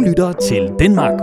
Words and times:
Du 0.00 0.04
lytter 0.04 0.32
til 0.32 0.74
Denmark. 0.78 1.20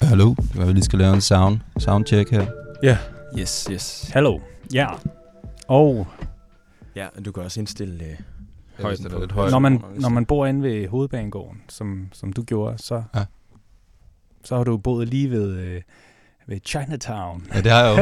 Hallo, 0.00 0.28
det 0.38 0.56
var, 0.58 0.64
vi 0.66 0.72
lige 0.72 0.84
skal 0.84 0.98
lave 0.98 1.14
en 1.14 1.20
sound, 1.20 1.58
soundcheck 1.78 2.30
her. 2.30 2.46
Ja. 2.82 2.98
Yes, 3.38 3.68
yes. 3.72 4.10
Hallo. 4.12 4.38
Ja. 4.74 4.86
Og 5.68 6.06
Ja, 6.96 7.06
du 7.24 7.32
kan 7.32 7.42
også 7.42 7.60
indstille 7.60 8.04
øh, 8.04 8.16
højden 8.82 9.10
på. 9.10 9.18
lidt 9.20 9.32
højt. 9.32 9.50
når 9.50 9.58
man, 9.58 9.82
når 10.00 10.08
man 10.08 10.24
bor 10.26 10.46
inde 10.46 10.62
ved 10.62 10.88
hovedbanegården, 10.88 11.60
som, 11.68 12.08
som 12.12 12.32
du 12.32 12.42
gjorde, 12.42 12.78
så, 12.78 13.02
Ja. 13.14 13.24
Så 14.44 14.56
har 14.56 14.64
du 14.64 14.76
boet 14.76 15.08
lige 15.08 15.30
ved, 15.30 15.56
øh, 15.56 15.82
ved 16.46 16.58
Chinatown. 16.66 17.46
Ja, 17.54 17.60
det 17.60 17.72
har 17.72 17.84
jeg 17.84 17.98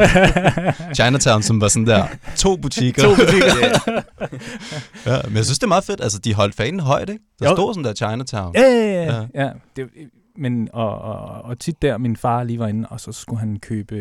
jo. 0.87 0.93
Chinatown, 0.95 1.41
som 1.43 1.61
var 1.61 1.67
sådan 1.67 1.87
der 1.87 2.07
to 2.35 2.55
butikker. 2.57 3.01
To 3.03 3.09
butikker. 3.15 4.01
ja, 5.11 5.21
men 5.27 5.35
jeg 5.35 5.45
synes, 5.45 5.59
det 5.59 5.63
er 5.63 5.67
meget 5.67 5.83
fedt. 5.83 6.01
Altså, 6.01 6.19
de 6.19 6.33
holdt 6.33 6.55
fanen 6.55 6.79
højt, 6.79 7.09
ikke? 7.09 7.23
Der 7.39 7.49
Jo. 7.49 7.55
stod 7.55 7.73
sådan 7.73 7.83
der 7.85 7.93
Chinatown. 7.93 8.55
Ja, 8.55 8.61
ja, 8.61 9.03
ja. 9.03 9.15
Ja. 9.35 9.43
ja. 9.45 9.49
Det, 9.75 9.89
men, 10.37 10.69
og, 10.73 10.97
og, 11.01 11.41
og 11.41 11.59
tit 11.59 11.81
der, 11.81 11.97
min 11.97 12.15
far 12.17 12.43
lige 12.43 12.59
var 12.59 12.67
inde, 12.67 12.87
og 12.89 12.99
så 12.99 13.11
skulle 13.11 13.39
han 13.39 13.59
købe, 13.59 13.95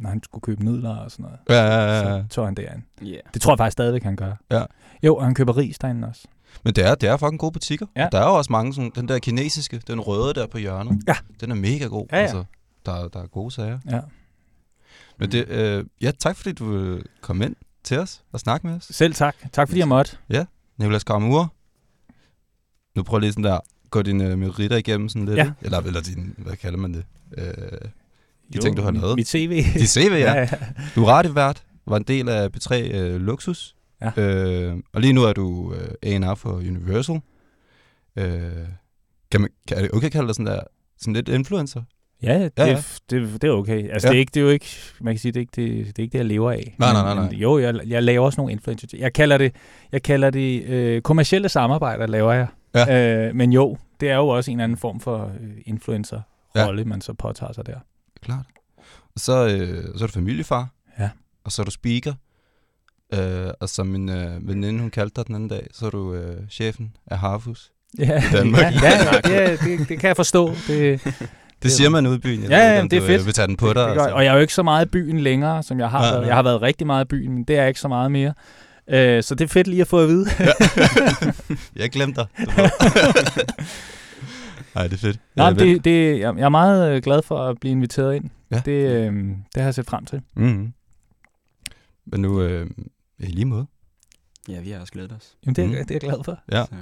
når 0.00 0.08
han 0.10 0.20
skulle 0.24 0.42
købe 0.42 0.64
nudler 0.64 0.96
og 0.96 1.10
sådan 1.10 1.22
noget, 1.24 1.38
Ja, 1.48 1.66
ja, 1.66 1.86
ja, 1.86 2.14
ja. 2.14 2.22
så 2.22 2.24
tog 2.30 2.44
han 2.46 2.54
derind. 2.54 2.82
Yeah. 3.02 3.20
Det 3.34 3.42
tror 3.42 3.52
jeg 3.52 3.58
faktisk 3.58 3.72
stadigvæk, 3.72 4.02
han 4.02 4.16
gør. 4.16 4.32
Ja. 4.50 4.62
Jo, 5.02 5.16
og 5.16 5.24
han 5.24 5.34
køber 5.34 5.56
ris 5.56 5.78
derinde 5.78 6.08
også. 6.08 6.22
Men 6.64 6.74
det 6.74 6.84
er, 6.86 6.94
det 6.94 7.08
er 7.08 7.16
fucking 7.16 7.38
gode 7.38 7.52
butikker. 7.52 7.86
Ja. 7.96 8.08
Der 8.12 8.18
er 8.18 8.24
jo 8.26 8.34
også 8.34 8.52
mange 8.52 8.74
sådan, 8.74 8.92
den 8.94 9.08
der 9.08 9.18
kinesiske, 9.18 9.82
den 9.86 10.00
røde 10.00 10.34
der 10.34 10.46
på 10.46 10.58
hjørnet. 10.58 11.02
Ja. 11.08 11.16
Den 11.40 11.50
er 11.50 11.54
mega 11.54 11.84
god. 11.84 12.06
Ja, 12.12 12.16
ja. 12.16 12.22
Altså, 12.22 12.44
der, 12.86 13.08
der 13.08 13.22
er 13.22 13.26
gode 13.26 13.50
sager. 13.50 13.78
Ja. 13.90 14.00
Men 15.18 15.32
det, 15.32 15.48
øh, 15.48 15.84
ja, 16.00 16.10
tak 16.18 16.36
fordi 16.36 16.52
du 16.52 16.98
kom 17.20 17.42
ind 17.42 17.56
til 17.84 17.98
os 17.98 18.22
og 18.32 18.40
snakke 18.40 18.66
med 18.66 18.76
os. 18.76 18.86
Selv 18.90 19.14
tak. 19.14 19.36
Tak 19.52 19.68
fordi 19.68 19.78
jeg 19.78 19.88
måtte. 19.88 20.16
Nicolas 20.78 21.04
Gramur. 21.04 21.52
Nu 22.96 23.02
prøver 23.02 23.20
lige 23.20 23.32
sådan 23.32 23.44
der, 23.44 23.58
gå 23.90 24.02
dine 24.02 24.24
øh, 24.24 24.38
meritter 24.38 24.76
igennem 24.76 25.08
sådan 25.08 25.26
lidt. 25.26 25.38
Ja. 25.38 25.52
Eller, 25.62 25.80
eller 25.80 26.00
din, 26.00 26.34
hvad 26.38 26.56
kalder 26.56 26.78
man 26.78 26.94
det? 26.94 27.04
Øh, 27.38 27.44
De 28.52 28.58
ting, 28.58 28.76
du 28.76 28.82
har 28.82 28.90
lavet. 28.90 29.16
Mit 29.16 29.28
CV. 29.28 29.64
de 29.74 29.86
CV, 29.86 30.12
ja. 30.12 30.32
ja. 30.40 30.48
Du 30.94 31.04
er 31.04 31.08
radiovært, 31.08 31.62
var 31.86 31.96
en 31.96 32.02
del 32.02 32.28
af 32.28 32.48
P3 32.56 32.74
øh, 32.74 33.20
Luxus. 33.20 33.76
Ja. 34.02 34.22
Øh, 34.22 34.76
og 34.92 35.00
lige 35.00 35.12
nu 35.12 35.22
er 35.22 35.32
du 35.32 35.74
øh, 35.74 35.88
A&R 36.02 36.34
for 36.34 36.52
Universal. 36.52 37.20
Øh, 38.16 38.42
kan 39.30 39.40
man, 39.40 39.50
kan, 39.68 39.76
er 39.76 39.82
det 39.82 39.90
okay 39.92 40.06
at 40.06 40.12
kalde 40.12 40.26
dig 40.26 40.34
sådan 40.34 40.46
der, 40.46 40.60
sådan 40.98 41.14
lidt 41.14 41.28
influencer? 41.28 41.82
Ja, 42.22 42.44
det, 42.44 42.52
Ja, 42.58 42.66
ja. 42.66 42.82
Det, 43.10 43.42
det 43.42 43.48
er 43.48 43.52
okay. 43.52 43.90
Altså, 43.92 44.08
Ja. 44.08 44.12
det, 44.12 44.16
er 44.16 44.20
ikke, 44.20 44.30
det 44.34 44.40
er 44.40 44.44
jo 44.44 44.50
ikke, 44.50 44.66
man 45.00 45.14
kan 45.14 45.18
sige, 45.18 45.32
det 45.32 45.36
er 45.36 45.40
ikke 45.40 45.52
det, 45.56 45.86
det, 45.86 45.98
er 45.98 46.02
ikke 46.02 46.12
det 46.12 46.18
jeg 46.18 46.24
lever 46.26 46.50
af. 46.50 46.74
Nej, 46.78 46.92
nej, 46.92 47.02
nej, 47.02 47.14
men 47.14 47.24
nej. 47.24 47.40
Jo, 47.40 47.58
jeg, 47.58 47.80
jeg 47.86 48.02
laver 48.02 48.24
også 48.26 48.40
nogle 48.40 48.52
influencer. 48.52 48.88
Jeg 48.98 49.12
kalder 49.12 49.38
det, 49.38 49.54
jeg 49.92 50.02
kalder 50.02 50.30
det 50.30 50.64
øh, 50.64 51.02
kommercielle 51.02 51.48
samarbejder, 51.48 52.06
laver 52.06 52.32
jeg. 52.32 52.46
Ja. 52.74 53.26
Øh, 53.28 53.34
men 53.34 53.52
jo, 53.52 53.76
det 54.00 54.10
er 54.10 54.16
jo 54.16 54.28
også 54.28 54.50
en 54.50 54.60
anden 54.60 54.78
form 54.78 55.00
for 55.00 55.32
øh, 55.40 55.50
influencer-rolle, 55.66 56.82
ja. 56.82 56.88
man 56.88 57.00
så 57.00 57.12
påtager 57.12 57.52
sig 57.52 57.66
der. 57.66 57.78
Klart. 58.22 58.44
Og 59.14 59.20
så, 59.20 59.46
øh, 59.46 59.84
så 59.98 60.04
er 60.04 60.06
du 60.06 60.12
familiefar. 60.12 60.68
Ja. 60.98 61.10
Og 61.44 61.52
så 61.52 61.62
er 61.62 61.64
du 61.64 61.70
speaker. 61.70 62.14
Øh, 63.14 63.50
og 63.60 63.68
som 63.68 63.86
min 63.86 64.08
øh, 64.08 64.48
veninde, 64.48 64.80
hun 64.80 64.90
kaldte 64.90 65.14
dig 65.16 65.26
den 65.26 65.34
anden 65.34 65.48
dag, 65.48 65.66
så 65.72 65.86
er 65.86 65.90
du 65.90 66.14
øh, 66.14 66.36
chefen 66.50 66.96
af 67.06 67.18
Harfus. 67.18 67.70
Ja, 67.98 68.22
I 68.22 68.32
Danmark. 68.32 68.62
ja, 68.82 68.90
ja 69.32 69.50
det, 69.50 69.60
det, 69.60 69.88
det 69.88 70.00
kan 70.00 70.08
jeg 70.08 70.16
forstå. 70.16 70.54
Det, 70.68 71.00
Det 71.62 71.72
siger 71.72 71.90
man 71.90 72.06
ude 72.06 72.16
i 72.16 72.18
byen. 72.18 72.42
Jeg 72.42 72.50
Ja, 72.50 72.66
ved 72.66 72.74
ja, 72.74 72.80
om 72.80 72.88
det 72.88 72.96
er 72.96 73.00
du, 73.00 73.06
fedt. 73.06 73.20
Øh, 73.20 73.26
vil 73.26 73.34
tage 73.34 73.46
den 73.46 73.56
på 73.56 73.66
dig. 73.66 73.74
det 73.74 73.94
gør, 73.96 74.02
altså. 74.02 74.14
og 74.14 74.24
jeg 74.24 74.30
er 74.30 74.34
jo 74.34 74.40
ikke 74.40 74.54
så 74.54 74.62
meget 74.62 74.86
i 74.86 74.88
byen 74.88 75.20
længere, 75.20 75.62
som 75.62 75.80
jeg 75.80 75.90
har 75.90 76.00
Nej, 76.00 76.10
været. 76.10 76.26
Jeg 76.26 76.34
har 76.34 76.42
været 76.42 76.62
rigtig 76.62 76.86
meget 76.86 77.04
i 77.04 77.08
byen, 77.08 77.32
men 77.32 77.44
det 77.44 77.56
er 77.56 77.60
jeg 77.60 77.68
ikke 77.68 77.80
så 77.80 77.88
meget 77.88 78.12
mere. 78.12 78.34
Øh, 78.90 79.22
så 79.22 79.34
det 79.34 79.44
er 79.44 79.48
fedt 79.48 79.66
lige 79.66 79.80
at 79.80 79.86
få 79.86 80.00
at 80.00 80.08
vide. 80.08 80.26
jeg 81.76 81.90
glemte 81.90 82.20
dig. 82.20 82.26
Nej, 84.74 84.84
det 84.86 84.92
er 84.92 84.98
fedt. 84.98 85.18
Nej, 85.36 85.46
Ja, 85.48 85.54
det, 85.54 85.84
det, 85.84 86.18
jeg 86.20 86.34
er 86.38 86.48
meget 86.48 86.92
øh, 86.96 87.02
glad 87.02 87.22
for 87.22 87.38
at 87.38 87.56
blive 87.60 87.70
inviteret 87.72 88.14
ind. 88.16 88.24
Ja. 88.50 88.62
Det, 88.64 88.72
øh, 88.72 89.12
det 89.54 89.56
har 89.56 89.64
jeg 89.64 89.74
set 89.74 89.86
frem 89.86 90.04
til. 90.04 90.20
Mm-hmm. 90.36 90.72
Men 92.06 92.20
nu, 92.22 92.42
øh, 92.42 92.66
i 93.18 93.26
lige 93.26 93.44
måde. 93.44 93.66
Ja, 94.48 94.60
vi 94.60 94.70
har 94.70 94.80
også 94.80 94.92
glædet 94.92 95.12
os. 95.12 95.36
Jamen, 95.46 95.56
det, 95.56 95.64
er, 95.64 95.68
Mm. 95.68 95.72
det 95.74 95.90
er 95.90 95.94
jeg 95.94 96.00
glad 96.00 96.24
for. 96.24 96.38
Ja. 96.52 96.64
Så. 96.64 96.74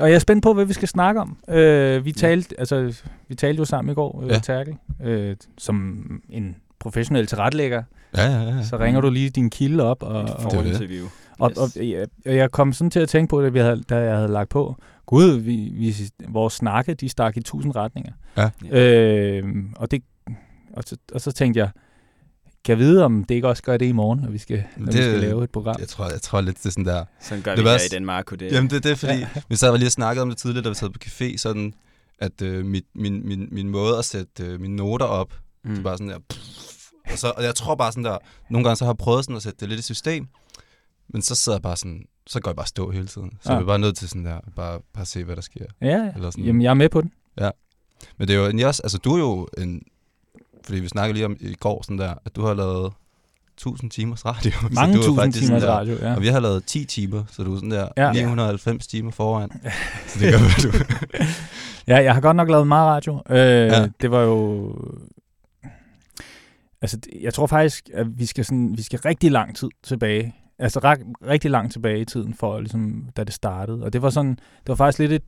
Og 0.00 0.08
jeg 0.08 0.14
er 0.14 0.18
spændt 0.18 0.42
på, 0.42 0.54
hvad 0.54 0.64
vi 0.64 0.72
skal 0.72 0.88
snakke 0.88 1.20
om. 1.20 1.36
Øh, 1.48 2.04
vi, 2.04 2.12
talte, 2.12 2.54
altså, 2.60 3.02
vi 3.28 3.34
talte 3.34 3.58
jo 3.58 3.64
sammen 3.64 3.92
i 3.92 3.94
går, 3.94 4.22
øh, 4.22 4.28
Ja. 4.28 4.34
ja. 4.34 4.40
Terkel, 4.40 4.74
øh, 5.02 5.36
som 5.58 6.04
en 6.28 6.56
professionel 6.78 7.26
tilrettelægger. 7.26 7.82
Ja, 8.16 8.22
ja, 8.26 8.42
ja. 8.42 8.62
Så 8.62 8.78
ringer 8.78 9.00
du 9.00 9.10
lige 9.10 9.30
din 9.30 9.50
kilde 9.50 9.82
op, 9.84 10.02
og, 10.02 10.22
og, 10.22 10.50
det. 10.52 10.58
og, 11.38 11.50
Yes. 11.50 11.58
og 11.78 11.88
jeg, 11.88 12.06
og 12.26 12.36
jeg 12.36 12.50
kom 12.50 12.72
sådan 12.72 12.90
til 12.90 13.00
at 13.00 13.08
tænke 13.08 13.30
på 13.30 13.42
det, 13.42 13.54
vi 13.54 13.58
havde, 13.58 13.82
da 13.82 13.96
jeg 13.96 14.16
havde 14.16 14.28
lagt 14.32 14.50
på. 14.50 14.76
Gud, 15.06 15.38
vi, 15.38 15.72
vi, 15.74 15.94
vores 16.28 16.52
snakke, 16.54 16.94
de 16.94 17.08
stak 17.08 17.36
i 17.36 17.42
tusind 17.42 17.76
retninger. 17.76 18.12
Ja. 18.36 18.50
Øh, 18.70 19.44
og, 19.76 19.90
det, 19.90 20.02
og, 20.72 20.82
så, 20.86 20.96
og 21.14 21.20
så 21.20 21.32
tænkte 21.32 21.60
jeg, 21.60 21.70
kan 22.64 22.72
jeg 22.72 22.78
vide, 22.78 23.04
om 23.04 23.24
det 23.24 23.34
ikke 23.34 23.48
også 23.48 23.62
gør 23.62 23.76
det 23.76 23.86
i 23.86 23.92
morgen, 23.92 24.18
når 24.20 24.30
vi 24.30 24.38
skal, 24.38 24.64
når 24.76 24.86
Det- 24.86 24.94
vi 24.94 25.02
skal 25.02 25.20
lave 25.20 25.44
et 25.44 25.50
program? 25.50 25.76
Jeg 25.78 25.88
tror, 25.88 26.10
jeg 26.10 26.22
tror 26.22 26.40
lidt, 26.40 26.56
det 26.58 26.66
er 26.66 26.70
sådan 26.70 26.84
der. 26.84 27.04
Sådan 27.20 27.42
gør 27.42 27.50
Det 27.54 27.64
vi 27.64 27.64
var 27.64 27.70
her 27.76 27.84
i 27.84 27.88
Danmark. 27.88 28.30
Det, 28.30 28.52
Jamen, 28.52 28.70
det, 28.70 28.84
det 28.84 28.92
er 28.92 28.96
fordi, 28.96 29.12
ja. 29.18 29.28
vi 29.48 29.56
sad 29.56 29.70
og 29.70 29.78
lige 29.78 29.88
og 29.88 29.92
snakkede 29.92 30.22
om 30.22 30.28
det 30.28 30.38
tidligere, 30.38 30.64
da 30.64 30.68
vi 30.68 30.74
sad 30.74 30.90
på 30.90 30.98
café, 31.04 31.36
sådan, 31.36 31.74
at 32.18 32.42
øh, 32.42 32.64
mit, 32.66 32.84
min, 32.94 33.28
min, 33.28 33.48
min 33.52 33.68
måde 33.68 33.98
at 33.98 34.04
sætte 34.04 34.44
øh, 34.44 34.60
mine 34.60 34.76
noter 34.76 35.06
op, 35.06 35.34
mm. 35.64 35.70
det 35.70 35.78
er 35.78 35.82
bare 35.82 35.94
sådan 35.98 36.08
der, 36.08 36.18
pff, 36.30 36.38
og, 37.12 37.18
så, 37.18 37.32
og 37.36 37.42
jeg 37.44 37.54
tror 37.54 37.74
bare 37.74 37.92
sådan 37.92 38.04
der, 38.04 38.18
nogle 38.50 38.64
gange 38.64 38.76
så 38.76 38.84
har 38.84 38.92
jeg 38.92 38.96
prøvet 38.98 39.24
sådan 39.24 39.36
at 39.36 39.42
sætte 39.42 39.60
det 39.60 39.68
lidt 39.68 39.80
i 39.80 39.82
system, 39.82 40.26
men 41.12 41.22
så 41.22 41.34
sidder 41.34 41.56
jeg 41.58 41.62
bare 41.62 41.76
sådan, 41.76 42.04
så 42.26 42.40
går 42.40 42.50
jeg 42.50 42.56
bare 42.56 42.66
stå 42.66 42.90
hele 42.90 43.06
tiden. 43.06 43.30
Så 43.42 43.52
Ja. 43.52 43.54
jeg 43.54 43.62
er 43.62 43.66
bare 43.66 43.78
nødt 43.78 43.96
til 43.96 44.08
sådan 44.08 44.24
der, 44.24 44.40
bare, 44.56 44.80
bare 44.94 45.06
se, 45.06 45.24
hvad 45.24 45.36
der 45.36 45.42
sker. 45.42 45.64
Ja, 45.80 45.86
ja. 45.86 46.12
Eller 46.14 46.30
sådan. 46.30 46.44
Jamen, 46.44 46.62
jeg 46.62 46.70
er 46.70 46.74
med 46.74 46.88
på 46.88 47.00
den. 47.00 47.12
Men 48.18 48.28
det 48.28 48.36
er 48.36 48.50
jo 48.62 48.68
også, 48.68 48.82
altså 48.82 48.98
du 48.98 49.14
er 49.14 49.18
jo 49.18 49.48
en, 49.58 49.82
fordi 50.64 50.80
vi 50.80 50.88
snakkede 50.88 51.14
lige 51.14 51.26
om 51.26 51.36
i 51.40 51.54
går 51.54 51.82
sådan 51.82 51.98
der, 51.98 52.14
at 52.24 52.36
du 52.36 52.42
har 52.46 52.54
lavet 52.54 52.92
1000 53.56 53.90
timers 53.90 54.24
radio. 54.24 54.50
så 54.60 54.68
Mange 54.72 54.94
du 54.94 55.00
er 55.00 55.04
tusind 55.04 55.16
faktisk 55.16 55.44
timers 55.44 55.62
sådan 55.62 55.74
der, 55.74 55.78
radio, 55.80 55.94
ja. 55.94 56.14
Og 56.14 56.22
vi 56.22 56.26
har 56.26 56.40
lavet 56.40 56.64
10 56.64 56.84
timer, 56.84 57.24
så 57.30 57.42
du 57.42 57.52
er 57.52 57.56
sådan 57.56 57.70
der 57.70 57.88
Ja. 57.96 58.12
990 58.12 58.86
timer 58.86 59.10
foran. 59.10 59.50
Så 60.08 60.18
det 60.20 60.32
gør 60.32 60.38
du. 60.70 60.78
Ja, 61.86 61.96
jeg 62.02 62.14
har 62.14 62.20
godt 62.20 62.36
nok 62.36 62.50
lavet 62.50 62.66
meget 62.66 62.86
radio. 62.86 63.22
Øh, 63.30 63.36
Ja. 63.36 63.88
Det 64.00 64.10
var 64.10 64.20
jo... 64.20 64.74
Altså, 66.82 66.98
jeg 67.20 67.34
tror 67.34 67.46
faktisk, 67.46 67.90
at 67.94 68.18
vi 68.18 68.26
skal, 68.26 68.44
sådan, 68.44 68.74
vi 68.76 68.82
skal 68.82 68.98
rigtig 68.98 69.30
lang 69.30 69.56
tid 69.56 69.68
tilbage. 69.82 70.34
Altså, 70.58 70.80
rigtig 71.28 71.50
langt 71.50 71.72
tilbage 71.72 72.00
i 72.00 72.04
tiden, 72.04 72.34
for 72.34 72.60
ligesom, 72.60 73.08
da 73.16 73.24
det 73.24 73.34
startede. 73.34 73.82
Og 73.84 73.92
det 73.92 74.02
var 74.02 74.10
sådan, 74.10 74.30
det 74.30 74.68
var 74.68 74.74
faktisk 74.74 74.98
lidt 74.98 75.12
et, 75.12 75.22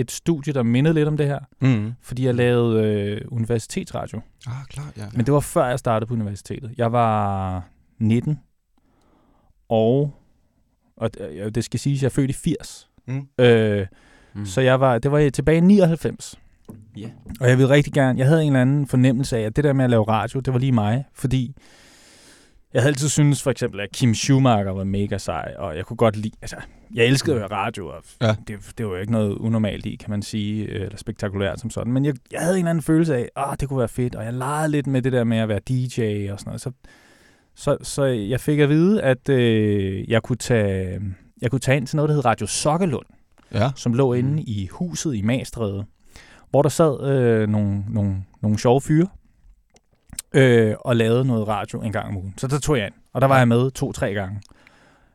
et 0.00 0.10
studie, 0.10 0.52
der 0.52 0.62
mindede 0.62 0.94
lidt 0.94 1.08
om 1.08 1.16
det 1.16 1.26
her. 1.26 1.38
Mm. 1.60 1.92
Fordi 2.02 2.24
jeg 2.26 2.34
lavede 2.34 2.82
øh, 2.84 3.20
universitetsradio. 3.28 4.20
Ah, 4.46 4.52
klart, 4.68 4.92
ja. 4.96 5.04
Men 5.14 5.26
det 5.26 5.34
var 5.34 5.40
før 5.40 5.66
jeg 5.66 5.78
startede 5.78 6.08
på 6.08 6.14
universitetet. 6.14 6.74
Jeg 6.78 6.92
var 6.92 7.62
19. 7.98 8.38
Og, 9.68 10.14
og 10.96 11.14
det- 11.14 11.54
det 11.54 11.64
skal 11.64 11.80
siges, 11.80 11.98
at 11.98 12.02
jeg 12.02 12.06
er 12.08 12.12
født 12.12 12.30
i 12.30 12.32
80. 12.32 12.88
Mm. 13.06 13.28
Øh, 13.38 13.86
Mm. 14.34 14.46
så 14.46 14.60
jeg 14.60 14.80
var, 14.80 14.98
det 14.98 15.12
var 15.12 15.30
tilbage 15.30 15.58
i 15.58 15.60
99. 15.60 16.34
Ja. 16.96 17.08
Og 17.40 17.48
jeg 17.48 17.58
ville 17.58 17.70
rigtig 17.70 17.92
gerne, 17.92 18.18
jeg 18.18 18.26
havde 18.26 18.42
en 18.42 18.46
eller 18.48 18.60
anden 18.62 18.86
fornemmelse 18.86 19.36
af, 19.38 19.42
at 19.42 19.56
det 19.56 19.64
der 19.64 19.72
med 19.72 19.84
at 19.84 19.90
lave 19.90 20.04
radio, 20.08 20.40
det 20.40 20.52
var 20.52 20.58
lige 20.58 20.72
mig, 20.72 21.04
fordi 21.14 21.56
jeg 22.74 22.82
havde 22.82 22.88
altid 22.92 23.08
syntes 23.08 23.42
for 23.42 23.50
eksempel, 23.50 23.80
at 23.80 23.88
Kim 23.92 24.14
Schumacher 24.14 24.70
var 24.72 24.84
mega 24.84 25.18
sej, 25.18 25.54
og 25.58 25.76
jeg 25.76 25.84
kunne 25.84 25.96
godt 25.96 26.16
lide, 26.16 26.34
altså, 26.42 26.56
jeg 26.94 27.06
elskede 27.06 27.36
at 27.36 27.40
høre 27.40 27.50
radio, 27.50 27.86
og 27.88 28.02
Ja. 28.22 28.34
det, 28.48 28.56
det 28.78 28.86
var 28.86 28.92
jo 28.92 28.98
ikke 29.00 29.12
noget 29.12 29.30
unormalt 29.38 29.86
i, 29.86 29.96
kan 29.96 30.10
man 30.10 30.22
sige, 30.22 30.64
øh, 30.64 30.82
eller 30.82 30.96
spektakulært 30.96 31.60
som 31.60 31.70
sådan, 31.70 31.92
men 31.92 32.04
jeg, 32.04 32.14
jeg 32.32 32.40
havde 32.40 32.54
en 32.54 32.58
eller 32.58 32.70
anden 32.70 32.82
følelse 32.82 33.16
af, 33.16 33.28
at 33.36 33.60
det 33.60 33.68
kunne 33.68 33.78
være 33.78 33.88
fedt, 33.88 34.14
og 34.14 34.24
jeg 34.24 34.32
legede 34.34 34.68
lidt 34.70 34.86
med 34.86 35.02
det 35.02 35.12
der 35.12 35.24
med 35.24 35.38
at 35.38 35.48
være 35.48 35.60
DJ 35.68 36.30
og 36.32 36.38
sådan 36.40 36.50
noget, 36.50 36.60
så, 36.60 36.70
så, 37.54 37.76
så 37.82 38.04
jeg 38.04 38.40
fik 38.40 38.58
at 38.58 38.68
vide, 38.68 39.02
at 39.02 39.28
øh, 39.28 40.10
jeg, 40.10 40.22
kunne 40.22 40.36
tage, 40.36 41.00
jeg 41.42 41.50
kunne 41.50 41.58
tage 41.60 41.76
ind 41.76 41.86
til 41.86 41.96
noget, 41.96 42.08
der 42.08 42.14
hed 42.14 42.24
Radio 42.24 42.46
Sokkelund, 42.46 43.06
Ja. 43.54 43.70
som 43.76 43.94
lå 43.94 44.12
Mm. 44.12 44.18
inde 44.18 44.42
i 44.42 44.68
huset 44.70 45.14
i 45.14 45.22
Magstræde, 45.22 45.84
hvor 46.50 46.62
der 46.62 46.68
sad 46.68 47.10
øh, 47.10 47.48
nogle, 47.48 47.84
nogle, 47.88 48.16
nogle 48.42 48.58
sjove 48.58 48.80
fyre 48.80 49.06
øh, 50.32 50.74
og 50.80 50.96
lavede 50.96 51.24
noget 51.24 51.48
radio 51.48 51.80
en 51.82 51.92
gang 51.92 52.08
om 52.08 52.16
ugen. 52.16 52.34
Så 52.38 52.46
der 52.46 52.58
tog 52.58 52.76
jeg 52.78 52.86
ind, 52.86 52.94
og 53.12 53.20
der 53.20 53.26
var 53.26 53.38
jeg 53.38 53.48
med 53.48 53.70
to-tre 53.70 54.12
gange. 54.14 54.40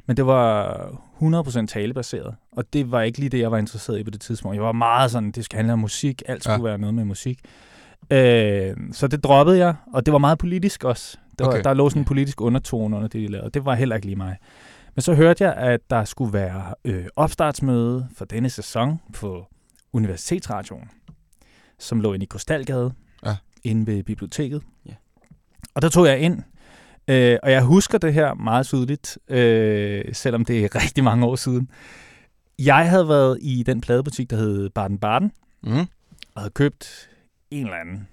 Men 0.05 0.17
det 0.17 0.25
var 0.25 0.77
100% 1.21 1.65
talebaseret, 1.65 2.35
og 2.51 2.73
det 2.73 2.91
var 2.91 3.01
ikke 3.01 3.19
lige 3.19 3.29
det, 3.29 3.39
jeg 3.39 3.51
var 3.51 3.57
interesseret 3.57 3.99
i 3.99 4.03
på 4.03 4.09
det 4.11 4.21
tidspunkt. 4.21 4.55
Jeg 4.55 4.63
var 4.63 4.71
meget 4.71 5.11
sådan, 5.11 5.31
det 5.31 5.45
skal 5.45 5.57
handle 5.57 5.73
om 5.73 5.79
musik, 5.79 6.21
alt 6.25 6.43
skulle 6.43 6.55
Ja. 6.57 6.63
være 6.63 6.77
noget 6.77 6.93
med 6.93 7.05
musik. 7.05 7.39
Øh, 8.11 8.75
så 8.91 9.07
det 9.07 9.23
droppede 9.23 9.57
jeg, 9.57 9.75
og 9.93 10.05
det 10.05 10.11
var 10.11 10.17
meget 10.17 10.37
politisk 10.37 10.83
også. 10.83 11.17
Der, 11.39 11.45
Okay. 11.47 11.63
der 11.63 11.73
lå 11.73 11.89
sådan 11.89 12.01
en 12.01 12.05
politisk 12.05 12.41
undertone 12.41 12.95
under 12.95 13.07
det, 13.07 13.21
de 13.21 13.27
lavede. 13.27 13.49
Det 13.49 13.65
var 13.65 13.75
heller 13.75 13.95
ikke 13.95 14.05
lige 14.07 14.15
mig. 14.15 14.37
Men 14.95 15.01
så 15.01 15.13
hørte 15.13 15.43
jeg, 15.43 15.53
at 15.53 15.79
der 15.89 16.05
skulle 16.05 16.33
være 16.33 16.63
øh, 16.85 17.05
opstartsmøde 17.15 18.07
for 18.17 18.25
denne 18.25 18.49
sæson 18.49 18.99
på 19.13 19.45
Universitetsradioen. 19.93 20.89
som 21.79 21.99
lå 22.01 22.13
inde 22.13 22.23
i 22.23 22.27
Krystalgade, 22.27 22.83
Ja. 22.83 23.02
Inde 23.63 23.87
ved 23.87 24.03
biblioteket. 24.03 24.63
Ja. 24.85 24.91
Og 25.75 25.81
der 25.81 25.89
tog 25.89 26.07
jeg 26.07 26.19
ind, 26.19 26.39
øh, 27.07 27.37
og 27.43 27.51
jeg 27.51 27.63
husker 27.63 27.97
det 27.97 28.13
her 28.13 28.33
meget 28.33 28.65
tydeligt, 28.65 29.17
øh, 29.27 30.05
selvom 30.13 30.45
det 30.45 30.65
er 30.65 30.75
rigtig 30.83 31.03
mange 31.03 31.25
år 31.25 31.35
siden. 31.35 31.69
Jeg 32.59 32.89
havde 32.89 33.07
været 33.07 33.37
i 33.41 33.63
den 33.63 33.81
pladebutik, 33.81 34.29
der 34.29 34.35
hed 34.37 34.69
Baden 34.69 34.97
Baden, 34.97 35.31
Mm. 35.63 35.71
og 36.35 36.41
havde 36.41 36.49
købt 36.53 37.09
en 37.51 37.63
eller 37.65 37.77
anden, 37.77 38.07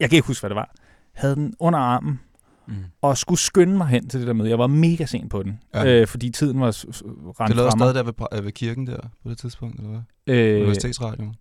jeg 0.00 0.10
kan 0.10 0.16
ikke 0.16 0.26
huske, 0.26 0.42
hvad 0.42 0.50
det 0.50 0.56
var, 0.56 0.74
havde 1.14 1.34
den 1.34 1.54
under 1.60 1.78
armen, 1.78 2.20
Mm. 2.66 2.74
og 3.02 3.18
skulle 3.18 3.38
skynde 3.40 3.76
mig 3.76 3.86
hen 3.86 4.08
til 4.08 4.20
det 4.20 4.26
der 4.26 4.32
møde. 4.32 4.48
Jeg 4.48 4.58
var 4.58 4.66
mega 4.66 5.06
sent 5.06 5.30
på 5.30 5.42
den, 5.42 5.60
Ja. 5.74 6.00
øh, 6.00 6.06
fordi 6.06 6.30
tiden 6.30 6.60
var 6.60 6.70
s- 6.70 6.84
rendt 6.84 7.48
Det 7.48 7.56
lå 7.56 7.70
stadig 7.70 7.94
der 7.94 8.02
ved, 8.02 8.12
øh, 8.38 8.44
ved 8.44 8.52
kirken 8.52 8.86
der 8.86 8.98
på 9.22 9.28
det 9.30 9.38
tidspunkt, 9.38 9.76
eller 9.76 9.90
hvad? 9.90 10.34
Øh, 10.36 10.56
Universitetsradioen. 10.60 11.34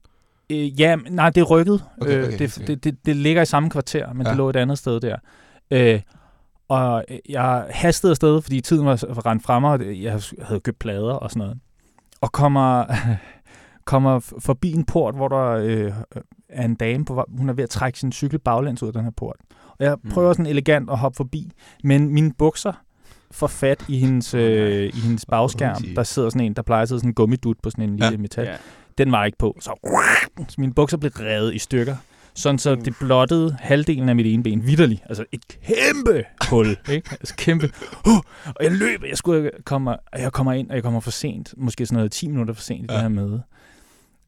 Øh, 0.53 0.79
ja, 0.79 0.95
nej, 0.95 1.29
det 1.29 1.41
er 1.41 1.45
rykket. 1.45 1.83
Okay, 2.01 2.17
Øh, 2.17 2.27
okay, 2.27 2.39
det, 2.39 2.57
okay. 2.57 2.67
det, 2.67 2.83
det, 2.83 3.05
det 3.05 3.15
ligger 3.15 3.41
i 3.41 3.45
samme 3.45 3.69
kvarter, 3.69 4.13
men 4.13 4.25
Ja. 4.25 4.29
det 4.29 4.37
lå 4.37 4.49
et 4.49 4.55
andet 4.55 4.77
sted 4.77 4.99
der. 4.99 5.15
Øh, 5.71 6.01
og 6.69 7.05
jeg 7.29 7.67
hastede 7.69 8.11
afsted, 8.11 8.41
fordi 8.41 8.61
tiden 8.61 8.85
var 8.85 9.25
rendt 9.25 9.43
fra 9.43 9.59
mig, 9.59 9.71
og 9.71 10.01
jeg 10.01 10.19
havde 10.41 10.59
købt 10.59 10.79
plader 10.79 11.13
og 11.13 11.29
sådan 11.29 11.39
noget. 11.39 11.57
Og 12.21 12.31
kommer, 12.31 12.85
kommer 13.85 14.19
forbi 14.39 14.71
en 14.71 14.85
port, 14.85 15.15
hvor 15.15 15.27
der 15.27 15.43
øh, 15.49 15.91
er 16.49 16.65
en 16.65 16.75
dame, 16.75 17.05
på, 17.05 17.25
hun 17.37 17.49
er 17.49 17.53
ved 17.53 17.63
at 17.63 17.69
trække 17.69 17.99
sin 17.99 18.11
cykel 18.11 18.39
baglæns 18.39 18.83
ud 18.83 18.87
af 18.87 18.93
den 18.93 19.03
her 19.03 19.11
port. 19.17 19.35
Og 19.79 19.85
jeg 19.85 19.97
Mm. 20.03 20.09
prøver 20.11 20.33
sådan 20.33 20.45
elegant 20.45 20.89
at 20.89 20.97
hoppe 20.97 21.15
forbi, 21.15 21.51
men 21.83 22.09
mine 22.13 22.33
bukser 22.37 22.73
får 23.31 23.47
fat 23.47 23.85
i 23.89 23.99
hendes, 23.99 24.33
øh, 24.33 24.83
i 24.93 24.99
hendes 24.99 25.25
bagskærm. 25.25 25.83
Der 25.95 26.03
sidder 26.03 26.29
sådan 26.29 26.45
en, 26.45 26.53
der 26.53 26.61
plejer 26.61 26.81
at 26.81 26.87
sidde 26.87 26.99
sådan 26.99 27.09
en 27.09 27.13
gummidut 27.13 27.57
på 27.63 27.69
sådan 27.69 27.89
en 27.89 27.95
Ja. 27.99 28.09
lille 28.09 28.21
metal. 28.21 28.45
Ja. 28.45 28.55
Den 28.97 29.11
var 29.11 29.25
ikke 29.25 29.37
på. 29.37 29.57
Så, 29.61 29.71
så 30.49 30.55
mine 30.57 30.73
bukser 30.73 30.97
blev 30.97 31.11
revet 31.11 31.55
i 31.55 31.59
stykker. 31.59 31.95
Sådan 32.35 32.59
så 32.59 32.75
det 32.75 32.95
blottede 32.99 33.57
halvdelen 33.59 34.09
af 34.09 34.15
mit 34.15 34.25
ene 34.25 34.43
ben 34.43 34.67
vidderligt. 34.67 35.01
Altså 35.05 35.25
et 35.31 35.41
kæmpe 35.47 36.23
hul. 36.49 36.77
Ikke? 36.91 37.09
Altså 37.11 37.35
kæmpe. 37.37 37.69
Uh, 38.07 38.17
og 38.45 38.63
jeg 38.63 38.71
løber. 38.71 39.07
Jeg, 39.07 39.17
skulle 39.17 39.51
komme, 39.65 39.91
og 39.91 40.21
jeg 40.21 40.31
kommer 40.31 40.53
ind, 40.53 40.69
og 40.69 40.75
jeg 40.75 40.83
kommer 40.83 40.99
for 40.99 41.11
sent. 41.11 41.53
Måske 41.57 41.85
sådan 41.85 41.95
noget 41.95 42.11
10 42.11 42.27
minutter 42.27 42.53
for 42.53 42.61
sent 42.61 42.91
i 42.91 42.93
ja. 42.93 42.93
Ja. 42.93 42.95
det 42.95 43.01
her 43.01 43.21
møde. 43.21 43.43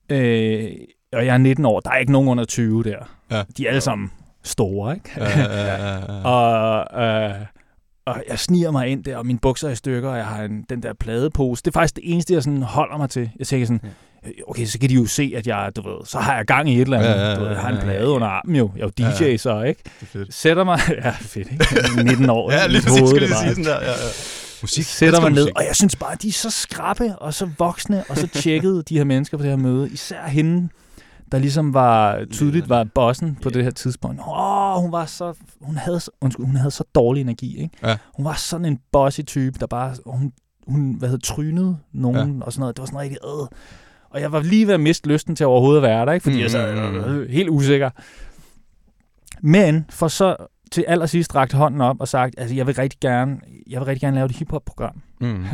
Øh, 0.09 0.71
og 1.13 1.25
jeg 1.25 1.33
er 1.33 1.37
19 1.37 1.65
år. 1.65 1.79
Der 1.79 1.91
er 1.91 1.97
ikke 1.97 2.11
nogen 2.11 2.29
under 2.29 2.45
20 2.45 2.83
der. 2.83 2.97
Ja. 3.31 3.43
De 3.57 3.65
er 3.65 3.69
alle 3.69 3.81
sammen 3.81 4.11
store, 4.43 4.93
ikke? 4.95 5.09
Ja, 5.17 5.39
ja, 5.39 5.39
ja, 5.39 5.75
ja, 5.75 5.93
ja. 5.93 6.23
Og, 6.35 7.03
øh, 7.03 7.45
og 8.05 8.23
jeg 8.29 8.39
sniger 8.39 8.71
mig 8.71 8.87
ind 8.87 9.03
der, 9.03 9.17
og 9.17 9.25
mine 9.25 9.39
bukser 9.39 9.67
er 9.67 9.71
i 9.71 9.75
stykker, 9.75 10.09
og 10.09 10.17
jeg 10.17 10.25
har 10.25 10.43
en, 10.43 10.65
den 10.69 10.83
der 10.83 10.93
pladepose. 10.93 11.63
Det 11.63 11.67
er 11.67 11.71
faktisk 11.71 11.95
det 11.95 12.03
eneste, 12.13 12.33
jeg 12.33 12.43
sådan 12.43 12.61
holder 12.61 12.97
mig 12.97 13.09
til. 13.09 13.31
Jeg 13.39 13.47
tænker 13.47 13.67
sådan, 13.67 13.81
øh, 13.83 13.91
okay, 14.47 14.65
så 14.65 14.79
kan 14.79 14.89
de 14.89 14.93
jo 14.93 15.05
se, 15.05 15.33
at 15.35 15.47
jeg, 15.47 15.71
du 15.75 15.81
ved, 15.81 16.05
så 16.05 16.17
har 16.19 16.35
jeg 16.35 16.45
gang 16.45 16.69
i 16.69 16.75
et 16.75 16.81
eller 16.81 16.97
andet. 16.97 17.09
Ja, 17.09 17.21
ja, 17.21 17.29
ja, 17.29 17.35
du 17.35 17.41
ved, 17.41 17.49
jeg 17.49 17.59
har 17.59 17.69
en 17.69 17.77
plade 17.81 18.07
under 18.07 18.27
armen 18.27 18.55
jo. 18.55 18.71
Jeg 18.75 18.81
er 18.81 18.85
jo 18.85 18.91
DJ 18.97 19.23
Ja, 19.23 19.29
ja. 19.31 19.37
så, 19.37 19.61
ikke? 19.61 19.81
Det 19.83 20.01
er 20.01 20.05
fedt. 20.05 20.33
Sætter 20.33 20.63
mig, 20.63 20.79
ja, 21.03 21.09
fedt, 21.19 21.47
ikke? 21.51 22.03
19 22.03 22.29
år. 22.29 22.51
Ja, 22.55 22.67
lige 22.67 22.81
præcis, 22.81 23.09
det 23.09 23.21
lige 23.21 23.35
sige 23.35 23.49
sådan 23.49 23.63
der. 23.63 23.81
Ja, 23.81 23.89
ja. 23.89 23.95
Musik. 24.61 24.85
Sætter 24.85 25.21
mig 25.21 25.29
ned, 25.31 25.41
musik. 25.43 25.57
og 25.57 25.65
jeg 25.67 25.75
synes 25.75 25.95
bare, 25.95 26.15
de 26.21 26.27
er 26.27 26.31
så 26.31 26.49
skrappe 26.49 27.15
og 27.15 27.33
så 27.33 27.49
voksne, 27.57 28.03
og 28.09 28.17
så 28.17 28.27
tjekkede 28.27 28.83
de 28.89 28.97
her 28.97 29.03
mennesker 29.03 29.37
på 29.37 29.43
det 29.43 29.49
her 29.49 29.57
møde. 29.57 29.89
Især 29.89 30.27
hende, 30.27 30.69
der 31.31 31.39
ligesom 31.39 31.73
var 31.73 32.25
tydeligt 32.31 32.69
var 32.69 32.83
bossen 32.95 33.37
på 33.41 33.49
det 33.49 33.63
her 33.63 33.71
tidspunkt. 33.71 34.21
Åh, 34.27 34.81
hun 34.81 34.91
var 34.91 35.05
så, 35.05 35.33
hun 35.61 35.77
havde, 35.77 35.99
undskyld, 36.21 36.45
hun 36.45 36.55
havde 36.55 36.71
så 36.71 36.83
dårlig 36.95 37.21
energi, 37.21 37.61
ikke? 37.61 37.77
Ja. 37.83 37.97
Hun 38.15 38.25
var 38.25 38.33
sådan 38.33 38.65
en 38.65 38.79
bossy 38.91 39.21
type, 39.21 39.59
der 39.59 39.67
bare, 39.67 39.95
hun, 40.05 40.31
hun 40.67 40.95
hvad 40.99 41.09
hedder, 41.09 41.33
trynede 41.33 41.77
nogen 41.93 42.37
ja. 42.39 42.45
og 42.45 42.53
sådan 42.53 42.59
noget. 42.59 42.75
Det 42.75 42.81
var 42.81 42.85
sådan 42.85 42.99
rigtig, 42.99 43.17
øh. 43.25 43.47
Og 44.15 44.21
jeg 44.21 44.31
var 44.31 44.41
lige 44.41 44.67
ved 44.67 44.73
at 44.73 44.79
miste 44.79 45.09
lysten 45.09 45.35
til 45.35 45.45
overhovedet 45.45 45.77
at 45.77 45.83
være 45.89 46.05
der, 46.05 46.11
ikke? 46.11 46.23
Fordi 46.23 46.35
Mm, 46.35 46.41
jeg 46.41 46.51
så 46.51 46.91
mm, 47.07 47.27
helt 47.29 47.49
usikker. 47.49 47.89
Men 49.41 49.85
for 49.89 50.07
så 50.07 50.35
til 50.71 50.85
allersidst 50.87 51.35
rakt 51.35 51.53
hånden 51.53 51.81
op 51.81 51.95
og 51.99 52.07
sagt, 52.07 52.35
altså 52.37 52.55
jeg 52.55 52.67
vil 52.67 52.75
rigtig 52.75 52.99
gerne, 52.99 53.37
jeg 53.69 53.79
vil 53.79 53.85
rigtig 53.85 54.01
gerne 54.01 54.15
lave 54.15 54.25
et 54.25 54.31
hiphop-program. 54.31 55.01
Mm. 55.21 55.45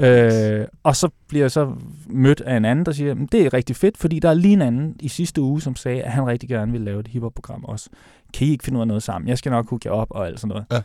Øh, 0.00 0.66
og 0.82 0.96
så 0.96 1.08
bliver 1.28 1.44
jeg 1.44 1.50
så 1.50 1.72
mødt 2.06 2.40
af 2.40 2.56
en 2.56 2.64
anden, 2.64 2.86
der 2.86 2.92
siger, 2.92 3.14
"Men 3.14 3.26
det 3.32 3.46
er 3.46 3.54
rigtig 3.54 3.76
fedt, 3.76 3.98
fordi 3.98 4.18
der 4.18 4.28
er 4.30 4.34
lige 4.34 4.52
en 4.52 4.62
anden 4.62 4.96
i 5.00 5.08
sidste 5.08 5.40
uge, 5.40 5.60
som 5.60 5.76
sagde, 5.76 6.02
at 6.02 6.12
han 6.12 6.26
rigtig 6.26 6.48
gerne 6.48 6.72
vil 6.72 6.80
lave 6.80 7.00
et 7.00 7.08
hiphop-program 7.08 7.64
også. 7.64 7.90
Kan 8.34 8.46
I 8.46 8.50
ikke 8.50 8.64
finde 8.64 8.76
ud 8.76 8.80
af 8.80 8.86
noget 8.86 9.02
sammen? 9.02 9.28
Jeg 9.28 9.38
skal 9.38 9.50
nok 9.50 9.70
hooke 9.70 9.88
jer 9.88 9.92
op 9.92 10.06
og 10.10 10.26
alt 10.26 10.40
sådan 10.40 10.48
noget. 10.48 10.64
Ja. 10.72 10.80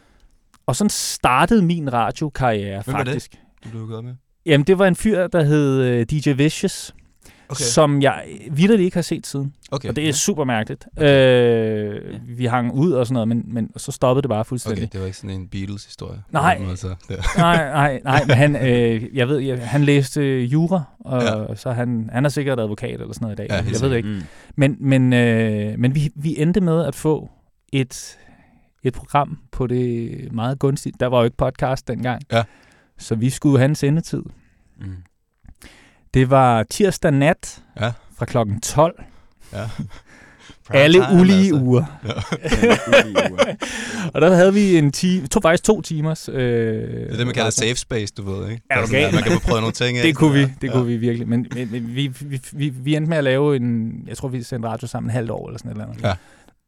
Og 0.66 0.76
sådan 0.76 0.90
startede 0.90 1.62
min 1.62 1.94
radiokarriere 1.94 2.82
Hvem 2.86 2.94
var 2.94 3.04
det? 3.04 3.08
faktisk. 3.14 3.40
Du 3.64 3.70
blev 3.86 4.04
med. 4.04 4.14
Jamen, 4.46 4.68
det 4.68 4.80
var 4.80 4.88
en 4.88 4.96
fyr, 4.96 5.28
der 5.28 5.44
hed 5.44 5.82
øh, 5.82 6.06
DJ 6.06 6.30
Vicious, 6.32 6.96
okay. 7.50 7.62
som 7.64 8.02
jeg 8.02 8.24
vidderligt 8.52 8.86
ikke 8.86 8.98
har 8.98 9.02
set 9.02 9.28
siden. 9.28 9.54
okay. 9.72 9.90
Og 9.90 9.96
det 9.96 10.10
er 10.10 10.14
super 10.14 10.44
mærkeligt. 10.44 10.88
Øh, 11.02 12.02
vi 12.38 12.46
hang 12.46 12.74
ud 12.74 12.92
og 12.92 13.06
sådan 13.08 13.14
noget, 13.14 13.28
men, 13.28 13.44
men 13.48 13.70
så 13.78 13.92
stoppede 13.92 14.22
det 14.22 14.30
bare 14.30 14.46
fuldstændig. 14.46 14.84
Okay, 14.84 14.90
det 14.92 15.00
var 15.00 15.06
ikke 15.06 15.18
sådan 15.18 15.30
en 15.30 15.48
Beatles-historie. 15.48 16.22
Nej. 16.32 16.56
På 16.56 16.60
den 16.60 16.66
måde, 16.68 16.78
Så, 16.78 16.88
der. 17.10 17.38
nej, 17.38 17.70
nej, 17.70 18.02
nej, 18.04 18.24
men 18.28 18.36
han, 18.36 18.56
øh, 18.68 19.04
jeg 19.18 19.28
ved, 19.28 19.38
jeg, 19.40 19.68
han 19.70 19.84
læste 19.84 20.42
jura, 20.44 20.84
og 21.00 21.22
Ja. 21.22 21.42
ja. 21.42 21.56
så 21.56 21.72
han, 21.72 22.10
han 22.14 22.26
er 22.26 22.30
sikkert 22.30 22.60
advokat 22.60 23.02
eller 23.02 23.14
sådan 23.14 23.26
noget 23.26 23.36
i 23.36 23.38
dag. 23.38 23.48
Ja, 23.50 23.56
jeg 23.56 23.82
ved 23.82 23.90
det 23.90 23.98
ikke. 23.98 24.10
Mm. 24.10 24.22
Men, 24.56 24.78
men, 24.80 25.14
øh, 25.14 25.80
men 25.80 25.96
vi, 25.96 26.10
vi 26.16 26.36
endte 26.42 26.62
med 26.62 26.86
at 26.86 26.96
få 26.96 27.30
et, 27.72 28.18
et 28.84 28.94
program 28.94 29.38
på 29.52 29.68
det 29.68 30.12
meget 30.32 30.60
gunstigt. 30.60 31.00
Der 31.00 31.08
var 31.08 31.18
jo 31.20 31.24
ikke 31.24 31.38
podcast 31.38 31.88
dengang. 31.88 32.22
Ja. 32.32 32.44
Så 33.00 33.16
vi 33.16 33.30
skulle 33.30 33.58
have 33.58 33.70
en 33.70 33.76
sendetid. 33.76 34.22
Mm. 34.82 34.86
Det 36.14 36.30
var 36.30 36.64
tirsdag 36.64 37.12
nat 37.12 37.62
Ja. 37.82 37.92
fra 38.18 38.26
klokken 38.26 38.62
12. 38.62 39.04
ja. 39.54 39.70
Alle 40.70 41.00
ulige 41.20 41.38
altså. 41.40 41.56
uger. 41.62 41.86
og 44.14 44.22
der 44.22 44.36
havde 44.36 44.54
vi 44.54 44.78
en 44.78 44.92
time, 44.92 45.28
to, 45.28 45.40
faktisk 45.42 45.64
to 45.64 45.82
timers. 45.82 46.30
Øh, 46.30 46.36
Det 46.36 47.12
er 47.12 47.18
det, 47.18 47.26
man 47.26 47.36
kalder 47.36 47.50
safe 47.50 47.76
space, 47.76 48.14
du 48.18 48.24
ved, 48.32 48.50
ikke? 48.50 48.62
Er 48.70 48.82
du 48.86 48.92
gal? 48.92 49.04
der, 49.04 49.12
Man 49.12 49.24
kan 49.24 49.32
få 49.32 49.40
prøvet 49.40 49.62
nogle 49.62 49.74
ting 49.74 49.98
af. 49.98 50.04
Det 50.04 50.16
kunne 50.16 50.34
vi, 50.34 50.42
det 50.42 50.52
der. 50.62 50.72
kunne 50.72 50.86
vi 50.88 50.98
virkelig. 50.98 51.28
Men, 51.28 51.48
men, 51.56 51.72
men 51.72 51.96
vi, 51.96 52.08
vi, 52.22 52.42
vi, 52.54 52.70
vi 52.70 52.96
endte 52.96 53.10
med 53.10 53.18
at 53.18 53.24
lave 53.24 53.56
en, 53.56 53.94
jeg 54.08 54.18
tror 54.18 54.28
vi 54.28 54.44
sendte 54.44 54.68
radio 54.68 54.88
sammen 54.88 55.10
en 55.10 55.14
halvt 55.14 55.32
år 55.32 55.48
eller 55.48 55.58
sådan 55.58 55.72
et 55.72 55.76
eller 55.76 55.88
andet. 55.88 56.04
Ja. 56.04 56.14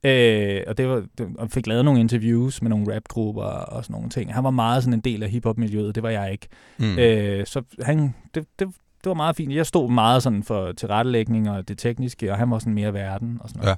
Øh, 0.05 0.61
og 0.67 0.77
det 0.77 0.89
var, 0.89 1.03
det, 1.17 1.27
og 1.37 1.51
fik 1.51 1.67
lavet 1.67 1.85
nogle 1.85 1.99
interviews 1.99 2.61
med 2.61 2.69
nogle 2.69 2.95
rapgrupper 2.95 3.43
og 3.43 3.83
sådan 3.83 3.93
nogle 3.93 4.09
ting. 4.09 4.33
Han 4.33 4.43
var 4.43 4.51
meget 4.51 4.83
sådan 4.83 4.93
en 4.93 4.99
del 4.99 5.23
af 5.23 5.29
hiphop-miljøet, 5.29 5.95
det 5.95 6.03
var 6.03 6.09
jeg 6.09 6.31
ikke. 6.31 6.47
Mm. 6.77 6.85
Mm. 6.85 6.97
Øh, 6.97 7.45
så 7.45 7.61
han, 7.81 8.15
det, 8.35 8.45
det, 8.59 8.67
det 9.03 9.09
var 9.09 9.13
meget 9.13 9.35
fint. 9.35 9.53
Jeg 9.53 9.65
stod 9.65 9.91
meget 9.91 10.23
sådan 10.23 10.43
for 10.43 10.71
tilrettelægning 10.71 11.49
og 11.49 11.67
det 11.67 11.77
tekniske, 11.77 12.31
og 12.31 12.37
han 12.37 12.51
var 12.51 12.59
sådan 12.59 12.73
mere 12.73 12.93
verden 12.93 13.37
og 13.41 13.49
sådan 13.49 13.63
noget. 13.63 13.77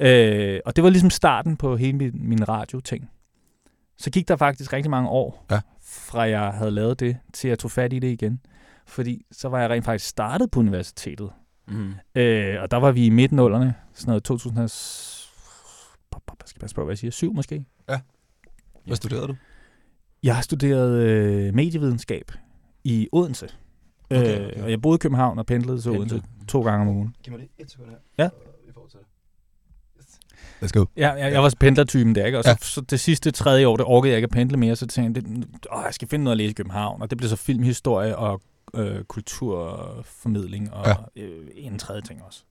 Ja. 0.00 0.54
Øh, 0.54 0.60
og 0.66 0.76
det 0.76 0.84
var 0.84 0.90
ligesom 0.90 1.10
starten 1.10 1.56
på 1.56 1.76
hele 1.76 1.96
min, 1.98 2.10
min 2.14 2.48
radio-ting. 2.48 3.10
Så 3.98 4.10
gik 4.10 4.28
der 4.28 4.36
faktisk 4.36 4.72
rigtig 4.72 4.90
mange 4.90 5.08
år, 5.08 5.46
Ja. 5.50 5.60
fra 5.82 6.20
jeg 6.20 6.50
havde 6.50 6.70
lavet 6.70 7.00
det, 7.00 7.16
til 7.32 7.48
jeg 7.48 7.58
tog 7.58 7.70
fat 7.70 7.92
i 7.92 7.98
det 7.98 8.08
igen. 8.08 8.40
Fordi 8.86 9.26
så 9.32 9.48
var 9.48 9.60
jeg 9.60 9.70
rent 9.70 9.84
faktisk 9.84 10.08
startet 10.08 10.50
på 10.50 10.60
universitetet. 10.60 11.30
Mm. 11.68 11.94
Øh, 12.14 12.62
og 12.62 12.70
der 12.70 12.76
var 12.76 12.92
vi 12.92 13.06
i 13.06 13.10
midten-nullerne, 13.10 13.74
sådan 13.94 14.10
noget 14.10 14.22
2000... 14.24 14.68
Jeg 16.12 16.20
skal 16.46 16.60
passe 16.60 16.76
på, 16.76 16.84
hvad 16.84 16.92
jeg 16.92 16.98
siger. 16.98 17.10
Syv 17.10 17.32
måske. 17.34 17.64
Hvad 18.86 18.96
studerede 18.96 19.26
du? 19.28 19.34
Jeg 20.22 20.34
har 20.34 20.42
studeret 20.42 21.02
øh, 21.02 21.54
medievidenskab 21.54 22.32
i 22.84 23.08
Odense. 23.12 23.48
Okay, 24.10 24.20
Okay, 24.20 24.44
okay. 24.46 24.56
Øh, 24.58 24.64
og 24.64 24.70
jeg 24.70 24.82
boede 24.82 24.96
i 24.96 24.98
København 24.98 25.38
og 25.38 25.46
pendlede 25.46 25.80
til 25.80 25.90
Odense 25.90 26.22
to 26.48 26.62
gange 26.62 26.80
om 26.80 26.96
ugen. 26.96 27.14
Giv 27.22 27.32
mig 27.32 27.40
det 27.40 27.48
et 27.58 27.70
sekund 27.70 27.88
her. 27.90 27.96
Ja. 28.18 28.28
Vi 28.66 28.72
fortsætter. 28.72 29.06
Let's 30.64 30.70
go. 30.72 30.84
Ja, 30.96 31.10
jeg, 31.12 31.32
jeg 31.32 31.42
var 31.42 31.54
pendlertypen 31.60 32.14
der, 32.14 32.26
ikke? 32.26 32.38
Og 32.38 32.44
så, 32.44 32.50
Ja. 32.50 32.52
ja. 32.52 32.64
så 32.64 32.80
det 32.80 33.00
sidste 33.00 33.30
tredje 33.30 33.66
år, 33.66 33.76
det 33.76 33.86
orkede 33.86 34.10
jeg 34.10 34.16
ikke 34.18 34.26
at 34.26 34.30
pendle 34.30 34.56
mere, 34.56 34.76
så 34.76 34.86
tænkte 34.86 35.22
jeg, 35.26 35.36
åh, 35.72 35.82
jeg 35.84 35.94
skal 35.94 36.08
finde 36.08 36.24
noget 36.24 36.34
at 36.34 36.38
læse 36.38 36.50
i 36.50 36.54
København. 36.54 37.02
Og 37.02 37.10
det 37.10 37.18
blev 37.18 37.28
så 37.30 37.36
filmhistorie 37.36 38.16
og 38.16 38.42
øh, 38.74 39.04
kulturformidling 39.04 40.72
og 40.74 40.86
ja. 41.16 41.22
øh, 41.22 41.46
en 41.54 41.78
tredje 41.78 42.02
ting 42.02 42.22
også. 42.22 42.44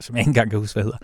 Som 0.00 0.16
jeg 0.16 0.20
ikke 0.20 0.28
engang 0.28 0.50
kan 0.50 0.58
huske, 0.58 0.74
hvad 0.74 0.84
hedder. 0.84 0.98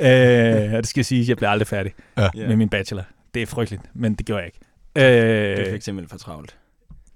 Øh, 0.00 0.72
og 0.74 0.82
det 0.82 0.86
skal 0.86 1.04
sige, 1.04 1.22
at 1.22 1.28
jeg 1.28 1.36
blev 1.36 1.48
aldrig 1.48 1.66
færdig 1.66 1.92
Ja. 2.18 2.28
Med 2.34 2.56
min 2.56 2.68
bachelor. 2.68 3.02
Det 3.34 3.42
er 3.42 3.46
frygteligt, 3.46 3.82
men 3.94 4.14
det 4.14 4.26
gjorde 4.26 4.38
jeg 4.42 4.46
ikke. 4.46 4.58
Du 4.96 5.00
Øh, 5.00 5.72
fik 5.72 5.82
simpelthen 5.82 6.08
for 6.08 6.18
travlt. 6.18 6.56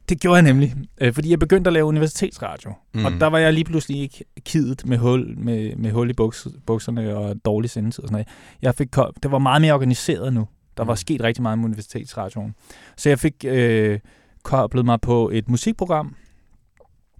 det 0.09 0.21
gjorde 0.21 0.35
jeg 0.37 0.43
nemlig, 0.43 0.75
øh, 1.00 1.12
fordi 1.12 1.31
jeg 1.31 1.38
begyndte 1.38 1.69
at 1.69 1.73
lave 1.73 1.87
universitetsradio. 1.87 2.71
Mm. 2.95 3.00
Mm. 3.00 3.07
Og 3.07 3.12
der 3.12 3.26
var 3.26 3.38
jeg 3.38 3.52
lige 3.52 3.64
pludselig 3.64 4.00
ikke 4.00 4.25
kidet 4.45 4.87
med 4.87 4.99
hul, 4.99 5.38
med, 5.38 5.76
med 5.76 5.90
hul 5.90 6.11
i 6.11 6.12
buks, 6.12 6.47
bukserne 6.66 7.16
og 7.16 7.37
dårlig 7.45 7.71
sendetid 7.71 8.04
og 8.04 8.09
sådan 8.09 8.14
noget. 8.14 8.28
Jeg 8.62 8.75
fik, 8.75 8.95
det 9.23 9.31
var 9.31 9.38
meget 9.38 9.62
mere 9.62 9.73
organiseret 9.73 10.33
nu. 10.33 10.49
Der 10.76 10.85
var 10.85 10.93
Mm. 10.93 10.97
sket 10.97 11.23
rigtig 11.23 11.43
meget 11.43 11.59
med 11.59 11.64
universitetsradioen. 11.64 12.54
Så 12.97 13.09
jeg 13.09 13.19
fik 13.19 13.35
øh, 13.47 14.00
koblet 14.43 14.85
mig 14.85 15.00
på 15.00 15.31
et 15.33 15.49
musikprogram, 15.49 16.14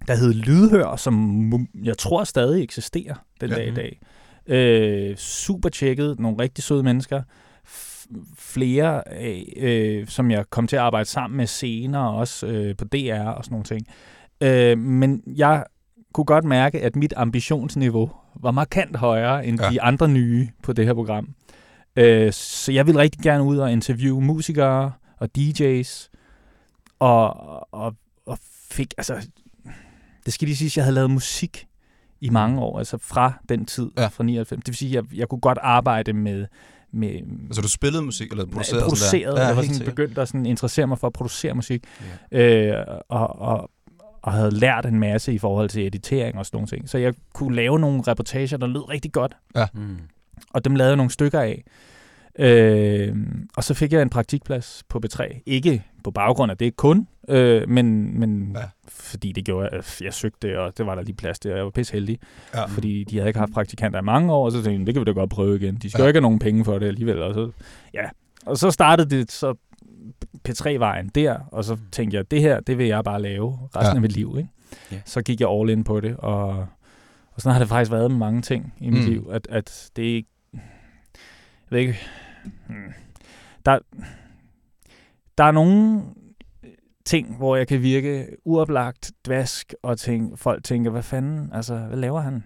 der 0.07 0.15
hed 0.15 0.33
Lydhør, 0.33 0.95
som 0.95 1.67
jeg 1.83 1.97
tror 1.97 2.23
stadig 2.23 2.63
eksisterer 2.63 3.15
den 3.41 3.49
Ja. 3.49 3.55
dag 3.55 3.67
i 3.67 3.73
dag. 3.73 3.99
Øh, 4.47 5.15
super 5.15 5.69
tjekket, 5.69 6.19
nogle 6.19 6.37
rigtig 6.39 6.63
søde 6.63 6.83
mennesker. 6.83 7.21
Flere 8.37 9.07
af, 9.07 9.53
øh, 9.57 10.07
som 10.07 10.31
jeg 10.31 10.45
kom 10.49 10.67
til 10.67 10.75
at 10.75 10.81
arbejde 10.81 11.09
sammen 11.09 11.37
med 11.37 11.47
senere, 11.47 12.11
også 12.11 12.47
øh, 12.47 12.75
på 12.75 12.85
DR 12.85 13.19
og 13.19 13.43
sådan 13.45 13.53
nogle 13.53 13.63
ting. 13.65 13.87
Øh, 14.41 14.77
men 14.77 15.23
jeg 15.35 15.63
kunne 16.13 16.25
godt 16.25 16.45
mærke, 16.45 16.81
at 16.81 16.95
mit 16.95 17.13
ambitionsniveau 17.17 18.11
var 18.41 18.51
markant 18.51 18.95
højere 18.95 19.45
end 19.45 19.61
Ja. 19.61 19.69
de 19.69 19.81
andre 19.81 20.07
nye 20.07 20.49
på 20.63 20.73
det 20.73 20.85
her 20.85 20.93
program. 20.93 21.29
Øh, 21.95 22.33
så 22.33 22.71
jeg 22.71 22.87
ville 22.87 23.01
rigtig 23.01 23.21
gerne 23.21 23.43
ud 23.43 23.57
og 23.57 23.71
interviewe 23.71 24.21
musikere 24.21 24.91
og 25.17 25.29
DJ's, 25.37 26.09
og, 26.99 27.33
og, 27.73 27.95
og 28.25 28.37
fik, 28.71 28.93
altså, 28.97 29.27
det 30.25 30.33
skal 30.33 30.45
lige 30.47 30.57
sige, 30.57 30.67
at 30.67 30.77
jeg 30.77 30.83
havde 30.85 30.95
lavet 30.95 31.11
musik 31.11 31.67
i 32.21 32.29
mange 32.29 32.61
år, 32.61 32.77
altså 32.79 32.97
fra 33.01 33.33
den 33.49 33.65
tid, 33.65 33.91
Ja. 33.97 34.01
ja. 34.01 34.07
fra 34.07 34.23
99. 34.23 34.59
Det 34.63 34.67
vil 34.67 34.75
sige, 34.75 34.97
at 34.97 35.05
jeg, 35.11 35.17
jeg 35.17 35.29
kunne 35.29 35.39
godt 35.39 35.57
arbejde 35.61 36.13
med, 36.13 36.45
med 36.91 37.09
Altså, 37.47 37.61
du 37.61 37.67
spillede 37.69 38.03
musik, 38.03 38.31
eller 38.31 38.45
producerede? 38.45 38.83
produceret. 38.83 39.11
sådan 39.11 39.35
der? 39.35 39.41
Ja, 39.41 39.47
jeg 39.47 39.55
var 39.55 39.61
sådan 39.63 39.85
begyndt 39.85 40.17
at 40.17 40.27
sådan 40.27 40.45
interessere 40.45 40.87
mig 40.87 40.99
for 40.99 41.07
at 41.07 41.13
producere 41.13 41.53
musik, 41.53 41.83
øh, 42.31 42.73
og, 43.09 43.39
og, 43.39 43.71
og 44.21 44.33
havde 44.33 44.51
lært 44.51 44.85
en 44.85 44.99
masse 44.99 45.33
i 45.33 45.37
forhold 45.37 45.69
til 45.69 45.87
editering 45.87 46.37
og 46.37 46.45
sådan 46.45 46.55
nogle 46.57 46.67
ting. 46.67 46.89
Så 46.89 46.97
jeg 46.97 47.13
kunne 47.33 47.55
lave 47.55 47.79
nogle 47.79 48.01
reportager, 48.07 48.57
der 48.57 48.67
lød 48.67 48.89
rigtig 48.89 49.11
godt, 49.11 49.37
Mm. 49.73 49.97
og 50.49 50.65
dem 50.65 50.75
lavede 50.75 50.89
jeg 50.89 50.97
nogle 50.97 51.11
stykker 51.11 51.39
af. 51.39 51.63
Øh, 52.39 53.15
og 53.57 53.63
så 53.63 53.73
fik 53.73 53.93
jeg 53.93 54.01
en 54.01 54.09
praktikplads 54.09 54.83
på 54.89 55.01
B3. 55.05 55.41
Ikke 55.45 55.83
på 56.03 56.11
baggrund 56.11 56.51
af 56.51 56.57
det 56.57 56.75
kun, 56.75 57.07
øh, 57.29 57.69
men, 57.69 58.19
men 58.19 58.51
Ja. 58.59 58.63
fordi 58.87 59.31
det 59.31 59.45
gjorde 59.45 59.69
jeg. 59.71 59.83
Jeg 60.01 60.13
søgte, 60.13 60.59
og 60.59 60.77
det 60.77 60.85
var 60.85 60.95
der 60.95 61.01
lige 61.01 61.15
plads 61.15 61.39
til, 61.39 61.51
og 61.51 61.57
jeg 61.57 61.65
var 61.65 61.71
pisse 61.71 61.93
heldig. 61.93 62.19
Ja. 62.53 62.65
Fordi 62.65 63.03
de 63.03 63.15
havde 63.17 63.27
ikke 63.29 63.39
haft 63.39 63.51
praktikanter 63.53 63.99
i 63.99 64.03
mange 64.03 64.33
år, 64.33 64.45
og 64.45 64.51
så 64.51 64.57
tænkte 64.63 64.79
jeg, 64.79 64.85
det 64.85 64.93
kan 64.93 64.99
vi 65.01 65.05
da 65.05 65.11
godt 65.11 65.29
prøve 65.29 65.55
igen. 65.55 65.75
De 65.75 65.89
skal 65.89 65.99
Ja. 66.01 66.03
jo 66.03 66.07
ikke 66.07 66.17
have 66.17 66.21
nogen 66.21 66.39
penge 66.39 66.65
for 66.65 66.79
det 66.79 66.87
alligevel. 66.87 67.21
Og 67.21 67.33
så, 67.33 67.51
ja. 67.93 68.03
og 68.45 68.57
så 68.57 68.71
startede 68.71 69.09
det 69.19 69.31
så 69.31 69.53
P3-vejen 70.49 71.07
der, 71.15 71.37
og 71.51 71.63
så 71.63 71.77
tænkte 71.91 72.17
jeg, 72.17 72.31
det 72.31 72.41
her, 72.41 72.59
det 72.59 72.77
vil 72.77 72.87
jeg 72.87 73.03
bare 73.03 73.21
lave 73.21 73.59
resten 73.75 73.91
Ja. 73.93 73.95
af 73.95 74.01
mit 74.01 74.11
liv. 74.15 74.35
Ikke? 74.37 74.49
Ja. 74.91 74.97
Så 75.05 75.21
gik 75.21 75.41
jeg 75.41 75.49
all 75.49 75.69
in 75.69 75.83
på 75.83 75.99
det, 75.99 76.17
og, 76.17 76.47
og 77.31 77.41
sådan 77.41 77.53
har 77.53 77.59
det 77.59 77.69
faktisk 77.69 77.91
været 77.91 78.11
med 78.11 78.17
mange 78.19 78.41
ting 78.41 78.73
i 78.79 78.89
mit 78.89 79.03
mm. 79.03 79.09
liv, 79.09 79.29
at, 79.31 79.47
at 79.51 79.89
det 79.95 80.03
ikke... 80.03 80.29
Jeg 80.53 80.61
ved 81.69 81.79
ikke... 81.79 81.99
Hmm, 82.67 82.93
der, 83.65 83.79
der 85.37 85.43
er 85.43 85.51
nogle 85.51 86.01
ting, 87.05 87.35
hvor 87.37 87.55
jeg 87.55 87.67
kan 87.67 87.81
virke 87.81 88.27
uoplagt, 88.45 89.11
dvask, 89.25 89.73
og 89.83 89.97
tænke, 89.99 90.37
folk 90.37 90.63
tænker, 90.63 90.91
hvad 90.91 91.03
fanden, 91.03 91.49
altså, 91.53 91.77
hvad 91.77 91.97
laver 91.97 92.21
han? 92.21 92.43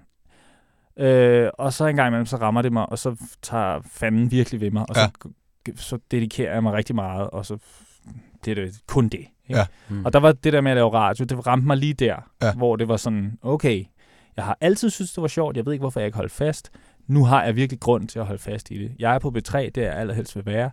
Øh, 0.98 1.50
og 1.54 1.74
så 1.74 1.86
en 1.86 1.96
gang 1.96 2.08
imellem, 2.08 2.26
så 2.26 2.38
rammer 2.38 2.62
det 2.62 2.74
mig, 2.74 2.90
og 2.90 3.00
så 3.00 3.16
tager 3.42 3.82
fanden 3.86 4.32
virkelig 4.32 4.62
ved 4.62 4.72
mig, 4.72 4.86
og 4.90 4.96
Ja. 4.96 5.02
så, 5.06 5.30
så 5.76 6.00
dedikerer 6.12 6.54
jeg 6.54 6.64
mig 6.64 6.74
rigtig 6.74 6.96
meget, 6.96 7.30
og 7.30 7.46
så 7.46 7.58
det 8.46 8.52
er 8.52 8.56
det 8.66 8.82
kun 8.88 9.10
det. 9.10 9.14
Ikke? 9.20 9.32
Ja. 9.50 9.66
Mm. 9.90 10.06
Og 10.06 10.14
der 10.14 10.20
var 10.20 10.32
det 10.32 10.54
der 10.54 10.62
med 10.62 10.72
at 10.72 10.78
lave 10.78 10.94
radio, 10.94 11.26
det 11.26 11.48
ramte 11.48 11.68
mig 11.68 11.78
lige 11.78 11.94
der, 11.94 12.16
Ja. 12.42 12.48
ja. 12.48 12.54
hvor 12.54 12.76
det 12.76 12.88
var 12.88 12.98
sådan, 12.98 13.38
okay, 13.42 13.86
jeg 14.38 14.46
har 14.46 14.58
altid 14.62 14.90
synes 14.90 15.14
det 15.14 15.22
var 15.22 15.28
sjovt, 15.28 15.58
jeg 15.58 15.66
ved 15.66 15.74
ikke, 15.74 15.84
hvorfor 15.84 16.00
jeg 16.00 16.06
ikke 16.06 16.16
holdt 16.18 16.32
fast. 16.32 16.72
Nu 17.10 17.26
har 17.26 17.44
jeg 17.44 17.56
virkelig 17.56 17.80
grund 17.80 18.08
til 18.08 18.20
at 18.20 18.26
holde 18.26 18.42
fast 18.42 18.72
i 18.72 18.84
det. 18.84 18.92
Jeg 19.00 19.16
er 19.16 19.20
på 19.20 19.28
B3, 19.38 19.58
det 19.58 19.78
er 19.78 19.82
jeg 19.82 19.94
allerhelst 19.96 20.36
vil 20.36 20.46
være. 20.46 20.72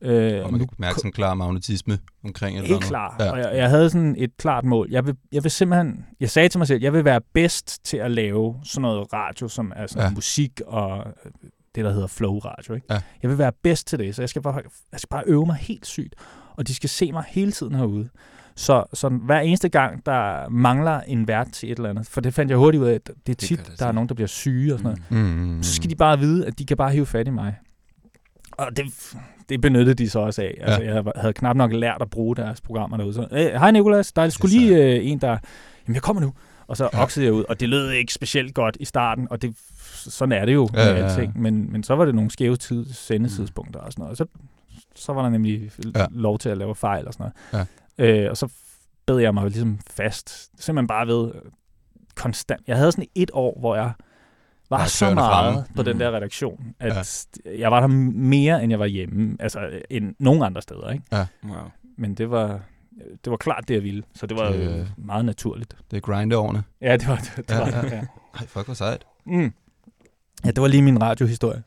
Øh, 0.00 0.44
Og 0.44 0.50
man 0.52 0.60
nu 0.60 0.66
kan 0.66 0.76
mærke 0.78 0.94
sådan 0.94 1.08
en 1.08 1.12
klar 1.12 1.34
magnetisme 1.34 1.98
omkring 2.24 2.56
eller 2.56 2.68
Helt 2.68 2.84
klart. 2.84 3.14
Ja. 3.20 3.30
Og 3.32 3.38
jeg, 3.38 3.50
jeg 3.56 3.68
havde 3.70 3.90
sådan 3.90 4.14
et 4.18 4.36
klart 4.36 4.64
mål. 4.64 4.88
Jeg 4.90 5.06
vil, 5.06 5.16
jeg 5.32 5.42
vil 5.42 5.50
simpelthen, 5.50 6.06
jeg 6.20 6.30
sagde 6.30 6.48
til 6.48 6.58
mig 6.58 6.66
selv, 6.66 6.82
jeg 6.82 6.92
vil 6.92 7.04
være 7.04 7.20
bedst 7.34 7.84
til 7.84 7.96
at 7.96 8.10
lave 8.10 8.56
sådan 8.64 8.82
noget 8.82 9.12
radio, 9.12 9.48
som 9.48 9.72
er 9.76 9.86
sådan 9.86 10.00
Ja. 10.02 10.08
ja. 10.08 10.14
musik 10.14 10.60
og 10.66 10.98
øh, 10.98 11.32
det, 11.74 11.84
der 11.84 11.92
hedder 11.92 12.06
flow 12.06 12.38
radio. 12.38 12.74
Ikke? 12.74 12.86
Ja. 12.90 13.00
Jeg 13.22 13.30
vil 13.30 13.38
være 13.38 13.52
bedst 13.62 13.86
til 13.86 13.98
det, 13.98 14.14
så 14.14 14.22
jeg 14.22 14.28
skal, 14.28 14.42
bare, 14.42 14.60
jeg 14.92 15.00
skal 15.00 15.08
bare 15.08 15.22
øve 15.26 15.46
mig 15.46 15.56
helt 15.56 15.86
sygt. 15.86 16.14
Og 16.56 16.68
de 16.68 16.74
skal 16.74 16.88
se 16.90 17.12
mig 17.12 17.24
hele 17.28 17.52
tiden 17.52 17.74
herude. 17.74 18.08
Så, 18.56 18.84
så 18.94 19.08
hver 19.08 19.40
eneste 19.40 19.68
gang, 19.68 20.06
der 20.06 20.48
mangler 20.48 21.00
en 21.00 21.28
vært 21.28 21.48
til 21.52 21.72
et 21.72 21.76
eller 21.76 21.90
andet, 21.90 22.06
for 22.06 22.20
det 22.20 22.34
fandt 22.34 22.50
jeg 22.50 22.58
hurtigt 22.58 22.82
ud 22.82 22.86
af, 22.88 22.94
at 22.94 23.10
det 23.26 23.32
er 23.32 23.36
tit, 23.46 23.58
gør 23.58 23.64
det 23.64 23.80
der 23.80 23.86
er 23.86 23.92
nogen, 23.92 24.08
der 24.08 24.14
bliver 24.14 24.28
syge 24.28 24.72
og 24.74 24.78
sådan 24.78 24.98
noget. 25.10 25.24
Mm. 25.24 25.40
Mm. 25.56 25.62
Så 25.62 25.74
skal 25.74 25.90
de 25.90 25.94
bare 25.94 26.18
vide, 26.18 26.46
at 26.46 26.58
de 26.58 26.66
kan 26.66 26.76
bare 26.76 26.90
hive 26.90 27.06
fat 27.06 27.26
i 27.26 27.30
mig. 27.30 27.56
Og 28.52 28.76
det, 28.76 28.84
det 29.48 29.60
benyttede 29.60 29.94
de 29.94 30.10
så 30.10 30.18
også 30.18 30.42
af. 30.42 30.54
Altså, 30.60 30.82
Ja. 30.82 30.94
Jeg 30.94 31.04
havde 31.16 31.32
knap 31.32 31.56
nok 31.56 31.72
lært 31.72 31.98
at 32.02 32.10
bruge 32.10 32.36
deres 32.36 32.60
programmer 32.60 32.96
derude. 32.96 33.14
Så, 33.14 33.26
"Øh, 33.32 33.38
hej 33.38 33.70
Nikolas, 33.70 34.12
der 34.12 34.22
er 34.22 34.28
sgu 34.28 34.46
lige 34.46 34.76
øh, 34.96 35.06
en, 35.06 35.18
der... 35.18 35.28
Jamen, 35.86 35.94
jeg 35.94 36.02
kommer 36.02 36.22
nu. 36.22 36.32
Og 36.66 36.76
så 36.76 36.88
Ja. 36.92 37.02
oksede 37.02 37.24
jeg 37.26 37.32
ud, 37.32 37.44
og 37.48 37.60
det 37.60 37.68
lød 37.68 37.90
ikke 37.90 38.12
specielt 38.14 38.54
godt 38.54 38.76
i 38.80 38.84
starten, 38.84 39.26
og 39.30 39.42
det, 39.42 39.56
sådan 39.92 40.32
er 40.32 40.44
det 40.44 40.54
jo 40.54 40.68
Ja, 40.74 40.76
med 40.84 40.92
ja, 40.92 40.98
ja. 40.98 41.04
alting. 41.08 41.40
Men, 41.40 41.72
men 41.72 41.82
så 41.82 41.94
var 41.96 42.04
det 42.04 42.14
nogle 42.14 42.30
skæve 42.30 42.56
tid, 42.56 42.86
sendetidspunkter 42.92 43.80
og 43.80 43.92
sådan 43.92 44.02
noget. 44.02 44.10
Og 44.10 44.16
så, 44.16 44.24
så 44.94 45.12
var 45.12 45.22
der 45.22 45.28
nemlig 45.30 45.70
ja. 45.96 46.06
lov 46.10 46.38
til 46.38 46.48
at 46.48 46.58
lave 46.58 46.74
fejl 46.74 47.06
og 47.06 47.12
sådan 47.12 47.30
noget. 47.52 47.66
Ja. 47.68 47.81
Øh, 47.98 48.30
og 48.30 48.36
så 48.36 48.48
bed 49.06 49.18
jeg 49.18 49.34
mig 49.34 49.44
ligesom 49.44 49.78
fast. 49.90 50.50
Simpelthen 50.62 50.86
bare 50.86 51.06
ved 51.06 51.32
øh, 51.34 51.40
konstant. 52.14 52.62
Jeg 52.66 52.76
havde 52.76 52.92
sådan 52.92 53.06
et 53.14 53.30
år, 53.34 53.60
hvor 53.60 53.76
jeg 53.76 53.92
var 54.70 54.84
så 54.86 55.14
meget 55.14 55.54
fremme. 55.54 55.64
på 55.76 55.82
den 55.82 55.92
Mm. 55.92 55.98
der 55.98 56.10
redaktion, 56.16 56.74
at 56.80 57.26
ja. 57.46 57.50
jeg 57.58 57.70
var 57.70 57.80
der 57.80 57.86
mere, 57.86 58.62
end 58.62 58.70
jeg 58.70 58.78
var 58.78 58.86
hjemme. 58.86 59.36
Altså, 59.40 59.80
end 59.90 60.14
nogen 60.18 60.42
andre 60.42 60.62
steder, 60.62 60.90
ikke? 60.90 61.04
Wow. 61.44 61.70
Men 61.96 62.14
det 62.14 62.30
var, 62.30 62.60
det 63.24 63.30
var 63.30 63.36
klart 63.36 63.68
det, 63.68 63.74
jeg 63.74 63.82
ville. 63.82 64.02
Så 64.14 64.26
det 64.26 64.36
var 64.36 64.48
Det- 64.52 64.58
det... 64.60 64.92
meget 64.98 65.24
naturligt. 65.24 65.76
Det 65.90 65.96
er 65.96 66.00
grindeårene. 66.00 66.62
Ja, 66.80 66.96
det 66.96 67.08
var 67.08 67.16
det. 67.16 67.32
det, 67.36 67.50
Ja, 67.50 67.58
var, 67.58 67.66
ja. 67.66 67.82
det 67.82 67.92
ja. 67.92 68.02
Ej, 68.34 68.46
fuck, 68.46 68.64
hvor 68.64 68.74
sejt. 68.74 69.06
Mm. 69.26 69.52
ja, 70.44 70.50
det 70.50 70.60
var 70.62 70.66
lige 70.68 70.82
min 70.82 71.02
radiohistorie. 71.02 71.62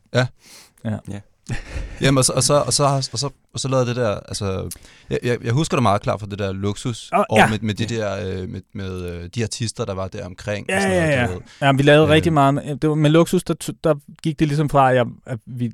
Jamen, 2.00 2.18
og 2.18 2.24
så, 2.24 2.32
og 2.32 2.42
så, 2.42 2.54
og 2.54 2.72
så, 2.72 2.84
og 3.12 3.18
så, 3.18 3.30
og 3.54 3.60
så 3.60 3.68
lavede 3.68 3.86
det 3.86 3.96
der, 3.96 4.20
altså, 4.28 4.68
jeg, 5.10 5.18
jeg, 5.22 5.44
jeg 5.44 5.52
husker 5.52 5.76
det 5.76 5.82
meget 5.82 6.02
klart 6.02 6.20
fra 6.20 6.26
det 6.30 6.38
der 6.38 6.52
luksus, 6.52 7.10
Åh, 7.12 7.18
og 7.30 7.38
ja. 7.38 7.48
med, 7.50 7.58
med, 7.60 7.74
de 7.74 7.84
der, 7.86 8.26
øh, 8.42 8.48
med, 8.48 8.60
med 8.72 9.02
øh, 9.10 9.28
de 9.34 9.42
artister, 9.42 9.84
der 9.84 9.94
var 9.94 10.08
der 10.08 10.26
omkring. 10.26 10.66
og 10.68 10.74
Ja, 10.74 10.80
sådan 10.80 10.96
noget, 10.96 11.10
ja, 11.12 11.22
ja. 11.60 11.66
Ja, 11.66 11.72
vi 11.72 11.82
lavede 11.82 12.02
Øh. 12.02 12.08
øh. 12.08 12.14
rigtig 12.14 12.32
meget. 12.32 12.54
med- 12.54 12.76
Det 12.76 12.90
var, 12.90 12.96
med 12.96 13.10
luksus, 13.10 13.44
der, 13.44 13.54
der 13.84 13.94
gik 14.22 14.38
det 14.38 14.48
ligesom 14.48 14.68
fra, 14.68 14.90
at, 14.90 14.96
jeg, 14.96 15.06
at 15.26 15.38
vi, 15.46 15.72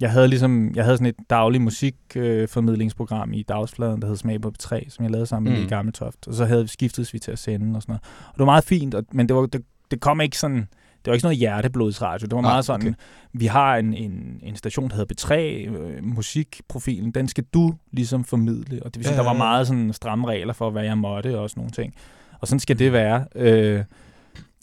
jeg 0.00 0.10
havde 0.10 0.28
ligesom, 0.28 0.74
jeg 0.74 0.84
havde 0.84 0.96
sådan 0.96 1.06
et 1.06 1.16
dagligt 1.30 1.62
musikformidlingsprogram 1.62 3.32
i 3.32 3.42
Dagsfladen, 3.42 4.02
der 4.02 4.08
hed 4.08 4.16
Smag 4.16 4.40
på 4.40 4.52
3, 4.58 4.86
som 4.90 5.02
jeg 5.04 5.10
lavede 5.12 5.26
sammen 5.26 5.52
med 5.52 5.60
mm. 5.60 5.66
i 5.66 5.68
Gammeltoft. 5.68 6.26
Og 6.28 6.34
så 6.34 6.44
havde 6.44 6.62
vi 6.62 6.68
skiftet 6.68 7.12
vi 7.12 7.18
til 7.18 7.30
at 7.30 7.38
sende 7.38 7.76
og 7.76 7.82
sådan 7.82 7.92
noget. 7.92 8.02
Og 8.28 8.32
det 8.34 8.38
var 8.38 8.44
meget 8.44 8.64
fint, 8.64 8.94
og, 8.94 9.04
men 9.12 9.28
det, 9.28 9.36
var, 9.36 9.46
det, 9.46 9.62
det 9.90 10.00
kom 10.00 10.20
ikke 10.20 10.38
sådan, 10.38 10.68
det 11.04 11.10
var 11.10 11.12
ikke 11.14 11.20
sådan 11.20 11.26
noget 11.28 11.38
hjerteblodsradio. 11.38 12.24
Det 12.26 12.34
var 12.34 12.40
meget 12.40 12.64
sådan, 12.64 12.80
okay. 12.80 12.88
okay. 12.90 13.40
vi 13.40 13.46
har 13.46 13.76
en, 13.76 13.94
en, 13.94 14.40
en 14.42 14.56
station, 14.56 14.90
der 14.90 14.96
hedder 14.96 15.14
B3, 15.14 15.34
øh, 15.36 16.04
musikprofilen, 16.04 17.10
den 17.10 17.28
skal 17.28 17.44
du 17.54 17.74
ligesom 17.92 18.24
formidle. 18.24 18.82
Og 18.82 18.94
det 18.94 18.96
vil 18.96 19.04
sige, 19.04 19.14
Ja, 19.14 19.18
der 19.18 19.24
var 19.24 19.34
ja, 19.34 19.44
ja. 19.44 19.50
meget 19.50 19.66
sådan 19.66 19.92
stramme 19.92 20.26
regler 20.28 20.52
for, 20.52 20.70
hvad 20.70 20.84
jeg 20.84 20.98
måtte 20.98 21.38
og 21.38 21.50
sådan 21.50 21.60
nogle 21.60 21.70
ting. 21.72 21.94
Og 22.40 22.48
sådan 22.48 22.60
skal 22.60 22.74
Mm. 22.74 22.78
det 22.78 22.92
være. 22.92 23.24
Øh, 23.34 23.84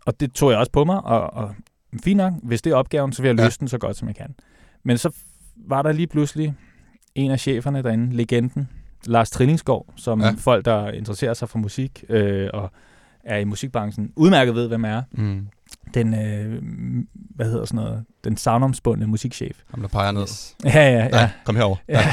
og 0.05 0.19
det 0.19 0.33
tog 0.33 0.51
jeg 0.51 0.59
også 0.59 0.71
på 0.71 0.83
mig, 0.83 1.01
og, 1.05 1.33
og 1.33 1.55
fint 2.03 2.17
nok, 2.17 2.33
hvis 2.43 2.61
det 2.61 2.71
er 2.71 2.75
opgaven, 2.75 3.13
så 3.13 3.21
vil 3.21 3.29
jeg 3.29 3.37
Ja. 3.39 3.43
løse 3.45 3.59
den 3.59 3.67
så 3.67 3.77
godt, 3.77 3.97
som 3.97 4.07
jeg 4.07 4.15
kan. 4.15 4.35
Men 4.83 4.97
så 4.97 5.15
var 5.67 5.81
der 5.81 5.91
lige 5.91 6.07
pludselig 6.07 6.53
en 7.15 7.31
af 7.31 7.39
cheferne 7.39 7.81
derinde, 7.83 8.15
legenden, 8.15 8.69
Lars 9.05 9.29
Trillingsgaard, 9.31 9.85
som 9.95 10.21
Ja. 10.21 10.25
ja. 10.27 10.33
folk, 10.37 10.65
der 10.65 10.91
interesserer 10.91 11.33
sig 11.33 11.49
for 11.49 11.57
musik 11.59 12.03
øh, 12.09 12.49
og 12.53 12.71
er 13.23 13.37
i 13.37 13.43
musikbranchen, 13.43 14.11
udmærket 14.15 14.55
ved, 14.55 14.67
hvem 14.67 14.85
er. 14.85 15.01
Mm. 15.11 15.47
Den, 15.93 16.13
øh, 16.13 16.61
hvad 17.35 17.45
hedder 17.45 17.65
sådan 17.65 17.83
noget, 17.85 18.05
den 18.23 18.37
savnomspundne 18.37 19.07
musikchef. 19.07 19.61
Ham, 19.69 19.81
der 19.81 19.87
peger 19.87 20.11
ned. 20.11 20.21
Yes. 20.21 20.55
Ja, 20.63 20.69
ja, 20.69 20.91
ja. 20.91 21.17
Ja, 21.21 21.31
kom 21.45 21.55
herover. 21.55 21.75
ja. 21.89 21.99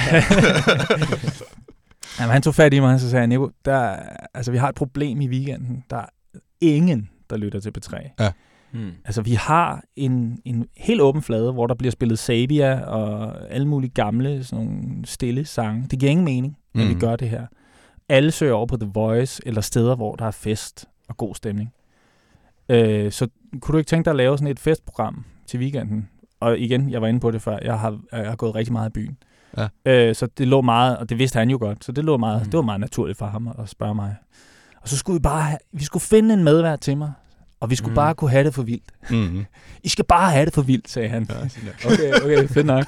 Jamen, 2.21 2.33
han 2.33 2.43
tog 2.43 2.55
fat 2.55 2.75
i 2.75 2.81
mig, 2.81 2.95
og 2.95 3.00
så 3.00 3.11
sagde 3.11 3.26
Nico, 3.26 3.50
der, 3.64 3.97
altså, 4.35 4.50
vi 4.52 4.59
har 4.59 4.69
et 4.69 4.75
problem 4.75 5.21
i 5.21 5.29
weekenden. 5.29 5.85
Der 5.91 5.97
er 5.97 6.07
ingen, 6.61 7.09
der 7.31 7.37
lytter 7.37 7.61
til 7.61 7.73
P3. 7.79 7.99
Mm. 8.73 8.91
Altså, 9.05 9.23
vi 9.23 9.35
har 9.35 9.83
en, 9.97 10.38
en 10.45 10.67
helt 10.76 11.00
åben 11.00 11.23
flade, 11.23 11.52
hvor 11.52 11.67
der 11.67 11.75
bliver 11.75 11.93
spillet 11.93 12.19
Sabia 12.19 12.81
og 12.81 13.37
alle 13.50 13.69
mulige 13.69 13.91
gamle, 13.91 14.45
sådan 14.45 14.64
nogle 14.64 14.83
stille 15.07 15.45
sange. 15.45 15.87
Det 15.91 15.99
giver 15.99 16.11
ingen 16.11 16.25
mening, 16.25 16.57
at 16.75 16.81
Mm. 16.81 16.88
vi 16.88 16.95
gør 16.95 17.17
det 17.17 17.29
her. 17.31 17.47
Alle 18.09 18.31
søger 18.31 18.52
over 18.55 18.67
på 18.67 18.76
The 18.76 18.91
Voice, 18.95 19.43
eller 19.47 19.61
steder, 19.61 19.97
hvor 19.97 20.14
der 20.17 20.25
er 20.26 20.31
fest 20.31 20.87
og 21.09 21.17
god 21.17 21.35
stemning. 21.35 21.73
Øh, 22.69 23.12
så 23.12 23.29
kunne 23.61 23.73
du 23.73 23.79
ikke 23.79 23.89
tænke 23.89 24.05
dig 24.05 24.11
at 24.11 24.17
lave 24.17 24.39
sådan 24.39 24.51
et 24.51 24.61
festprogram 24.61 25.25
til 25.47 25.61
weekenden? 25.61 26.09
Og 26.41 26.59
igen, 26.59 26.91
jeg 26.91 27.03
var 27.03 27.09
inde 27.09 27.21
på 27.21 27.31
det 27.31 27.43
før, 27.43 27.59
jeg 27.63 27.79
har, 27.79 27.99
jeg 28.13 28.29
har 28.29 28.37
gået 28.37 28.55
rigtig 28.55 28.73
meget 28.73 28.89
i 28.91 28.93
byen. 28.93 29.17
Ja. 29.59 29.69
Øh, 29.87 30.15
så 30.15 30.27
det 30.39 30.49
lå 30.49 30.61
meget, 30.61 30.97
og 30.99 31.09
det 31.09 31.19
vidste 31.19 31.39
han 31.39 31.51
jo 31.51 31.59
godt, 31.61 31.85
så 31.85 31.93
det, 31.93 32.05
lå 32.05 32.17
meget, 32.17 32.41
Mm. 32.43 32.45
det 32.51 32.57
var 32.57 32.63
meget 32.63 32.81
naturligt 32.81 33.19
for 33.19 33.27
ham 33.27 33.49
at 33.59 33.69
spørge 33.69 33.95
mig. 33.95 34.17
Og 34.83 34.89
så 34.89 34.97
skulle 34.97 35.15
vi 35.15 35.23
bare 35.23 35.43
have, 35.43 35.59
vi 35.73 35.85
skulle 35.85 36.03
finde 36.03 36.35
en 36.35 36.45
medvært 36.45 36.81
til 36.81 36.97
mig, 36.97 37.13
og 37.61 37.71
vi 37.71 37.75
skulle 37.75 37.91
Mm. 37.93 37.95
bare 37.95 38.15
kunne 38.15 38.31
have 38.31 38.45
det 38.45 38.55
for 38.55 38.63
vildt. 38.63 38.91
Mm. 39.11 39.45
I 39.85 39.89
skal 39.89 40.05
bare 40.05 40.31
have 40.31 40.45
det 40.47 40.55
for 40.55 40.63
vildt, 40.63 40.91
sagde 40.91 41.09
han. 41.09 41.29
Ja, 41.31 41.37
Okay, 41.93 42.13
okay, 42.25 42.49
fedt 42.49 42.67
nok. 42.67 42.85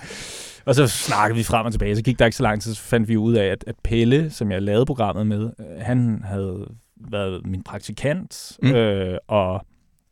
Og 0.65 0.75
så 0.75 0.87
snakkede 0.87 1.37
vi 1.37 1.43
frem 1.43 1.67
og 1.67 1.73
tilbage, 1.73 1.97
så 1.97 2.03
gik 2.03 2.19
der 2.19 2.25
ikke 2.25 2.37
så 2.37 2.43
lang 2.43 2.63
tid, 2.63 2.75
så 2.75 2.83
fandt 2.83 3.09
vi 3.09 3.17
ud 3.17 3.35
af, 3.35 3.47
at, 3.47 3.65
at 3.67 3.75
Pelle, 3.85 4.31
som 4.31 4.51
jeg 4.53 4.63
lavede 4.63 4.87
programmet 4.87 5.27
med, 5.27 5.51
øh, 5.61 5.67
han 5.81 6.23
havde 6.25 6.67
været 7.11 7.47
min 7.47 7.63
praktikant, 7.63 8.59
mm. 8.63 8.71
øh, 8.73 9.19
og 9.29 9.67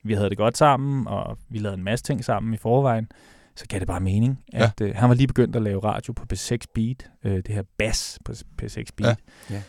vi 0.04 0.14
havde 0.14 0.30
det 0.30 0.38
godt 0.38 0.56
sammen, 0.56 1.06
og 1.08 1.38
vi 1.48 1.58
lavede 1.58 1.78
en 1.78 1.84
masse 1.84 2.04
ting 2.04 2.24
sammen 2.24 2.54
i 2.54 2.56
forvejen. 2.56 3.08
Så 3.56 3.66
gav 3.68 3.78
det 3.80 3.86
bare 3.88 4.00
mening, 4.00 4.38
at 4.52 4.80
øh, 4.80 4.94
han 4.96 5.08
var 5.08 5.14
lige 5.14 5.26
begyndt 5.26 5.56
at 5.56 5.62
lave 5.62 5.84
radio 5.84 6.12
på 6.12 6.24
P6 6.32 6.56
Beat, 6.74 7.10
øh, 7.24 7.36
det 7.36 7.48
her 7.48 7.62
bass 7.78 8.18
på 8.24 8.32
P6 8.62 8.82
Beat. 8.96 9.18
Ja. 9.50 9.62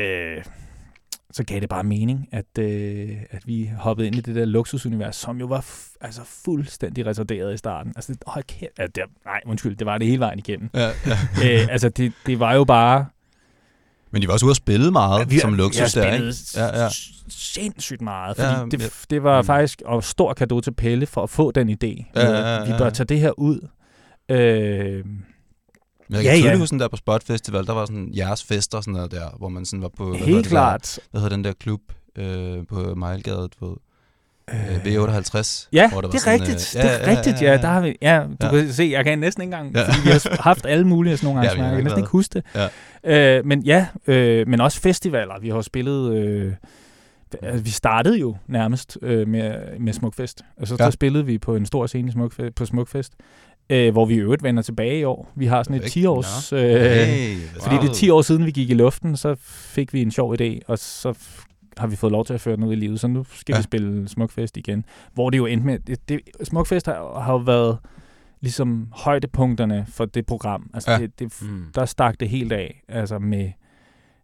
Øh, 0.00 0.44
så 1.30 1.44
gav 1.44 1.60
det 1.60 1.68
bare 1.68 1.84
mening, 1.84 2.28
at, 2.32 2.58
øh, 2.58 3.10
at 3.30 3.46
vi 3.46 3.70
hoppede 3.78 4.06
ind 4.06 4.16
i 4.16 4.20
det 4.20 4.34
der 4.34 4.44
luksusunivers, 4.44 5.16
som 5.16 5.38
jo 5.40 5.46
var 5.46 5.60
f- 5.60 5.96
altså 6.00 6.22
fuldstændig 6.44 7.06
retarderet 7.06 7.54
i 7.54 7.56
starten. 7.56 7.92
Altså, 7.96 8.12
det, 8.12 8.22
hold 8.26 8.44
kæft, 8.44 8.72
altså, 8.78 8.92
det, 8.94 9.04
nej, 9.24 9.40
undskyld, 9.46 9.76
det 9.76 9.86
var 9.86 9.98
det 9.98 10.06
hele 10.06 10.20
vejen 10.20 10.38
igennem. 10.38 10.70
Ja, 10.74 10.86
ja. 10.86 10.92
øh, 11.62 11.68
altså, 11.70 11.88
det, 11.88 12.12
det 12.26 12.40
var 12.40 12.54
jo 12.54 12.64
bare... 12.64 13.06
Men 14.12 14.22
de 14.22 14.26
var 14.26 14.32
også 14.32 14.46
ude 14.46 14.50
at 14.50 14.56
spille 14.56 14.90
meget, 14.90 15.30
vi, 15.30 15.38
som 15.38 15.54
luksus 15.54 15.92
der, 15.92 16.12
ikke? 16.12 16.34
Ja, 16.56 16.82
ja. 16.82 16.88
sindssygt 17.28 18.00
meget, 18.02 18.36
fordi 18.36 18.48
Ja, 18.48 18.58
ja, 18.58 18.64
det, 18.64 18.80
ja. 18.82 18.88
det 19.10 19.22
var 19.22 19.40
Mm. 19.42 19.46
faktisk 19.46 19.82
og 19.86 20.04
stor 20.04 20.32
kado 20.34 20.60
til 20.60 20.74
Pelle 20.74 21.06
for 21.06 21.22
at 21.22 21.30
få 21.30 21.50
den 21.50 21.68
idé. 21.70 22.10
Ja, 22.16 22.30
ja, 22.30 22.54
ja, 22.54 22.64
Vi 22.64 22.70
ja. 22.70 22.78
bør 22.78 22.90
tage 22.90 23.06
det 23.06 23.20
her 23.20 23.38
ud. 23.38 23.68
Øh, 24.28 24.38
Men 24.38 25.04
jeg 26.10 26.22
kan 26.22 26.22
Ja, 26.22 26.22
ja, 26.22 26.30
tydeligt 26.30 26.52
ja. 26.52 26.56
huske, 26.58 26.78
der 26.78 26.88
på 26.88 26.96
Spot 26.96 27.22
Festival, 27.24 27.66
der 27.66 27.72
var 27.72 27.86
sådan 27.86 28.10
jeres 28.16 28.44
fester 28.44 28.78
og 28.78 28.84
sådan 28.84 28.94
noget 28.94 29.10
der, 29.10 29.30
hvor 29.38 29.48
man 29.48 29.64
sådan 29.64 29.82
var 29.82 29.90
på... 29.96 30.08
hvad 30.08 30.18
helt 30.20 30.36
det 30.36 30.46
klart. 30.46 30.92
Der, 30.96 31.02
hvad 31.10 31.20
hedder 31.20 31.36
den 31.36 31.44
der 31.44 31.52
klub 31.52 31.80
øh, 32.18 32.66
på 32.68 32.94
Mejlgade, 32.94 33.48
du 33.60 33.68
ved? 33.68 33.76
Øh, 34.50 34.56
Øh, 34.74 34.84
V58. 34.84 35.68
Ja, 35.72 35.88
hvor 35.90 36.00
var 36.00 36.08
det 36.08 36.14
er 36.16 36.20
sådan, 36.20 36.40
rigtigt. 36.40 36.76
øh, 36.76 36.82
det 36.82 36.90
er 37.08 37.16
rigtigt, 37.16 37.42
ja. 37.42 37.56
Der 37.56 37.66
har 37.68 37.80
vi, 37.80 37.96
ja, 38.02 38.22
du 38.42 38.46
Ja. 38.46 38.56
ja. 38.56 38.62
kan 38.62 38.72
se, 38.72 38.88
jeg 38.92 39.04
kan 39.04 39.18
næsten 39.18 39.42
ikke 39.42 39.54
engang, 39.56 39.74
Ja. 39.74 39.80
ja. 39.80 39.86
fordi 39.86 39.98
vi 40.04 40.08
har 40.10 40.42
haft 40.42 40.66
alle 40.66 40.86
mulige 40.86 41.16
sådan 41.16 41.26
nogle 41.26 41.40
Ja, 41.40 41.46
arrangementer. 41.46 41.70
jeg 41.70 41.76
kan 41.76 41.84
næsten 41.84 42.00
ikke 42.00 42.10
huske 42.10 42.42
det. 42.54 42.68
Ja. 43.04 43.38
Øh, 43.38 43.46
men 43.46 43.62
ja, 43.62 43.86
øh, 44.06 44.48
men 44.48 44.60
også 44.60 44.80
festivaler. 44.80 45.40
Vi 45.40 45.48
har 45.48 45.60
spillet... 45.60 46.12
Øh, 46.14 46.52
altså, 47.42 47.62
vi 47.64 47.70
startede 47.70 48.18
jo 48.18 48.36
nærmest 48.46 48.98
øh, 49.02 49.28
med, 49.28 49.54
med 49.80 49.92
Smukfest. 49.92 50.42
Og 50.60 50.66
så, 50.66 50.76
Ja. 50.78 50.84
ja. 50.84 50.90
så 50.90 50.94
spillede 50.94 51.26
vi 51.26 51.38
på 51.38 51.56
en 51.56 51.66
stor 51.66 51.86
scene 51.86 52.08
i 52.08 52.12
Smukfe- 52.12 52.50
på 52.56 52.64
Smukfest, 52.66 53.12
øh, 53.70 53.92
hvor 53.92 54.04
vi 54.04 54.14
i 54.14 54.18
øvrigt 54.18 54.42
vender 54.42 54.62
tilbage 54.62 54.98
i 55.00 55.04
år. 55.04 55.32
Vi 55.36 55.46
har 55.46 55.62
sådan 55.62 55.76
et 55.76 55.82
Perfekt. 55.82 55.96
10-års... 56.06 56.52
Øh, 56.52 56.60
Hey, 56.60 57.36
fordi 57.62 57.76
det 57.82 57.88
er 57.90 57.94
10 57.94 58.10
år 58.10 58.22
siden, 58.22 58.46
vi 58.46 58.50
gik 58.50 58.70
i 58.70 58.74
luften, 58.74 59.16
så 59.16 59.34
fik 59.44 59.92
vi 59.92 60.02
en 60.02 60.10
sjov 60.10 60.34
idé, 60.40 60.58
og 60.66 60.78
så 60.78 61.14
har 61.78 61.86
vi 61.86 61.96
fået 61.96 62.12
lov 62.12 62.24
til 62.24 62.34
at 62.34 62.40
føre 62.40 62.56
den 62.56 62.64
ud 62.64 62.72
i 62.72 62.76
livet. 62.76 63.00
Så 63.00 63.08
nu 63.08 63.24
skal 63.30 63.52
Ja. 63.52 63.58
vi 63.58 63.62
spille 63.62 64.08
Smukfest 64.08 64.56
igen. 64.56 64.84
Hvor 65.14 65.30
det 65.30 65.38
jo 65.38 65.46
endte 65.46 65.66
med... 65.66 65.78
Det, 65.78 66.08
det, 66.08 66.20
Smukfest 66.42 66.86
har, 66.86 67.20
har 67.20 67.32
jo 67.32 67.38
været 67.38 67.78
ligesom 68.40 68.88
højdepunkterne 68.92 69.86
for 69.88 70.04
det 70.04 70.26
program. 70.26 70.70
Altså, 70.74 70.90
Ja. 70.90 70.98
det, 70.98 71.18
det, 71.18 71.32
Mm. 71.42 71.64
der 71.74 71.84
stak 71.84 72.20
det 72.20 72.28
helt 72.28 72.52
af. 72.52 72.82
Altså 72.88 73.18
med 73.18 73.50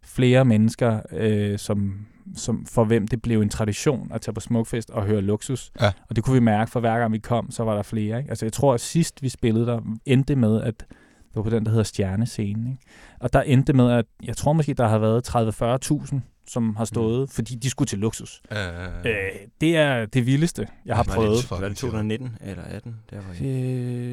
flere 0.03 0.45
mennesker, 0.45 0.99
øh, 1.11 1.59
som, 1.59 2.05
som 2.35 2.65
for 2.65 2.83
hvem 2.83 3.07
det 3.07 3.21
blev 3.21 3.41
en 3.41 3.49
tradition 3.49 4.11
at 4.13 4.21
tage 4.21 4.33
på 4.33 4.39
Smukfest 4.39 4.89
og 4.89 5.03
høre 5.05 5.21
luksus. 5.21 5.71
Ja. 5.81 5.91
Og 6.09 6.15
det 6.15 6.23
kunne 6.23 6.33
vi 6.33 6.39
mærke, 6.39 6.71
for 6.71 6.79
hver 6.79 6.99
gang 6.99 7.13
vi 7.13 7.17
kom, 7.19 7.51
så 7.51 7.63
var 7.63 7.75
der 7.75 7.83
flere. 7.83 8.17
Ikke? 8.17 8.29
Altså 8.29 8.45
jeg 8.45 8.53
tror, 8.53 8.73
at 8.73 8.81
sidst 8.81 9.21
vi 9.23 9.29
spillede 9.29 9.65
der, 9.65 9.81
endte 10.05 10.35
med, 10.35 10.61
at 10.61 10.79
det 10.79 11.35
var 11.35 11.41
på 11.41 11.49
den, 11.49 11.63
der 11.65 11.69
hedder 11.71 11.83
Stjernescenen. 11.83 12.67
Ikke? 12.67 12.83
Og 13.19 13.33
der 13.33 13.41
endte 13.41 13.73
med, 13.73 13.91
at 13.91 14.05
jeg 14.23 14.37
tror 14.37 14.53
måske, 14.53 14.73
der 14.73 14.87
har 14.87 14.97
været 14.99 15.29
30-40.000, 15.29 16.19
som 16.49 16.75
har 16.75 16.85
stået, 16.85 17.19
mm. 17.21 17.27
fordi 17.27 17.55
de 17.55 17.69
skulle 17.69 17.87
til 17.87 17.99
luksus. 17.99 18.41
Ja, 18.51 18.65
ja, 18.65 18.83
ja. 19.03 19.09
Øh, 19.09 19.31
det 19.61 19.77
er 19.77 20.05
det 20.05 20.25
vildeste, 20.25 20.67
jeg 20.85 20.95
har 20.95 21.03
prøvet. 21.03 21.51
Var 21.51 21.57
det 21.69 21.77
sjovt. 21.77 21.91
2019 21.91 22.29
eller 22.41 22.63
18? 22.63 22.95
Der 23.09 23.15
var 23.15 23.45
I. 23.47 23.47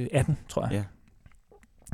Øh, 0.02 0.06
18, 0.12 0.36
tror 0.48 0.62
jeg. 0.62 0.72
Ja. 0.72 0.82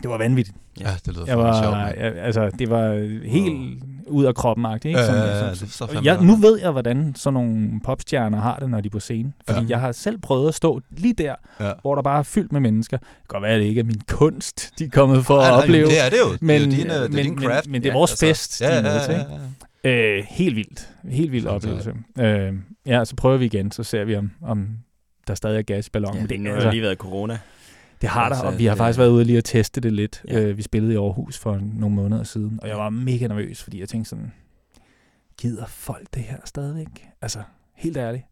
Det 0.03 0.11
var 0.11 0.19
vanvittigt. 0.19 0.57
Ja, 0.81 0.91
det 1.07 1.15
lyder 1.15 1.27
Jeg 1.27 1.39
var, 1.39 1.63
sjovt, 1.63 1.75
jeg, 1.77 2.17
altså, 2.17 2.51
det 2.59 2.71
var 2.71 2.93
helt 3.29 3.83
ud 4.07 4.25
af 4.25 4.35
kroppen 4.35 4.67
ikke? 4.75 4.99
Ja, 4.99 5.07
Som- 5.07 5.15
ja, 5.15 5.47
ja, 5.47 5.55
så 5.55 6.01
jeg, 6.05 6.23
nu 6.23 6.37
ved 6.37 6.61
jeg, 6.61 6.71
hvordan 6.71 7.15
sådan 7.17 7.35
nogle 7.35 7.81
popstjerner 7.85 8.41
har 8.41 8.57
det, 8.59 8.71
når 8.71 8.81
de 8.81 8.87
er 8.87 8.91
på 8.91 9.01
scene. 9.01 9.33
Fordi 9.47 9.61
Ja. 9.61 9.65
ja. 9.65 9.71
jeg 9.71 9.81
har 9.81 9.93
selv 9.93 10.19
prøvet 10.19 10.49
at 10.49 10.55
stå 10.55 10.81
lige 10.91 11.15
der, 11.15 11.35
Ja. 11.61 11.73
hvor 11.83 11.95
der 11.95 12.03
bare 12.03 12.19
er 12.19 12.23
fyldt 12.23 12.53
med 12.53 12.61
mennesker. 12.61 12.97
Det 12.97 13.07
kan 13.07 13.25
godt 13.29 13.43
være, 13.43 13.53
at 13.53 13.61
det 13.61 13.67
ikke 13.67 13.81
er 13.81 13.85
min 13.85 14.01
kunst, 14.09 14.71
de 14.79 14.85
er 14.85 14.89
kommet 14.89 15.27
for 15.27 15.37
Nej, 15.37 15.47
at 15.47 15.53
nej, 15.53 15.63
opleve. 15.63 15.87
Det 15.87 16.05
er 16.07 16.11
det 16.11 16.17
jo. 16.19 16.37
Men- 16.41 16.61
det 16.71 16.73
er 16.75 16.77
jo 16.77 16.83
din, 16.83 16.91
øh, 16.91 16.97
det 16.97 17.05
er 17.05 17.09
men- 17.09 17.25
din 17.25 17.35
men- 17.35 17.45
craft. 17.45 17.67
men 17.69 17.83
det 17.83 17.89
er 17.89 17.93
vores 17.93 18.21
fest, 18.21 18.61
ja, 18.61 18.75
ja, 18.77 18.83
med 18.83 18.91
ja, 18.91 19.13
ja, 19.13 19.19
ja. 19.19 19.25
Øh, 19.85 20.25
helt 20.29 20.57
vildt. 20.57 20.95
Helt 21.05 21.33
vild 21.33 21.47
oplevelse. 21.47 21.95
Øh, 22.19 22.53
ja, 22.87 23.05
så 23.05 23.17
prøver 23.17 23.37
vi 23.37 23.45
igen, 23.45 23.71
så 23.71 23.83
ser 23.83 24.05
vi, 24.05 24.17
om, 24.17 24.31
om 24.43 24.69
der 25.27 25.35
stadig 25.35 25.59
er 25.59 25.63
gas 25.63 25.87
i 25.87 25.91
ballonen. 25.91 26.15
Ja, 26.17 26.21
Men 26.23 26.29
det, 26.31 26.41
nu 26.41 26.49
har 26.49 26.55
altså, 26.55 26.71
lige 26.71 26.83
været 26.83 26.99
corona. 26.99 27.39
det 28.01 28.09
har 28.09 28.29
der, 28.29 28.37
altså, 28.37 28.45
og 28.47 28.59
vi 28.59 28.65
har 28.65 28.73
det- 28.75 28.79
faktisk 28.79 28.99
været 28.99 29.11
ude 29.11 29.25
lige 29.25 29.39
at 29.39 29.45
teste 29.45 29.81
det 29.81 29.93
lidt. 29.93 30.23
Ja. 30.29 30.41
Øh, 30.41 30.57
vi 30.57 30.63
spillede 30.63 30.93
i 30.93 30.97
Aarhus 30.97 31.39
for 31.39 31.61
nogle 31.75 31.97
måneder 31.97 32.23
siden, 32.23 32.59
og 32.63 32.69
jeg 32.69 32.77
var 32.77 32.91
mega 32.91 33.27
nervøs, 33.27 33.63
fordi 33.63 33.81
jeg 33.81 33.89
tænkte 33.89 34.09
sådan, 34.11 34.33
gider 35.39 35.67
folk 35.67 36.07
det 36.15 36.23
her 36.23 36.37
stadigvæk? 36.45 36.87
Altså, 37.23 37.39
helt 37.77 37.97
ærligt. 37.97 38.25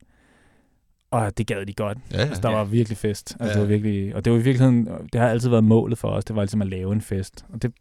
Og 1.10 1.38
det 1.38 1.46
gad 1.46 1.66
de 1.66 1.72
godt. 1.72 1.98
Ja, 2.12 2.16
ja. 2.18 2.22
Altså, 2.24 2.42
der 2.42 2.48
var 2.48 2.64
virkelig 2.64 2.98
fest. 2.98 3.36
Altså, 3.40 3.44
Ja. 3.46 3.52
det 3.52 3.60
var 3.60 3.66
virkelig, 3.76 4.14
og 4.16 4.24
det 4.24 4.32
var 4.32 4.38
i 4.38 4.42
virkeligheden, 4.42 4.88
det 5.12 5.20
har 5.20 5.28
altid 5.28 5.48
været 5.48 5.64
målet 5.64 5.98
for 5.98 6.08
os, 6.08 6.24
det 6.24 6.36
var 6.36 6.42
ligesom 6.42 6.62
at 6.62 6.68
lave 6.68 6.92
en 6.92 7.00
fest. 7.00 7.44
Og 7.48 7.62
det 7.62 7.72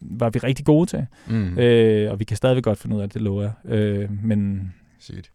var 0.00 0.30
vi 0.30 0.38
rigtig 0.38 0.64
gode 0.66 0.86
til. 0.86 1.06
Mm. 1.26 1.58
Øh, 1.58 2.10
og 2.12 2.18
vi 2.20 2.24
kan 2.24 2.36
stadigvæk 2.36 2.64
godt 2.64 2.78
finde 2.78 2.96
ud 2.96 3.00
af 3.02 3.10
det, 3.10 3.22
lover 3.22 3.42
jeg. 3.42 3.52
Øh, 3.72 4.10
men 4.24 4.72
Sygt. 4.98 5.30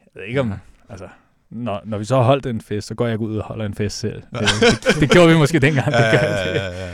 jeg 0.00 0.10
ved 0.14 0.22
ikke 0.28 0.40
om, 0.40 0.48
Ja. 0.48 0.52
ja. 0.54 0.58
altså, 0.92 1.08
når, 1.50 1.80
når 1.84 1.98
vi 1.98 2.04
så 2.04 2.16
har 2.16 2.22
holdt 2.22 2.46
en 2.46 2.60
fest, 2.60 2.86
så 2.88 2.94
går 2.94 3.06
jeg 3.06 3.18
ud 3.18 3.36
og 3.36 3.44
holder 3.44 3.64
en 3.66 3.74
fest 3.74 3.98
selv. 3.98 4.22
Ja. 4.34 4.38
Det, 4.40 4.48
det, 4.86 5.00
det 5.00 5.10
gjorde 5.10 5.28
vi 5.32 5.36
måske 5.38 5.58
dengang, 5.58 5.92
Ja, 5.92 6.12
det 6.12 6.20
gør, 6.20 6.26
ja, 6.28 6.48
det 6.48 6.54
ja, 6.60 6.86
ja. 6.86 6.92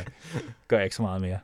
gør 0.68 0.77
jeg 0.77 0.85
ikke 0.85 0.96
så 0.96 1.03
meget 1.03 1.20
mere. 1.20 1.38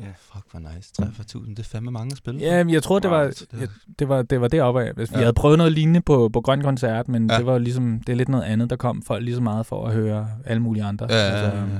Ja. 0.00 0.06
Fuck, 0.18 0.44
hvor 0.50 0.60
nice. 0.60 0.92
43.000, 1.02 1.50
det 1.50 1.58
er 1.58 1.62
fandme 1.62 1.90
mange 1.90 2.12
at 2.12 2.16
spille. 2.18 2.40
Ja, 2.40 2.64
men 2.64 2.74
jeg 2.74 2.82
tror, 2.82 2.98
det 2.98 3.10
Wow, 3.10 3.18
var, 3.20 3.26
det- 3.26 3.46
jeg, 3.60 3.68
det 3.98 4.08
var, 4.08 4.22
det 4.22 4.40
var 4.40 4.48
deroppe 4.48 4.82
af. 4.84 4.92
Hvis 4.94 5.10
vi 5.10 5.14
Ja. 5.16 5.20
havde 5.20 5.32
prøvet 5.32 5.58
noget 5.58 5.72
lignende 5.72 6.00
på, 6.00 6.28
på 6.32 6.40
Grøn 6.40 6.62
Koncert, 6.62 7.08
men 7.08 7.26
Ja. 7.26 7.32
ja. 7.32 7.38
det 7.38 7.46
var 7.46 7.58
ligesom, 7.58 8.00
det 8.06 8.12
er 8.12 8.16
lidt 8.16 8.28
noget 8.28 8.44
andet, 8.44 8.70
der 8.70 8.76
kom 8.76 9.02
folk 9.02 9.24
lige 9.24 9.34
så 9.34 9.40
meget 9.40 9.66
for 9.66 9.86
at 9.86 9.92
høre 9.94 10.28
alle 10.46 10.62
mulige 10.62 10.84
andre. 10.84 11.06
Ja, 11.10 11.16
ja, 11.16 11.22
Altså, 11.22 11.56
ja, 11.58 11.62
ja. 11.64 11.78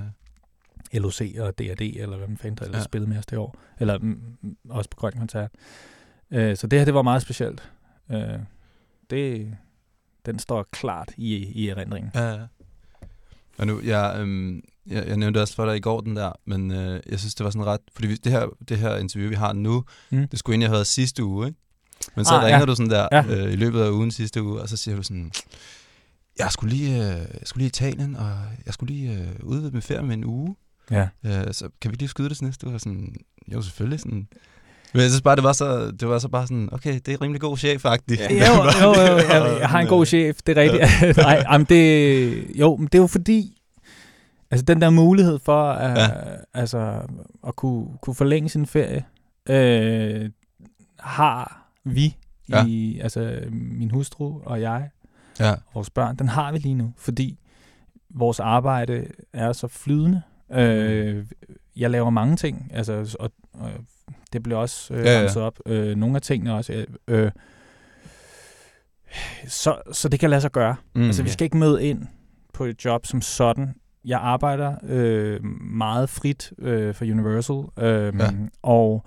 LOC 0.94 1.20
og 1.38 1.58
D&D, 1.58 1.80
eller 1.80 2.16
hvad 2.16 2.28
man 2.28 2.36
fanden 2.38 2.58
der 2.58 2.64
ellers 2.64 2.78
Ja. 2.80 2.84
spillede 2.84 3.10
med 3.10 3.18
os 3.18 3.26
det 3.26 3.38
år. 3.38 3.56
Eller 3.80 3.98
mm, 3.98 4.22
mm, 4.42 4.56
også 4.70 4.90
på 4.90 4.96
Grøn 4.96 5.12
Koncert. 5.12 5.50
Øh, 6.30 6.56
så 6.56 6.66
det 6.66 6.78
her, 6.78 6.84
det 6.84 6.94
var 6.94 7.02
meget 7.02 7.22
specielt. 7.22 7.70
Øh, 8.12 8.18
det, 9.10 9.54
den 10.26 10.38
står 10.38 10.66
klart 10.72 11.12
i, 11.16 11.34
i 11.36 11.68
erindringen. 11.68 12.10
Ja, 12.14 12.28
ja. 12.32 12.40
Og 13.58 13.66
nu, 13.66 13.80
jeg, 13.84 14.16
øhm, 14.18 14.62
jeg, 14.86 15.06
jeg 15.08 15.16
nævnte 15.16 15.40
også 15.40 15.54
for 15.54 15.66
dig 15.66 15.76
i 15.76 15.80
går 15.80 16.00
den 16.00 16.16
der, 16.16 16.32
men 16.44 16.70
øh, 16.70 17.00
jeg 17.10 17.18
synes, 17.18 17.34
det 17.34 17.44
var 17.44 17.50
sådan 17.50 17.66
ret... 17.66 17.80
Fordi 17.94 18.08
vi- 18.08 18.14
det 18.16 18.32
her, 18.32 18.46
det 18.68 18.78
her 18.78 18.96
interview, 18.96 19.28
vi 19.28 19.34
har 19.34 19.52
nu, 19.52 19.84
Mm. 20.10 20.28
det 20.28 20.38
skulle 20.38 20.54
egentlig 20.54 20.68
have 20.68 20.74
været 20.74 20.86
sidste 20.86 21.24
uge, 21.24 21.46
ikke? 21.46 21.58
Men 22.16 22.24
så 22.24 22.34
Ah, 22.34 22.44
ringer 22.44 22.58
ja. 22.58 22.64
du 22.64 22.74
sådan 22.74 22.90
der 22.90 23.08
Ja. 23.12 23.24
øh, 23.46 23.52
i 23.52 23.56
løbet 23.56 23.80
af 23.80 23.90
ugen 23.90 24.10
sidste 24.10 24.42
uge, 24.42 24.60
og 24.60 24.68
så 24.68 24.76
siger 24.76 24.96
du 24.96 25.02
sådan, 25.02 25.32
jeg 26.38 26.52
skulle 26.52 26.74
lige, 26.76 26.96
øh, 26.96 27.18
jeg 27.18 27.40
skulle 27.44 27.60
lige 27.60 27.66
i 27.66 27.88
Italien, 27.88 28.16
og 28.16 28.30
jeg 28.66 28.74
skulle 28.74 28.94
lige 28.94 29.18
øh, 29.20 29.28
udvide 29.42 29.70
med 29.72 29.82
ferie 29.82 30.02
med 30.02 30.14
en 30.14 30.24
uge. 30.24 30.56
Ja. 30.90 31.08
Øh, 31.24 31.52
så 31.52 31.68
kan 31.80 31.90
vi 31.90 31.96
lige 31.96 32.08
skyde 32.08 32.28
det 32.28 32.36
til 32.36 32.44
næste 32.44 32.66
uge? 32.66 32.74
Og 32.76 32.80
sådan, 32.80 33.14
jo, 33.52 33.62
selvfølgelig. 33.62 34.00
Sådan. 34.00 34.28
Men 34.92 35.02
jeg 35.02 35.10
synes 35.10 35.22
bare, 35.22 35.36
det 35.36 35.44
var 35.44 35.52
så, 35.52 35.90
det 35.90 36.08
var 36.08 36.18
så 36.18 36.28
bare 36.28 36.46
sådan, 36.46 36.68
okay, 36.72 37.00
det 37.06 37.08
er 37.14 37.22
rimelig 37.22 37.40
god 37.40 37.56
chef, 37.56 37.80
faktisk. 37.82 38.20
Ja. 38.20 38.26
Jo, 38.46 38.62
jo, 38.82 39.00
jo, 39.00 39.16
jeg, 39.16 39.56
jeg 39.60 39.68
har 39.68 39.80
en 39.80 39.86
god 39.86 40.06
chef, 40.06 40.38
det 40.46 40.58
er 40.58 40.62
rigtigt. 40.62 41.16
Nej, 41.26 41.44
jamen 41.50 41.66
det, 41.68 42.58
jo, 42.58 42.76
men 42.76 42.86
det 42.86 42.94
er 42.94 43.02
jo 43.02 43.06
fordi, 43.06 43.62
altså 44.50 44.64
den 44.64 44.80
der 44.80 44.90
mulighed 44.90 45.38
for 45.38 45.70
at, 45.72 45.98
Ja. 45.98 46.02
ja. 46.02 46.36
altså, 46.54 47.00
at 47.46 47.56
kunne, 47.56 47.86
kunne 48.02 48.14
forlænge 48.14 48.48
sin 48.48 48.66
ferie, 48.66 49.04
øh, 49.48 50.30
har 50.98 51.68
vi, 51.84 52.16
Ja. 52.48 52.66
i, 52.66 52.98
altså 52.98 53.40
min 53.50 53.90
hustru 53.90 54.40
og 54.44 54.60
jeg, 54.60 54.88
Ja, 55.40 55.54
vores 55.74 55.90
børn, 55.90 56.16
den 56.16 56.28
har 56.28 56.52
vi 56.52 56.58
lige 56.58 56.74
nu, 56.74 56.92
fordi 56.98 57.38
vores 58.10 58.40
arbejde 58.40 59.06
er 59.32 59.52
så 59.52 59.68
flydende. 59.68 60.22
Øh, 60.54 61.26
jeg 61.76 61.90
laver 61.90 62.10
mange 62.10 62.36
ting, 62.36 62.70
altså, 62.74 63.16
og, 63.20 63.30
og 63.52 63.70
det 64.32 64.42
bliver 64.42 64.58
også 64.58 64.94
øh, 64.94 65.04
Ja, 65.04 65.20
ja, 65.22 65.40
op. 65.40 65.58
Øh, 65.66 65.96
nogle 65.96 66.16
af 66.16 66.22
tingene 66.22 66.54
også. 66.54 66.84
Øh, 67.08 67.30
så, 69.46 69.76
så 69.92 70.08
det 70.08 70.20
kan 70.20 70.30
lade 70.30 70.40
sig 70.40 70.52
gøre. 70.52 70.76
mm, 70.94 71.02
altså, 71.02 71.22
vi 71.22 71.28
skal 71.28 71.44
ikke 71.44 71.56
møde 71.56 71.84
ind 71.84 72.02
på 72.52 72.64
et 72.64 72.84
job 72.84 73.06
som 73.06 73.20
sådan. 73.20 73.74
Jeg 74.04 74.20
arbejder 74.20 74.74
øh, 74.82 75.44
meget 75.60 76.08
frit 76.10 76.52
øh, 76.58 76.94
for 76.94 77.04
Universal, 77.04 77.56
øh, 77.84 78.14
Ja. 78.20 78.24
ja. 78.24 78.30
og, 78.62 79.04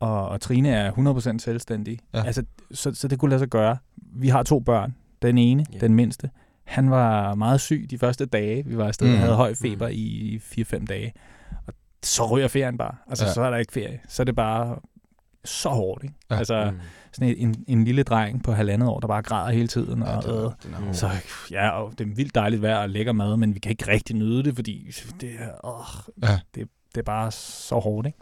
og, 0.00 0.28
og 0.28 0.40
Trine 0.40 0.68
er 0.68 0.92
100% 1.34 1.38
selvstændig. 1.38 1.98
Ja. 2.14 2.22
Altså, 2.24 2.42
så, 2.72 2.94
så 2.94 3.08
det 3.08 3.18
kunne 3.18 3.28
lade 3.28 3.38
sig 3.38 3.48
gøre. 3.48 3.76
Vi 3.96 4.28
har 4.28 4.42
to 4.42 4.60
børn. 4.60 4.94
Den 5.22 5.38
ene, 5.38 5.66
Ja. 5.72 5.78
den 5.78 5.94
mindste, 5.94 6.30
han 6.66 6.90
var 6.90 7.34
meget 7.34 7.60
syg 7.60 7.86
de 7.90 7.98
første 7.98 8.26
dage. 8.26 8.64
Vi 8.66 8.76
var 8.76 8.86
afsted 8.86 9.08
Mm. 9.12 9.16
havde 9.18 9.34
høj 9.34 9.54
feber 9.54 9.88
i 9.88 10.38
4-5 10.42 10.86
dage. 10.86 11.12
Og 11.66 11.74
så 12.02 12.26
ryger 12.26 12.48
ferien 12.48 12.78
bare. 12.78 12.94
Altså, 13.08 13.24
Ja. 13.24 13.32
så 13.32 13.42
er 13.42 13.50
der 13.50 13.56
ikke 13.56 13.72
ferie. 13.72 14.00
Så 14.08 14.22
er 14.22 14.24
det 14.24 14.36
bare 14.36 14.78
så 15.44 15.68
hårdt, 15.68 16.04
ikke? 16.04 16.14
Ja. 16.30 16.36
Altså, 16.36 16.70
Mm. 16.70 16.78
sådan 17.12 17.28
en, 17.28 17.48
en, 17.48 17.64
en 17.68 17.84
lille 17.84 18.02
dreng 18.02 18.42
på 18.42 18.52
halvandet 18.52 18.88
år, 18.88 19.00
der 19.00 19.08
bare 19.08 19.22
græder 19.22 19.52
hele 19.52 19.68
tiden. 19.68 20.02
Ja, 20.02 20.16
Og, 20.16 20.22
det, 20.22 20.28
øh, 20.30 20.34
er 20.74 20.78
Mm. 20.78 20.84
hård. 20.84 20.94
så 20.94 21.10
ja, 21.50 21.68
og 21.70 21.92
det 21.98 22.06
er 22.10 22.14
vildt 22.14 22.34
dejligt 22.34 22.62
vejr 22.62 22.76
og 22.76 22.90
lækker 22.90 23.12
mad, 23.12 23.36
men 23.36 23.54
vi 23.54 23.58
kan 23.58 23.70
ikke 23.70 23.88
rigtig 23.88 24.16
nyde 24.16 24.42
det, 24.44 24.54
fordi 24.54 24.90
det 25.20 25.30
er, 25.38 25.66
åh, 25.66 25.84
Ja. 26.22 26.38
det, 26.54 26.68
det 26.94 26.98
er 27.00 27.04
bare 27.04 27.30
så 27.30 27.78
hårdt, 27.78 28.06
ikke? 28.06 28.18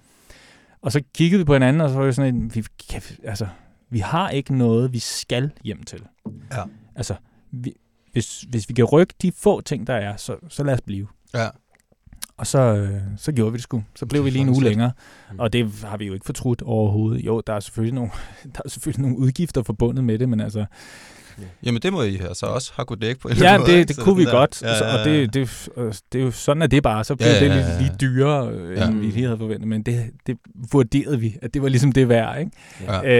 Og 0.83 0.92
så 0.92 1.02
kiggede 1.14 1.38
vi 1.38 1.44
på 1.44 1.52
hinanden, 1.52 1.80
og 1.80 1.88
så 1.90 1.96
var 1.96 2.04
det 2.04 2.14
sådan 2.14 2.35
en, 2.35 2.54
vi, 2.54 2.64
kan, 2.90 3.02
altså, 3.24 3.46
vi 3.90 3.98
har 3.98 4.30
ikke 4.30 4.57
noget, 4.57 4.92
vi 4.92 4.98
skal 4.98 5.50
hjem 5.64 5.83
til. 5.83 6.02
Ja. 6.52 6.62
Altså, 6.96 7.14
vi, 7.50 7.74
hvis, 8.14 8.40
hvis 8.40 8.68
vi 8.68 8.74
kan 8.74 8.85
rykke 8.85 9.14
de 9.22 9.33
få 9.33 9.61
ting, 9.61 9.87
der 9.87 9.94
er, 9.94 10.16
så, 10.16 10.37
så 10.48 10.64
lad 10.64 10.74
os 10.74 10.81
blive. 10.81 11.07
Ja. 11.35 11.48
Og 12.37 12.46
så, 12.46 12.59
øh, 12.59 13.00
så 13.16 13.33
gjorde 13.33 13.53
vi 13.53 13.57
det 13.57 13.62
sgu. 13.62 13.85
Så 13.94 14.07
blev 14.07 14.24
vi 14.24 14.31
lige 14.31 14.42
en 14.42 14.48
uge 14.48 14.62
længere. 14.62 14.92
Mm. 15.33 15.38
Og 15.38 15.53
det 15.53 15.72
har 15.85 15.96
vi 15.96 16.07
jo 16.07 16.14
ikke 16.14 16.27
fortrudt 16.27 16.62
overhovedet. 16.62 17.27
Jo, 17.27 17.42
der 17.46 17.53
er 17.53 17.61
selvfølgelig 17.61 17.94
nogle, 17.94 18.11
der 18.55 18.61
er 18.64 18.68
selvfølgelig 18.68 19.03
nogle 19.03 19.18
udgifter 19.18 19.62
forbundet 19.62 20.05
med 20.05 20.18
det, 20.18 20.29
men 20.29 20.40
altså, 20.40 20.64
Jamen, 21.62 21.83
det 21.83 21.92
må 21.92 22.03
I 22.03 22.16
her 22.16 22.33
så 22.35 22.47
også 22.47 22.73
have 22.77 22.87
kunne 22.87 22.99
dække 22.99 23.20
på 23.20 23.29
en 23.29 23.35
ja, 23.37 23.59
måde, 23.59 23.70
det, 23.73 23.88
det 23.88 23.99
kunne 23.99 24.16
vi 24.16 24.25
der- 24.25 24.31
godt. 24.31 24.62
Ja, 24.62 24.68
ja, 24.68 24.99
Og 25.01 25.07
ja. 25.07 25.12
det, 25.12 25.35
det, 25.35 25.68
øh, 25.77 25.94
det 26.12 26.20
er 26.20 26.25
jo 26.25 26.31
sådan, 26.31 26.62
at 26.62 26.70
det 26.70 26.83
bare. 26.83 27.05
Så 27.05 27.16
blev 27.16 27.27
Ja, 27.29 27.35
ja, 27.35 27.40
det 27.44 27.49
ja, 27.51 27.55
lidt, 27.57 27.66
ja. 27.66 27.79
lige 27.79 27.92
dyrere, 28.01 28.49
øh, 28.51 28.77
Ja. 28.79 28.87
end 28.88 28.99
vi 29.01 29.07
lige 29.07 29.25
havde 29.25 29.38
forventet. 29.38 29.68
Men 29.68 29.83
det, 29.83 30.11
det 30.27 30.37
vurderede 30.73 31.20
vi, 31.20 31.37
at 31.42 31.55
det 31.55 31.62
var 31.62 31.68
ligesom 31.68 31.92
det 31.92 32.09
værd, 32.09 32.38
ikke? 32.40 32.51
Ja. 32.81 33.14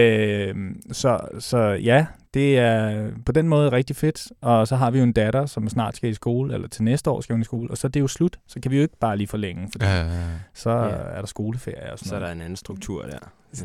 Øh, 0.47 0.55
så, 0.91 1.19
så 1.39 1.57
ja, 1.59 2.05
det 2.33 2.57
er 2.59 3.07
på 3.25 3.31
den 3.31 3.47
måde 3.47 3.71
rigtig 3.71 3.95
fedt. 3.95 4.27
Og 4.41 4.67
så 4.67 4.75
har 4.75 4.91
vi 4.91 4.97
jo 4.97 5.03
en 5.03 5.11
datter, 5.13 5.45
som 5.45 5.69
snart 5.69 5.95
skal 5.95 6.09
i 6.09 6.13
skole, 6.13 6.53
eller 6.53 6.67
til 6.67 6.83
næste 6.83 7.09
år 7.09 7.21
skal 7.21 7.33
hun 7.33 7.41
i 7.41 7.45
skole, 7.45 7.71
og 7.71 7.77
så 7.77 7.87
er 7.87 7.89
det 7.89 7.99
jo 7.99 8.07
slut. 8.07 8.37
Så 8.47 8.59
kan 8.59 8.71
vi 8.71 8.75
jo 8.75 8.81
ikke 8.81 8.97
bare 8.99 9.17
lige 9.17 9.27
forlænge, 9.27 9.69
for 9.71 9.85
Ja, 9.87 9.95
ja, 9.95 10.05
ja. 10.05 10.21
så 10.53 10.69
Ja. 10.69 10.85
er 10.85 11.19
der 11.19 11.25
skoleferie 11.27 11.93
og 11.93 11.99
sådan 11.99 12.09
Så 12.09 12.15
er 12.15 12.19
der 12.19 12.31
en 12.31 12.41
anden 12.41 12.55
struktur 12.55 13.01
der. 13.01 13.17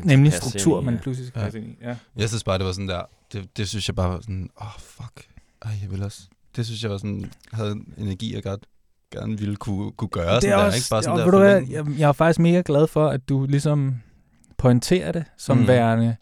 Nemlig 0.03 0.33
struktur, 0.33 0.81
i, 0.81 0.85
man 0.85 0.99
pludselig 0.99 1.27
skal 1.27 1.39
Ja. 1.39 1.45
passe 1.45 1.59
ind 1.59 1.67
i. 1.67 1.75
Ja. 1.81 1.95
Jeg 2.17 2.27
synes 2.29 2.43
bare, 2.43 2.57
det 2.57 2.65
var 2.65 2.71
sådan 2.71 2.87
der, 2.89 3.01
det, 3.33 3.57
det 3.57 3.67
synes 3.69 3.87
jeg 3.89 3.95
bare 3.95 4.09
var 4.09 4.19
sådan, 4.21 4.49
åh, 4.61 4.67
oh, 4.67 4.71
fuck. 4.79 5.27
Ej, 5.61 5.71
jeg 5.81 5.91
vil 5.91 6.03
også. 6.03 6.21
Det 6.55 6.65
synes 6.65 6.83
jeg 6.83 6.91
var 6.91 6.97
sådan, 6.97 7.31
havde 7.53 7.71
en 7.71 7.93
energi, 7.97 8.35
jeg 8.35 8.43
godt 8.43 8.65
gerne 9.13 9.37
ville 9.39 9.55
kunne, 9.55 9.91
kunne 9.91 10.09
gøre. 10.09 10.35
det 10.35 10.43
sådan 10.43 10.53
er 10.53 10.57
der, 10.59 10.65
også, 10.65 10.77
ikke? 10.77 10.87
Bare 10.91 11.03
sådan 11.03 11.19
og 11.19 11.25
der 11.25 11.31
du 11.31 11.37
hvad, 11.37 11.61
jeg, 11.69 11.99
jeg 11.99 12.07
er 12.09 12.13
faktisk 12.13 12.39
mega 12.39 12.61
glad 12.65 12.87
for, 12.87 13.07
at 13.07 13.29
du 13.29 13.45
ligesom 13.45 13.95
pointerer 14.57 15.11
det 15.11 15.23
som 15.37 15.57
Mm. 15.57 15.67
værende 15.67 16.15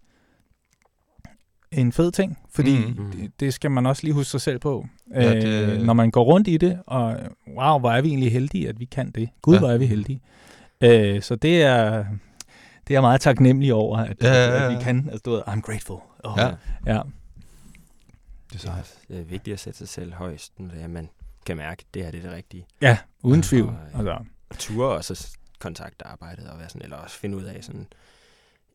en 1.71 1.91
fed 1.91 2.11
ting, 2.11 2.37
fordi 2.51 2.77
Mm. 2.77 3.11
det, 3.11 3.31
det 3.39 3.53
skal 3.53 3.71
man 3.71 3.85
også 3.85 4.03
lige 4.03 4.13
huske 4.13 4.29
sig 4.31 4.41
selv 4.41 4.59
på. 4.59 4.85
Ja, 5.13 5.35
øh, 5.35 5.41
det- 5.41 5.85
Når 5.85 5.93
man 5.93 6.11
går 6.11 6.23
rundt 6.23 6.47
i 6.47 6.57
det, 6.57 6.79
og 6.87 7.17
wow, 7.57 7.79
hvor 7.79 7.91
er 7.91 8.01
vi 8.01 8.07
egentlig 8.09 8.31
heldige, 8.31 8.69
at 8.69 8.79
vi 8.79 8.85
kan 8.85 9.11
det. 9.11 9.29
Gud, 9.41 9.53
Ja. 9.53 9.59
hvor 9.59 9.69
er 9.69 9.77
vi 9.77 9.85
heldige. 9.85 10.21
Øh, 10.81 11.21
så 11.21 11.35
det 11.35 11.61
er, 11.63 12.05
det 12.89 12.93
er 12.93 12.95
jeg 12.95 13.01
meget 13.01 13.21
taknemmelig 13.21 13.73
over, 13.73 13.97
at, 13.97 14.17
Ja, 14.23 14.27
ja, 14.33 14.55
at 14.65 14.71
ja. 14.71 14.77
vi 14.77 14.83
kan. 14.83 14.97
Altså, 15.11 15.21
du 15.25 15.31
ved, 15.31 15.41
I'm 15.47 15.61
grateful. 15.61 15.99
Oh, 16.23 16.33
Ja. 16.37 16.45
ja. 16.47 16.51
Det 16.93 16.95
er 16.95 17.03
Det 18.51 18.55
er, 18.55 18.59
sejt. 18.59 18.97
det 19.07 19.19
er 19.19 19.23
vigtigt 19.23 19.53
at 19.53 19.59
sætte 19.59 19.77
sig 19.79 19.89
selv 19.89 20.13
højst, 20.13 20.59
når 20.59 20.87
man 20.87 21.09
kan 21.45 21.57
mærke, 21.57 21.85
at 21.89 21.93
det 21.93 22.03
her 22.03 22.11
det 22.11 22.17
er 22.17 22.21
det 22.21 22.31
rigtige. 22.31 22.65
Ja, 22.81 22.97
uden 23.21 23.41
tvivl. 23.41 23.67
Og, 23.69 23.75
Altså, 23.99 24.17
Og 24.49 24.57
ture 24.57 24.87
og 24.95 25.05
så 25.05 25.37
kontakte 25.59 26.07
arbejdet 26.07 26.47
og 26.49 26.59
være 26.59 26.69
sådan, 26.69 26.81
eller 26.81 26.97
også 26.97 27.15
finde 27.19 27.37
ud 27.37 27.43
af 27.43 27.63
sådan, 27.63 27.87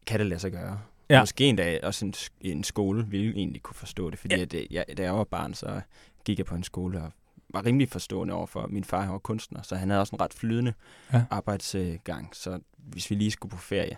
kan 0.07 0.18
det 0.20 0.27
lade 0.27 0.40
sig 0.40 0.53
gøre? 0.53 0.81
Ja. 1.11 1.20
Måske 1.22 1.44
en 1.44 1.57
dag 1.57 1.85
også 1.85 2.05
en, 2.07 2.14
en 2.40 2.64
skole 2.64 3.07
ville 3.07 3.35
egentlig 3.37 3.62
kunne 3.62 3.77
forstå 3.77 4.11
det, 4.11 4.18
fordi 4.18 4.35
Ja. 4.35 4.38
ja. 4.38 4.42
at, 4.44 4.53
det- 4.53 4.66
jeg, 4.70 4.85
da 4.96 5.03
jeg 5.03 5.14
var 5.14 5.24
barn, 5.24 5.55
så 5.55 5.81
gik 6.24 6.38
jeg 6.38 6.46
på 6.46 6.55
en 6.55 6.64
skole 6.64 7.03
og 7.03 7.11
var 7.55 7.64
rimelig 7.67 7.88
forstående 7.88 8.35
over 8.35 8.47
for, 8.47 8.67
min 8.71 8.85
far 8.85 9.01
han 9.01 9.12
var 9.12 9.19
kunstner, 9.19 9.62
så 9.62 9.77
han 9.77 9.88
havde 9.90 10.01
også 10.01 10.17
en 10.17 10.21
ret 10.21 10.35
flydende 10.35 10.73
Ja. 11.12 11.23
arbejdsgang, 11.31 12.29
så 12.33 12.59
hvis 12.79 13.11
vi 13.11 13.14
lige 13.14 13.31
skulle 13.31 13.51
på 13.51 13.57
ferie, 13.59 13.97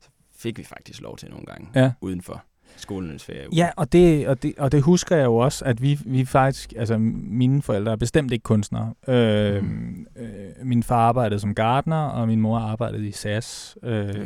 så 0.00 0.08
fik 0.38 0.58
vi 0.58 0.64
faktisk 0.64 1.00
lov 1.00 1.16
til 1.16 1.30
nogle 1.30 1.46
gange 1.46 1.68
Ja. 1.74 1.92
uden 2.00 2.22
for 2.22 2.42
skolernes 2.76 3.24
ferie. 3.24 3.46
Ja, 3.56 3.70
og 3.76 3.92
det, 3.92 4.28
og, 4.28 4.42
det, 4.42 4.54
og 4.58 4.72
det 4.72 4.82
husker 4.82 5.16
jeg 5.16 5.24
jo 5.24 5.36
også, 5.36 5.64
at 5.64 5.82
vi, 5.82 5.98
vi 6.06 6.24
faktisk, 6.24 6.72
altså 6.76 6.98
mine 6.98 7.62
forældre 7.62 7.92
er 7.92 7.96
bestemt 7.96 8.32
ikke 8.32 8.42
kunstnere. 8.42 8.94
Øh, 9.08 9.64
Mm. 9.64 10.06
øh, 10.16 10.50
min 10.66 10.82
far 10.82 11.08
arbejdede 11.08 11.40
som 11.40 11.54
gartner, 11.54 11.96
og 12.04 12.28
min 12.28 12.40
mor 12.40 12.58
arbejdede 12.58 13.08
i 13.08 13.12
SAS, 13.12 13.76
øh, 13.82 14.08
Ja. 14.08 14.22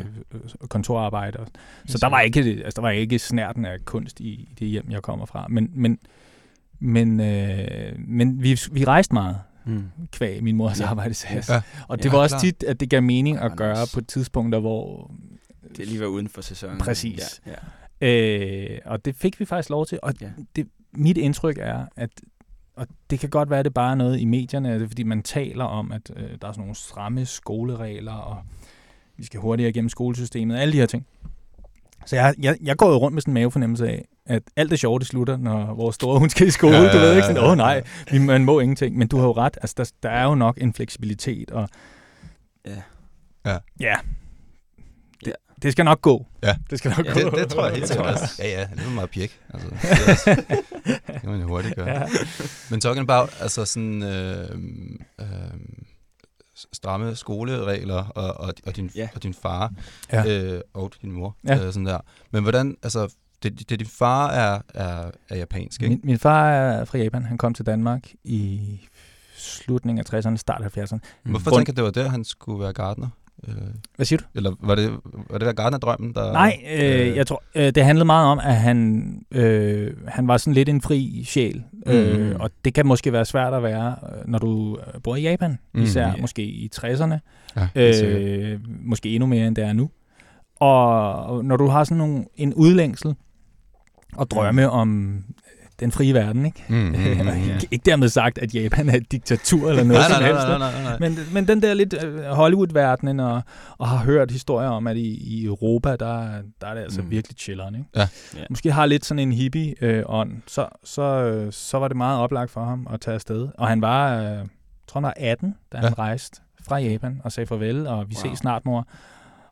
kontorarbejde. 0.69 1.47
Så 1.87 1.99
der 1.99 2.07
var 2.07 2.21
ikke, 2.21 2.41
altså, 2.41 2.73
der 2.77 2.83
var 2.83 2.91
ikke 2.91 3.19
snærten 3.19 3.65
af 3.65 3.85
kunst 3.85 4.21
i, 4.21 4.25
i 4.29 4.55
det 4.59 4.69
hjem, 4.69 4.91
jeg 4.91 5.03
kommer 5.03 5.27
fra. 5.27 5.47
Men, 5.49 5.71
men, 5.75 5.99
men, 6.79 7.21
øh, 7.21 7.93
men 7.99 8.43
vi, 8.43 8.61
vi 8.73 8.85
rejste 8.85 9.15
meget 9.15 9.39
Mm. 9.67 9.85
kvæg 10.13 10.43
min 10.43 10.57
mors 10.57 10.81
Ja. 10.81 10.87
arbejde 10.87 11.15
SAS. 11.15 11.49
Ja. 11.49 11.63
Og 11.89 11.99
det 11.99 12.05
Ja, 12.05 12.11
var 12.11 12.19
også 12.19 12.33
klart. 12.35 12.41
tit, 12.41 12.63
at 12.63 12.81
det 12.81 12.91
gav 12.91 13.03
mening 13.03 13.39
at 13.39 13.53
gøre 13.57 13.87
på 13.95 14.01
tidspunkter, 14.01 14.59
hvor 14.61 15.11
Det 15.77 15.87
lige 15.89 16.01
var 16.01 16.07
uden 16.07 16.29
for 16.29 16.41
sæsonen. 16.43 16.79
Præcis. 16.79 17.41
Ja, 17.47 17.53
ja. 18.01 18.75
Øh, 18.75 18.79
og 18.85 19.05
det 19.05 19.17
fik 19.17 19.41
vi 19.41 19.45
faktisk 19.45 19.71
lov 19.71 19.87
til. 19.87 19.99
Og 20.03 20.15
Ja. 20.21 20.29
det, 20.57 20.69
mit 20.93 21.19
indtryk 21.19 21.59
er, 21.61 21.87
at 21.97 22.11
og 22.77 22.87
det 23.11 23.21
kan 23.21 23.31
godt 23.31 23.51
være, 23.51 23.59
at 23.59 23.65
det 23.65 23.75
bare 23.75 23.91
er 23.91 23.95
noget 23.95 24.21
i 24.21 24.25
medierne, 24.25 24.89
fordi 24.89 25.03
man 25.03 25.23
taler 25.23 25.65
om, 25.65 25.93
at 25.93 26.11
øh, 26.17 26.23
der 26.23 26.29
er 26.49 26.53
sådan 26.53 26.61
nogle 26.61 26.75
stramme 26.75 27.27
skoleregler, 27.27 28.13
og 28.13 28.43
vi 29.17 29.25
skal 29.25 29.41
hurtigere 29.41 29.71
igennem 29.71 29.89
skolesystemet, 29.89 30.57
alle 30.57 30.73
de 30.73 30.79
her 30.79 30.87
ting. 30.87 31.07
Så 32.07 32.17
jeg, 32.17 32.35
jeg, 32.39 32.57
jeg 32.63 32.77
går 32.77 32.89
jo 32.91 32.97
rundt 32.97 33.15
med 33.15 33.23
sådan 33.23 33.33
en 33.33 33.35
mavefornemmelse 33.35 33.89
af, 33.89 34.05
at 34.27 34.43
alt 34.57 34.71
det 34.71 34.79
sjove, 34.79 34.99
det 34.99 35.07
slutter, 35.07 35.37
når 35.37 35.75
vores 35.75 35.95
store 35.95 36.19
hun 36.19 36.31
skal 36.31 36.47
i 36.47 36.51
skole. 36.51 36.77
Ja, 36.77 36.83
Ja, 36.83 36.93
du 36.93 36.99
ved 36.99 37.15
ikke 37.15 37.27
sådan, 37.27 37.43
åh 37.43 37.49
ja. 37.49 37.55
nej, 37.55 37.83
vi- 38.11 38.19
man 38.19 38.45
må 38.45 38.61
ingenting. 38.61 38.97
Men 38.97 39.09
du 39.09 39.17
har 39.19 39.25
jo 39.25 39.33
ret, 39.33 39.59
altså 39.63 39.75
der, 39.79 39.91
der 40.03 40.11
er 40.11 40.25
jo 40.25 40.35
nok 40.35 40.59
en 40.61 40.75
fleksibilitet, 40.75 41.51
og 41.51 41.69
Ja. 42.67 42.83
Ja. 43.47 43.59
ja 43.81 43.95
det, 45.25 45.33
det 45.63 45.73
skal 45.73 45.85
nok 45.85 46.01
gå. 46.01 46.27
Ja. 46.43 46.57
Det 46.71 46.79
skal 46.79 46.93
nok 46.97 47.07
Ja, 47.07 47.13
gå. 47.23 47.31
det, 47.31 47.39
det 47.39 47.49
tror 47.49 47.63
jeg 47.65 47.71
helt 47.73 47.83
Det 47.83 47.89
sikkert 47.89 48.07
også. 48.23 48.43
Ja, 48.43 48.49
ja, 48.61 48.69
det 48.77 48.87
er 48.87 48.91
meget 48.91 49.11
pjek. 49.11 49.41
Altså, 49.55 49.69
det, 49.83 49.91
er 49.91 50.11
også, 50.13 50.43
det 50.87 51.21
kan 51.21 51.31
man 51.31 51.41
jo 51.41 51.47
hurtigt 51.47 51.77
gøre. 51.77 51.89
Ja. 51.89 52.03
Men 52.71 52.81
talking 52.81 53.11
about, 53.11 53.37
altså 53.41 53.65
sådan 53.65 54.03
øh, 54.03 54.49
øh, 55.21 55.27
stramme 56.73 57.17
skoleregler 57.17 58.05
og, 58.09 58.35
og, 58.47 58.55
og, 58.67 58.77
din, 58.77 58.91
Ja. 58.95 59.09
og 59.15 59.23
din 59.23 59.35
far 59.35 59.73
Ja. 60.13 60.25
øh, 60.55 60.61
og 60.75 60.93
din 61.03 61.13
mor. 61.13 61.37
Ja. 61.47 61.55
Øh, 61.67 61.73
sådan 61.73 61.87
der. 61.87 61.99
Men 62.31 62.43
hvordan, 62.43 62.77
altså, 62.83 63.09
det, 63.43 63.71
det 63.71 63.79
din 63.79 63.87
far 63.89 64.31
er, 64.31 64.59
er, 64.75 65.11
er 65.31 65.37
japansk, 65.37 65.83
ikke? 65.83 65.91
Min, 65.95 66.01
min 66.05 66.19
far 66.19 66.51
er 66.51 66.85
fra 66.85 66.99
Japan. 66.99 67.25
Han 67.25 67.39
kom 67.39 67.55
til 67.55 67.67
Danmark 67.67 68.03
i 68.25 68.61
slutningen 69.37 70.05
af 70.13 70.15
60'erne, 70.27 70.37
start 70.37 70.63
af 70.63 70.79
70'erne. 70.79 70.99
Hvorfor 71.23 71.51
Grund- 71.51 71.59
tænker 71.61 71.73
du, 71.73 71.77
det 71.77 71.85
var 71.85 72.03
der, 72.03 72.09
han 72.11 72.25
skulle 72.25 72.61
være 72.63 72.73
gartner? 72.73 73.09
Øh, 73.49 73.55
Hvad 73.97 74.07
siger 74.07 74.19
du? 74.19 74.25
eller 74.35 74.53
var 74.61 74.75
det, 74.75 74.91
var 75.31 75.39
det 75.39 75.47
der 75.47 75.53
gartnerdrømmen, 75.53 76.15
der... 76.15 76.33
Nej, 76.33 76.57
øh, 76.75 77.17
jeg 77.17 77.27
tror, 77.27 77.43
øh, 77.55 77.75
det 77.75 77.85
handlede 77.85 78.05
meget 78.05 78.27
om, 78.27 78.39
at 78.39 78.57
han, 78.57 79.19
øh, 79.31 79.93
han 80.09 80.29
var 80.29 80.37
sådan 80.37 80.55
lidt 80.55 80.69
en 80.69 80.81
fri 80.81 81.25
sjæl. 81.27 81.63
Øh, 81.87 82.21
Mm. 82.31 82.37
og 82.41 82.51
det 82.65 82.75
kan 82.75 82.87
måske 82.87 83.13
være 83.13 83.25
svært 83.25 83.55
at 83.55 83.63
være, 83.63 83.95
øh, 84.03 84.29
når 84.29 84.39
du 84.39 84.79
øh, 84.95 85.01
bor 85.03 85.17
i 85.17 85.23
Japan, 85.23 85.59
Mm. 85.75 85.83
især 85.83 86.07
Ja. 86.09 86.15
måske 86.21 86.43
i 86.43 86.71
60'erne. 86.77 87.19
Ja. 87.57 87.69
Øh, 87.77 88.61
måske 88.85 89.09
endnu 89.15 89.27
mere, 89.27 89.47
end 89.47 89.57
det 89.57 89.65
er 89.65 89.73
nu. 89.73 89.91
Og, 90.61 91.45
når 91.45 91.57
du 91.57 91.67
har 91.67 91.85
sådan 91.85 91.97
nogle, 91.99 92.25
en 92.37 92.55
udlængsel 92.55 93.15
og 94.17 94.31
drømme 94.31 94.71
om 94.71 95.19
den 95.81 95.93
frie 95.93 96.15
verden, 96.15 96.47
ikke? 96.47 96.65
Mm, 96.69 96.75
mm, 96.77 96.83
mm, 96.85 96.93
Mm, 96.93 96.99
mm. 97.25 97.29
ikke, 97.29 97.69
ikke 97.71 97.83
dermed 97.87 98.09
sagt, 98.09 98.39
at 98.39 98.55
Japan 98.55 98.89
er 98.89 98.95
et 98.97 99.13
diktatur 99.13 99.69
eller 99.71 99.85
noget 99.85 100.01
Nej, 100.01 100.11
som 100.11 100.23
nej, 100.23 100.29
helst. 100.31 100.47
nej, 100.49 100.59
nej, 100.59 100.73
nej, 100.73 100.83
nej. 100.83 100.97
Men, 101.09 101.19
men 101.33 101.49
den 101.49 101.63
der 101.63 101.75
lidt 101.75 101.95
øh, 102.05 102.25
Hollywood-verdenen, 102.25 103.21
og, 103.21 103.43
og 103.79 103.89
har 103.89 103.97
hørt 104.05 104.31
historier 104.31 104.69
om, 104.69 104.87
at 104.87 104.97
i, 104.97 105.39
i 105.41 105.45
Europa, 105.45 105.91
der, 105.91 106.29
der 106.61 106.67
er 106.67 106.75
det 106.75 106.81
altså 106.83 107.01
Mm. 107.01 107.05
mm. 107.05 107.11
virkelig 107.11 107.39
chilleren. 107.39 107.75
Ikke? 107.75 107.89
Ja. 107.97 108.09
Ja. 108.37 108.45
Måske 108.51 108.73
har 108.73 108.87
lidt 108.87 109.05
sådan 109.05 109.19
en 109.19 109.33
hippie-ånd, 109.33 110.33
så, 110.47 110.67
så, 110.85 111.03
øh, 111.03 111.53
så 111.53 111.79
var 111.79 111.89
det 111.89 111.97
meget 111.97 112.19
oplagt 112.21 112.51
for 112.51 112.65
ham 112.65 112.87
at 112.93 113.01
tage 113.01 113.15
afsted. 113.15 113.49
Og 113.59 113.69
han 113.69 113.81
var, 113.83 114.17
øh, 114.19 114.25
jeg 114.25 114.47
tror 114.89 115.01
han 115.01 115.03
var 115.07 115.15
18, 115.17 115.55
da 115.73 115.77
han 115.79 115.87
Ja. 115.99 116.03
rejste 116.03 116.41
fra 116.69 116.77
Japan 116.79 117.21
og 117.25 117.33
sagde 117.33 117.47
farvel, 117.47 117.87
og 117.87 118.11
vi 118.11 118.15
Wow. 118.25 118.31
ses 118.31 118.39
snart, 118.39 118.65
mor. 118.67 118.87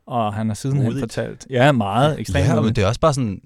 Og 0.06 0.34
han 0.34 0.48
har 0.48 0.54
sidenhen 0.54 0.84
Modigt. 0.84 1.02
fortalt, 1.02 1.46
ja, 1.50 1.72
meget 1.72 2.20
ekstremt. 2.20 2.46
Ja, 2.48 2.60
men 2.60 2.74
det 2.76 2.84
er 2.84 2.88
også 2.88 3.00
bare 3.00 3.14
sådan... 3.14 3.40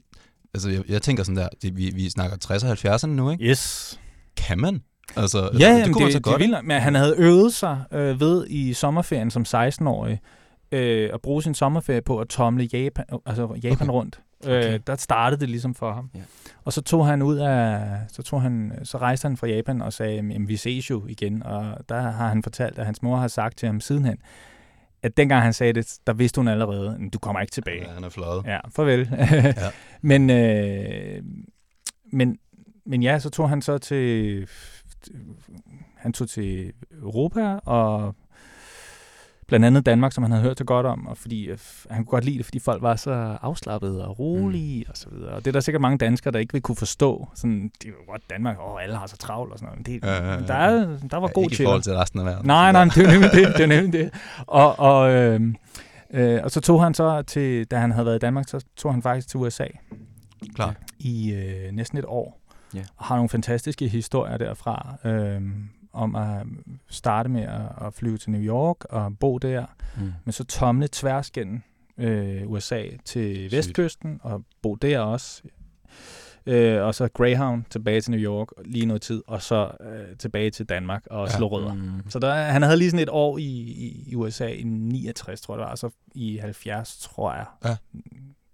Altså, 0.55 0.71
jeg, 0.71 0.83
jeg 0.89 1.03
tænker 1.03 1.23
sådan 1.23 1.37
der, 1.37 1.49
det, 1.63 1.77
vi, 1.77 1.93
vi 1.95 2.11
snakker 2.11 2.37
60'erne 2.45 2.89
og 2.89 2.95
70'erne 2.95 3.07
nu, 3.07 3.31
ikke? 3.31 3.45
Yes. 3.45 4.01
Kan 4.37 4.59
man? 4.59 4.83
Altså, 5.17 5.39
Ja, 5.39 5.49
det, 5.49 5.61
jamen, 5.61 5.85
det 5.85 5.93
kunne 5.93 6.03
man 6.05 6.13
så 6.13 6.19
det, 6.19 6.25
godt. 6.25 6.41
det 6.41 6.49
vildt, 6.49 6.65
men 6.67 6.81
han 6.81 6.95
havde 6.95 7.15
øvet 7.19 7.55
sig 7.55 7.81
øh, 7.93 8.21
ved 8.21 8.47
i 8.49 8.73
sommerferien 8.73 9.31
som 9.31 9.45
16-årig 9.49 10.21
øh, 10.73 11.11
at 11.15 11.21
bruge 11.23 11.43
sin 11.43 11.55
sommerferie 11.55 12.01
på 12.03 12.19
at 12.19 12.29
tomle 12.29 12.69
Japan, 12.73 13.05
altså 13.27 13.43
Japan 13.43 13.73
Okay. 13.73 13.73
okay. 13.83 13.91
rundt. 13.91 14.21
Okay. 14.45 14.75
Øh, 14.75 14.81
der 14.87 14.97
startede 14.97 15.41
det 15.41 15.49
ligesom 15.51 15.75
for 15.75 15.93
ham. 15.93 16.11
Ja. 16.15 16.21
Og 16.65 16.73
så 16.73 16.83
tog 16.83 17.07
han 17.07 17.23
ud 17.23 17.37
af, 17.37 17.81
så 18.09 18.23
tog 18.23 18.43
han, 18.43 18.73
så 18.85 18.99
rejste 18.99 19.27
han 19.29 19.37
fra 19.37 19.47
Japan 19.47 19.83
og 19.83 19.93
sagde, 19.93 20.15
jamen 20.15 20.49
vi 20.49 20.57
ses 20.57 20.91
jo 20.91 21.07
igen. 21.09 21.43
Og 21.43 21.77
der 21.89 22.01
har 22.01 22.29
han 22.29 22.43
fortalt, 22.43 22.79
at 22.79 22.87
hans 22.87 23.03
mor 23.03 23.17
har 23.17 23.29
sagt 23.29 23.59
til 23.59 23.67
ham 23.67 23.81
sidenhen, 23.81 24.17
at 25.07 25.17
dengang 25.17 25.43
han 25.43 25.53
sagde 25.53 25.73
det, 25.73 25.99
der 26.07 26.13
vidste 26.13 26.39
hun 26.39 26.49
allerede, 26.49 26.99
du 27.13 27.19
kommer 27.19 27.41
ikke 27.41 27.51
tilbage. 27.51 27.83
Ja, 27.83 27.95
han 27.95 28.05
er 28.05 28.09
flad. 28.09 28.43
Ja, 28.45 28.59
farvel. 28.69 29.09
Ja. 29.57 29.71
men, 30.03 30.31
øh, 30.31 31.23
men, 32.13 32.39
men 32.87 33.03
ja, 33.03 33.19
så 33.19 33.31
tog 33.31 33.49
han 33.49 33.63
så 33.63 33.79
til, 33.79 34.49
han 35.97 36.13
tog 36.13 36.29
til 36.29 36.73
Europa 37.03 37.59
og 37.65 38.15
blandt 39.49 39.67
andet 39.67 39.87
Danmark, 39.87 40.13
som 40.13 40.23
han 40.25 40.31
havde 40.31 40.43
hørt 40.45 40.59
så 40.59 40.65
godt 40.65 40.87
om, 40.87 41.07
og 41.07 41.19
fordi 41.19 41.45
øh, 41.45 41.59
han 41.91 42.05
kunne 42.05 42.11
godt 42.11 42.25
lide 42.25 42.39
det, 42.39 42.45
fordi 42.45 42.59
folk 42.59 42.83
var 42.83 42.97
så 42.97 43.11
afslappede 43.43 44.07
og 44.07 44.19
rolige 44.19 44.85
mm. 44.85 44.91
og 44.91 44.97
så 44.97 45.09
videre. 45.11 45.31
Og 45.31 45.39
det 45.45 45.47
er 45.47 45.53
der 45.53 45.61
sikkert 45.61 45.81
mange 45.83 45.99
danskere, 45.99 46.33
der 46.33 46.39
ikke 46.39 46.53
vil 46.53 46.63
kunne 46.63 46.77
forstå. 46.77 47.29
Sådan, 47.35 47.71
det 47.83 47.89
er 47.89 47.89
jo 47.89 48.11
godt 48.13 48.23
Danmark, 48.31 48.57
og 48.59 48.83
alle 48.83 48.97
har 48.97 49.07
så 49.07 49.17
travlt 49.17 49.53
og 49.53 49.59
sådan 49.59 49.67
noget. 49.73 49.89
Men 49.89 50.01
det, 50.01 50.07
ja. 50.07 50.41
Der, 50.47 50.55
er, 50.55 50.99
der 51.11 51.17
var 51.17 51.29
Ja, 51.29 51.33
god 51.33 51.45
ikke 51.51 51.63
i 51.63 51.65
forhold 51.67 51.83
til 51.83 51.93
resten 51.97 52.21
af 52.21 52.27
verden. 52.27 52.47
Nej, 52.47 52.73
nej, 52.73 52.85
det 52.85 52.97
er 52.97 53.11
nemlig 53.13 53.31
det. 53.33 53.49
det, 53.57 53.63
er 53.63 53.67
nemlig 53.83 53.93
det. 53.93 54.11
Og, 54.47 54.79
og, 54.79 55.13
øh, 55.13 55.41
øh, 56.11 56.41
og 56.45 56.51
så 56.51 56.61
tog 56.61 56.83
han 56.83 56.95
så 56.95 57.23
til, 57.23 57.65
da 57.67 57.77
han 57.79 57.93
havde 57.93 58.07
været 58.07 58.17
i 58.17 58.19
Danmark, 58.19 58.49
så 58.49 58.65
tog 58.77 58.93
han 58.93 59.03
faktisk 59.03 59.29
til 59.29 59.39
USA 59.41 59.67
Klart. 60.55 60.77
i 60.99 61.33
øh, 61.33 61.73
næsten 61.73 61.99
et 61.99 62.05
år. 62.05 62.41
Ja. 62.75 62.83
Og 62.97 63.05
har 63.05 63.17
nogle 63.17 63.29
fantastiske 63.29 63.89
historier 63.89 64.37
derfra. 64.37 64.97
Øh, 65.05 65.41
om 65.97 66.17
at 66.17 66.47
starte 66.89 67.29
med 67.29 67.43
at, 67.43 67.87
at 67.87 67.95
flyve 67.95 68.19
til 68.19 68.31
New 68.31 68.41
York 68.43 68.85
og 68.85 69.19
bo 69.19 69.39
der, 69.39 69.67
Mm. 69.99 70.13
men 70.25 70.33
så 70.33 70.45
tomle 70.45 70.89
tværs 70.93 71.31
gennem 71.31 71.63
øh, 71.99 72.43
USA 72.51 72.83
til 73.05 73.51
vestkysten 73.53 74.21
og 74.23 74.45
bo 74.63 74.75
der 74.75 74.99
også. 75.01 75.43
Øh, 76.47 76.83
og 76.83 76.95
så 76.95 77.09
Greyhound 77.09 77.65
tilbage 77.71 78.01
til 78.01 78.11
New 78.11 78.21
York 78.21 78.49
lige 78.65 78.87
noget 78.87 79.03
tid, 79.03 79.23
og 79.27 79.43
så 79.43 79.71
øh, 79.81 80.17
tilbage 80.17 80.51
til 80.51 80.67
Danmark 80.67 81.07
og 81.11 81.27
Ja. 81.29 81.37
slå 81.37 81.47
rødder. 81.49 81.75
Mm. 81.75 82.11
Så 82.11 82.19
der, 82.19 82.35
han 82.35 82.63
havde 82.63 82.77
lige 82.77 82.91
sådan 82.91 83.03
et 83.03 83.09
år 83.09 83.39
i, 83.39 83.43
i, 83.43 84.05
i 84.07 84.15
USA 84.17 84.47
i 84.47 84.63
69, 84.63 85.41
tror 85.41 85.55
jeg 85.55 85.59
det 85.59 85.65
var, 85.65 85.71
og 85.71 85.79
så 85.79 85.91
i 86.15 86.37
70, 86.37 86.99
tror 86.99 87.33
jeg, 87.35 87.45
Ja. 87.65 87.77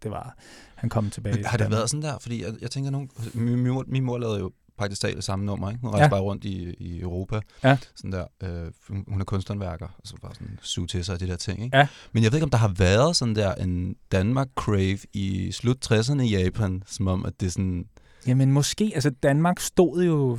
det 0.02 0.10
var, 0.10 0.36
han 0.74 0.88
kom 0.90 1.10
tilbage. 1.10 1.36
Men 1.36 1.44
har 1.44 1.58
det 1.58 1.70
været 1.70 1.90
sådan 1.90 2.02
der? 2.02 2.18
Fordi 2.18 2.42
jeg, 2.44 2.52
jeg 2.60 2.70
tænker, 2.70 2.90
nogen, 2.90 3.10
min, 3.34 3.58
min, 3.62 3.72
mor, 3.72 3.84
min 3.86 4.04
mor 4.04 4.18
lavede 4.18 4.38
jo 4.38 4.52
praktisk 4.78 5.00
talt 5.00 5.16
det 5.16 5.24
samme 5.24 5.44
nummer, 5.44 5.70
ikke? 5.70 5.80
Hun 5.80 5.90
rejste 5.90 6.04
Ja. 6.04 6.08
bare 6.08 6.20
rundt 6.20 6.44
i, 6.44 6.74
i 6.78 7.00
Europa. 7.00 7.40
Ja. 7.64 7.78
Sådan 7.96 8.12
der, 8.12 8.24
øh, 8.42 8.72
hun 9.08 9.20
er 9.20 9.24
kunsthåndværker, 9.24 9.86
og 9.86 10.00
så 10.04 10.14
bare 10.22 10.34
sådan 10.34 10.58
suge 10.62 10.86
til 10.86 11.04
sig 11.04 11.12
af 11.12 11.18
de 11.18 11.26
der 11.26 11.36
ting, 11.36 11.64
ikke? 11.64 11.76
Ja. 11.76 11.86
Men 12.12 12.22
jeg 12.22 12.32
ved 12.32 12.36
ikke, 12.38 12.44
om 12.44 12.50
der 12.50 12.58
har 12.58 12.74
været 12.78 13.16
sådan 13.16 13.34
der 13.36 13.54
en 13.54 13.96
Danmark-crave 14.12 14.98
i 15.12 15.52
slut 15.52 15.92
60'erne 15.92 16.20
i 16.22 16.36
Japan, 16.42 16.82
som 16.86 17.06
om, 17.06 17.26
at 17.26 17.32
det 17.40 17.46
er 17.46 17.50
sådan... 17.50 17.84
Jamen 18.26 18.52
måske, 18.52 18.90
altså 18.94 19.10
Danmark 19.10 19.60
stod 19.60 20.04
jo 20.04 20.38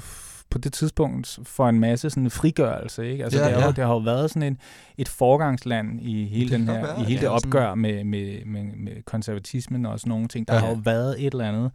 på 0.50 0.58
det 0.58 0.74
tidspunkt 0.74 1.40
for 1.44 1.70
en 1.70 1.80
masse 1.80 2.10
sådan 2.10 2.32
frigørelse, 2.32 3.12
ikke? 3.12 3.24
Altså 3.24 3.40
Ja, 3.40 3.46
det, 3.46 3.54
har 3.54 3.60
jo, 3.62 3.66
ja. 3.66 3.72
det 3.72 3.84
har 3.84 3.94
jo 3.94 3.98
været 4.00 4.30
sådan 4.30 4.44
en, 4.44 4.58
et 4.98 5.10
forgangsland 5.10 6.02
i 6.02 6.26
hele, 6.26 6.50
Det 6.50 6.60
den 6.60 6.68
her, 6.68 6.74
være, 6.82 7.02
i 7.02 7.04
hele 7.04 7.22
ja, 7.22 7.32
det 7.32 7.42
sådan- 7.42 7.50
opgør 7.50 7.76
med, 7.76 8.04
med, 8.04 8.46
med, 8.46 8.64
med 8.64 9.04
konservatismen 9.06 9.86
og 9.86 10.00
sådan 10.00 10.10
nogle 10.10 10.28
ting. 10.28 10.48
Der 10.48 10.54
Ja. 10.54 10.60
har 10.60 10.68
jo 10.70 10.80
været 10.84 11.26
et 11.26 11.32
eller 11.34 11.48
andet, 11.50 11.72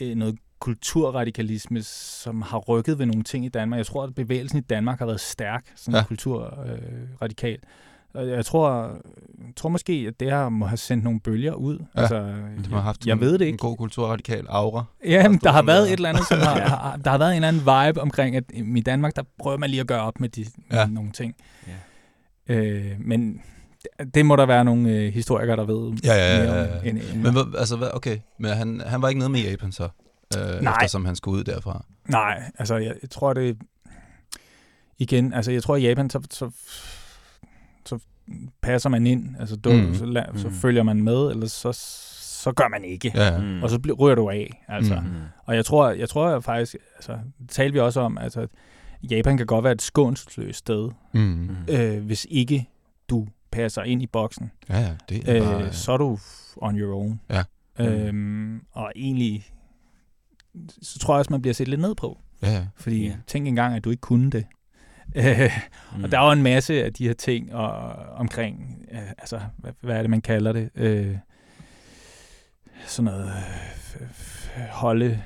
øh, 0.00 0.14
noget 0.16 0.34
kulturradikalisme, 0.62 1.82
som 1.82 2.42
har 2.42 2.58
rykket 2.58 2.98
ved 2.98 3.06
nogle 3.06 3.22
ting 3.22 3.44
i 3.44 3.48
Danmark. 3.48 3.78
Jeg 3.78 3.86
tror, 3.86 4.02
at 4.04 4.14
bevægelsen 4.14 4.58
i 4.58 4.60
Danmark 4.62 4.98
har 4.98 5.06
været 5.06 5.20
stærk, 5.20 5.64
sådan 5.76 5.98
Ja. 5.98 6.04
kulturradikal. 6.04 6.76
Øh, 6.92 7.08
radikal. 7.22 7.58
Og 8.14 8.28
jeg 8.28 8.44
tror, 8.44 8.82
jeg 9.46 9.54
tror 9.56 9.68
måske, 9.68 10.04
at 10.08 10.20
det 10.20 10.30
her 10.30 10.48
må 10.48 10.66
have 10.66 10.76
sendt 10.76 11.04
nogle 11.04 11.20
bølger 11.20 11.52
ud. 11.54 11.78
Ja. 11.96 12.00
Altså, 12.00 12.16
De 12.64 12.70
har 12.74 12.80
haft 12.80 13.06
jeg 13.06 13.12
en, 13.12 13.20
ved 13.20 13.32
det 13.32 13.40
en 13.40 13.46
ikke. 13.46 13.58
god 13.58 13.76
kulturradikal 13.76 14.46
aura. 14.48 14.84
Ja, 15.04 15.28
men 15.28 15.38
stod 15.38 15.46
der 15.48 15.52
har 15.54 15.62
været 15.62 15.86
der. 15.86 15.92
et 15.92 15.96
eller 15.96 16.08
andet, 16.08 16.26
som 16.28 16.38
har, 16.48 16.60
har, 16.60 16.96
der 17.04 17.10
har 17.10 17.18
været 17.18 17.30
en 17.30 17.36
eller 17.44 17.48
anden 17.48 17.62
vibe 17.88 18.00
omkring, 18.00 18.36
at 18.36 18.44
i 18.76 18.80
Danmark, 18.80 19.16
der 19.16 19.22
prøver 19.38 19.56
man 19.58 19.70
lige 19.70 19.80
at 19.80 19.86
gøre 19.86 20.00
op 20.00 20.20
med, 20.20 20.28
de, 20.28 20.44
med 20.70 20.78
Ja. 20.78 20.86
nogle 20.86 21.10
ting. 21.12 21.34
Ja. 22.48 22.54
Øh, 22.54 22.92
men 23.00 23.40
det- 23.82 24.14
det 24.14 24.26
må 24.26 24.36
der 24.36 24.46
være 24.46 24.64
nogle 24.64 24.90
øh, 24.90 25.12
historikere, 25.12 25.56
der 25.56 25.64
ved 25.64 25.92
Ja, 26.04 26.12
ja, 26.14 26.36
ja, 26.38 26.44
mere 26.44 26.54
ja, 26.54 26.62
om. 26.62 26.68
ja. 26.84 26.90
End, 26.90 26.98
end, 27.14 27.22
Men 27.22 27.36
altså, 27.58 27.90
okay, 27.94 28.18
men 28.38 28.50
han, 28.50 28.82
han 28.86 29.02
var 29.02 29.08
ikke 29.08 29.18
noget 29.18 29.30
med 29.30 29.40
Japan 29.40 29.72
så, 29.72 29.88
øh, 30.38 30.60
Nej. 30.62 30.72
eftersom 30.74 31.04
han 31.04 31.16
skulle 31.16 31.38
ud 31.38 31.44
derfra. 31.44 31.84
Nej, 32.08 32.42
altså 32.58 32.76
jeg, 32.76 32.94
jeg 33.02 33.10
tror 33.10 33.32
det... 33.32 33.58
Igen, 34.98 35.32
altså 35.32 35.52
jeg 35.52 35.62
tror 35.62 35.76
i 35.76 35.82
Japan, 35.88 36.10
så, 36.10 36.20
så, 36.30 36.50
så 37.86 37.98
passer 38.62 38.88
man 38.90 39.06
ind. 39.06 39.36
Altså 39.40 39.56
du, 39.56 39.72
Mm. 39.72 39.78
mm. 39.78 39.94
så, 39.94 40.06
la, 40.06 40.24
så 40.36 40.48
Mm. 40.48 40.54
følger 40.54 40.82
man 40.82 41.02
med, 41.02 41.30
eller 41.30 41.46
så, 41.46 41.72
så 42.42 42.52
gør 42.52 42.68
man 42.68 42.84
ikke. 42.84 43.12
Ja, 43.14 43.24
ja. 43.24 43.38
Mm. 43.40 43.62
Og 43.62 43.70
så 43.70 43.78
ryger 44.00 44.14
du 44.14 44.30
af. 44.30 44.64
Altså. 44.68 44.94
Mm. 45.00 45.06
Mm. 45.06 45.12
Mm. 45.14 45.20
Og 45.46 45.56
jeg 45.56 45.64
tror, 45.64 45.90
jeg 45.90 46.08
tror 46.08 46.30
jeg 46.30 46.44
faktisk, 46.44 46.76
altså, 46.96 47.18
det 47.38 47.48
talte 47.50 47.72
vi 47.72 47.80
også 47.80 48.00
om, 48.00 48.18
altså, 48.18 48.40
at 48.40 48.48
Japan 49.10 49.36
kan 49.36 49.46
godt 49.46 49.64
være 49.64 49.72
et 49.72 49.82
skånselsløst 49.82 50.58
sted, 50.58 50.90
Mm. 51.14 51.20
Mm. 51.20 51.56
øh, 51.68 52.04
hvis 52.04 52.26
ikke 52.30 52.68
du 53.10 53.26
passer 53.52 53.82
ind 53.82 54.02
i 54.02 54.06
boksen. 54.06 54.50
Ja, 54.68 54.78
ja, 54.80 54.96
det 55.08 55.28
er 55.36 55.42
bare... 55.44 55.62
Øh, 55.64 55.72
så 55.72 55.92
er 55.92 55.96
du 55.96 56.18
on 56.56 56.78
your 56.78 56.96
own. 56.96 57.20
Ja. 57.30 57.42
Øhm, 57.78 58.60
og 58.72 58.92
egentlig, 58.96 59.46
så 60.82 60.98
tror 60.98 61.14
jeg 61.14 61.18
også, 61.18 61.30
man 61.32 61.42
bliver 61.42 61.54
set 61.54 61.68
lidt 61.68 61.80
ned 61.80 61.94
på. 61.94 62.18
Ja, 62.42 62.50
ja. 62.52 62.66
Fordi 62.76 63.06
Ja. 63.06 63.14
tænk 63.26 63.48
engang, 63.48 63.74
at 63.76 63.84
du 63.84 63.90
ikke 63.90 64.00
kunne 64.00 64.30
det. 64.30 64.44
Øh, 65.16 65.50
Mm. 65.96 66.04
og 66.04 66.12
der 66.12 66.18
er 66.20 66.24
jo 66.26 66.32
en 66.32 66.42
masse 66.42 66.84
af 66.84 66.92
de 66.92 67.06
her 67.06 67.14
ting 67.14 67.54
og, 67.54 67.80
omkring, 67.94 68.86
øh, 68.92 69.08
altså, 69.18 69.40
hvad, 69.58 69.72
hvad 69.80 69.96
er 69.96 70.00
det, 70.00 70.10
man 70.10 70.20
kalder 70.20 70.52
det? 70.52 70.70
Øh, 70.74 71.16
sådan 72.86 73.04
noget, 73.12 73.32
øh, 74.00 74.06
holde, 74.70 75.22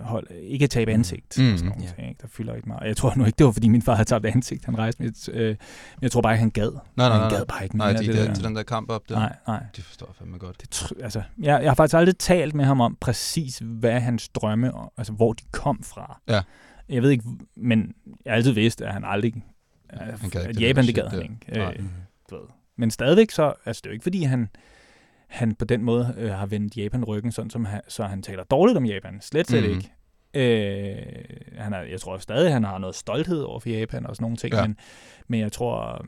hold, 0.00 0.26
ikke 0.42 0.66
tabe 0.66 0.90
Mm. 0.92 0.98
ansigt. 0.98 1.38
Mm. 1.38 1.52
Og 1.52 1.58
sådan 1.58 1.68
nogle 1.68 1.82
Ja. 1.84 1.90
ting, 1.96 2.08
ikke? 2.08 2.18
Der 2.22 2.28
fylder 2.28 2.54
ikke 2.54 2.68
meget. 2.68 2.88
Jeg 2.88 2.96
tror 2.96 3.12
nu 3.16 3.24
ikke, 3.24 3.36
det 3.36 3.46
var, 3.46 3.52
fordi 3.52 3.68
min 3.68 3.82
far 3.82 3.94
havde 3.94 4.08
tabt 4.08 4.26
ansigt, 4.26 4.64
han 4.64 4.78
rejste 4.78 5.02
med. 5.02 5.28
Øh, 5.32 5.48
men 5.48 5.56
jeg 6.02 6.10
tror 6.12 6.20
bare 6.20 6.32
ikke, 6.32 6.40
han 6.40 6.50
gad. 6.50 6.70
Nej, 6.72 6.80
nej, 6.96 7.08
han 7.08 7.20
nej. 7.20 7.30
gad 7.30 7.46
bare 7.46 7.64
ikke 7.64 7.76
Nej, 7.76 7.92
mere 7.92 8.02
de, 8.02 8.06
det 8.06 8.14
der, 8.14 8.34
til 8.34 8.44
den 8.44 8.56
der 8.56 8.62
kamp 8.62 8.90
op 8.90 9.08
der. 9.08 9.14
Nej, 9.14 9.36
nej. 9.46 9.62
Det 9.76 9.84
forstår 9.84 10.06
jeg 10.06 10.14
fandme 10.16 10.38
godt. 10.38 10.60
Det, 10.60 10.92
altså, 11.02 11.22
jeg, 11.38 11.62
jeg 11.62 11.70
har 11.70 11.74
faktisk 11.74 11.96
aldrig 11.96 12.18
talt 12.18 12.54
med 12.54 12.64
ham 12.64 12.80
om 12.80 12.96
præcis, 13.00 13.62
hvad 13.64 14.00
hans 14.00 14.28
drømme, 14.28 14.72
altså 14.96 15.12
hvor 15.12 15.32
de 15.32 15.42
kom 15.52 15.82
fra. 15.82 16.20
Ja. 16.28 16.40
Jeg 16.88 17.02
ved 17.02 17.10
ikke, 17.10 17.24
men 17.56 17.94
jeg 18.24 18.30
har 18.30 18.36
altid 18.36 18.52
vidst, 18.52 18.82
at 18.82 18.92
han 18.92 19.04
aldrig... 19.04 19.34
Han 19.90 20.08
at 20.34 20.60
Japan, 20.60 20.86
det 20.86 20.94
gad 20.94 21.08
han 21.08 21.22
ikke. 21.22 21.36
Nej. 21.52 21.76
Øh. 22.32 22.38
Men 22.78 22.90
stadigvæk 22.90 23.30
så, 23.30 23.52
altså 23.66 23.80
det 23.80 23.86
er 23.86 23.90
jo 23.90 23.94
ikke 23.94 24.02
fordi, 24.02 24.22
han, 24.22 24.48
han 25.30 25.54
på 25.54 25.64
den 25.64 25.82
måde 25.82 26.14
øh, 26.18 26.30
har 26.30 26.46
vendt 26.46 26.76
Japan 26.76 27.04
ryggen, 27.04 27.32
sådan 27.32 27.50
som 27.50 27.64
han, 27.64 27.80
så 27.88 28.04
han 28.04 28.22
taler 28.22 28.44
dårligt 28.44 28.76
om 28.76 28.84
Japan. 28.84 29.20
Slet, 29.20 29.46
slet 29.46 29.62
Mhm. 29.62 29.70
ikke. 29.78 29.92
Øh, 30.34 30.96
han 31.58 31.72
er, 31.72 31.80
jeg 31.80 32.00
tror 32.00 32.18
stadig, 32.18 32.52
han 32.52 32.64
har 32.64 32.78
noget 32.78 32.96
stolthed 32.96 33.40
over 33.40 33.60
for 33.60 33.68
Japan 33.68 34.06
og 34.06 34.16
sådan 34.16 34.24
nogle 34.24 34.36
ting, 34.36 34.54
Ja. 34.54 34.62
men, 34.66 34.76
men 35.28 35.40
jeg 35.40 35.52
tror, 35.52 36.06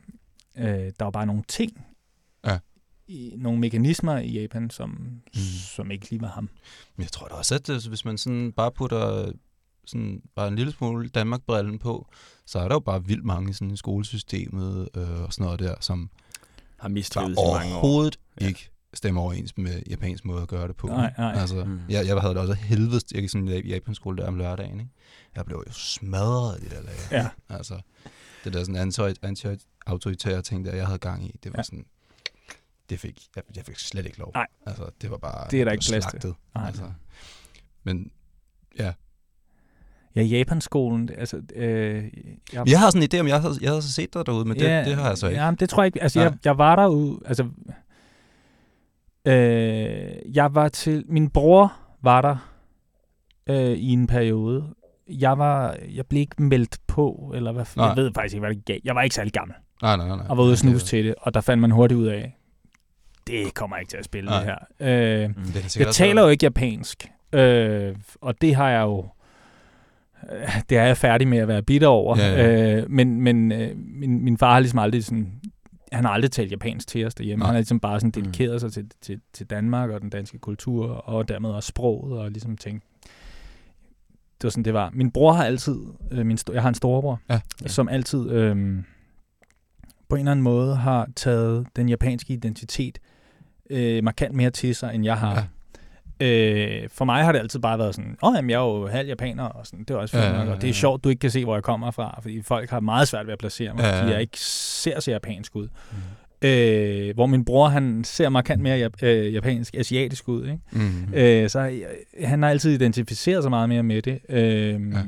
øh, 0.59 0.65
der 0.99 1.05
var 1.05 1.11
bare 1.11 1.27
nogle 1.27 1.43
ting, 1.49 1.87
Ja. 2.47 2.59
i, 3.09 3.33
nogle 3.37 3.61
mekanismer 3.61 4.19
i 4.19 4.41
Japan, 4.41 4.71
som, 4.71 4.91
Mm. 4.91 5.33
som 5.77 5.91
ikke 5.91 6.11
lige 6.11 6.21
var 6.23 6.29
ham. 6.29 6.51
Men 6.97 7.03
jeg 7.03 7.11
tror 7.13 7.27
da 7.29 7.35
også, 7.35 7.55
at 7.55 7.67
det, 7.67 7.87
hvis 7.87 8.05
man 8.05 8.19
sådan 8.19 8.53
bare 8.53 8.73
putter 8.73 9.33
sådan 9.87 10.23
bare 10.37 10.49
en 10.49 10.57
lille 10.57 10.73
smule 10.73 11.09
Danmark-brillen 11.09 11.79
på, 11.79 12.09
så 12.47 12.59
er 12.59 12.69
der 12.69 12.75
jo 12.75 12.81
bare 12.81 13.05
vildt 13.05 13.25
mange 13.25 13.51
i 13.51 13.53
sådan 13.53 13.77
skolesystemet 13.77 14.89
øh, 14.97 15.23
og 15.23 15.33
sådan 15.33 15.45
noget 15.45 15.61
der, 15.61 15.75
som 15.81 16.11
Har 16.79 16.89
der 16.89 16.93
mistrivet 16.95 17.31
i 17.31 17.35
mange 17.55 17.75
år. 17.75 17.79
overhovedet 17.81 18.19
Ja. 18.41 18.47
ikke 18.49 18.71
stemmer 18.95 19.21
overens 19.21 19.59
med 19.59 19.83
japansk 19.91 20.25
måde 20.25 20.43
at 20.43 20.49
gøre 20.49 20.69
det 20.69 20.77
på. 20.77 20.87
Nej, 20.87 21.13
nej. 21.19 21.33
Altså, 21.41 21.65
Mm. 21.65 21.81
jeg, 21.89 22.07
jeg 22.07 22.21
havde 22.21 22.35
det 22.35 22.41
også 22.43 22.55
helvedes 22.55 23.05
ikke 23.15 23.29
sådan 23.29 23.49
en 23.49 23.65
japansk 23.65 24.01
skole 24.01 24.17
der 24.17 24.27
om 24.29 24.37
lørdagen. 24.37 24.81
Ikke? 24.81 24.93
Jeg 25.37 25.45
blev 25.45 25.65
jo 25.67 25.73
smadret 25.73 26.55
af 26.55 26.61
de 26.61 26.69
der. 26.69 26.81
Ja. 27.11 27.29
Altså, 27.49 27.81
det 28.45 28.53
der 28.53 28.65
sådan 28.65 28.89
anti- 28.89 29.15
anti-autoritære 29.23 30.43
ting, 30.43 30.65
der 30.65 30.75
jeg 30.75 30.87
havde 30.87 30.99
gang 30.99 31.27
i, 31.27 31.37
det 31.45 31.53
var 31.53 31.59
Ja. 31.59 31.63
sådan, 31.63 31.85
det 32.91 33.01
fik, 33.01 33.21
jeg, 33.37 33.45
jeg 33.57 33.65
fik 33.65 33.79
slet 33.79 34.07
ikke 34.07 34.19
lov. 34.19 34.31
Nej. 34.35 34.47
Altså, 34.67 34.91
det 35.03 35.11
var 35.11 35.17
bare 35.19 35.47
Det 35.51 35.61
er 35.61 35.65
der 35.65 35.71
jeg 35.71 35.73
ikke 35.73 35.85
plads 35.91 36.05
til. 36.05 36.11
slagtet. 36.11 36.35
Nej. 36.55 36.67
Altså. 36.67 36.91
Men 37.85 38.11
Ja, 40.15 40.23
Japanskolen, 40.23 41.09
det- 41.09 41.15
altså... 41.19 41.43
Øh, 41.55 42.05
jeg, 42.53 42.69
jeg 42.69 42.81
har 42.81 42.91
sådan 42.91 43.03
en 43.03 43.09
idé 43.15 43.21
om, 43.21 43.29
jeg 43.29 43.41
havde, 43.41 43.55
jeg 43.61 43.71
havde 43.71 43.83
så 43.83 43.93
set 43.93 44.15
dig 44.15 44.27
derude, 44.27 44.45
men 44.45 44.59
det, 44.59 44.87
det 44.87 44.95
har 44.97 45.09
jeg 45.09 45.19
så 45.19 45.27
ikke. 45.29 45.41
Ja, 45.41 45.51
men 45.51 45.57
det 45.61 45.69
tror 45.69 45.83
jeg 45.83 45.87
ikke. 45.87 46.03
Altså, 46.03 46.19
Nej. 46.19 46.25
jeg, 46.29 46.39
jeg 46.45 46.59
var 46.59 46.77
derude, 46.77 47.19
altså... 47.27 47.49
Øh, 49.27 50.35
jeg 50.35 50.55
var 50.55 50.69
til... 50.69 51.05
Min 51.09 51.31
bror 51.31 51.73
var 52.03 52.21
der 52.23 52.37
øh, 53.47 53.73
i 53.73 53.91
en 53.93 54.07
periode. 54.07 54.65
Jeg 55.09 55.39
var... 55.39 55.77
Jeg 55.95 56.07
blev 56.07 56.21
ikke 56.21 56.43
meldt 56.43 56.79
på, 56.87 57.33
eller 57.35 57.53
hvad... 57.53 57.65
Nej. 57.77 57.87
Jeg 57.87 57.97
ved 57.97 58.11
faktisk 58.15 58.35
ikke, 58.35 58.47
hvad 58.47 58.55
det 58.57 58.65
gav. 58.65 58.79
Jeg 58.85 58.95
var 58.95 59.03
ikke 59.03 59.15
særlig 59.15 59.33
gammel, 59.33 59.57
Nej, 59.83 59.97
nej, 59.97 60.09
nej. 60.09 60.27
og 60.29 60.37
var 60.37 60.43
ude 60.43 60.51
det- 60.51 60.59
snuse 60.59 60.87
til 60.87 61.05
det, 61.05 61.15
og 61.21 61.35
der 61.35 61.41
fandt 61.41 61.61
man 61.61 61.71
hurtigt 61.71 61.99
ud 62.01 62.07
af, 62.07 62.37
det 63.27 63.55
kommer 63.55 63.77
ikke 63.77 63.91
til 63.91 63.97
at 63.97 64.05
spille 64.05 64.31
Nej. 64.31 64.39
det 64.45 64.55
her. 64.81 65.23
Øh, 65.25 65.29
Mm. 65.29 65.35
Det 65.35 65.55
sikkert 65.71 65.87
jeg 65.87 65.95
taler 65.95 66.23
jo 66.23 66.29
ikke 66.29 66.45
japansk, 66.47 67.09
øh, 67.33 67.97
og 68.21 68.41
det 68.41 68.55
har 68.55 68.71
jeg 68.71 68.83
jo... 68.83 69.07
øh, 70.33 70.63
Det 70.71 70.79
er 70.79 70.85
jeg 70.85 70.97
færdig 70.97 71.29
med 71.29 71.39
at 71.39 71.49
være 71.49 71.63
bitter 71.63 71.89
over. 71.89 72.17
Ja, 72.19 72.33
ja. 72.43 72.77
Øh, 72.77 72.91
men 72.91 73.21
men 73.21 73.53
øh, 73.53 73.77
min, 73.77 74.25
min 74.25 74.39
far 74.39 74.53
har 74.53 74.61
ligesom 74.61 74.79
aldrig 74.79 75.05
sådan... 75.05 75.33
Han 75.93 76.05
har 76.05 76.13
aldrig 76.13 76.31
talt 76.31 76.51
japansk 76.53 76.89
til 76.89 77.07
os 77.07 77.15
derhjemme. 77.15 77.39
Nej. 77.43 77.47
Han 77.47 77.55
har 77.55 77.61
ligesom 77.61 77.81
bare 77.81 78.01
sådan 78.01 78.13
Mm. 78.17 78.23
dedikeret 78.23 78.61
sig 78.61 78.73
til, 78.73 78.91
til, 79.01 79.21
til 79.33 79.47
Danmark 79.47 79.91
og 79.91 80.01
den 80.01 80.11
danske 80.11 80.39
kultur, 80.39 80.89
og 80.89 81.29
dermed 81.29 81.51
også 81.51 81.67
sproget, 81.67 82.19
og 82.21 82.31
ligesom 82.31 82.57
tænkt... 82.57 82.85
Det 84.39 84.45
var 84.45 84.51
sådan, 84.51 84.65
det 84.65 84.75
var. 84.75 84.91
Min 84.93 85.11
bror 85.11 85.33
har 85.33 85.45
altid... 85.45 85.77
Øh, 86.11 86.27
min, 86.27 86.39
jeg 86.53 86.63
har 86.63 86.69
en 86.69 86.75
storebror, 86.75 87.21
Ja. 87.31 87.41
Ja. 87.63 87.69
som 87.69 87.89
altid 87.89 88.31
øh, 88.31 88.57
på 90.09 90.17
en 90.17 90.21
eller 90.21 90.31
anden 90.33 90.43
måde 90.43 90.77
har 90.77 91.09
taget 91.17 91.67
den 91.77 91.89
japanske 91.89 92.33
identitet 92.33 92.99
øh, 93.71 94.05
markant 94.05 94.35
mere 94.35 94.51
til 94.51 94.75
sig, 94.75 94.95
end 94.95 95.05
jeg 95.05 95.19
har. 95.19 95.35
Ja. 95.35 95.45
Øh, 96.27 96.89
for 96.93 97.05
mig 97.05 97.25
har 97.25 97.33
det 97.33 97.39
altid 97.39 97.61
bare 97.61 97.79
været 97.79 97.95
sådan, 97.95 98.17
åh, 98.23 98.33
jamen, 98.37 98.51
jeg 98.51 98.57
er 98.57 98.65
jo 98.65 98.87
halv 98.89 99.09
japaner, 99.09 99.45
og 99.45 99.67
sådan, 99.67 99.81
det 99.85 99.91
er 99.91 99.95
også 99.99 100.17
fint 100.17 100.25
ja, 100.25 100.33
nok, 100.45 100.49
og 100.49 100.63
det 100.63 100.71
er 100.71 100.75
sjovt, 100.75 101.05
du 101.05 101.09
ikke 101.09 101.21
kan 101.21 101.31
se, 101.31 101.45
hvor 101.45 101.55
jeg 101.57 101.63
kommer 101.63 101.91
fra, 101.91 102.19
fordi 102.23 102.43
folk 102.43 102.71
har 102.71 102.81
meget 102.81 103.09
svært 103.09 103.27
ved 103.27 103.33
at 103.33 103.39
placere 103.39 103.75
mig, 103.75 103.83
Ja, 103.83 103.89
ja, 103.95 104.01
fordi 104.01 104.13
jeg 104.13 104.21
ikke 104.21 104.39
ser 104.41 105.01
så 105.01 105.11
japansk 105.11 105.57
ud. 105.57 105.69
Mm. 105.93 106.49
Øh, 106.49 107.15
hvor 107.15 107.27
min 107.27 107.45
bror, 107.45 107.69
han 107.69 108.05
ser 108.05 108.29
markant 108.29 108.63
mere 108.63 108.87
jap- 108.87 109.03
øh, 109.07 109.35
japansk, 109.35 109.75
asiatisk 109.75 110.29
ud, 110.29 110.43
ikke? 110.47 110.59
Mm. 110.73 111.15
Øh, 111.15 111.51
så 111.51 111.61
øh, 111.61 111.81
han 112.27 112.43
har 112.43 112.51
altid 112.51 112.73
identificeret 112.75 113.43
sig 113.45 113.51
meget 113.51 113.69
mere 113.69 113.83
med 113.83 114.03
det. 114.03 114.19
Øh, 114.29 114.93
Ja. 114.93 114.99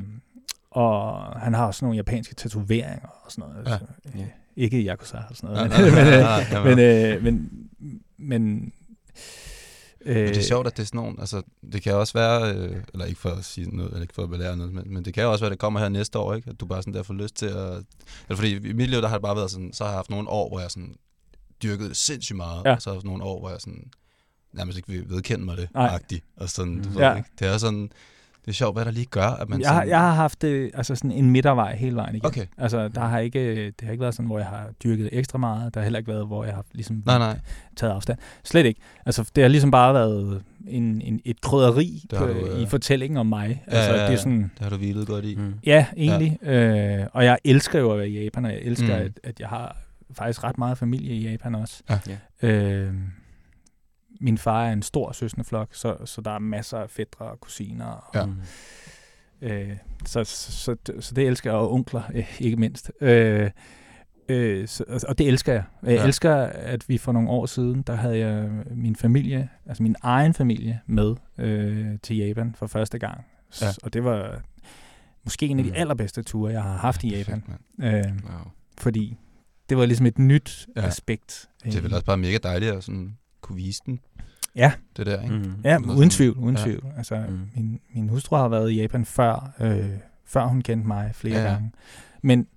Og 0.71 1.23
han 1.39 1.53
har 1.53 1.65
også 1.67 1.85
nogle 1.85 1.97
japanske 1.97 2.35
tatoveringer 2.35 3.07
og 3.25 3.31
sådan 3.31 3.49
noget. 3.49 3.67
Ja. 3.67 3.71
Altså, 3.71 3.87
øh, 4.15 4.21
ikke 4.57 4.77
Yakuza 4.87 5.17
og 5.29 5.35
sådan 5.35 5.55
noget. 5.55 5.71
men, 6.65 6.79
øh, 6.85 7.23
men, 7.23 7.49
men, 7.79 8.01
men 8.17 8.71
Øh, 10.05 10.15
Men 10.15 10.27
det 10.27 10.37
er 10.37 10.41
sjovt, 10.41 10.67
at 10.67 10.77
det 10.77 10.83
er 10.83 10.87
sådan 10.87 10.97
nogle, 11.01 11.15
altså, 11.19 11.41
det 11.73 11.81
kan 11.81 11.93
også 11.95 12.13
være, 12.13 12.55
øh, 12.55 12.83
eller 12.93 13.05
ikke 13.05 13.19
for 13.19 13.29
at 13.29 13.45
sige 13.45 13.75
noget, 13.77 13.91
eller 13.91 14.01
ikke 14.01 14.13
for 14.13 14.23
at 14.23 14.29
belære 14.29 14.57
noget, 14.57 14.73
men, 14.73 14.93
men 14.93 15.05
det 15.05 15.13
kan 15.13 15.23
jo 15.23 15.31
også 15.31 15.43
være, 15.45 15.47
at 15.47 15.51
det 15.51 15.59
kommer 15.59 15.79
her 15.79 15.89
næste 15.89 16.19
år, 16.19 16.33
ikke? 16.33 16.49
At 16.49 16.59
du 16.59 16.65
bare 16.65 16.81
sådan 16.81 16.93
der 16.93 17.03
får 17.03 17.13
lyst 17.13 17.35
til 17.35 17.45
at, 17.45 17.55
eller 18.27 18.35
fordi 18.35 18.55
i 18.69 18.73
mit 18.73 18.89
liv, 18.89 19.01
der 19.01 19.07
har 19.07 19.15
det 19.17 19.21
bare 19.23 19.35
været 19.35 19.51
sådan, 19.51 19.73
så 19.73 19.83
har 19.83 19.91
jeg 19.91 19.97
haft 19.97 20.09
nogle 20.09 20.29
år, 20.29 20.49
hvor 20.49 20.59
jeg 20.59 20.71
sådan 20.71 20.95
dyrket 21.63 21.89
det 21.89 21.97
sindssygt 21.97 22.37
meget, 22.37 22.61
Ja. 22.65 22.75
og 22.75 22.81
så 22.81 22.89
har 22.89 22.93
jeg 22.93 22.97
haft 22.97 23.05
nogle 23.05 23.23
år, 23.23 23.39
hvor 23.39 23.49
jeg 23.49 23.61
sådan 23.61 23.91
nærmest 24.53 24.77
ikke 24.77 24.89
vil 24.89 25.09
vedkende 25.09 25.45
mig 25.45 25.57
det, 25.57 25.69
Nej. 25.73 25.87
agtigt, 25.87 26.23
og 26.37 26.49
sådan, 26.49 26.81
du 26.81 26.89
Mm. 26.89 26.95
ved, 26.95 27.01
Ja. 27.01 27.15
ikke? 27.15 27.29
Det 27.39 27.47
er 27.47 27.57
sådan, 27.57 27.89
det 28.45 28.51
er 28.51 28.55
sjovt, 28.55 28.75
hvad 28.75 28.85
der 28.85 28.91
lige 28.91 29.05
gør, 29.05 29.27
at 29.27 29.49
man 29.49 29.61
jeg, 29.61 29.69
har, 29.69 29.75
sådan, 29.75 29.89
jeg 29.89 29.99
har 29.99 30.13
haft 30.13 30.43
øh, 30.43 30.71
altså 30.73 30.95
sådan 30.95 31.11
en 31.11 31.29
midtervej 31.31 31.75
hele 31.75 31.95
vejen 31.95 32.15
igen. 32.15 32.25
Okay. 32.25 32.45
Altså, 32.57 32.87
der 32.87 33.01
har 33.01 33.19
ikke, 33.19 33.65
det 33.65 33.81
har 33.83 33.91
ikke 33.91 34.01
været 34.01 34.13
sådan, 34.15 34.25
hvor 34.25 34.37
jeg 34.37 34.47
har 34.47 34.69
dyrket 34.83 35.09
ekstra 35.11 35.37
meget. 35.37 35.73
Der 35.73 35.79
har 35.79 35.83
heller 35.83 35.99
ikke 35.99 36.11
været, 36.11 36.27
hvor 36.27 36.45
jeg 36.45 36.53
har 36.53 36.65
ligesom 36.73 37.03
Nej, 37.05 37.17
nej. 37.17 37.39
taget 37.75 37.93
afstand. 37.93 38.17
Slet 38.43 38.65
ikke. 38.65 38.81
Altså, 39.05 39.29
det 39.35 39.43
har 39.43 39.49
ligesom 39.49 39.71
bare 39.71 39.93
været 39.93 40.41
en, 40.67 41.01
en, 41.01 41.21
et 41.25 41.41
krydderi 41.41 42.03
på, 42.17 42.25
du, 42.25 42.31
øh, 42.31 42.61
i 42.61 42.65
fortællingen 42.65 43.17
om 43.17 43.25
mig. 43.25 43.63
Ja, 43.71 43.75
Altså, 43.77 43.91
ja, 43.91 43.97
det 43.97 44.05
er 44.05 44.11
ja. 44.11 44.17
sådan, 44.17 44.41
det 44.41 44.61
har 44.63 44.69
du 44.69 44.77
hvilet 44.77 45.07
godt 45.07 45.25
i. 45.25 45.35
Mm. 45.35 45.53
ja, 45.65 45.85
egentlig. 45.97 46.37
Ja. 46.43 46.99
Øh, 47.01 47.07
og 47.13 47.25
jeg 47.25 47.37
elsker 47.45 47.79
jo 47.79 47.91
at 47.91 47.97
være 47.97 48.09
i 48.09 48.23
Japan, 48.23 48.45
og 48.45 48.51
jeg 48.51 48.59
elsker, 48.61 48.99
Mm. 48.99 49.05
at, 49.05 49.11
at 49.23 49.39
jeg 49.39 49.47
har 49.49 49.77
faktisk 50.11 50.43
ret 50.43 50.57
meget 50.57 50.77
familie 50.77 51.15
i 51.15 51.29
Japan 51.31 51.55
også. 51.55 51.83
Ja. 51.89 51.99
Ja. 52.41 52.47
Øh, 52.49 52.93
min 54.21 54.37
far 54.37 54.65
er 54.65 54.73
en 54.73 54.81
stor 54.81 55.11
søskendeflok, 55.11 55.67
så, 55.71 55.97
så 56.05 56.21
der 56.21 56.31
er 56.31 56.39
masser 56.39 56.77
af 56.77 56.89
fædre 56.89 57.25
og 57.25 57.39
kusiner. 57.39 57.85
Og, 57.85 58.15
Ja. 58.15 58.25
Øh, 59.41 59.77
så, 60.05 60.23
så, 60.23 60.51
så, 60.51 60.75
så 60.99 61.13
det 61.13 61.27
elsker 61.27 61.49
jeg, 61.51 61.59
og 61.59 61.73
onkler 61.73 62.01
øh, 62.13 62.41
ikke 62.41 62.57
mindst. 62.57 62.91
Øh, 63.01 63.51
øh, 64.29 64.67
så, 64.67 65.05
og 65.07 65.17
det 65.17 65.27
elsker 65.27 65.53
jeg. 65.53 65.63
Jeg 65.83 65.95
Ja. 65.95 66.05
elsker, 66.05 66.35
at 66.45 66.89
vi 66.89 66.97
for 66.97 67.11
nogle 67.11 67.29
år 67.29 67.45
siden, 67.45 67.81
der 67.81 67.95
havde 67.95 68.17
jeg 68.17 68.49
min 68.71 68.95
familie, 68.95 69.49
altså 69.65 69.83
min 69.83 69.95
egen 70.01 70.33
familie 70.33 70.79
med 70.85 71.15
øh, 71.37 71.87
til 72.03 72.15
Japan 72.17 72.55
for 72.57 72.67
første 72.67 72.99
gang. 72.99 73.25
Ja. 73.61 73.67
Og 73.83 73.93
det 73.93 74.03
var 74.03 74.41
måske 75.23 75.45
en 75.47 75.57
af 75.59 75.63
de 75.65 75.69
Mm. 75.69 75.75
allerbedste 75.77 76.23
ture, 76.23 76.51
jeg 76.51 76.63
har 76.63 76.77
haft 76.77 77.03
i 77.03 77.17
Japan. 77.17 77.43
Perfekt. 77.79 78.07
Øh, 78.07 78.13
Wow. 78.31 78.51
fordi 78.77 79.17
det 79.69 79.77
var 79.77 79.85
ligesom 79.85 80.05
et 80.05 80.19
nyt 80.19 80.67
Ja. 80.75 80.81
ja. 80.81 80.87
aspekt. 80.87 81.49
Det 81.63 81.75
er 81.75 81.81
vel 81.81 81.93
også 81.93 82.05
bare 82.05 82.17
mega 82.17 82.37
dejligt 82.43 82.71
at 82.71 82.83
sådan 82.83 83.17
kunne 83.45 83.55
vise 83.55 83.81
den. 83.85 83.99
Ja. 84.55 84.71
Det 84.97 85.05
der, 85.05 85.21
ikke? 85.23 85.35
Mm. 85.35 85.53
Ja, 85.63 85.77
Noget 85.77 85.97
uden 85.97 86.09
tvivl, 86.09 86.37
uden 86.37 86.55
ja. 86.55 86.61
ja. 86.61 86.65
tvivl. 86.67 86.83
Altså, 86.97 87.23
Mm. 87.29 87.39
min, 87.55 87.79
min 87.95 88.09
hustru 88.09 88.35
har 88.35 88.47
været 88.47 88.71
i 88.71 88.75
Japan 88.75 89.05
før, 89.05 89.51
øh, 89.59 89.89
før 90.25 90.45
hun 90.45 90.61
kendte 90.61 90.87
mig 90.87 91.11
flere 91.13 91.35
Ja, 91.35 91.41
ja. 91.41 91.47
ja. 91.47 91.53
gange. 91.53 91.71
Men, 92.21 92.47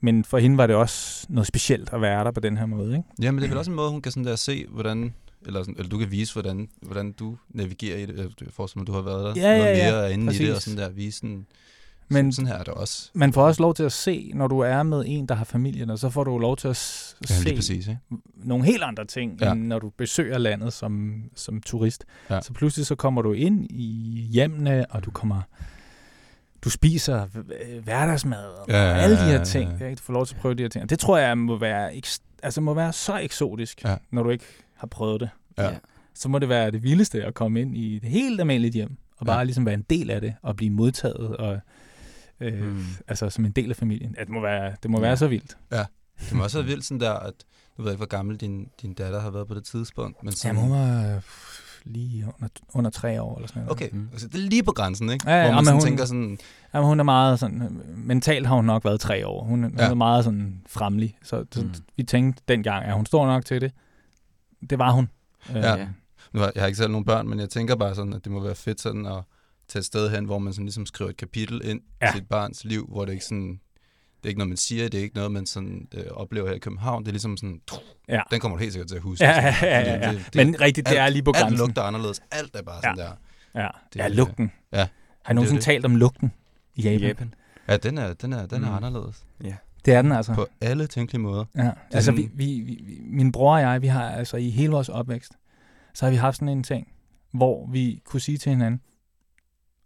men 0.00 0.24
for 0.24 0.38
hende 0.38 0.56
var 0.56 0.66
det 0.66 0.76
også 0.76 1.26
noget 1.28 1.46
specielt 1.46 1.92
at 1.92 2.00
være 2.00 2.24
der 2.24 2.30
på 2.30 2.40
den 2.40 2.56
her 2.56 2.66
måde. 2.66 2.90
Ikke? 2.96 3.08
Ja, 3.22 3.30
men 3.30 3.38
det 3.38 3.44
er 3.44 3.48
vel 3.50 3.58
også 3.58 3.70
en 3.70 3.74
måde, 3.76 3.90
hun 3.90 4.02
kan 4.02 4.12
sådan 4.12 4.24
der 4.24 4.36
se, 4.36 4.66
hvordan, 4.68 5.14
eller, 5.46 5.62
sådan, 5.62 5.74
eller 5.78 5.88
du 5.88 5.98
kan 5.98 6.10
vise, 6.10 6.32
hvordan, 6.32 6.68
hvordan 6.82 7.12
du 7.12 7.36
navigerer 7.48 7.98
i 7.98 8.06
det. 8.06 8.18
Jeg 8.40 8.48
forestiller 8.50 8.80
mig, 8.80 8.86
du 8.86 8.92
har 8.92 9.02
været 9.02 9.36
der 9.36 9.42
Ja, 9.42 9.58
noget 9.58 9.70
ja, 9.78 9.86
ja. 9.86 9.90
mere 9.92 10.12
inde 10.12 10.34
i 10.34 10.38
det, 10.38 10.48
og 10.50 10.54
Præcis. 10.54 10.62
sådan 10.72 10.78
der 10.78 10.90
vise 10.94 11.18
sådan, 11.18 11.46
Men- 12.10 12.32
sådan 12.32 12.46
her 12.46 12.54
er 12.54 12.62
det 12.62 12.74
også. 12.74 13.10
Man 13.14 13.32
får 13.32 13.42
også 13.46 13.62
lov 13.62 13.74
til 13.74 13.82
at 13.82 13.92
se, 13.92 14.30
når 14.34 14.46
du 14.46 14.58
er 14.58 14.82
med 14.82 15.02
en, 15.06 15.26
der 15.26 15.34
har 15.34 15.44
familien, 15.44 15.90
og 15.90 15.98
så 15.98 16.10
får 16.10 16.24
du 16.24 16.38
lov 16.38 16.56
til 16.56 16.68
at 16.68 16.76
s- 16.76 17.16
Ja, 17.30 17.34
se 17.34 17.54
præcis, 17.56 17.88
ikke? 17.88 17.98
nogle 18.36 18.64
helt 18.64 18.82
andre 18.82 19.04
ting, 19.04 19.36
Ja. 19.40 19.46
ja. 19.46 19.52
end 19.52 19.66
når 19.66 19.78
du 19.78 19.88
besøger 19.90 20.38
landet 20.38 20.72
som, 20.72 21.22
som 21.36 21.60
turist. 21.60 22.04
Ja. 22.30 22.34
Ja. 22.34 22.40
Så 22.40 22.52
pludselig 22.52 22.86
så 22.86 22.94
kommer 22.94 23.22
du 23.22 23.32
ind 23.32 23.66
i 23.70 24.20
hjemmene, 24.32 24.86
og 24.90 25.04
du 25.04 25.10
kommer 25.10 25.42
du 26.64 26.70
spiser 26.70 27.26
hverdagsmad 27.84 28.44
og 28.44 28.64
Ja, 28.68 28.76
ja, 28.76 28.94
alle 28.94 29.16
de 29.16 29.20
ja, 29.22 29.26
her 29.28 29.38
ja, 29.38 29.44
ting. 29.44 29.70
ja. 29.80 29.84
Ikke? 29.86 29.96
Du 29.98 30.02
får 30.02 30.12
lov 30.12 30.26
til 30.26 30.34
at 30.34 30.40
prøve 30.40 30.54
de 30.54 30.62
her 30.62 30.68
ting. 30.68 30.82
Og 30.82 30.90
det 30.90 30.98
tror 30.98 31.18
jeg 31.18 31.38
må 31.38 31.58
være, 31.58 31.90
altså 32.42 32.60
må 32.60 32.74
være 32.74 32.92
så 32.92 33.18
eksotisk, 33.18 33.84
Ja. 33.84 33.96
når 34.10 34.22
du 34.22 34.30
ikke 34.30 34.44
har 34.74 34.86
prøvet 34.86 35.20
det. 35.20 35.30
Ja. 35.58 35.70
Så 36.14 36.28
må 36.28 36.38
det 36.38 36.48
være 36.48 36.70
det 36.70 36.82
vildeste 36.82 37.24
at 37.24 37.34
komme 37.34 37.60
ind 37.60 37.76
i 37.76 37.96
et 37.96 38.04
helt 38.04 38.40
almindeligt 38.40 38.74
hjem, 38.74 38.96
og 39.18 39.26
bare 39.26 39.38
Ja. 39.38 39.44
ligesom 39.44 39.66
være 39.66 39.74
en 39.74 39.84
del 39.90 40.10
af 40.10 40.20
det, 40.20 40.34
og 40.42 40.56
blive 40.56 40.70
modtaget, 40.70 41.36
og 41.36 41.60
øh, 42.40 42.62
Mm. 42.66 42.84
altså 43.08 43.30
som 43.30 43.44
en 43.44 43.52
del 43.52 43.70
af 43.70 43.76
familien. 43.76 44.14
At 44.18 44.26
det 44.26 44.34
må 44.34 44.40
være, 44.40 44.74
det 44.82 44.90
må 44.90 44.98
Ja. 44.98 45.02
være 45.02 45.16
så 45.16 45.28
vildt. 45.28 45.56
Det 46.20 46.32
må 46.32 46.42
også 46.42 46.58
være 46.58 46.66
vildt 46.66 46.84
sådan 46.84 47.00
der, 47.00 47.12
at 47.12 47.32
du 47.76 47.82
ved 47.82 47.90
ikke, 47.90 47.96
hvor 47.96 48.06
gammel 48.06 48.36
din, 48.36 48.68
din 48.82 48.94
datter 48.94 49.20
har 49.20 49.30
været 49.30 49.48
på 49.48 49.54
det 49.54 49.64
tidspunkt, 49.64 50.22
men 50.24 50.32
sådan, 50.32 50.56
Jamen, 50.56 50.70
hun 50.70 50.78
var 50.80 51.14
øh, 51.16 51.22
lige 51.84 52.24
under, 52.24 52.48
under 52.74 52.90
tre 52.90 53.22
år 53.22 53.36
eller 53.36 53.48
sådan 53.48 53.62
noget. 53.62 53.72
Okay, 53.72 53.88
Mm. 53.92 54.08
altså, 54.12 54.28
det 54.28 54.34
er 54.44 54.48
lige 54.48 54.62
på 54.62 54.72
grænsen, 54.72 55.10
ikke? 55.10 55.30
Ja, 55.30 55.36
ja, 55.36 55.44
Hvor 55.46 55.54
man 55.54 55.64
sådan 55.64 55.76
hun- 55.80 55.86
tænker 55.86 56.04
sådan, 56.04 56.38
Jamen, 56.74 56.86
hun 56.88 57.00
er 57.00 57.04
meget 57.04 57.38
sådan, 57.40 57.62
øh, 57.62 57.98
mentalt 57.98 58.46
har 58.46 58.54
hun 58.56 58.64
nok 58.64 58.84
været 58.84 59.00
tre 59.00 59.26
år. 59.26 59.44
Hun, 59.44 59.62
hun 59.62 59.74
Ja. 59.78 59.90
er 59.90 59.94
meget 59.94 60.24
sådan 60.24 60.62
fremlig. 60.66 61.18
Så, 61.22 61.44
så 61.52 61.62
Mm. 61.62 61.74
vi 61.96 62.02
tænkte 62.02 62.42
dengang, 62.48 62.84
at 62.84 62.94
hun 62.94 63.06
står 63.06 63.26
nok 63.26 63.44
til 63.44 63.60
det. 63.60 63.72
Det 64.70 64.78
var 64.78 64.90
hun. 64.92 65.08
Øh, 65.50 65.56
Ja. 65.56 65.74
Ja. 65.76 65.86
nu 66.32 66.40
har 66.40 66.52
jeg 66.54 66.62
har 66.62 66.66
ikke 66.66 66.76
selv 66.78 66.90
nogen 66.90 67.04
børn, 67.04 67.28
men 67.28 67.40
jeg 67.40 67.48
tænker 67.50 67.76
bare 67.76 67.94
sådan, 67.94 68.12
at 68.12 68.24
det 68.24 68.32
må 68.32 68.40
være 68.40 68.54
fedt 68.54 68.80
sådan 68.80 69.06
at 69.06 69.22
tage 69.70 69.80
et 69.80 69.86
sted 69.86 70.10
hen, 70.10 70.24
hvor 70.24 70.38
man 70.38 70.52
sådan 70.52 70.66
ligesom 70.66 70.86
skriver 70.86 71.10
et 71.10 71.16
kapitel 71.16 71.60
ind 71.64 71.80
ja. 72.00 72.06
Ja. 72.06 72.12
til 72.12 72.20
et 72.20 72.28
barns 72.28 72.64
liv, 72.64 72.86
hvor 72.92 73.04
det 73.04 73.12
ikke 73.12 73.24
sådan, 73.24 73.60
det 74.16 74.24
er 74.24 74.28
ikke 74.28 74.38
noget, 74.38 74.48
man 74.48 74.56
siger, 74.56 74.88
det 74.88 74.98
er 74.98 75.02
ikke 75.04 75.16
noget, 75.16 75.32
man 75.32 75.46
sådan, 75.46 75.88
øh, 75.94 76.04
oplever 76.10 76.48
her 76.48 76.54
i 76.54 76.58
København. 76.58 77.02
Det 77.02 77.08
er 77.08 77.12
ligesom 77.12 77.36
sådan, 77.36 77.60
Ja. 78.08 78.20
den 78.30 78.40
kommer 78.40 78.56
du 78.58 78.60
helt 78.60 78.72
sikkert 78.72 78.88
til 78.88 78.96
at 78.96 79.02
huske. 79.02 79.24
Ja, 79.24 79.30
ja, 79.40 79.54
ja, 79.62 79.78
ja, 79.80 79.94
Fordi 79.94 80.06
ja. 80.06 80.12
det- 80.12 80.26
det- 80.34 80.46
Men 80.46 80.60
rigtigt, 80.60 80.88
det 80.88 80.98
er 80.98 81.08
lige 81.08 81.22
på 81.22 81.30
Alt 81.34 81.42
grænsen. 81.42 81.58
lugter 81.66 81.82
anderledes. 81.82 82.22
Alt 82.30 82.56
er 82.56 82.62
bare 82.62 82.82
sådan 82.82 82.98
ja. 82.98 83.02
der. 83.04 83.12
Ja, 83.62 83.68
Det- 83.92 83.98
ja 84.00 84.08
lugten. 84.08 84.52
ja. 84.72 84.88
Har 85.24 85.32
I 85.32 85.34
nogensinde 85.34 85.58
det. 85.58 85.64
talt 85.64 85.84
om 85.84 85.96
lugten 85.96 86.32
i 86.74 86.82
Japan? 86.82 87.00
Japan. 87.08 87.34
Ja, 87.68 87.76
den 87.76 87.98
er, 87.98 88.12
den 88.12 88.32
er, 88.32 88.46
den 88.46 88.64
er 88.64 88.68
Mm. 88.70 88.84
anderledes. 88.84 89.24
Det 89.84 89.94
er 89.94 90.02
den 90.02 90.12
altså. 90.12 90.34
På 90.34 90.46
alle 90.60 90.86
tænkelige 90.86 91.20
måder. 91.22 91.44
Ja, 91.56 91.70
altså 91.90 92.04
sådan- 92.04 92.18
vi, 92.34 92.44
vi, 92.44 92.60
vi, 92.60 93.00
min 93.04 93.32
bror 93.32 93.54
og 93.54 93.60
jeg, 93.60 93.82
vi 93.82 93.86
har 93.86 94.10
altså 94.10 94.36
i 94.36 94.50
hele 94.50 94.72
vores 94.72 94.88
opvækst, 94.88 95.32
så 95.94 96.04
har 96.06 96.10
vi 96.10 96.16
haft 96.16 96.36
sådan 96.36 96.48
en 96.48 96.62
ting, 96.62 96.88
hvor 97.32 97.66
vi 97.72 98.00
kunne 98.04 98.20
sige 98.20 98.38
til 98.38 98.50
hinanden, 98.50 98.80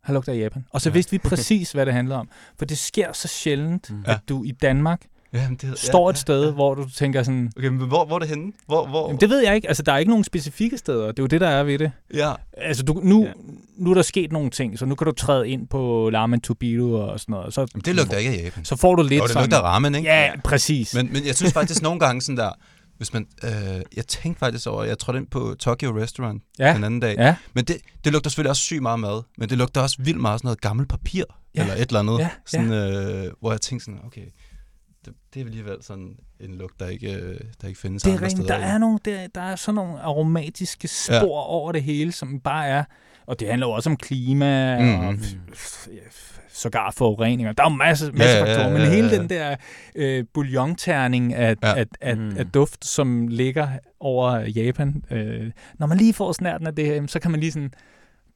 her 0.06 0.14
lugter 0.14 0.32
af 0.32 0.36
Japan. 0.38 0.64
Og 0.70 0.80
så 0.80 0.88
Ja. 0.88 0.92
vidste 0.92 1.10
vi 1.12 1.18
præcis, 1.18 1.72
hvad 1.72 1.86
det 1.86 1.94
handler 1.94 2.16
om. 2.16 2.28
For 2.58 2.64
det 2.64 2.78
sker 2.78 3.12
så 3.12 3.28
sjældent, 3.28 3.90
Mm. 3.90 4.02
at 4.06 4.18
du 4.28 4.44
i 4.44 4.50
Danmark 4.50 5.02
Ja, 5.32 5.48
men 5.48 5.56
det, 5.62 5.78
står 5.78 6.08
ja, 6.08 6.10
et 6.10 6.18
sted, 6.18 6.52
hvor 6.52 6.74
du 6.74 6.90
tænker 6.90 7.22
sådan, 7.22 7.52
Okay, 7.56 7.68
men 7.68 7.88
hvor, 7.88 8.04
hvor 8.04 8.14
er 8.14 8.18
det 8.18 8.28
henne? 8.28 8.52
Hvor, 8.66 8.86
hvor? 8.86 9.06
Jamen, 9.08 9.20
det 9.20 9.30
ved 9.30 9.44
jeg 9.44 9.54
ikke. 9.54 9.68
Altså, 9.68 9.82
der 9.82 9.92
er 9.92 9.98
ikke 9.98 10.10
nogen 10.10 10.24
specifikke 10.24 10.78
steder. 10.78 11.06
Det 11.06 11.18
er 11.18 11.22
jo 11.22 11.26
det, 11.26 11.40
der 11.40 11.48
er 11.48 11.62
ved 11.62 11.78
det. 11.78 11.92
Ja, 12.14 12.32
Altså, 12.56 12.82
du, 12.82 13.00
nu, 13.04 13.20
Ja. 13.22 13.26
ja. 13.26 13.32
nu 13.76 13.90
er 13.90 13.94
der 13.94 14.02
sket 14.02 14.32
nogle 14.32 14.50
ting, 14.50 14.78
så 14.78 14.86
nu 14.86 14.94
kan 14.94 15.04
du 15.04 15.12
træde 15.12 15.48
ind 15.48 15.66
på 15.68 16.10
Lamen 16.12 16.40
Tubido 16.40 16.92
og 16.92 17.20
sådan 17.20 17.32
noget. 17.32 17.54
Så, 17.54 17.66
men 17.74 17.82
det 17.84 17.94
lugter 17.94 18.16
ikke 18.16 18.30
af 18.30 18.44
Japan. 18.44 18.64
Så 18.64 18.76
får 18.76 18.94
du 18.94 19.02
lidt 19.02 19.12
Jo, 19.18 19.22
det 19.22 19.30
sådan... 19.30 19.42
lugter 19.44 19.58
ramen, 19.58 19.94
ikke? 19.94 20.08
Ja, 20.08 20.30
præcis. 20.44 20.94
Men, 20.94 21.12
men 21.12 21.26
jeg 21.26 21.34
synes 21.34 21.52
faktisk 21.52 21.82
nogle 21.82 22.00
gange 22.00 22.20
sådan 22.22 22.36
der, 22.36 22.50
hvis 22.96 23.12
man, 23.12 23.26
øh, 23.44 23.50
jeg 23.96 24.06
tænkte 24.08 24.38
faktisk 24.38 24.66
over, 24.66 24.84
jeg 24.84 24.98
trådte 24.98 25.18
ind 25.18 25.26
på 25.26 25.54
Tokyo 25.58 25.98
Restaurant 25.98 26.42
ja, 26.58 26.74
den 26.74 26.84
anden 26.84 27.00
dag, 27.00 27.14
ja, 27.18 27.36
men 27.54 27.64
det, 27.64 27.76
det 28.04 28.12
lugter 28.12 28.30
selvfølgelig 28.30 28.50
også 28.50 28.62
sygt 28.62 28.82
meget 28.82 29.00
mad, 29.00 29.22
men 29.38 29.48
det 29.48 29.58
lugter 29.58 29.80
også 29.80 29.96
vildt 30.02 30.20
meget 30.20 30.40
sådan 30.40 30.46
noget 30.46 30.60
gammelt 30.60 30.88
papir, 30.88 31.24
Ja. 31.56 31.60
eller 31.60 31.74
et 31.74 31.80
eller 31.80 32.00
andet, 32.00 32.18
Ja, 32.18 32.30
sådan, 32.46 32.72
øh, 32.72 33.32
hvor 33.40 33.50
jeg 33.50 33.60
tænkte 33.60 33.84
sådan, 33.84 34.00
okay, 34.06 34.24
det, 35.04 35.12
det 35.34 35.40
er 35.42 35.44
alligevel 35.46 35.76
sådan 35.82 36.16
en 36.40 36.54
lugt, 36.54 36.80
der 36.80 36.88
ikke, 36.88 37.12
øh, 37.14 37.40
der 37.62 37.68
ikke 37.68 37.80
findes 37.80 38.02
det 38.02 38.10
er 38.10 38.14
andre 38.14 38.24
rigtigt. 38.26 38.44
steder. 38.46 38.58
Der 38.60 38.66
er, 38.66 38.78
nogle, 38.78 38.98
der, 39.04 39.26
der 39.34 39.40
er 39.40 39.56
sådan 39.56 39.74
nogle 39.74 40.00
aromatiske 40.00 40.88
spor 40.88 41.14
ja. 41.16 41.48
over 41.48 41.72
det 41.72 41.82
hele, 41.82 42.12
som 42.12 42.40
bare 42.40 42.66
er... 42.66 42.84
Og 43.26 43.40
det 43.40 43.48
handler 43.48 43.66
jo 43.66 43.72
også 43.72 43.90
om 43.90 43.96
klima 43.96 44.80
Mhm. 44.80 45.04
og 45.06 45.14
Mm. 45.14 45.20
ja, 45.20 46.00
f- 46.00 46.40
sågar 46.48 46.90
forureninger. 46.90 47.52
Der 47.52 47.64
er 47.64 47.70
jo 47.70 47.76
masse, 47.76 48.12
masse 48.12 48.24
Ja, 48.24 48.44
ja, 48.44 48.50
ja, 48.50 48.56
faktorer, 48.56 48.72
men 48.72 48.82
ja, 48.82 48.90
hele 48.90 49.08
ja. 49.08 49.18
den 49.18 49.28
der 49.28 49.56
øh, 49.94 50.24
bouillonterning 50.34 51.34
af, 51.34 51.56
Ja. 51.62 51.68
ja. 51.68 51.74
af, 51.78 51.86
af, 52.00 52.16
Mm. 52.16 52.36
af 52.36 52.46
duft, 52.46 52.84
som 52.84 53.28
ligger 53.28 53.68
over 54.00 54.38
Japan, 54.40 55.04
øh, 55.10 55.50
når 55.78 55.86
man 55.86 55.98
lige 55.98 56.14
får 56.14 56.32
snærten 56.32 56.66
af 56.66 56.74
det 56.74 56.86
her, 56.86 57.06
så 57.06 57.20
kan 57.20 57.30
man 57.30 57.40
lige 57.40 57.52
sådan 57.52 57.72